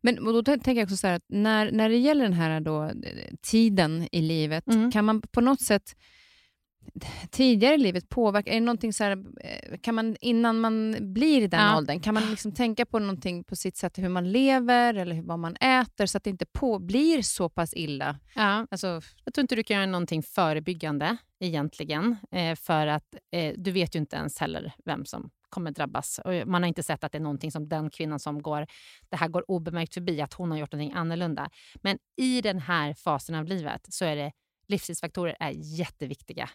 Men 0.00 0.18
och 0.26 0.32
då 0.32 0.40
tän- 0.42 0.62
tänker 0.62 0.80
jag 0.80 0.86
också 0.86 0.96
så 0.96 1.06
här 1.06 1.14
att 1.14 1.24
när, 1.28 1.70
när 1.72 1.88
det 1.88 1.96
gäller 1.96 2.24
den 2.24 2.32
här 2.32 2.60
då, 2.60 2.84
eh, 2.84 2.90
tiden 3.42 4.08
i 4.12 4.22
livet, 4.22 4.66
Mm. 4.66 4.90
kan 4.92 5.04
man 5.04 5.20
på 5.20 5.40
något 5.40 5.60
sätt 5.60 5.96
tidigare 7.30 7.74
i 7.74 7.78
livet 7.78 8.08
påverka? 8.08 8.50
Är 8.50 8.54
det 8.54 8.60
någonting 8.60 8.92
så 8.92 9.04
här, 9.04 9.24
eh, 9.40 9.78
kan 9.78 9.94
man 9.94 10.16
innan 10.20 10.60
man 10.60 10.96
blir 11.00 11.42
i 11.42 11.46
den 11.46 11.60
Ja. 11.60 11.76
åldern, 11.76 12.00
kan 12.00 12.14
man 12.14 12.30
liksom 12.30 12.52
tänka 12.52 12.86
på 12.86 12.98
någonting 12.98 13.44
på 13.44 13.56
sitt 13.56 13.76
sätt, 13.76 13.98
hur 13.98 14.08
man 14.08 14.32
lever 14.32 14.94
eller 14.94 15.22
vad 15.22 15.38
man 15.38 15.56
äter, 15.56 16.06
så 16.06 16.16
att 16.18 16.24
det 16.24 16.30
inte 16.30 16.46
på, 16.46 16.78
blir 16.78 17.22
så 17.22 17.48
pass 17.48 17.74
illa? 17.74 18.18
Ja, 18.34 18.66
Alltså, 18.70 19.00
jag 19.24 19.34
tror 19.34 19.42
inte 19.42 19.54
du 19.56 19.62
kan 19.64 19.76
göra 19.76 19.86
någonting 19.86 20.22
förebyggande 20.22 21.16
egentligen, 21.40 22.16
eh, 22.30 22.54
för 22.56 22.86
att 22.86 23.14
eh, 23.32 23.54
du 23.56 23.70
vet 23.70 23.94
ju 23.94 23.98
inte 23.98 24.16
ens 24.16 24.38
heller 24.38 24.72
vem 24.84 25.04
som 25.04 25.30
kommer 25.50 25.70
drabbas. 25.70 26.20
Och 26.24 26.32
man 26.46 26.62
har 26.62 26.68
inte 26.68 26.82
sett 26.82 27.04
att 27.04 27.12
det 27.12 27.18
är 27.18 27.22
någonting 27.22 27.52
som 27.52 27.68
den 27.68 27.90
kvinnan 27.90 28.20
som 28.20 28.42
går, 28.42 28.66
det 29.08 29.16
här 29.16 29.28
går 29.28 29.50
obemärkt 29.50 29.94
förbi, 29.94 30.20
att 30.20 30.34
hon 30.34 30.50
har 30.50 30.58
gjort 30.58 30.72
någonting 30.72 30.96
annorlunda. 30.98 31.50
Men 31.82 31.98
i 32.16 32.40
den 32.40 32.58
här 32.58 32.94
fasen 32.94 33.34
av 33.34 33.44
livet 33.44 33.86
så 33.88 34.04
är 34.04 34.16
det 34.16 34.32
livsstilsfaktorer 34.68 35.36
är 35.40 35.50
jätteviktiga. 35.54 36.50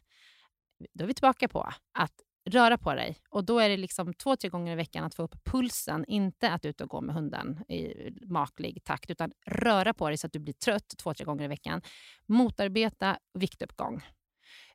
Då 0.94 1.04
är 1.04 1.08
vi 1.08 1.14
tillbaka 1.14 1.48
på 1.48 1.70
att 1.94 2.14
röra 2.50 2.78
på 2.78 2.94
dig. 2.94 3.18
Och 3.30 3.46
Då 3.46 3.60
är 3.60 3.70
det 3.70 3.78
liksom 3.78 4.14
två, 4.14 4.36
tre 4.36 4.50
gånger 4.50 4.74
i 4.74 4.76
veckan 4.76 5.04
att 5.04 5.16
få 5.16 5.24
upp 5.24 5.44
pulsen. 5.44 6.06
Inte 6.08 6.52
att 6.52 6.66
ut 6.66 6.82
och 6.82 6.90
gå 6.90 7.02
med 7.02 7.16
hunden 7.16 7.64
i 7.70 7.94
maklig 8.26 8.84
takt, 8.84 9.10
utan 9.12 9.32
röra 9.46 9.94
på 9.94 10.08
dig 10.08 10.18
så 10.18 10.28
att 10.28 10.34
du 10.34 10.40
blir 10.40 10.54
trött 10.54 10.94
två, 10.98 11.14
tre 11.14 11.26
gånger 11.26 11.46
i 11.46 11.48
veckan. 11.48 11.82
Motarbeta 12.26 13.18
viktuppgång. 13.34 14.02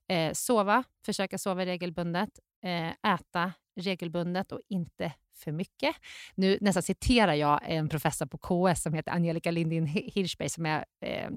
Eh, 0.09 0.33
sova, 0.33 0.85
försöka 1.05 1.39
sova 1.39 1.67
regelbundet. 1.67 2.31
Eh, 2.65 3.13
äta 3.15 3.53
regelbundet 3.77 4.53
och 4.53 4.61
inte 4.69 5.13
för 5.39 5.53
mycket. 5.53 5.97
Nu 6.35 6.59
nästan 6.61 6.83
citerar 6.83 7.35
jag 7.35 7.61
en 7.63 7.89
professor 7.89 8.27
på 8.27 8.39
KS 8.39 8.83
som 8.83 8.95
heter 8.95 9.13
Angelica 9.13 9.51
Lindin 9.51 9.87
Hirschberg 9.87 10.49
som 10.49 10.67
är 10.67 10.85
eh, 11.01 11.31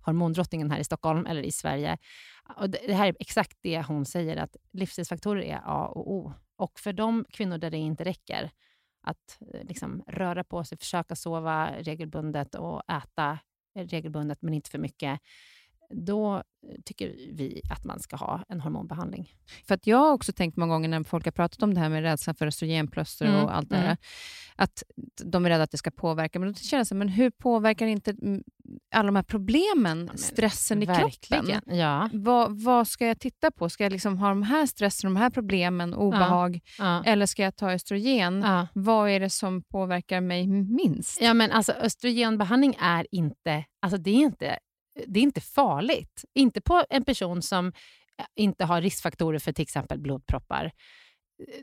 hormondrottningen 0.00 0.70
här 0.70 0.78
i 0.78 0.84
Stockholm, 0.84 1.26
eller 1.26 1.42
i 1.42 1.52
Sverige. 1.52 1.98
Och 2.56 2.70
det 2.70 2.94
här 2.94 3.06
är 3.06 3.16
exakt 3.20 3.58
det 3.60 3.82
hon 3.82 4.04
säger, 4.04 4.36
att 4.36 4.56
livsstilsfaktorer 4.72 5.42
är 5.42 5.60
A 5.64 5.86
och 5.86 6.12
O. 6.12 6.32
Och 6.56 6.80
för 6.80 6.92
de 6.92 7.24
kvinnor 7.30 7.58
där 7.58 7.70
det 7.70 7.76
inte 7.76 8.04
räcker, 8.04 8.50
att 9.02 9.38
eh, 9.54 9.64
liksom, 9.64 10.02
röra 10.06 10.44
på 10.44 10.64
sig, 10.64 10.78
försöka 10.78 11.16
sova 11.16 11.70
regelbundet 11.78 12.54
och 12.54 12.82
äta 12.90 13.38
regelbundet, 13.74 14.42
men 14.42 14.54
inte 14.54 14.70
för 14.70 14.78
mycket, 14.78 15.20
då 15.90 16.42
tycker 16.84 17.14
vi 17.32 17.60
att 17.70 17.84
man 17.84 18.00
ska 18.00 18.16
ha 18.16 18.44
en 18.48 18.60
hormonbehandling. 18.60 19.30
För 19.66 19.74
att 19.74 19.86
Jag 19.86 19.96
har 19.96 20.12
också 20.12 20.32
tänkt 20.32 20.56
många 20.56 20.74
gånger 20.74 20.88
när 20.88 21.02
folk 21.04 21.24
har 21.24 21.32
pratat 21.32 21.62
om 21.62 21.74
det 21.74 21.80
här 21.80 21.88
med 21.88 22.02
rädslan 22.02 22.34
för 22.34 22.46
östrogenplåster 22.46 23.26
mm. 23.26 23.44
och 23.44 23.56
allt 23.56 23.70
det 23.70 23.76
här, 23.76 23.84
mm. 23.84 23.96
att 24.56 24.82
de 25.24 25.46
är 25.46 25.50
rädda 25.50 25.62
att 25.62 25.70
det 25.70 25.78
ska 25.78 25.90
påverka. 25.90 26.38
Men 26.38 26.52
då 26.52 26.54
känns 26.54 26.88
det 26.88 26.94
men 26.94 27.08
hur 27.08 27.30
påverkar 27.30 27.86
inte 27.86 28.14
alla 28.94 29.06
de 29.06 29.16
här 29.16 29.22
problemen 29.22 30.10
ja, 30.12 30.18
stressen 30.18 30.82
i 30.82 30.86
verkligen. 30.86 31.46
kroppen? 31.46 31.78
Ja. 31.78 32.10
Vad, 32.12 32.62
vad, 32.62 32.88
ska 32.88 33.06
jag 33.06 33.20
titta 33.20 33.50
på? 33.50 33.68
Ska 33.68 33.84
jag 33.84 33.92
liksom 33.92 34.18
ha 34.18 34.28
de 34.28 34.42
här 34.42 34.66
stressen, 34.66 35.14
de 35.14 35.20
här 35.20 35.30
problemen, 35.30 35.94
obehag? 35.94 36.60
Ja. 36.78 37.04
Eller 37.04 37.26
ska 37.26 37.42
jag 37.42 37.56
ta 37.56 37.72
östrogen? 37.72 38.46
Vad 38.72 39.10
är 39.10 39.20
det 39.20 39.30
som 39.30 39.62
påverkar 39.62 40.20
mig 40.20 40.46
minst? 40.46 41.20
Ja, 41.20 41.34
men 41.34 41.52
alltså, 41.52 41.72
östrogenbehandling 41.72 42.76
är 42.80 43.06
inte, 43.10 43.64
alltså, 43.80 43.98
det 43.98 44.10
är 44.10 44.14
inte 44.14 44.58
det 45.06 45.20
är 45.20 45.24
inte 45.24 45.40
farligt. 45.40 46.24
Inte 46.34 46.60
på 46.60 46.84
en 46.90 47.04
person 47.04 47.42
som 47.42 47.66
eh, 47.66 48.24
inte 48.34 48.64
har 48.64 48.80
riskfaktorer 48.80 49.38
för 49.38 49.52
till 49.52 49.62
exempel 49.62 49.98
blodproppar. 49.98 50.72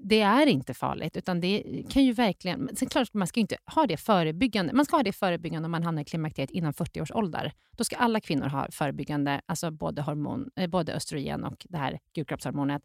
Det 0.02 0.22
är 0.22 0.48
inte 0.48 0.74
farligt, 0.74 1.18
utan 1.18 1.40
det 1.40 1.84
kan 1.90 2.04
ju 2.04 2.14
verkligen... 2.14 2.76
Sen 2.76 2.90
klart, 2.90 3.14
man 3.14 3.28
ska 3.28 3.40
inte 3.40 3.58
ha 3.66 3.88
det 3.88 3.98
förebyggande. 3.98 4.74
Man 4.74 4.86
ska 4.86 4.96
ha 4.98 5.04
det 5.04 5.14
förebyggande 5.14 5.66
om 5.66 5.72
man 5.72 5.84
hamnar 5.84 6.02
i 6.02 6.06
klimakteriet 6.06 6.52
innan 6.52 6.74
40 6.74 7.02
års 7.02 7.12
ålder. 7.12 7.54
Då 7.78 7.84
ska 7.84 7.96
alla 7.96 8.20
kvinnor 8.20 8.46
ha 8.46 8.68
förebyggande, 8.72 9.42
alltså 9.46 9.72
både, 9.72 10.02
hormon, 10.02 10.50
eh, 10.56 10.68
både 10.68 10.94
östrogen 10.94 11.44
och 11.44 11.66
det 11.70 11.78
här 11.78 12.00
gulkroppshormonet. 12.16 12.82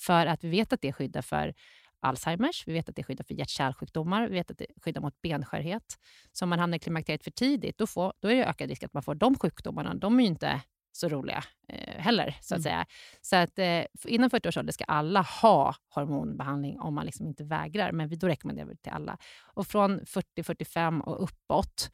För 0.00 0.26
att 0.26 0.44
vi 0.44 0.48
vet 0.48 0.72
att 0.72 0.80
det 0.80 0.92
skyddar 0.92 1.22
för 1.22 1.54
Alzheimers, 2.02 2.64
vi 2.66 2.72
vet 2.72 2.88
att 2.88 2.96
det 2.96 3.02
skyddar 3.02 3.24
för 3.24 3.34
hjärt-kärlsjukdomar, 3.34 4.28
vi 4.28 4.34
vet 4.34 4.50
att 4.50 4.58
det 4.58 4.66
skyddar 4.82 5.00
mot 5.00 5.22
benskörhet. 5.22 5.98
Så 6.32 6.44
om 6.44 6.48
man 6.48 6.58
hamnar 6.58 6.76
i 6.76 6.78
klimakteriet 6.78 7.24
för 7.24 7.30
tidigt, 7.30 7.78
då, 7.78 7.86
får, 7.86 8.12
då 8.20 8.28
är 8.28 8.34
det 8.34 8.44
ökad 8.44 8.68
risk 8.68 8.82
att 8.82 8.92
man 8.92 9.02
får 9.02 9.14
de 9.14 9.38
sjukdomarna. 9.38 9.94
De 9.94 10.18
är 10.18 10.22
ju 10.22 10.28
inte 10.28 10.60
så 10.92 11.08
roliga 11.08 11.44
eh, 11.68 12.00
heller. 12.00 12.36
Så 12.40 12.54
att 12.54 12.58
mm. 12.58 12.62
säga. 12.62 12.86
Så 13.20 13.36
att, 13.36 13.58
eh, 13.58 14.12
innan 14.12 14.30
40 14.30 14.48
års 14.48 14.56
ålder 14.56 14.72
ska 14.72 14.84
alla 14.84 15.22
ha 15.22 15.74
hormonbehandling 15.88 16.80
om 16.80 16.94
man 16.94 17.06
liksom 17.06 17.26
inte 17.26 17.44
vägrar. 17.44 17.92
Men 17.92 18.08
vi, 18.08 18.16
då 18.16 18.28
rekommenderar 18.28 18.66
vi 18.66 18.74
det 18.74 18.82
till 18.82 18.92
alla. 18.92 19.18
Och 19.54 19.66
från 19.66 20.00
40-45 20.00 21.00
och 21.00 21.22
uppåt, 21.22 21.90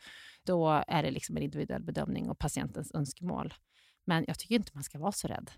då 0.46 0.82
är 0.88 1.02
det 1.02 1.10
liksom 1.10 1.36
en 1.36 1.42
individuell 1.42 1.82
bedömning 1.82 2.30
och 2.30 2.38
patientens 2.38 2.94
önskemål. 2.94 3.54
Men 4.04 4.24
jag 4.28 4.38
tycker 4.38 4.54
inte 4.54 4.70
man 4.74 4.84
ska 4.84 4.98
vara 4.98 5.12
så 5.12 5.28
rädd. 5.28 5.50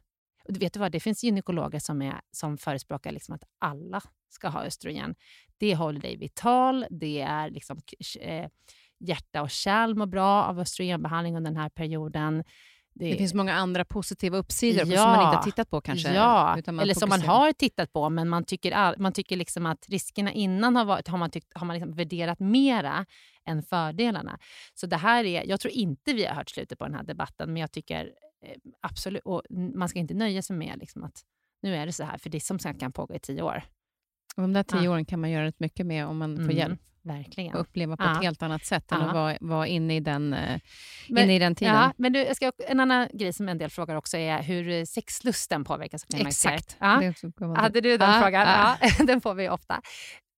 Och 0.45 0.63
vet 0.63 0.73
du 0.73 0.81
vad, 0.81 0.93
det 0.93 1.01
finns 1.01 1.25
gynekologer 1.25 1.79
som, 1.79 2.03
är, 2.03 2.21
som 2.31 2.59
förespråkar 2.59 3.13
liksom 3.13 3.35
att 3.35 3.45
alla 3.59 4.01
ska 4.29 4.49
ha 4.49 4.65
östrogen. 4.65 5.15
Det 5.59 5.75
håller 5.75 6.01
dig 6.01 6.17
vital, 6.17 6.87
det 6.91 7.21
är 7.21 7.51
liksom, 7.51 7.81
eh, 8.21 8.49
hjärta 9.01 9.43
och 9.43 9.51
kärl 9.51 9.95
mår 9.95 10.07
bra 10.07 10.45
av 10.45 10.61
östrogenbehandling 10.61 11.37
under 11.37 11.51
den 11.51 11.61
här 11.61 11.69
perioden. 11.69 12.45
Det, 12.95 13.11
det, 13.11 13.17
finns 13.17 13.35
många 13.35 13.55
andra 13.55 13.85
positiva 13.85 14.39
uppsidor 14.39 14.87
ja, 14.87 15.03
som 15.03 15.11
man 15.11 15.27
inte 15.27 15.37
har 15.37 15.43
tittat 15.43 15.71
på 15.71 15.81
kanske. 15.81 16.15
Ja, 16.15 16.59
eller 16.67 16.95
som 16.95 17.09
man 17.09 17.21
har 17.21 17.53
tittat 17.53 17.93
på, 17.93 18.11
men 18.11 18.29
man 18.29 18.45
tycker, 18.45 18.73
all, 18.73 18.95
man 18.99 19.13
tycker 19.13 19.37
liksom 19.37 19.67
att 19.67 19.89
riskerna 19.89 20.33
innan 20.33 20.77
har, 20.77 20.85
varit, 20.85 21.09
har 21.09 21.19
man, 21.19 21.31
tyckt, 21.31 21.53
har 21.55 21.67
man 21.67 21.75
liksom 21.75 21.93
värderat 21.93 22.41
mera 22.41 23.07
än 23.47 23.63
fördelarna. 23.63 24.39
Så 24.75 24.87
det 24.87 24.97
här 24.97 25.25
är, 25.25 25.45
jag 25.49 25.61
tror 25.61 25.75
inte 25.75 26.13
vi 26.13 26.25
har 26.25 26.35
hört 26.35 26.51
slutet 26.51 26.79
på 26.79 26.85
den 26.85 26.95
här 26.95 27.03
debatten, 27.03 27.53
men 27.53 27.61
jag 27.61 27.73
tycker 27.73 28.13
absolut, 28.81 29.23
och 29.25 29.43
man 29.51 29.89
ska 29.89 29.99
inte 29.99 30.15
nöja 30.15 30.43
sig 30.43 30.57
med 30.57 30.79
liksom 30.79 31.05
att 31.05 31.23
nu 31.63 31.75
är 31.77 31.87
det 31.87 31.93
så 31.93 32.05
här, 32.05 32.19
för 32.19 32.31
det 32.31 32.39
är 32.39 32.41
som 32.41 32.59
sagt 32.59 32.81
kan 32.81 32.93
pågå 32.93 33.15
i 33.15 33.19
tio 33.19 33.43
år. 33.43 33.63
Och 34.37 34.43
de 34.43 34.53
där 34.53 34.63
tio 34.63 34.83
ja. 34.83 34.91
åren 34.91 35.05
kan 35.05 35.21
man 35.21 35.31
göra 35.31 35.45
rätt 35.45 35.61
mycket 35.61 35.87
med 35.87 36.07
om 36.07 36.19
man 36.19 36.37
får 36.37 36.43
mm, 36.43 36.57
hjälp. 36.57 36.81
Verkligen. 37.03 37.55
Och 37.55 37.61
uppleva 37.61 37.97
på 37.97 38.03
ja. 38.03 38.13
ett 38.13 38.23
helt 38.23 38.43
annat 38.43 38.65
sätt 38.65 38.93
än 38.93 39.01
ja. 39.01 39.07
att 39.07 39.15
vara, 39.15 39.37
vara 39.41 39.67
inne, 39.67 39.97
i 39.97 40.01
den, 40.01 40.35
uh, 40.35 40.59
men, 41.09 41.25
inne 41.25 41.37
i 41.37 41.39
den 41.39 41.55
tiden. 41.55 41.75
Ja, 41.75 41.93
men 41.97 42.13
du, 42.13 42.19
jag 42.19 42.37
ska, 42.37 42.53
en 42.69 42.81
annan 42.81 43.09
grej 43.13 43.33
som 43.33 43.49
en 43.49 43.59
del 43.59 43.71
frågar 43.71 43.97
också 43.97 44.17
är 44.17 44.43
hur 44.43 44.85
sexlusten 44.85 45.65
påverkas 45.65 46.07
av 46.15 46.21
Exakt. 46.21 46.77
Ja. 46.81 47.13
Hade 47.57 47.81
du 47.81 47.97
den 47.97 48.23
frågan? 48.23 48.77
Den 49.07 49.21
får 49.21 49.35
vi 49.35 49.49
ofta. 49.49 49.83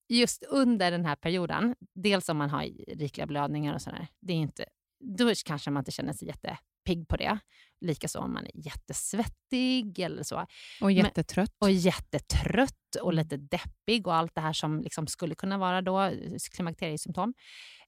Just 0.08 0.42
under 0.42 0.90
den 0.90 1.04
här 1.04 1.16
perioden, 1.16 1.74
dels 1.94 2.28
om 2.28 2.36
man 2.36 2.50
har 2.50 2.62
rikliga 2.96 3.26
blödningar 3.26 3.74
och 3.74 3.82
sådär, 3.82 4.06
det 4.20 4.32
är 4.32 4.36
inte, 4.36 4.64
då 5.00 5.32
kanske 5.46 5.70
man 5.70 5.80
inte 5.80 5.90
känner 5.90 6.12
sig 6.12 6.28
jätte 6.28 6.58
pigg 6.84 7.08
på 7.08 7.16
det. 7.16 7.38
Likaså 7.80 8.18
om 8.18 8.32
man 8.32 8.44
är 8.46 8.50
jättesvettig 8.54 9.98
eller 9.98 10.22
så. 10.22 10.46
Och 10.80 10.92
jättetrött. 10.92 11.52
Men, 11.60 11.66
och 11.68 11.72
jättetrött 11.72 12.96
och 13.02 13.14
lite 13.14 13.36
deppig 13.36 14.06
och 14.06 14.14
allt 14.14 14.34
det 14.34 14.40
här 14.40 14.52
som 14.52 14.80
liksom 14.80 15.06
skulle 15.06 15.34
kunna 15.34 15.58
vara 15.58 15.82
då 15.82 16.10
klimakteriesymptom. 16.54 17.34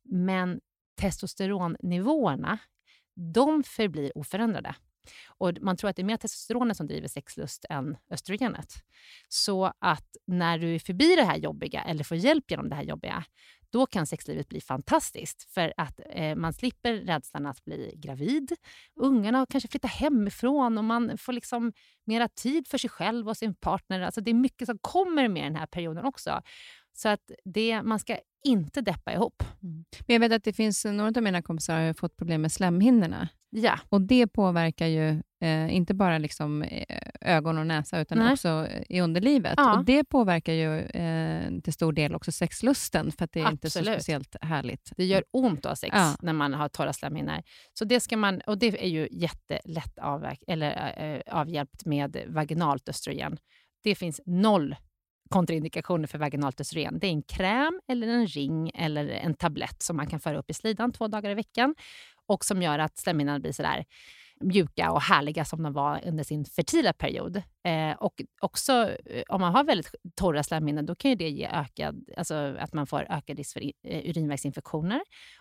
Men 0.05 0.61
testosteronnivåerna, 1.01 2.59
de 3.35 3.63
förblir 3.65 4.19
oförändrade. 4.19 4.75
Och 5.39 5.53
man 5.61 5.77
tror 5.77 5.91
att 5.91 5.97
det 5.97 6.03
är 6.03 6.05
mer 6.05 6.17
testosteronet 6.17 6.77
som 6.77 6.87
driver 6.87 7.09
sexlust 7.09 7.65
än 7.71 7.97
östrogenet. 8.11 8.73
Så 9.29 9.73
att 9.79 10.17
när 10.27 10.59
du 10.59 10.75
är 10.75 10.79
förbi 10.79 11.17
det 11.17 11.25
här 11.25 11.37
jobbiga 11.37 11.83
eller 11.83 12.05
får 12.05 12.17
hjälp 12.17 12.51
genom 12.51 12.69
det 12.69 12.75
här 12.75 12.83
jobbiga, 12.83 13.25
då 13.75 13.87
kan 13.87 14.07
sexlivet 14.07 14.49
bli 14.49 14.61
fantastiskt. 14.61 15.53
För 15.55 15.73
att 15.77 16.01
eh, 16.11 16.37
man 16.37 16.53
slipper 16.53 16.95
rädslan 16.95 17.47
att 17.47 17.65
bli 17.65 17.95
gravid. 17.97 18.53
Ungarna 18.97 19.47
kanske 19.51 19.69
flyttar 19.69 19.89
hemifrån 19.89 20.79
och 20.79 20.85
man 20.85 21.19
får 21.19 21.33
liksom 21.33 21.73
mera 22.07 22.29
tid 22.29 22.69
för 22.69 22.79
sig 22.79 22.91
själv 22.91 23.29
och 23.29 23.37
sin 23.37 23.55
partner. 23.55 24.01
Alltså 24.01 24.21
det 24.21 24.31
är 24.31 24.35
mycket 24.35 24.67
som 24.69 24.79
kommer 24.79 25.29
med 25.29 25.45
den 25.45 25.57
här 25.57 25.67
perioden 25.67 26.05
också. 26.05 26.43
Så 26.97 27.09
att 27.09 27.31
det, 27.45 27.83
man 27.83 27.99
ska 27.99 28.19
inte 28.45 28.81
deppa 28.81 29.13
ihop. 29.13 29.43
Mm. 29.63 29.85
Men 30.07 30.15
jag 30.15 30.21
vet 30.21 30.33
att 30.33 30.45
det 30.45 30.53
finns 30.53 30.85
några 30.85 31.13
av 31.17 31.23
mina 31.23 31.43
kompisar 31.43 31.87
har 31.87 31.95
fått 31.95 32.17
problem 32.17 32.43
med 32.43 32.53
slemhinnorna. 32.53 33.29
Ja. 33.51 33.79
Och 33.89 34.01
det 34.01 34.27
påverkar 34.27 34.87
ju 34.87 35.23
eh, 35.41 35.75
inte 35.75 35.95
bara 35.95 36.19
liksom, 36.19 36.63
eh, 36.63 36.87
ögon 37.21 37.59
och 37.59 37.67
näsa, 37.67 38.01
utan 38.01 38.19
Nej. 38.19 38.33
också 38.33 38.69
i 38.89 39.01
underlivet. 39.01 39.55
Ja. 39.57 39.79
Och 39.79 39.85
Det 39.85 40.05
påverkar 40.05 40.53
ju 40.53 40.79
eh, 40.81 41.61
till 41.61 41.73
stor 41.73 41.93
del 41.93 42.15
också 42.15 42.33
sexlusten, 42.33 43.13
för 43.13 43.29
det 43.33 43.41
är 43.41 43.45
Absolut. 43.45 43.65
inte 43.65 43.71
så 43.71 43.85
speciellt 43.85 44.37
härligt. 44.41 44.93
Det 44.97 45.05
gör 45.05 45.25
ont 45.31 45.67
att 45.67 45.71
ha 45.71 45.77
sex 45.77 45.93
ja. 45.97 46.17
när 46.23 46.33
man 46.33 46.55
har 46.55 46.69
torra 46.69 46.93
slemhinnor. 46.93 47.43
Så 47.79 47.85
det, 47.85 48.01
ska 48.01 48.17
man, 48.17 48.41
och 48.41 48.59
det 48.59 48.85
är 48.85 48.89
ju 48.89 49.09
jättelätt 49.11 49.99
avverk, 49.99 50.43
eller, 50.47 50.95
äh, 51.15 51.35
avhjälpt 51.35 51.85
med 51.85 52.17
vaginalt 52.27 52.89
östrogen. 52.89 53.39
Det 53.83 53.95
finns 53.95 54.21
noll 54.27 54.77
kontraindikationer 55.31 56.07
för 56.07 56.19
vaginalt 56.19 56.61
östrogen. 56.61 56.99
Det 56.99 57.07
är 57.07 57.11
en 57.11 57.23
kräm, 57.23 57.81
eller 57.89 58.09
en 58.09 58.27
ring 58.27 58.71
eller 58.75 59.09
en 59.09 59.35
tablett 59.35 59.83
som 59.83 59.97
man 59.97 60.07
kan 60.07 60.21
föra 60.21 60.39
upp 60.39 60.51
i 60.51 60.55
slidan 60.55 60.93
två 60.93 61.09
dagar 61.09 61.31
i 61.31 61.35
veckan 61.35 61.75
och 62.27 62.45
som 62.45 62.63
gör 62.63 62.79
att 62.79 62.99
slemhinnorna 62.99 63.41
blir 63.41 63.53
sådär 63.53 63.85
mjuka 64.41 64.93
och 64.93 65.03
härliga 65.03 65.45
som 65.45 65.63
de 65.63 65.73
var 65.73 66.01
under 66.07 66.25
sin 66.25 66.45
fertila 66.45 66.93
period. 66.93 67.43
Eh, 67.65 67.93
och 67.93 68.23
också 68.41 68.73
eh, 69.07 69.23
om 69.29 69.41
man 69.41 69.55
har 69.55 69.65
väldigt 69.65 69.95
torra 70.15 70.43
slemhinnor 70.43 70.83
då 70.83 70.95
kan 70.95 71.17
det 71.17 71.29
ge 71.29 71.47
ökad, 71.47 72.09
alltså 72.17 72.35
att 72.35 72.73
man 72.73 72.87
får 72.87 73.07
ökad 73.11 73.37
risk 73.37 73.53
för 73.53 73.63
eh, 73.63 74.11
urinvägsinfektioner 74.11 75.01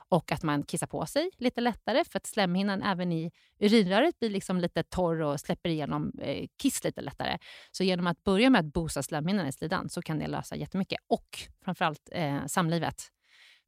och 0.10 0.32
att 0.32 0.44
man 0.44 0.64
kissar 0.64 0.88
på 0.88 1.06
sig 1.06 1.30
lite 1.38 1.62
lättare 1.62 2.04
för 2.06 2.18
att 2.18 2.26
slemhinnan 2.26 2.82
även 2.82 3.12
i 3.12 3.32
urinröret 3.60 4.20
blir 4.20 4.30
liksom 4.30 4.58
lite 4.58 4.84
torr 4.84 5.22
och 5.22 5.40
släpper 5.40 5.70
igenom 5.70 6.12
eh, 6.22 6.48
kiss 6.62 6.84
lite 6.84 7.02
lättare. 7.02 7.38
Så 7.72 7.84
genom 7.84 8.08
att 8.08 8.24
börja 8.24 8.50
med 8.50 8.60
att 8.60 8.74
boosta 8.74 9.04
slemhinnan 9.04 9.48
i 9.48 9.52
slidan 9.52 9.90
så 9.90 10.02
kan 10.02 10.20
det 10.20 10.28
lösa 10.28 10.56
jättemycket. 10.56 11.00
Och 11.08 11.28
framförallt 11.66 12.10
eh, 12.12 12.46
samlivet 12.46 13.10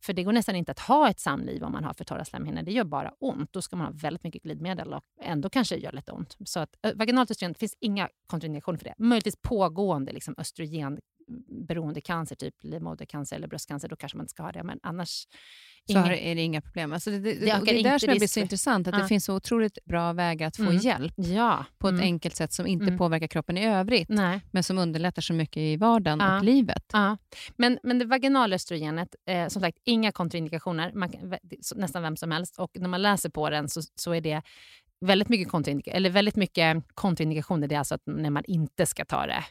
för 0.05 0.13
det 0.13 0.23
går 0.23 0.33
nästan 0.33 0.55
inte 0.55 0.71
att 0.71 0.79
ha 0.79 1.09
ett 1.09 1.19
samliv 1.19 1.63
om 1.63 1.71
man 1.71 1.83
har 1.83 1.93
för 1.93 2.03
torra 2.03 2.25
slemhinnor. 2.25 2.61
Det 2.61 2.71
gör 2.71 2.83
bara 2.83 3.11
ont. 3.19 3.53
Då 3.53 3.61
ska 3.61 3.75
man 3.75 3.85
ha 3.87 3.93
väldigt 3.93 4.23
mycket 4.23 4.43
glidmedel 4.43 4.93
och 4.93 5.03
ändå 5.21 5.49
kanske 5.49 5.75
det 5.75 5.81
gör 5.81 5.91
lite 5.91 6.11
ont. 6.11 6.37
Så 6.45 6.59
att, 6.59 6.75
eh, 6.81 6.93
vaginalt 6.95 7.31
östrogen, 7.31 7.53
det 7.53 7.59
finns 7.59 7.77
inga 7.79 8.09
kontraindikationer 8.27 8.77
för 8.77 8.85
det. 8.85 8.93
Möjligtvis 8.97 9.35
pågående 9.41 10.11
liksom, 10.11 10.35
östrogen 10.37 10.99
beroendecancer, 11.67 12.35
typ 12.35 12.55
livmodercancer 12.63 13.35
eller 13.35 13.47
bröstcancer, 13.47 13.87
då 13.87 13.95
kanske 13.95 14.17
man 14.17 14.23
inte 14.23 14.31
ska 14.31 14.43
ha 14.43 14.51
det. 14.51 14.63
Men 14.63 14.79
annars... 14.83 15.27
Så 15.91 15.97
har- 15.99 16.11
är 16.11 16.35
det 16.35 16.41
inga 16.41 16.61
problem. 16.61 16.93
Alltså 16.93 17.09
det, 17.09 17.19
det, 17.19 17.33
Det 17.33 17.39
det, 17.65 17.79
är 17.79 17.83
där 17.83 17.97
som 17.99 18.07
det 18.13 18.19
blir 18.19 18.27
så 18.27 18.39
intressant, 18.39 18.87
att 18.87 18.93
Ja. 18.95 19.01
det 19.01 19.07
finns 19.07 19.25
så 19.25 19.35
otroligt 19.35 19.77
bra 19.85 20.13
vägar 20.13 20.47
att 20.47 20.55
få 20.55 20.63
Mm. 20.63 20.77
hjälp 20.77 21.13
Ja. 21.17 21.65
på 21.77 21.87
ett 21.87 21.91
Mm. 21.93 22.03
enkelt 22.03 22.35
sätt 22.35 22.53
som 22.53 22.67
inte 22.67 22.85
Mm. 22.85 22.97
påverkar 22.97 23.27
kroppen 23.27 23.57
i 23.57 23.65
övrigt, 23.65 24.09
Nej. 24.09 24.41
men 24.51 24.63
som 24.63 24.77
underlättar 24.77 25.21
så 25.21 25.33
mycket 25.33 25.57
i 25.57 25.77
vardagen 25.77 26.19
Ja. 26.19 26.37
och 26.37 26.43
livet. 26.43 26.83
Men, 27.55 27.79
men 27.83 27.99
det 27.99 28.05
vaginala 28.05 28.55
östrogenet, 28.55 29.15
eh, 29.29 29.47
som 29.47 29.61
sagt, 29.61 29.77
inga 29.83 30.11
kontraindikationer. 30.11 30.91
Man 30.93 31.11
nästan 31.75 32.01
vem 32.03 32.17
som 32.17 32.31
helst. 32.31 32.59
Och 32.59 32.71
när 32.79 32.87
man 32.89 33.01
läser 33.01 33.29
på 33.29 33.49
den 33.49 33.69
så, 33.69 33.81
så 33.95 34.11
är 34.11 34.21
det 34.21 34.41
väldigt 35.05 35.29
mycket, 35.29 35.47
kontraindika- 35.51 35.91
eller 35.91 36.09
väldigt 36.09 36.35
mycket 36.35 36.83
kontraindikationer. 36.93 37.67
Det 37.67 37.75
är 37.75 37.79
alltså 37.79 37.95
att 37.95 38.01
när 38.05 38.29
man 38.29 38.43
inte 38.47 38.85
ska 38.85 39.05
ta 39.05 39.25
det. 39.25 39.43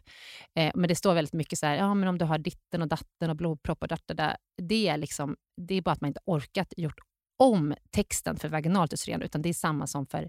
Eh, 0.60 0.72
men 0.74 0.88
det 0.88 0.94
står 0.94 1.14
väldigt 1.14 1.32
mycket 1.34 1.58
så 1.58 1.66
här, 1.66 1.76
ja 1.76 1.94
men 1.94 2.08
om 2.08 2.18
du 2.18 2.24
har 2.24 2.38
ditten 2.38 2.82
och 2.82 2.88
datten 2.88 3.30
och 3.30 3.36
blodpropp 3.36 3.82
och 3.82 3.88
datta 3.88 4.14
där. 4.14 4.36
Det 4.62 4.88
är, 4.88 4.96
liksom, 4.96 5.36
det 5.56 5.74
är 5.74 5.82
bara 5.82 5.90
att 5.92 6.00
man 6.00 6.08
inte 6.08 6.20
orkat 6.24 6.74
gjort 6.76 6.98
om 7.38 7.74
texten 7.90 8.36
för 8.36 8.48
vaginalt 8.48 8.92
östrogen, 8.92 9.22
utan 9.22 9.42
det 9.42 9.48
är 9.48 9.54
samma 9.54 9.86
som 9.86 10.06
för 10.06 10.28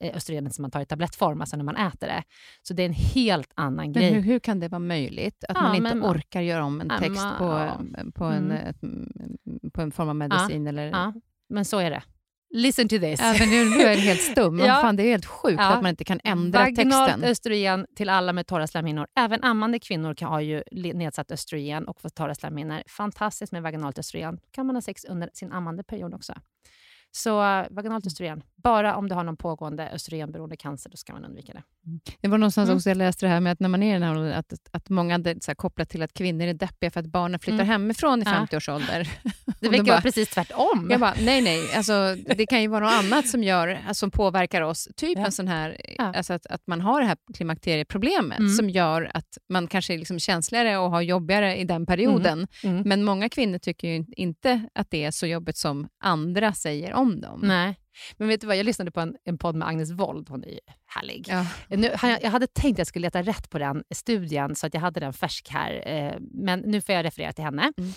eh, 0.00 0.16
östrogenet 0.16 0.54
som 0.54 0.62
man 0.62 0.70
tar 0.70 0.80
i 0.80 0.86
tablettform, 0.86 1.40
alltså 1.40 1.56
när 1.56 1.64
man 1.64 1.76
äter 1.76 2.06
det. 2.06 2.22
Så 2.62 2.74
det 2.74 2.82
är 2.82 2.86
en 2.86 2.92
helt 2.92 3.52
annan 3.54 3.76
Men 3.76 3.92
grej. 3.92 4.12
hur, 4.12 4.20
hur 4.22 4.38
kan 4.38 4.60
det 4.60 4.68
vara 4.68 4.78
möjligt? 4.78 5.44
Att 5.48 5.56
Ja, 5.56 5.62
man 5.62 5.76
inte 5.76 5.94
man- 5.94 6.10
orkar 6.16 6.40
göra 6.40 6.64
om 6.64 6.80
en 6.80 6.88
text 6.98 7.22
man- 7.22 7.38
på, 7.38 7.44
ja. 7.44 7.80
på, 8.14 8.24
en, 8.24 8.50
Mm. 8.50 8.66
ett, 8.66 9.72
på 9.72 9.82
en 9.82 9.92
form 9.92 10.08
av 10.08 10.16
medicin? 10.16 10.66
eller... 10.66 10.86
Ja, 10.90 11.12
men 11.48 11.64
så 11.64 11.78
är 11.78 11.90
det. 11.90 12.02
Listen 12.50 12.88
to 12.88 12.98
this. 12.98 13.20
Men 13.20 13.48
nu, 13.50 13.64
nu 13.64 13.82
är 13.82 13.90
jag 13.90 13.96
helt 13.96 14.20
stum. 14.22 14.58
Ja. 14.66 14.74
Fan, 14.82 14.96
det 14.96 15.02
är 15.02 15.10
helt 15.10 15.26
sjukt 15.26 15.60
Ja. 15.60 15.68
att 15.74 15.82
man 15.82 15.90
inte 15.90 16.04
kan 16.04 16.20
ändra 16.24 16.60
Vaginalt 16.60 17.08
texten. 17.08 17.30
östrogen 17.30 17.86
till 17.96 18.08
alla 18.08 18.32
med 18.32 18.46
torra 18.46 18.66
slemhinnor. 18.66 19.06
Även 19.18 19.44
ammande 19.44 19.78
kvinnor 19.78 20.14
kan 20.14 20.28
ha 20.28 20.40
ju 20.40 20.62
nedsatt 20.72 21.30
östrogen 21.30 21.88
och 21.88 22.00
få 22.00 22.08
torra 22.08 22.34
slemhinnor. 22.34 22.82
Fantastiskt 22.88 23.52
med 23.52 23.62
vaginalt 23.62 23.98
östrogen. 23.98 24.38
kan 24.50 24.66
man 24.66 24.76
ha 24.76 24.80
sex 24.82 25.04
under 25.04 25.30
sin 25.32 25.52
ammande 25.52 25.82
period 25.82 26.14
också. 26.14 26.34
Så 27.10 27.44
eh, 27.44 27.66
vaginalt 27.70 28.06
östrogen, 28.06 28.42
bara 28.62 28.96
om 28.96 29.08
du 29.08 29.14
har 29.14 29.24
någon 29.24 29.36
pågående 29.36 29.88
östrogenberoende 29.90 30.56
cancer, 30.56 30.90
då 30.90 30.96
ska 30.96 31.12
man 31.12 31.24
undvika 31.24 31.52
det. 31.52 31.62
Det 32.20 32.28
var 32.28 32.38
någonstans 32.38 32.68
Mm. 32.68 32.76
också 32.76 32.90
jag 32.90 32.96
läste 32.96 33.26
det 33.26 33.30
här 33.30 33.40
med 33.40 33.52
att 33.52 33.60
när 33.60 33.68
man 33.68 33.82
är 33.82 33.90
i 33.90 33.92
den 33.92 34.02
här 34.02 34.16
åldern, 34.16 34.32
att, 34.32 34.52
att 34.72 34.88
många 34.88 35.14
hade 35.14 35.34
så 35.40 35.50
här, 35.50 35.54
kopplat 35.54 35.88
till 35.88 36.02
att 36.02 36.12
kvinnor 36.12 36.46
är 36.46 36.54
deppiga 36.54 36.90
för 36.90 37.00
att 37.00 37.06
barnen 37.06 37.40
flyttar 37.40 37.54
Mm. 37.64 37.66
hemifrån 37.68 38.20
i 38.20 38.24
Ja. 38.26 38.30
50 38.30 38.56
års 38.56 38.68
ålder. 38.68 39.10
Det 39.60 39.66
Och 39.68 39.72
verkar 39.72 39.84
vara 39.84 40.00
precis 40.00 40.28
tvärtom. 40.30 40.88
Jag 40.90 41.00
bara, 41.00 41.14
nej, 41.20 41.42
nej. 41.42 41.74
Alltså, 41.76 42.16
det 42.36 42.46
kan 42.46 42.62
ju 42.62 42.68
vara 42.68 42.84
något 42.84 43.04
annat 43.04 43.28
som, 43.28 43.42
gör, 43.42 43.68
alltså, 43.68 43.94
som 44.00 44.10
påverkar 44.10 44.62
oss. 44.62 44.88
Typ 44.96 45.18
Ja. 45.18 45.24
en 45.26 45.32
sån 45.32 45.48
här, 45.48 45.76
Ja. 45.98 46.04
alltså 46.16 46.32
att, 46.32 46.46
att 46.46 46.62
man 46.66 46.80
har 46.80 47.00
det 47.00 47.06
här 47.06 47.16
klimakterieproblemet 47.34 48.38
Mm. 48.38 48.50
som 48.50 48.70
gör 48.70 49.10
att 49.14 49.38
man 49.48 49.66
kanske 49.68 49.94
är 49.94 49.98
liksom 49.98 50.18
känsligare 50.18 50.78
och 50.78 50.90
har 50.90 51.00
jobbigare 51.02 51.56
i 51.56 51.64
den 51.64 51.86
perioden. 51.86 52.46
Mm. 52.64 52.82
Men 52.88 53.04
många 53.04 53.28
kvinnor 53.28 53.58
tycker 53.58 53.88
ju 53.88 54.04
inte 54.16 54.68
att 54.74 54.90
det 54.90 55.04
är 55.04 55.10
så 55.10 55.26
jobbigt 55.26 55.56
som 55.56 55.88
andra 56.04 56.52
säger 56.52 56.94
om 56.94 57.20
dem. 57.20 57.40
Nej. 57.42 57.76
Men 58.16 58.28
vet 58.28 58.40
du 58.40 58.46
vad, 58.46 58.56
jag 58.56 58.66
lyssnade 58.66 58.90
på 58.90 59.00
en, 59.00 59.16
en 59.24 59.38
podd 59.38 59.54
med 59.54 59.68
Agnes 59.68 59.90
Wold, 59.90 60.28
hon 60.28 60.44
är 60.44 60.48
ju 60.48 60.58
härlig. 60.86 61.26
Ja. 61.28 61.46
Nu, 61.68 61.90
jag 62.22 62.30
hade 62.30 62.46
tänkt 62.46 62.74
att 62.74 62.78
jag 62.78 62.86
skulle 62.86 63.06
leta 63.06 63.22
rätt 63.22 63.50
på 63.50 63.58
den 63.58 63.84
studien 63.94 64.54
så 64.54 64.66
att 64.66 64.74
jag 64.74 64.80
hade 64.80 65.00
den 65.00 65.12
färsk 65.12 65.48
här. 65.48 65.82
Eh, 65.86 66.14
men 66.20 66.60
nu 66.60 66.80
får 66.80 66.94
jag 66.94 67.04
referera 67.04 67.32
till 67.32 67.44
henne. 67.44 67.72
Mm. 67.78 67.92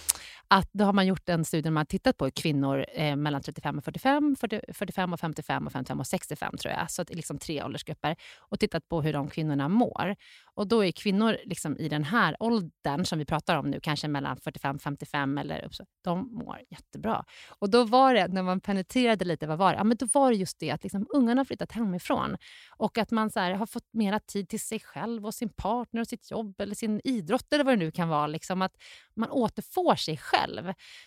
Att 0.54 0.70
då 0.74 0.86
har 0.86 0.94
man 0.94 1.08
gjort 1.08 1.30
en 1.30 1.46
studie 1.46 1.62
där 1.62 1.72
man 1.72 1.82
har 1.82 1.86
tittat 1.86 2.18
på 2.18 2.32
kvinnor 2.32 2.86
eh, 2.94 3.16
mellan 3.16 3.42
35 3.42 3.78
och 3.78 3.84
45, 3.84 4.36
40, 4.36 4.62
45 4.74 5.14
och 5.14 5.20
55 5.20 5.66
och 5.66 5.72
55 5.72 6.00
och 6.00 6.08
65 6.08 6.58
tror 6.58 6.74
jag. 6.74 6.92
Så 6.92 7.02
att 7.02 7.08
det 7.08 7.14
är 7.14 7.16
liksom 7.16 7.38
tre 7.38 7.64
åldersgrupper. 7.64 8.16
Och 8.40 8.60
tittat 8.60 8.90
på 8.90 9.02
hur 9.02 9.14
de 9.14 9.30
kvinnorna 9.30 9.70
mår. 9.70 10.16
Och 10.54 10.68
då 10.68 10.86
är 10.86 10.92
kvinnor 10.92 11.38
liksom 11.46 11.78
i 11.78 11.90
den 11.90 12.04
här 12.04 12.36
åldern 12.40 13.06
som 13.06 13.20
vi 13.20 13.26
pratar 13.26 13.56
om 13.58 13.70
nu, 13.70 13.80
kanske 13.80 14.08
mellan 14.08 14.38
45 14.38 14.76
och 14.76 14.82
55 14.82 15.38
eller 15.38 15.66
upp 15.66 15.72
de 16.04 16.34
mår 16.34 16.62
jättebra. 16.70 17.26
Och 17.60 17.70
då 17.70 17.84
var 17.84 18.14
det, 18.14 18.28
när 18.28 18.44
man 18.44 18.60
penetrerade 18.60 19.26
lite, 19.26 19.48
vad 19.48 19.58
var 19.58 19.72
det? 19.72 19.78
Ja, 19.78 19.84
men 19.84 19.98
då 19.98 20.08
var 20.14 20.32
det 20.32 20.38
just 20.38 20.60
det 20.60 20.72
att 20.72 20.84
liksom, 20.84 21.08
ungarna 21.10 21.40
har 21.40 21.46
flyttat 21.46 21.72
hemifrån 21.72 22.38
och 22.70 22.98
att 22.98 23.12
man 23.12 23.30
så 23.30 23.40
här, 23.40 23.52
har 23.52 23.66
fått 23.66 23.94
mera 23.94 24.20
tid 24.20 24.50
till 24.50 24.60
sig 24.60 24.80
själv 24.80 25.26
och 25.26 25.34
sin 25.34 25.50
partner 25.50 26.02
och 26.02 26.08
sitt 26.08 26.32
jobb 26.32 26.62
eller 26.62 26.76
sin 26.76 27.02
idrott 27.04 27.54
eller 27.54 27.64
vad 27.64 27.74
det 27.74 27.86
nu 27.86 27.92
kan 27.92 28.10
vara. 28.10 28.28
Liksom, 28.28 28.62
att 28.62 28.74
man 29.16 29.30
återfår 29.30 29.96
sig 29.96 30.18
själv. 30.18 30.41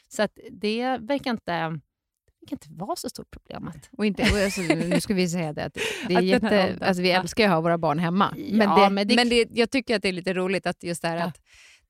Så 0.08 0.22
att 0.22 0.38
det 0.50 0.98
verkar 1.00 1.30
inte, 1.30 1.52
det 1.52 1.60
verkar 2.40 2.52
inte 2.52 2.66
vara 2.70 2.96
så 2.96 3.08
stort 3.10 3.30
problem. 3.30 3.70
Och 3.98 4.06
inte, 4.06 4.22
och 4.22 4.38
alltså, 4.38 4.60
nu 4.60 5.00
ska 5.00 5.14
vi 5.14 5.28
säga 5.28 5.52
det 5.52 5.64
att 5.64 5.74
det 6.08 6.14
är 6.14 6.18
Att 6.18 6.24
jätte, 6.24 6.78
alltså, 6.80 7.02
vi 7.02 7.10
älskar 7.10 7.44
ju 7.44 7.48
att 7.48 7.54
ha 7.54 7.60
våra 7.60 7.78
barn 7.78 7.98
hemma. 7.98 8.34
Ja, 8.36 8.56
men 8.56 8.68
det, 8.76 8.90
men 8.90 9.08
det- 9.08 9.16
men 9.16 9.28
det, 9.28 9.46
jag 9.50 9.70
tycker 9.70 9.96
att 9.96 10.02
det 10.02 10.08
är 10.08 10.12
lite 10.12 10.34
roligt 10.34 10.66
att 10.66 10.82
just 10.82 11.02
det 11.02 11.08
här 11.08 11.16
Ja. 11.16 11.24
att 11.24 11.40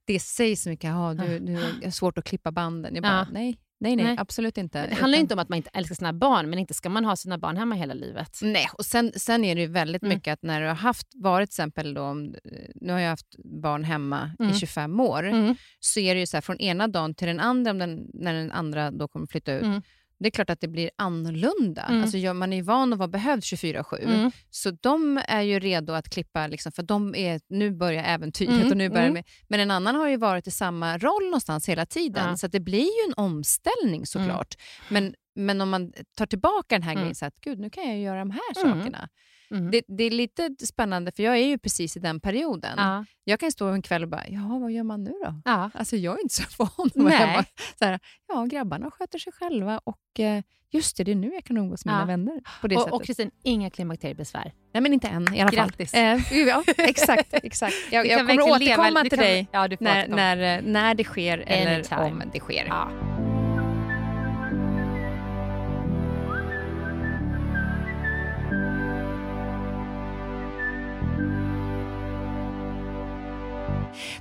det 0.06 0.20
sägs 0.20 0.62
så 0.62 0.68
mycket, 0.70 0.90
ja, 0.90 1.14
du, 1.14 1.38
du 1.38 1.54
har 1.84 1.90
svårt 1.90 2.18
att 2.18 2.24
klippa 2.24 2.52
banden. 2.52 2.94
Jag 2.94 3.02
bara, 3.02 3.12
Ja. 3.12 3.26
nej, 3.32 3.58
nej, 3.84 3.96
nej, 3.96 4.04
Nej. 4.04 4.16
absolut 4.18 4.58
inte. 4.58 4.86
det 4.86 4.94
handlar 4.94 5.08
Utan- 5.08 5.20
inte 5.20 5.34
om 5.34 5.40
att 5.40 5.48
man 5.48 5.56
inte 5.56 5.70
älskar 5.72 5.94
sina 5.94 6.12
barn, 6.12 6.50
men 6.50 6.58
inte 6.58 6.74
ska 6.74 6.88
man 6.88 7.04
ha 7.04 7.16
sina 7.16 7.38
barn 7.38 7.56
hemma 7.56 7.74
hela 7.74 7.94
livet. 7.94 8.38
Nej, 8.42 8.66
och 8.78 8.84
sen, 8.86 9.12
sen 9.16 9.44
är 9.44 9.54
det 9.54 9.60
ju 9.60 9.66
väldigt 9.66 10.02
Mm. 10.02 10.14
mycket 10.16 10.32
att 10.32 10.42
när 10.42 10.60
du 10.60 10.66
har 10.66 10.74
haft, 10.74 11.06
varit 11.14 11.48
exempel 11.48 11.94
då, 11.94 12.02
om- 12.02 12.34
nu 12.74 12.92
har 12.92 13.00
jag 13.00 13.10
haft 13.10 13.36
barn 13.62 13.84
hemma 13.84 14.30
Mm. 14.38 14.52
i 14.52 14.54
25 14.58 15.00
år, 15.00 15.22
Mm. 15.28 15.54
så 15.80 16.00
är 16.00 16.14
det 16.14 16.20
ju 16.20 16.26
så 16.26 16.36
här 16.36 16.42
från 16.42 16.58
ena 16.60 16.88
dagen 16.88 17.14
till 17.14 17.26
den 17.26 17.40
andra, 17.40 17.72
den, 17.72 18.06
när 18.14 18.34
den 18.34 18.52
andra 18.52 18.90
då 18.90 19.08
kommer 19.08 19.26
flytta 19.26 19.52
ut, 19.52 19.62
Mm. 19.62 19.82
Det 20.18 20.26
är 20.28 20.30
klart 20.30 20.50
att 20.50 20.60
det 20.60 20.68
blir 20.68 20.90
annorlunda. 20.98 21.82
Mm. 21.82 22.02
Alltså, 22.02 22.34
man 22.34 22.52
är 22.52 22.56
ju 22.56 22.62
van 22.62 22.92
att 22.92 22.98
vara 22.98 23.08
behövd 23.08 23.42
24-7. 23.42 24.02
Mm. 24.02 24.30
Så 24.50 24.70
de 24.70 25.20
är 25.28 25.42
ju 25.42 25.58
redo 25.60 25.92
att 25.92 26.08
klippa, 26.10 26.46
liksom, 26.46 26.72
för 26.72 26.82
de 26.82 27.14
är, 27.14 27.40
nu 27.48 27.70
börjar 27.70 28.04
äventyret. 28.04 28.54
Mm, 28.54 28.70
Och 28.70 28.76
nu 28.76 28.88
börjar 28.88 29.04
mm. 29.04 29.14
med, 29.14 29.24
men 29.48 29.60
en 29.60 29.70
annan 29.70 29.94
har 29.94 30.08
ju 30.08 30.16
varit 30.16 30.46
i 30.46 30.50
samma 30.50 30.98
roll 30.98 31.24
någonstans 31.24 31.68
hela 31.68 31.86
tiden. 31.86 32.28
Ja. 32.28 32.36
Så 32.36 32.46
det 32.46 32.60
blir 32.60 32.80
ju 32.84 33.08
en 33.08 33.14
omställning 33.16 34.06
såklart. 34.06 34.54
Men, 34.88 35.14
men 35.34 35.60
om 35.60 35.70
man 35.70 35.92
tar 36.16 36.26
tillbaka 36.26 36.74
den 36.74 36.82
här 36.82 36.92
Mm. 36.92 37.02
grejen, 37.02 37.14
så 37.14 37.26
att 37.26 37.40
gud, 37.40 37.58
nu 37.58 37.70
kan 37.70 37.84
jag 37.88 37.96
ju 37.96 38.02
göra 38.02 38.18
de 38.18 38.30
här 38.30 38.62
Mm. 38.64 38.80
sakerna. 38.80 39.08
Mm. 39.50 39.70
Det, 39.70 39.82
det 39.88 40.04
är 40.04 40.10
lite 40.10 40.50
spännande, 40.66 41.12
för 41.12 41.22
jag 41.22 41.34
är 41.38 41.46
ju 41.46 41.58
precis 41.58 41.96
i 41.96 42.00
den 42.00 42.20
perioden. 42.20 42.74
ja. 42.76 43.04
Jag 43.26 43.40
kan 43.40 43.52
stå 43.52 43.66
en 43.68 43.82
kväll 43.82 44.02
och 44.02 44.08
bara, 44.08 44.28
ja, 44.28 44.58
vad 44.60 44.72
gör 44.72 44.82
man 44.82 45.04
nu 45.04 45.10
då? 45.10 45.40
Ja. 45.44 45.70
Alltså 45.74 45.96
jag 45.96 46.18
är 46.18 46.22
inte 46.22 46.34
så 46.34 46.42
van 46.58 46.68
att 46.86 46.96
vara 46.96 47.08
Nej. 47.08 47.18
hemma. 47.18 47.44
Så 47.78 47.84
här, 47.84 47.98
ja, 48.28 48.44
grabbarna 48.44 48.90
sköter 48.90 49.18
sig 49.18 49.32
själva 49.32 49.80
och 49.84 50.20
eh, 50.20 50.42
just 50.70 50.96
det, 50.96 51.04
det 51.04 51.10
är 51.10 51.16
nu 51.16 51.30
jag 51.34 51.44
kan 51.44 51.56
umgås 51.56 51.84
med 51.84 51.92
Ja. 51.92 51.96
mina 51.98 52.06
vänner. 52.06 52.40
På 52.60 52.68
det 52.68 52.76
Och, 52.76 52.80
sättet. 52.82 52.94
och 52.94 53.04
Kristin, 53.04 53.30
inga 53.42 53.70
klimakteriebesvär. 53.70 54.52
Nej, 54.74 54.80
men 54.82 54.92
inte 54.92 55.08
än 55.08 55.34
i 55.34 55.40
alla 55.40 55.52
fall. 55.52 55.68
Grattis. 55.70 55.94
Eh, 55.94 56.20
ja, 56.48 56.62
exakt. 56.78 57.34
exakt. 57.34 57.74
Jag, 57.90 58.06
jag 58.06 58.18
kommer 58.20 58.34
leva- 58.34 58.50
återkomma 58.56 59.02
vi 59.02 59.10
till 59.10 59.18
kan- 59.18 59.26
dig 59.28 59.48
Ja, 59.52 59.68
när, 59.80 60.08
när, 60.08 60.56
eh, 60.58 60.62
när 60.64 60.94
det 60.94 61.04
sker 61.04 61.38
eller 61.38 61.74
Anytime. 61.74 62.02
om 62.02 62.22
det 62.32 62.40
sker. 62.40 63.33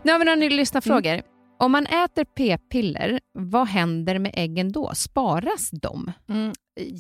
Nu 0.03 0.11
har 0.11 0.19
vi 0.19 0.25
några 0.25 0.49
lyssnarfrågor. 0.49 1.21
Om 1.59 1.71
man 1.71 1.85
äter 1.85 2.23
p-piller, 2.23 3.19
vad 3.31 3.67
händer 3.67 4.19
med 4.19 4.31
äggen 4.35 4.71
då? 4.71 4.91
Sparas 4.95 5.69
de? 5.71 6.11
Mm, 6.29 6.53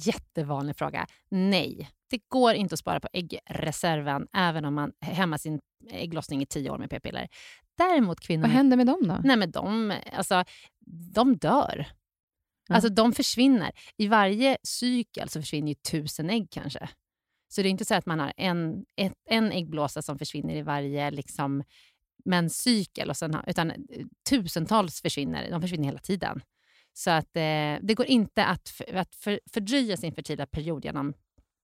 jättevanlig 0.05 0.75
fråga. 0.75 1.07
Nej, 1.31 1.89
det 2.09 2.19
går 2.27 2.53
inte 2.53 2.73
att 2.73 2.79
spara 2.79 2.99
på 2.99 3.07
äggreserven 3.13 4.27
även 4.33 4.65
om 4.65 4.73
man 4.73 4.91
hämmar 5.01 5.37
sin 5.37 5.59
ägglossning 5.91 6.41
i 6.41 6.45
tio 6.45 6.69
år 6.69 6.77
med 6.77 6.89
p-piller. 6.89 7.27
Däremot 7.77 8.19
kvinnor 8.19 8.41
Vad 8.41 8.51
händer 8.51 8.77
med 8.77 8.87
dem 8.87 9.07
då? 9.07 9.19
Nej, 9.23 9.37
men 9.37 9.51
de, 9.51 9.93
alltså, 10.13 10.43
de 11.13 11.37
dör. 11.37 11.85
Ja. 12.67 12.75
Alltså, 12.75 12.89
de 12.89 13.13
försvinner. 13.13 13.71
I 13.97 14.07
varje 14.07 14.57
cykel 14.63 15.29
så 15.29 15.41
försvinner 15.41 15.67
ju 15.67 15.75
tusen 15.75 16.29
ägg 16.29 16.47
kanske. 16.51 16.89
Så 17.47 17.61
det 17.61 17.67
är 17.67 17.71
inte 17.71 17.85
så 17.85 17.95
att 17.95 18.05
man 18.05 18.19
har 18.19 18.33
en, 18.37 18.85
ett, 18.95 19.13
en 19.29 19.51
äggblåsa 19.51 20.01
som 20.01 20.19
försvinner 20.19 20.55
i 20.55 20.61
varje 20.61 21.11
liksom, 21.11 21.63
menscykel, 22.25 23.09
och 23.09 23.17
sen, 23.17 23.37
utan 23.47 23.71
eh, 23.71 23.77
tusentals 24.29 25.01
försvinner. 25.01 25.51
De 25.51 25.61
försvinner 25.61 25.85
hela 25.85 25.99
tiden. 25.99 26.41
Så 26.93 27.11
att, 27.11 27.35
eh, 27.35 27.77
det 27.81 27.93
går 27.95 28.05
inte 28.05 28.45
att, 28.45 28.69
för, 28.69 28.95
att 28.95 29.15
för, 29.15 29.39
fördröja 29.53 29.97
sin 29.97 30.15
fertila 30.15 30.45
period 30.45 30.85
genom 30.85 31.13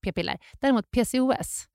p-piller. 0.04 0.40
Däremot 0.62 0.92
PCOS, 0.92 1.68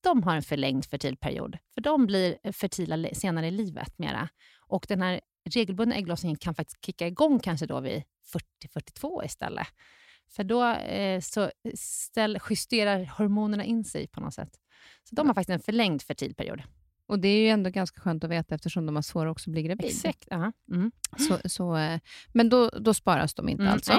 de 0.00 0.22
har 0.22 0.36
en 0.36 0.42
förlängd 0.42 0.84
fertil 0.84 1.16
period. 1.16 1.58
För 1.74 1.80
de 1.80 2.06
blir 2.06 2.52
fertila 2.52 3.14
senare 3.14 3.46
i 3.46 3.50
livet 3.50 3.98
mera. 3.98 4.28
Och 4.66 4.86
den 4.88 5.02
här 5.02 5.20
regelbundna 5.50 5.94
ägglossningen 5.94 6.36
kan 6.38 6.54
faktiskt 6.54 6.84
kicka 6.86 7.06
igång 7.06 7.38
kanske 7.38 7.66
då 7.66 7.80
vid 7.80 8.02
40-42 8.64 9.24
istället. 9.24 9.66
För 10.30 10.44
då 10.44 10.64
eh, 10.74 11.20
så 11.20 11.50
ställ, 11.74 12.38
justerar 12.50 13.04
hormonerna 13.04 13.64
in 13.64 13.84
sig 13.84 14.08
på 14.08 14.20
något 14.20 14.34
sätt. 14.34 14.50
Så 15.04 15.14
de 15.14 15.26
har 15.26 15.34
faktiskt 15.34 15.54
en 15.54 15.60
förlängd 15.60 16.02
fertil 16.02 16.34
period. 16.34 16.62
Och 17.08 17.18
det 17.18 17.28
är 17.28 17.40
ju 17.40 17.48
ändå 17.48 17.70
ganska 17.70 18.00
skönt 18.00 18.24
att 18.24 18.30
veta 18.30 18.54
eftersom 18.54 18.86
de 18.86 18.94
har 18.94 19.02
svårare 19.02 19.30
också 19.30 19.50
att 19.50 19.52
bli 19.52 19.62
gravid. 19.62 19.86
Exakt. 19.86 20.32
Uh 20.32 20.48
mm. 20.72 20.90
så, 21.18 21.48
så, 21.48 21.76
eh, 21.76 22.00
men 22.32 22.48
då, 22.48 22.68
då 22.68 22.94
sparas 22.94 23.34
de 23.34 23.48
inte 23.48 23.62
Mm, 23.62 23.72
alltså. 23.72 23.92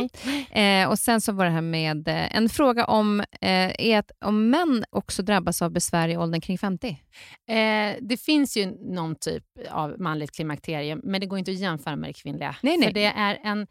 Eh, 0.51 0.89
och 0.89 0.99
Sen 0.99 1.21
så 1.21 1.31
var 1.31 1.45
det 1.45 1.51
här 1.51 1.61
med 1.61 2.07
eh, 2.07 2.35
en 2.35 2.49
fråga 2.49 2.85
om, 2.85 3.19
eh, 3.19 3.71
är 3.79 3.99
att 3.99 4.11
om 4.25 4.49
män 4.49 4.83
också 4.89 5.21
drabbas 5.23 5.61
av 5.61 5.71
besvär 5.71 6.09
i 6.09 6.17
åldern 6.17 6.41
kring 6.41 6.57
50. 6.57 6.87
Eh, 7.47 7.95
det 8.01 8.21
finns 8.21 8.57
ju 8.57 8.65
någon 8.93 9.15
typ 9.15 9.43
av 9.69 9.99
manligt 9.99 10.31
klimakterium, 10.31 11.01
men 11.03 11.21
det 11.21 11.27
går 11.27 11.39
inte 11.39 11.51
att 11.51 11.59
jämföra 11.59 11.95
med 11.95 12.09
det 12.09 12.13
kvinnliga. 12.13 12.55
Nej, 12.61 12.77
nej. 12.77 12.87
För 12.87 12.93
det 12.93 13.05
är 13.05 13.39
en 13.43 13.67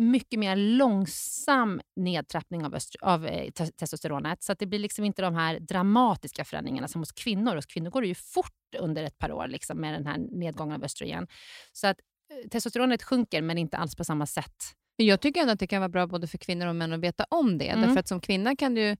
mycket 0.00 0.38
mer 0.38 0.56
långsam 0.56 1.80
nedtrappning 1.96 2.64
av, 2.64 2.74
östro- 2.74 3.02
av 3.02 3.26
eh, 3.26 3.50
te- 3.50 3.66
testosteronet. 3.66 4.42
Så 4.42 4.52
att 4.52 4.58
det 4.58 4.66
blir 4.66 4.78
liksom 4.78 5.04
inte 5.04 5.22
de 5.22 5.34
här 5.34 5.60
dramatiska 5.60 6.44
förändringarna 6.44 6.88
som 6.88 7.00
hos 7.00 7.12
kvinnor. 7.12 7.56
Hos 7.56 7.66
kvinnor 7.66 7.90
går 7.90 8.02
det 8.02 8.08
ju 8.08 8.14
fort 8.14 8.74
under 8.78 9.02
ett 9.04 9.18
par 9.18 9.32
år 9.32 9.46
liksom, 9.46 9.80
med 9.80 9.94
den 9.94 10.06
här 10.06 10.18
nedgången 10.18 10.76
av 10.76 10.84
östrogen. 10.84 11.26
Så 11.72 11.86
att 11.86 11.96
eh, 12.30 12.48
testosteronet 12.48 13.02
sjunker, 13.02 13.42
men 13.42 13.58
inte 13.58 13.76
alls 13.76 13.96
på 13.96 14.04
samma 14.04 14.26
sätt. 14.26 14.76
Jag 14.96 15.20
tycker 15.20 15.40
ändå 15.40 15.52
att 15.52 15.60
det 15.60 15.66
kan 15.66 15.80
vara 15.80 15.88
bra 15.88 16.06
både 16.06 16.26
för 16.26 16.38
kvinnor 16.38 16.66
och 16.66 16.76
män 16.76 16.92
att 16.92 17.00
veta 17.00 17.26
om 17.30 17.58
det. 17.58 17.68
Mm. 17.68 17.86
Därför 17.86 18.00
att 18.00 18.08
som 18.08 18.20
kvinna 18.20 18.56
kan 18.56 18.74
du... 18.74 18.96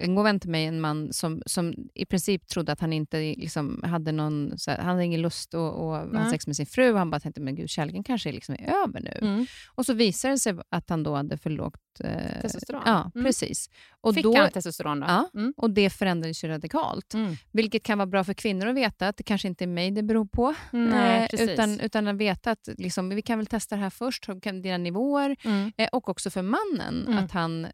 En 0.00 0.14
god 0.14 0.24
vän 0.24 0.40
till 0.40 0.50
mig, 0.50 0.64
en 0.64 0.80
man 0.80 1.12
som, 1.12 1.42
som 1.46 1.74
i 1.94 2.04
princip 2.06 2.46
trodde 2.48 2.72
att 2.72 2.80
han 2.80 2.92
inte 2.92 3.18
liksom 3.20 3.82
hade 3.84 4.12
någon... 4.12 4.52
Här, 4.66 4.76
han 4.78 4.86
hade 4.86 5.04
ingen 5.04 5.22
lust 5.22 5.54
att, 5.54 5.72
ha 5.74 6.30
sex 6.30 6.46
med 6.46 6.56
sin 6.56 6.66
fru. 6.66 6.94
Han 6.94 7.10
bara 7.10 7.20
tänkte, 7.20 7.40
men 7.40 7.54
gud, 7.54 7.70
kärleken 7.70 8.04
kanske 8.04 8.32
liksom 8.32 8.54
är 8.54 8.72
över 8.84 9.00
nu. 9.00 9.46
Och 9.74 9.86
så 9.86 9.92
visade 9.94 10.34
det 10.34 10.38
sig 10.38 10.54
att 10.68 10.90
han 10.90 11.02
då 11.02 11.14
hade 11.14 11.36
för 11.38 11.50
lågt... 11.50 11.80
Eh, 12.04 12.40
Testosteron. 12.42 12.82
Ja, 12.86 13.10
Mm. 13.14 13.24
precis. 13.24 13.70
Och, 14.00 14.14
Fick 14.14 14.24
då, 14.24 14.36
han 14.36 14.50
testosteron 14.50 15.00
då? 15.00 15.06
Ja. 15.06 15.28
Mm. 15.34 15.54
och 15.56 15.70
det 15.70 15.90
förändrades 15.90 16.44
ju 16.44 16.48
radikalt. 16.48 17.14
Mm. 17.14 17.36
Vilket 17.52 17.82
kan 17.82 17.98
vara 17.98 18.06
bra 18.06 18.24
för 18.24 18.34
kvinnor 18.34 18.66
att 18.66 18.76
veta 18.76 19.08
att 19.08 19.16
det 19.16 19.22
kanske 19.22 19.48
inte 19.48 19.64
är 19.64 19.66
mig 19.66 19.90
det 19.90 20.02
beror 20.02 20.26
på. 20.26 20.54
Nej, 20.70 21.28
Eh, 21.32 21.42
utan, 21.42 21.80
utan 21.80 22.08
att 22.08 22.16
veta 22.16 22.50
att 22.50 22.68
liksom, 22.78 23.08
vi 23.08 23.22
kan 23.22 23.38
väl 23.38 23.46
testa 23.46 23.76
det 23.76 23.82
här 23.82 23.90
först, 23.90 24.26
dina 24.62 24.78
nivåer. 24.78 25.36
Mm. 25.44 25.72
Eh, 25.76 25.88
och 25.92 26.08
också 26.08 26.30
för 26.30 26.42
mannen, 26.42 27.04
Mm. 27.06 27.24
att 27.24 27.32
han 27.32 27.66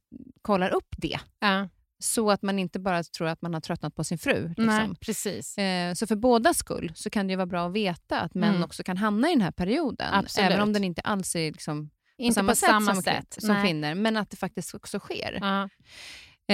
kollar 0.43 0.71
upp 0.75 0.95
det. 0.97 1.19
Ja. 1.41 1.69
Så 1.99 2.31
att 2.31 2.43
man 2.43 2.59
inte 2.59 2.79
bara 2.81 3.03
tror 3.03 3.29
att 3.29 3.43
man 3.43 3.55
har 3.55 3.61
tröttnat 3.61 3.95
på 3.95 4.05
sin 4.05 4.19
fru. 4.19 4.49
Liksom. 4.49 4.67
Nej, 4.67 4.89
precis. 5.01 5.59
Eh, 5.59 5.95
så 5.95 6.07
för 6.07 6.17
båda 6.17 6.55
skull 6.55 6.93
så 6.95 7.11
kan 7.11 7.27
det 7.27 7.31
ju 7.31 7.37
vara 7.37 7.47
bra 7.47 7.67
att 7.67 7.73
veta 7.73 8.21
att 8.21 8.35
män 8.35 8.51
Mm. 8.51 8.63
också 8.65 8.83
kan 8.83 8.97
hamna 8.97 9.29
i 9.29 9.33
den 9.33 9.41
här 9.41 9.51
perioden. 9.51 10.15
Absolut. 10.15 10.51
Även 10.51 10.61
om 10.63 10.73
den 10.73 10.85
inte 10.85 11.01
alls 11.01 11.37
är 11.37 11.53
liksom 11.53 11.91
Inte 12.19 12.35
samma 12.35 12.53
på 12.53 12.57
sätt 12.57 12.69
samma 12.71 12.95
som, 12.95 13.03
sätt. 13.03 13.37
som 13.39 13.49
Nej. 13.55 13.65
kvinnor, 13.67 13.95
men 13.95 14.17
att 14.17 14.31
det 14.31 14.37
faktiskt 14.37 14.75
också 14.75 14.99
sker. 14.99 15.39
Ja. 15.41 15.69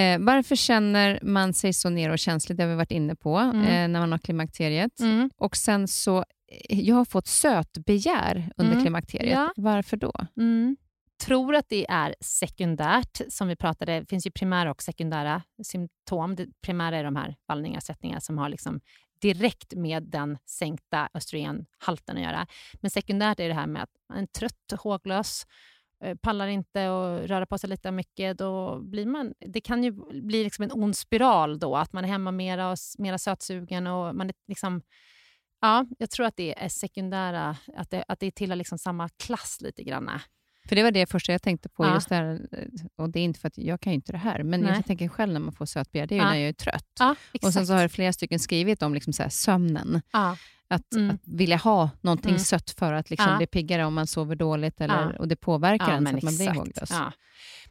Eh, 0.01 0.18
varför 0.18 0.57
känner 0.57 1.18
man 1.22 1.53
sig 1.55 1.72
så 1.72 1.91
ner 1.91 2.11
och 2.11 2.18
känslig? 2.18 2.59
Det 2.59 2.62
har 2.62 2.70
vi 2.70 2.76
varit 2.76 2.91
inne 2.93 3.14
på, 3.16 3.38
Mm. 3.38 3.61
eh, 3.64 3.88
när 3.88 4.01
man 4.01 4.12
har 4.12 4.18
klimakteriet. 4.18 5.01
Mm. 5.01 5.30
Och 5.36 5.57
sen 5.57 5.88
så, 5.88 6.18
eh, 6.68 6.80
jag 6.80 6.97
har 6.97 7.05
fått 7.05 7.26
sötbegär 7.26 8.53
under 8.57 8.72
Mm. 8.72 8.84
klimakteriet. 8.84 9.32
Ja. 9.32 9.53
Varför 9.57 9.97
då? 9.97 10.12
Tror 11.20 11.54
att 11.54 11.68
det 11.68 11.86
är 11.90 12.14
sekundärt, 12.20 13.20
som 13.28 13.48
vi 13.48 13.56
pratade, 13.56 14.00
det 14.00 14.06
finns 14.06 14.26
ju 14.26 14.30
primära 14.30 14.70
och 14.70 14.82
sekundära 14.82 15.42
symptom. 15.62 16.36
Det 16.36 16.46
primära 16.62 16.96
är 16.96 17.04
de 17.04 17.16
här 17.16 17.36
vallningar, 17.48 17.80
sättningar 17.80 18.20
som 18.20 18.38
har 18.38 18.48
liksom 18.48 18.80
direkt 19.20 19.74
med 19.74 20.02
den 20.02 20.38
sänkta 20.46 21.08
östrogenhalten 21.14 22.16
att 22.16 22.22
göra. 22.22 22.46
Men 22.80 22.90
sekundärt 22.90 23.40
är 23.40 23.48
det 23.48 23.54
här 23.54 23.66
med 23.66 23.82
att 23.82 23.90
man 24.08 24.18
är 24.18 24.26
trött, 24.26 24.80
håglös, 24.80 25.46
eh, 26.04 26.16
pallar 26.16 26.46
inte 26.46 26.88
och 26.88 27.28
röra 27.28 27.46
på 27.46 27.58
sig 27.58 27.70
lite 27.70 27.90
mycket. 27.90 28.38
Då 28.38 28.80
blir 28.80 29.06
man, 29.06 29.34
det 29.46 29.60
kan 29.60 29.84
ju 29.84 29.92
bli 30.22 30.44
liksom 30.44 30.64
en 30.64 30.72
ond 30.72 30.96
spiral 30.96 31.58
då, 31.58 31.76
att 31.76 31.92
man 31.92 32.04
är 32.04 32.08
hemma 32.08 32.30
mera 32.30 32.70
och 32.70 32.78
mera 32.98 33.18
sötsugen 33.18 33.86
och 33.86 34.14
man 34.14 34.28
är 34.28 34.34
liksom 34.48 34.82
Ja, 35.62 35.86
jag 35.98 36.10
tror 36.10 36.26
att 36.26 36.36
det 36.36 36.64
är 36.64 36.68
sekundära, 36.68 37.56
att 37.76 37.90
det, 37.90 38.04
att 38.08 38.20
det 38.20 38.30
tillhör 38.30 38.56
liksom 38.56 38.78
samma 38.78 39.08
klass 39.08 39.58
lite 39.60 39.82
grann. 39.82 40.10
För 40.68 40.76
det 40.76 40.82
var 40.82 40.90
det 40.90 41.06
första 41.11 41.32
jag 41.32 41.42
tänkte 41.42 41.68
på. 41.68 41.84
Ja. 41.84 41.94
just 41.94 42.08
det 42.08 42.14
här, 42.14 42.40
eh, 42.52 42.64
och 42.96 43.11
det 43.11 43.20
är 43.20 43.24
inte 43.24 43.40
för 43.40 43.48
att 43.48 43.58
jag 43.58 43.80
kan 43.80 43.92
ju 43.92 43.94
inte 43.94 44.12
det 44.12 44.18
här, 44.18 44.42
men 44.42 44.61
Nej. 44.61 44.72
jag 44.74 44.86
tänker 44.86 45.08
själv 45.08 45.32
när 45.32 45.40
man 45.40 45.52
får 45.52 45.66
sötbegär, 45.66 46.06
det 46.06 46.14
är 46.14 46.16
ju 46.18 46.24
när 46.24 46.34
jag 46.36 46.48
är 46.48 46.52
trött. 46.52 46.86
Ja, 46.98 47.14
exakt. 47.32 47.44
Och 47.44 47.52
sen 47.52 47.66
så 47.66 47.72
har 47.74 47.88
flera 47.88 48.12
stycken 48.12 48.38
skrivit 48.38 48.82
om 48.82 48.94
liksom 48.94 49.12
så 49.12 49.22
här 49.22 49.30
sömnen. 49.30 50.02
Att, 50.72 50.94
Mm. 50.94 51.11
att 51.11 51.20
vilja 51.24 51.56
ha 51.56 51.90
någonting 52.00 52.30
Mm. 52.30 52.38
sött 52.40 52.70
för 52.70 52.92
att 52.92 53.11
liksom 53.11 53.30
Ja. 53.30 53.36
bli 53.36 53.46
piggare 53.46 53.84
om 53.84 53.94
man 53.94 54.06
sover 54.06 54.36
dåligt 54.36 54.80
eller, 54.80 55.12
Ja. 55.12 55.18
och 55.18 55.28
det 55.28 55.36
påverkar 55.36 55.88
Ja, 55.90 55.96
en 55.96 56.06
så 56.06 56.16
att 56.16 56.22
man 56.22 56.36
blir 56.36 56.48
håglös. 56.50 56.90
Ja. 56.90 57.12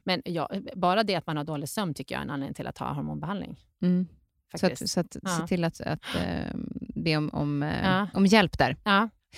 Men 0.03 0.21
ja, 0.25 0.49
bara 0.75 1.03
det 1.03 1.15
att 1.15 1.27
man 1.27 1.37
har 1.37 1.43
dålig 1.43 1.69
sömn 1.69 1.93
tycker 1.93 2.15
jag 2.15 2.19
är 2.19 2.23
en 2.23 2.29
anledning 2.29 2.53
till 2.53 2.67
att 2.67 2.77
ha 2.77 2.93
hormonbehandling. 2.93 3.59
Mm. 3.81 4.07
Så 4.55 4.65
att, 4.67 4.89
så 4.89 4.99
att 4.99 5.13
se 5.13 5.47
till 5.47 5.63
att, 5.63 5.81
att 5.81 6.15
eh, 6.15 6.55
be 6.95 7.17
om, 7.17 7.29
om, 7.33 7.63
eh, 7.63 8.05
om 8.13 8.25
hjälp 8.25 8.57
där. 8.57 8.75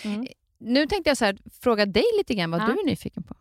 Mm. 0.03 0.27
Nu 0.61 0.87
tänkte 0.87 1.09
jag 1.09 1.17
så 1.17 1.25
här, 1.25 1.37
fråga 1.61 1.85
dig 1.85 2.03
lite 2.17 2.33
grann 2.35 2.51
vad 2.51 2.61
Ja. 2.61 2.65
du 2.65 2.71
är 2.71 2.85
nyfiken 2.85 3.23
på. 3.23 3.35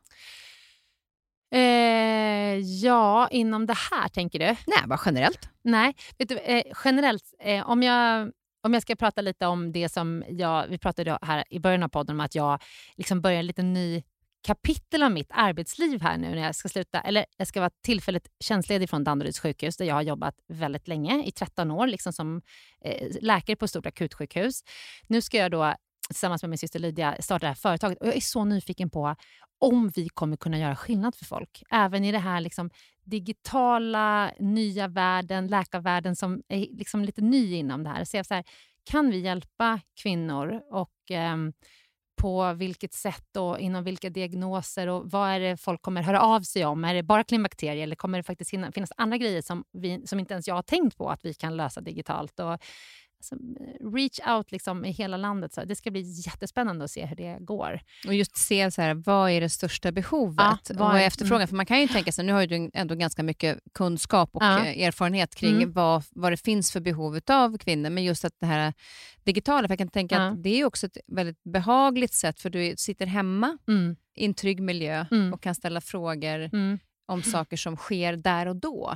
Eh, 1.54 2.58
ja, 2.58 3.28
inom 3.30 3.66
det 3.66 3.76
här 3.90 4.08
tänker 4.08 4.38
du? 4.38 4.44
Nej, 4.44 4.82
bara 4.86 5.00
generellt. 5.06 5.48
Nej, 5.62 5.94
vet 6.18 6.28
du, 6.28 6.38
eh, 6.38 6.62
generellt, 6.84 7.34
eh, 7.40 7.70
om, 7.70 7.82
jag, 7.82 8.30
om 8.62 8.74
jag 8.74 8.82
ska 8.82 8.96
prata 8.96 9.20
lite 9.20 9.46
om 9.46 9.72
det 9.72 9.88
som 9.88 10.24
jag... 10.28 10.66
Vi 10.68 10.78
pratade 10.78 11.18
här 11.22 11.44
i 11.50 11.58
början 11.60 11.82
av 11.82 11.88
podden 11.88 12.16
om 12.16 12.20
att 12.20 12.34
jag 12.34 12.62
liksom 12.96 13.20
börjar 13.20 13.38
en 13.38 13.46
liten 13.46 13.72
ny 13.72 14.02
kapitel 14.46 15.02
av 15.02 15.10
mitt 15.12 15.30
arbetsliv 15.30 16.00
här 16.02 16.18
nu 16.18 16.28
när 16.34 16.42
jag 16.42 16.54
ska 16.54 16.68
sluta, 16.68 17.00
eller 17.00 17.26
jag 17.36 17.46
ska 17.48 17.60
vara 17.60 17.70
tillfälligt 17.84 18.28
tjänstledig 18.40 18.90
från 18.90 19.04
Danderyds 19.04 19.40
sjukhus 19.40 19.76
där 19.76 19.84
jag 19.84 19.94
har 19.94 20.02
jobbat 20.02 20.34
väldigt 20.48 20.88
länge, 20.88 21.24
i 21.24 21.30
13 21.32 21.70
år, 21.70 21.86
liksom 21.86 22.12
som 22.12 22.42
eh, 22.84 23.08
läkare 23.20 23.56
på 23.56 23.64
ett 23.64 23.70
stort 23.70 23.86
akutsjukhus. 23.86 24.60
Nu 25.06 25.22
ska 25.22 25.36
jag 25.36 25.50
då 25.50 25.74
tillsammans 26.14 26.42
med 26.42 26.50
min 26.50 26.58
syster 26.58 26.78
Lydia 26.78 27.16
starta 27.20 27.46
det 27.46 27.48
här 27.48 27.54
företaget 27.54 27.98
och 28.00 28.06
jag 28.06 28.16
är 28.16 28.20
så 28.20 28.44
nyfiken 28.44 28.90
på 28.90 29.16
om 29.60 29.88
vi 29.88 30.08
kommer 30.08 30.36
kunna 30.36 30.58
göra 30.58 30.76
skillnad 30.76 31.14
för 31.14 31.24
folk. 31.24 31.62
Även 31.70 32.04
i 32.04 32.12
det 32.12 32.18
här 32.18 32.40
liksom 32.40 32.70
digitala, 33.04 34.32
nya 34.38 34.88
världen, 34.88 35.46
läkarvärlden 35.46 36.16
som 36.16 36.42
är 36.48 36.58
liksom 36.58 37.04
lite 37.04 37.20
ny 37.20 37.54
inom 37.54 37.84
det 37.84 37.90
här. 37.90 38.04
Så 38.04 38.16
jag 38.16 38.26
så 38.26 38.34
här 38.34 38.44
kan 38.84 39.10
vi 39.10 39.18
hjälpa 39.18 39.80
kvinnor 40.02 40.60
och 40.70 41.10
eh, 41.10 41.36
på 42.20 42.52
vilket 42.52 42.92
sätt 42.92 43.36
och 43.36 43.60
inom 43.60 43.84
vilka 43.84 44.10
diagnoser 44.10 44.86
och 44.86 45.10
vad 45.10 45.30
är 45.30 45.40
det 45.40 45.56
folk 45.56 45.82
kommer 45.82 46.02
höra 46.02 46.20
av 46.20 46.40
sig 46.40 46.64
om? 46.64 46.84
Är 46.84 46.94
det 46.94 47.02
bara 47.02 47.24
klimakterier 47.24 47.82
eller 47.82 47.96
kommer 47.96 48.18
det 48.18 48.22
faktiskt 48.22 48.50
finnas 48.50 48.92
andra 48.96 49.16
grejer 49.16 49.42
som, 49.42 49.64
vi, 49.72 50.06
som 50.06 50.18
inte 50.18 50.34
ens 50.34 50.48
jag 50.48 50.54
har 50.54 50.62
tänkt 50.62 50.96
på 50.96 51.10
att 51.10 51.24
vi 51.24 51.34
kan 51.34 51.56
lösa 51.56 51.80
digitalt? 51.80 52.40
Och, 52.40 52.58
alltså, 53.20 53.36
reach 53.96 54.20
out 54.36 54.52
liksom 54.52 54.84
i 54.84 54.90
hela 54.90 55.16
landet. 55.16 55.52
Så 55.52 55.64
det 55.64 55.76
ska 55.76 55.90
bli 55.90 56.00
jättespännande 56.26 56.84
att 56.84 56.90
se 56.90 57.06
hur 57.06 57.16
det 57.16 57.36
går. 57.40 57.80
Och 58.06 58.14
just 58.14 58.36
se 58.36 58.70
så 58.70 58.82
här, 58.82 58.94
vad 58.94 59.30
är 59.30 59.40
det 59.40 59.48
största 59.48 59.92
behovet 59.92 60.36
Ja, 60.38 60.58
och 60.70 60.76
vad 60.76 60.92
vad 60.92 61.00
är 61.00 61.06
efterfrågan? 61.06 61.48
För 61.48 61.56
man 61.56 61.66
kan 61.66 61.80
ju 61.80 61.88
tänka 61.88 62.12
sig, 62.12 62.24
nu 62.24 62.32
har 62.32 62.46
du 62.46 62.70
ändå 62.74 62.94
ganska 62.94 63.22
mycket 63.22 63.58
kunskap 63.74 64.30
och 64.32 64.42
Ja. 64.44 64.58
eh, 64.66 64.86
erfarenhet 64.86 65.34
kring 65.34 65.56
Mm. 65.56 65.72
vad, 65.72 66.02
vad 66.10 66.32
det 66.32 66.36
finns 66.36 66.72
för 66.72 66.80
behov 66.80 67.20
av 67.30 67.58
kvinnor, 67.58 67.90
men 67.90 68.04
just 68.04 68.24
att 68.24 68.34
det 68.40 68.46
här 68.46 68.72
digitala, 69.24 69.68
för 69.68 69.72
jag 69.72 69.78
kan 69.78 69.88
tänka 69.88 70.14
Ja. 70.14 70.20
att 70.28 70.42
det 70.42 70.60
är 70.60 70.64
också 70.64 70.86
ett 70.86 70.96
väldigt 71.06 71.42
behagligt 71.44 72.14
sätt, 72.14 72.40
för 72.40 72.50
du 72.50 72.74
sitter 72.76 73.06
hemma 73.06 73.58
Mm. 73.68 73.96
i 74.16 74.24
en 74.24 74.34
trygg 74.34 74.60
miljö 74.62 75.06
Mm. 75.10 75.32
och 75.32 75.42
kan 75.42 75.54
ställa 75.54 75.80
frågor 75.80 76.40
Mm. 76.52 76.78
om 77.06 77.22
saker 77.22 77.56
som 77.56 77.76
sker 77.76 78.16
där 78.16 78.46
och 78.48 78.56
då. 78.56 78.94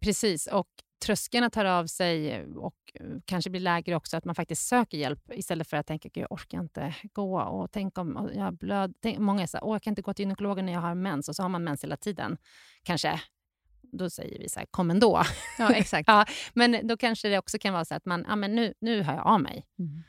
Precis. 0.00 0.46
Och 0.46 0.66
tröskeln 1.04 1.44
att 1.44 1.54
höra 1.54 1.78
av 1.78 1.86
sig 1.86 2.44
och 2.44 2.74
eh, 2.94 3.06
kanske 3.24 3.50
blir 3.50 3.60
lägre 3.60 3.96
också, 3.96 4.16
att 4.16 4.24
man 4.24 4.34
faktiskt 4.34 4.66
söker 4.66 4.98
hjälp 4.98 5.20
istället 5.32 5.68
för 5.68 5.76
att 5.76 5.86
tänka 5.86 6.08
att 6.08 6.16
jag 6.16 6.32
orkar 6.32 6.58
inte 6.60 6.94
gå 7.12 7.40
och 7.40 7.72
tänk 7.72 7.98
om 7.98 8.30
jag 8.34 8.44
har 8.44 8.52
blöd. 8.52 8.94
Tänk, 9.02 9.18
många 9.18 9.42
är 9.42 9.46
så 9.46 9.56
här, 9.56 9.64
Åh, 9.64 9.74
jag 9.74 9.82
kan 9.82 9.90
inte 9.90 10.02
gå 10.02 10.14
till 10.14 10.22
gynekologen 10.22 10.66
när 10.66 10.72
jag 10.72 10.80
har 10.80 10.94
mens 10.94 11.28
och 11.28 11.36
så 11.36 11.42
har 11.42 11.48
man 11.48 11.64
mens 11.64 11.84
hela 11.84 11.96
tiden. 11.96 12.36
Kanske. 12.82 13.20
Då 13.92 14.10
säger 14.10 14.38
vi 14.38 14.48
så 14.48 14.58
här, 14.58 14.66
kom 14.66 14.90
ändå. 14.90 15.22
Ja, 15.58 15.72
exakt. 15.72 16.08
Ja, 16.08 16.26
men 16.54 16.86
då 16.86 16.96
kanske 16.96 17.28
det 17.28 17.38
också 17.38 17.58
kan 17.58 17.72
vara 17.72 17.84
så 17.84 17.94
att 17.94 18.04
man, 18.04 18.24
ja, 18.28 18.36
men 18.36 18.54
nu, 18.54 18.74
nu 18.80 19.02
hör 19.02 19.14
jag 19.14 19.26
av 19.26 19.40
mig 19.40 19.64
Mm. 19.78 20.02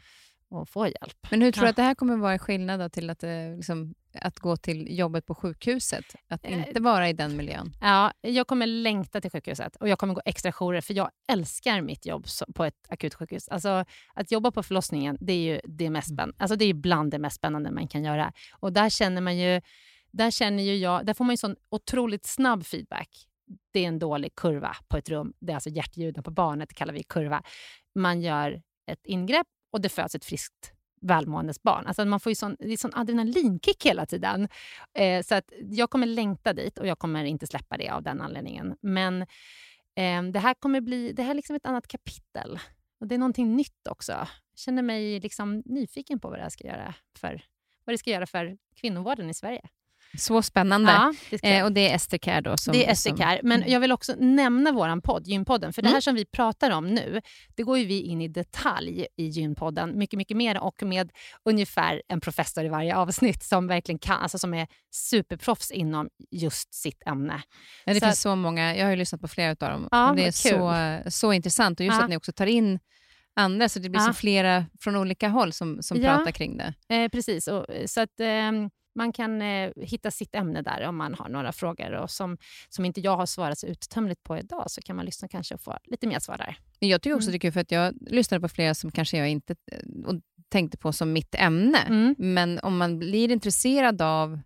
Och 0.49 0.69
får 0.69 0.85
hjälp. 0.87 1.27
Men 1.31 1.41
hur 1.41 1.51
tror 1.51 1.61
du 1.61 1.65
Ja. 1.67 1.69
att 1.69 1.75
det 1.75 1.81
här 1.81 1.95
kommer 1.95 2.17
vara 2.17 2.39
skillnad 2.39 2.79
då 2.79 2.89
till 2.89 3.09
att, 3.09 3.23
eh, 3.23 3.55
liksom, 3.55 3.95
att 4.21 4.39
gå 4.39 4.57
till 4.57 4.97
jobbet 4.99 5.25
på 5.25 5.35
sjukhuset? 5.35 6.05
Att 6.27 6.45
Eh, 6.45 6.67
inte 6.67 6.81
vara 6.81 7.09
i 7.09 7.13
den 7.13 7.37
miljön? 7.37 7.71
Ja, 7.81 8.11
jag 8.21 8.47
kommer 8.47 8.65
längta 8.67 9.21
till 9.21 9.31
sjukhuset 9.31 9.75
och 9.75 9.89
jag 9.89 9.99
kommer 9.99 10.13
gå 10.13 10.21
extra 10.25 10.51
jourer 10.51 10.81
för 10.81 10.93
jag 10.93 11.09
älskar 11.31 11.81
mitt 11.81 12.05
jobb 12.05 12.25
på 12.55 12.65
ett 12.65 12.85
akutsjukhus. 12.89 13.49
Alltså, 13.49 13.85
att 14.13 14.31
jobba 14.31 14.51
på 14.51 14.63
förlossningen 14.63 15.17
det 15.21 15.33
är 15.33 15.37
ju 15.53 15.59
det 15.63 15.89
mest 15.89 16.07
spännande. 16.07 16.35
Alltså, 16.39 16.55
det 16.55 16.65
är 16.65 16.67
ju 16.67 16.73
bland 16.73 17.11
det 17.11 17.19
mest 17.19 17.35
spännande 17.35 17.71
man 17.71 17.87
kan 17.87 18.03
göra. 18.03 18.33
Och 18.59 18.73
där 18.73 18.89
känner 18.89 19.21
man 19.21 19.37
ju, 19.37 19.61
där 20.11 20.31
känner 20.31 20.63
ju 20.63 20.75
jag, 20.75 21.05
där 21.05 21.13
får 21.13 21.25
man 21.25 21.33
ju 21.33 21.37
sån 21.37 21.55
otroligt 21.69 22.25
snabb 22.25 22.65
feedback. 22.65 23.09
Det 23.73 23.79
är 23.83 23.87
en 23.87 23.99
dålig 23.99 24.35
kurva 24.35 24.75
på 24.87 24.97
ett 24.97 25.09
rum. 25.09 25.33
Det 25.39 25.51
är 25.51 25.55
alltså 25.55 25.69
hjärtljuden 25.69 26.23
på 26.23 26.31
barnet 26.31 26.73
kallar 26.73 26.93
vi 26.93 27.03
kurva. 27.03 27.43
Man 27.95 28.21
gör 28.21 28.61
ett 28.91 29.05
ingrepp 29.05 29.47
och 29.71 29.81
det 29.81 29.89
föds 29.89 30.15
ett 30.15 30.25
friskt 30.25 30.73
välmåendes 31.01 31.63
barn. 31.63 31.87
Alltså 31.87 32.05
man 32.05 32.19
får 32.19 32.29
ju 32.31 32.35
sån, 32.35 32.55
det 32.59 32.73
är 32.73 32.77
sån 32.77 32.95
adrenalinkick 32.95 33.85
hela 33.85 34.05
tiden. 34.05 34.47
Eh, 34.93 35.23
så 35.23 35.35
att 35.35 35.51
jag 35.71 35.89
kommer 35.89 36.07
längta 36.07 36.53
dit 36.53 36.77
och 36.77 36.87
jag 36.87 36.99
kommer 36.99 37.23
inte 37.23 37.47
släppa 37.47 37.77
det 37.77 37.89
av 37.89 38.03
den 38.03 38.21
anledningen. 38.21 38.77
Men 38.81 39.21
eh, 39.95 40.23
det 40.33 40.39
här 40.39 40.53
kommer 40.53 40.81
bli 40.81 41.13
det 41.13 41.23
här 41.23 41.31
är 41.31 41.35
liksom 41.35 41.55
ett 41.55 41.65
annat 41.65 41.87
kapitel. 41.87 42.59
Och 42.99 43.07
Det 43.07 43.15
är 43.15 43.19
någonting 43.19 43.55
nytt 43.55 43.87
också. 43.89 44.11
Jag 44.11 44.27
känner 44.55 44.81
mig 44.81 45.19
liksom 45.19 45.63
nyfiken 45.65 46.19
på 46.19 46.29
vad 46.29 46.39
det 46.39 46.43
här 46.43 46.49
ska 46.49 46.67
göra 46.67 46.93
för, 47.17 47.43
vad 47.85 47.93
det 47.93 47.97
ska 47.97 48.09
göra 48.09 48.25
för 48.25 48.57
kvinnovården 48.75 49.29
i 49.29 49.33
Sverige. 49.33 49.69
Så 50.17 50.41
spännande. 50.41 50.91
Ja, 50.91 51.13
det. 51.41 51.57
Eh, 51.57 51.63
och 51.65 51.71
det 51.71 51.89
är 51.89 51.95
Ester 51.95 52.17
Care 52.17 52.41
då? 52.41 52.57
Som, 52.57 52.73
det 52.73 52.85
är 52.85 52.91
Ester 52.91 53.09
som-. 53.09 53.39
Men 53.43 53.59
Mm. 53.61 53.71
jag 53.71 53.79
vill 53.79 53.91
också 53.91 54.13
nämna 54.19 54.71
vår 54.71 55.01
podd, 55.01 55.27
Gynpodden. 55.27 55.73
För 55.73 55.81
det 55.81 55.87
här 55.87 55.93
Mm. 55.95 56.01
som 56.01 56.15
vi 56.15 56.25
pratar 56.25 56.71
om 56.71 56.87
nu, 56.87 57.21
det 57.55 57.63
går 57.63 57.77
ju 57.77 57.85
vi 57.85 58.01
in 58.01 58.21
i 58.21 58.27
detalj 58.27 59.07
i 59.17 59.23
Gynpodden. 59.27 59.97
Mycket, 59.97 60.17
mycket 60.17 60.37
mer 60.37 60.59
och 60.63 60.83
med 60.83 61.11
ungefär 61.45 62.01
en 62.07 62.21
professor 62.21 62.65
i 62.65 62.69
varje 62.69 62.95
avsnitt 62.95 63.43
som 63.43 63.67
verkligen 63.67 63.99
kan, 63.99 64.21
alltså 64.21 64.37
som 64.39 64.53
är 64.53 64.67
superproffs 64.91 65.71
inom 65.71 66.09
just 66.31 66.73
sitt 66.73 67.03
ämne. 67.07 67.41
Ja, 67.85 67.93
det 67.93 67.99
Så 67.99 68.05
finns 68.05 68.21
så 68.21 68.35
många. 68.35 68.75
Jag 68.75 68.85
har 68.85 68.95
lyssnat 68.95 69.21
på 69.21 69.27
flera 69.27 69.49
av 69.49 69.55
dem. 69.71 69.87
Ja, 69.91 70.13
det 70.17 70.27
är 70.27 70.31
så, 71.03 71.09
så 71.09 71.33
intressant. 71.33 71.79
Och 71.79 71.85
just 71.85 71.97
Ja. 71.97 72.03
att 72.03 72.09
ni 72.09 72.17
också 72.17 72.31
tar 72.31 72.45
in 72.47 72.79
andra, 73.35 73.69
så 73.69 73.79
det 73.79 73.89
blir 73.89 74.01
så 74.01 74.13
flera 74.13 74.65
från 74.79 74.95
olika 74.95 75.27
håll 75.29 75.53
som, 75.53 75.83
som 75.83 76.01
pratar 76.01 76.31
kring 76.31 76.57
det. 76.57 76.73
Eh, 76.95 77.09
precis, 77.09 77.47
och, 77.47 77.69
eh, 77.69 77.85
så 77.85 78.01
att 78.01 78.19
eh, 78.19 78.51
man 78.97 79.13
kan 79.13 79.41
eh, 79.41 79.71
hitta 79.75 80.11
sitt 80.11 80.35
ämne 80.35 80.61
där 80.61 80.87
om 80.87 80.95
man 80.97 81.13
har 81.13 81.29
några 81.29 81.51
frågor. 81.51 81.91
Och 81.91 82.11
som, 82.11 82.37
som 82.69 82.85
inte 82.85 83.01
jag 83.01 83.17
har 83.17 83.25
svarat 83.25 83.57
så 83.59 83.67
uttömligt 83.67 84.23
på 84.23 84.37
idag 84.37 84.71
så 84.71 84.81
kan 84.81 84.95
man 84.95 85.05
lyssna 85.05 85.27
kanske 85.27 85.55
och 85.55 85.61
få 85.61 85.77
lite 85.83 86.07
mer 86.07 86.19
svar 86.19 86.37
där. 86.37 86.57
Men 86.79 86.89
jag 86.89 87.01
tycker 87.01 87.15
också 87.15 87.29
Mm. 87.29 87.31
det 87.31 87.37
är 87.37 87.39
kul 87.39 87.51
för 87.51 87.59
att 87.61 87.71
jag 87.71 87.93
lyssnade 88.01 88.41
på 88.41 88.47
flera 88.49 88.75
som 88.75 88.91
kanske 88.91 89.17
jag 89.17 89.29
inte 89.29 89.55
eh, 89.71 89.79
och 90.05 90.15
tänkte 90.49 90.77
på 90.77 90.93
som 90.93 91.13
mitt 91.13 91.35
ämne. 91.35 91.77
Mm. 91.77 92.15
Men 92.17 92.59
om 92.59 92.77
man 92.77 92.99
blir 92.99 93.31
intresserad 93.31 94.01
av 94.01 94.39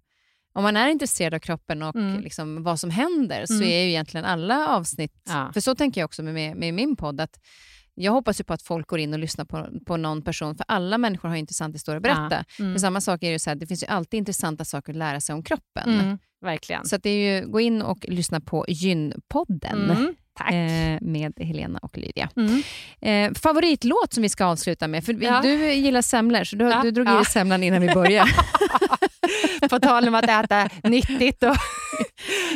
om 0.54 0.64
man 0.64 0.78
är 0.78 0.88
intresserad 0.90 1.34
av 1.34 1.40
kroppen 1.40 1.84
och 1.84 1.96
Mm. 1.96 2.22
liksom 2.22 2.64
vad 2.64 2.80
som 2.80 2.90
händer 2.90 3.46
så 3.46 3.54
Mm. 3.54 3.68
är 3.68 3.84
ju 3.84 3.90
egentligen 3.90 4.26
alla 4.26 4.68
avsnitt, 4.68 5.22
Ja. 5.26 5.52
för 5.54 5.60
så 5.62 5.76
tänker 5.76 6.02
jag 6.02 6.06
också 6.06 6.24
med, 6.24 6.56
med 6.58 6.74
min 6.74 6.96
podd, 6.96 7.22
att 7.22 7.40
jag 8.04 8.12
hoppas 8.12 8.40
ju 8.40 8.44
på 8.44 8.54
att 8.54 8.62
folk 8.62 8.88
går 8.88 9.00
in 9.00 9.14
och 9.14 9.20
lyssnar 9.20 9.46
på, 9.46 9.68
på 9.86 9.98
någon 9.98 10.22
person, 10.22 10.56
för 10.56 10.66
alla 10.68 10.98
människor 10.98 11.30
har 11.30 11.36
ju 11.36 11.40
intressant 11.40 11.76
historia 11.76 11.98
att 11.98 12.04
berätta. 12.04 12.28
Ja. 12.32 12.44
Mm. 12.60 12.72
Men 12.72 12.80
samma 12.80 13.02
sak 13.02 13.24
är 13.24 13.32
det 13.32 13.40
så 13.40 13.50
här, 13.50 13.56
det 13.56 13.68
finns 13.68 13.84
ju 13.84 13.88
alltid 13.88 14.18
intressanta 14.18 14.66
saker 14.66 14.94
att 14.94 14.98
lära 14.98 15.20
sig 15.22 15.34
om 15.36 15.44
kroppen. 15.44 16.00
Mm. 16.00 16.18
Verkligen. 16.46 16.86
Så 16.86 16.96
att 16.96 17.04
det 17.04 17.10
är 17.10 17.40
ju, 17.42 17.48
gå 17.48 17.60
in 17.60 17.82
och 17.82 18.06
lyssna 18.08 18.40
på 18.42 18.66
Gynpodden 18.68 19.92
Mm. 19.92 20.16
Tack. 20.38 20.54
eh, 20.54 20.98
med 21.02 21.34
Helena 21.38 21.80
och 21.82 21.98
Lydia. 21.98 22.30
Mm. 22.36 22.64
Eh, 23.02 23.40
favoritlåt 23.40 24.14
som 24.14 24.24
vi 24.24 24.30
ska 24.30 24.46
avsluta 24.46 24.88
med, 24.88 25.06
för 25.06 25.24
Ja. 25.24 25.40
du 25.44 25.72
gillar 25.74 26.02
semlor, 26.02 26.44
så 26.44 26.56
du, 26.56 26.66
Ja. 26.66 26.82
du 26.84 26.92
drog 26.92 27.08
i 27.08 27.10
Ja. 27.10 27.16
dig 27.16 27.26
semlan 27.26 27.64
innan 27.64 27.82
vi 27.82 27.94
började. 27.94 28.32
På 29.70 29.80
tal 29.80 30.08
om 30.08 30.16
att 30.16 30.24
äta 30.30 30.70
nyttigt. 30.84 31.44
Och, 31.44 31.56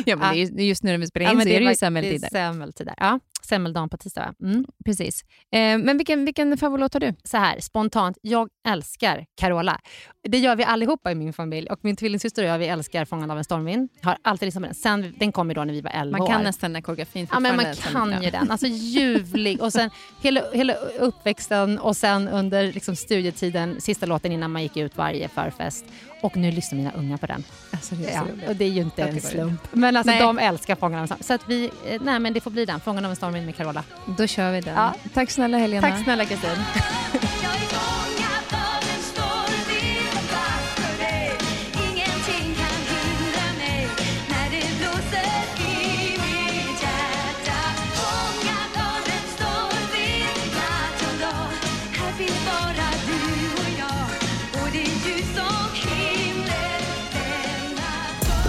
ja, 0.06 0.16
men 0.16 0.34
det 0.34 0.40
är 0.42 0.46
ju, 0.46 0.64
just 0.68 0.82
nu 0.82 0.90
när 0.90 0.98
vi 0.98 1.06
spelar 1.06 1.32
in 1.32 1.40
så 1.40 1.48
är 1.48 1.60
det 1.60 1.70
ju 1.70 1.74
semmeltider. 1.74 2.18
Det 2.18 2.38
är 2.38 2.52
semmeltider. 2.52 2.94
Ja, 2.96 3.20
semmeldagen 3.46 3.88
på 3.88 3.96
tisdag. 3.96 4.34
Mm. 4.42 4.64
Precis. 4.84 5.22
Eh, 5.52 5.78
men 5.78 5.96
vilken, 5.98 6.24
vilken 6.24 6.56
favoritlåt 6.56 6.94
har 6.94 7.00
du? 7.00 7.14
Så 7.24 7.36
här, 7.36 7.60
spontant, 7.60 8.18
jag 8.22 8.48
älskar 8.68 9.26
Carola. 9.40 9.80
Det 10.28 10.38
gör 10.38 10.56
vi 10.56 10.64
allihopa 10.64 11.12
i 11.12 11.14
min 11.14 11.32
familj. 11.32 11.68
Och 11.70 11.78
min 11.82 11.96
tvillingsyster 11.96 12.42
och 12.42 12.48
jag, 12.48 12.58
vi 12.58 12.66
älskar 12.66 13.04
Fångad 13.04 13.30
av 13.30 13.38
en 13.38 13.44
stormvind. 13.44 13.88
Har 14.02 14.16
alltid 14.22 14.54
på 14.54 14.60
den. 14.60 14.74
Sen, 14.74 15.14
den 15.18 15.32
kom 15.32 15.48
ju 15.48 15.54
då 15.54 15.64
när 15.64 15.72
vi 15.72 15.80
var 15.80 15.90
11 15.90 16.18
Man 16.18 16.26
kan 16.26 16.40
år. 16.40 16.44
nästan 16.44 16.70
den 16.70 16.74
här 16.74 16.82
koreografin 16.82 17.28
Ja, 17.32 17.40
men 17.40 17.56
man 17.56 17.74
kan 17.74 18.22
ju 18.22 18.30
den. 18.30 18.50
Alltså 18.50 18.66
ljuvlig. 18.66 19.62
Och 19.62 19.72
sen 19.72 19.90
hela, 20.22 20.42
hela 20.52 20.74
uppväxten 20.98 21.78
och 21.78 21.96
sen 21.96 22.28
under 22.28 22.72
liksom, 22.72 22.96
studietiden, 22.96 23.80
sista 23.80 24.06
låten 24.06 24.32
innan 24.32 24.50
man 24.50 24.62
gick 24.62 24.76
ut 24.76 24.96
varje 24.96 25.28
förfest. 25.28 25.84
Och 26.20 26.36
nu 26.36 26.50
lyssnar 26.52 26.78
mina 26.78 26.92
unga 26.92 27.18
på 27.18 27.26
den. 27.26 27.44
Alltså, 27.70 27.94
det 27.94 28.12
Ja, 28.12 28.48
och 28.48 28.56
det 28.56 28.64
är 28.64 28.68
ju 28.68 28.80
inte 28.80 29.02
en 29.02 29.14
tycker 29.14 29.55
det. 29.62 29.68
slump. 29.68 29.82
Men 29.82 29.96
alltså 29.96 30.10
Nej. 30.10 30.20
de 30.20 30.38
älskar 30.38 30.74
Fångarna 30.76 30.98
av 30.98 31.02
en 31.02 31.06
stormvind. 31.08 31.26
Så 31.26 31.34
att 31.34 31.48
vi, 31.48 31.70
eh, 31.94 32.00
nej 32.04 32.18
men 32.18 32.32
det 32.32 32.40
får 32.40 32.50
bli 32.50 32.64
den. 32.64 32.80
Fångarna 32.80 33.08
av 33.08 33.12
en 33.12 33.16
stormvind 33.16 33.46
med 33.46 33.56
Carola. 33.56 33.84
Då 34.18 34.26
kör 34.26 34.52
vi 34.52 34.60
den. 34.60 34.74
Ja. 34.74 34.94
Tack 35.14 35.30
snälla 35.30 35.58
Helena. 35.58 35.90
Tack 35.90 36.04
snälla 36.04 36.24
Kristin. 36.24 36.50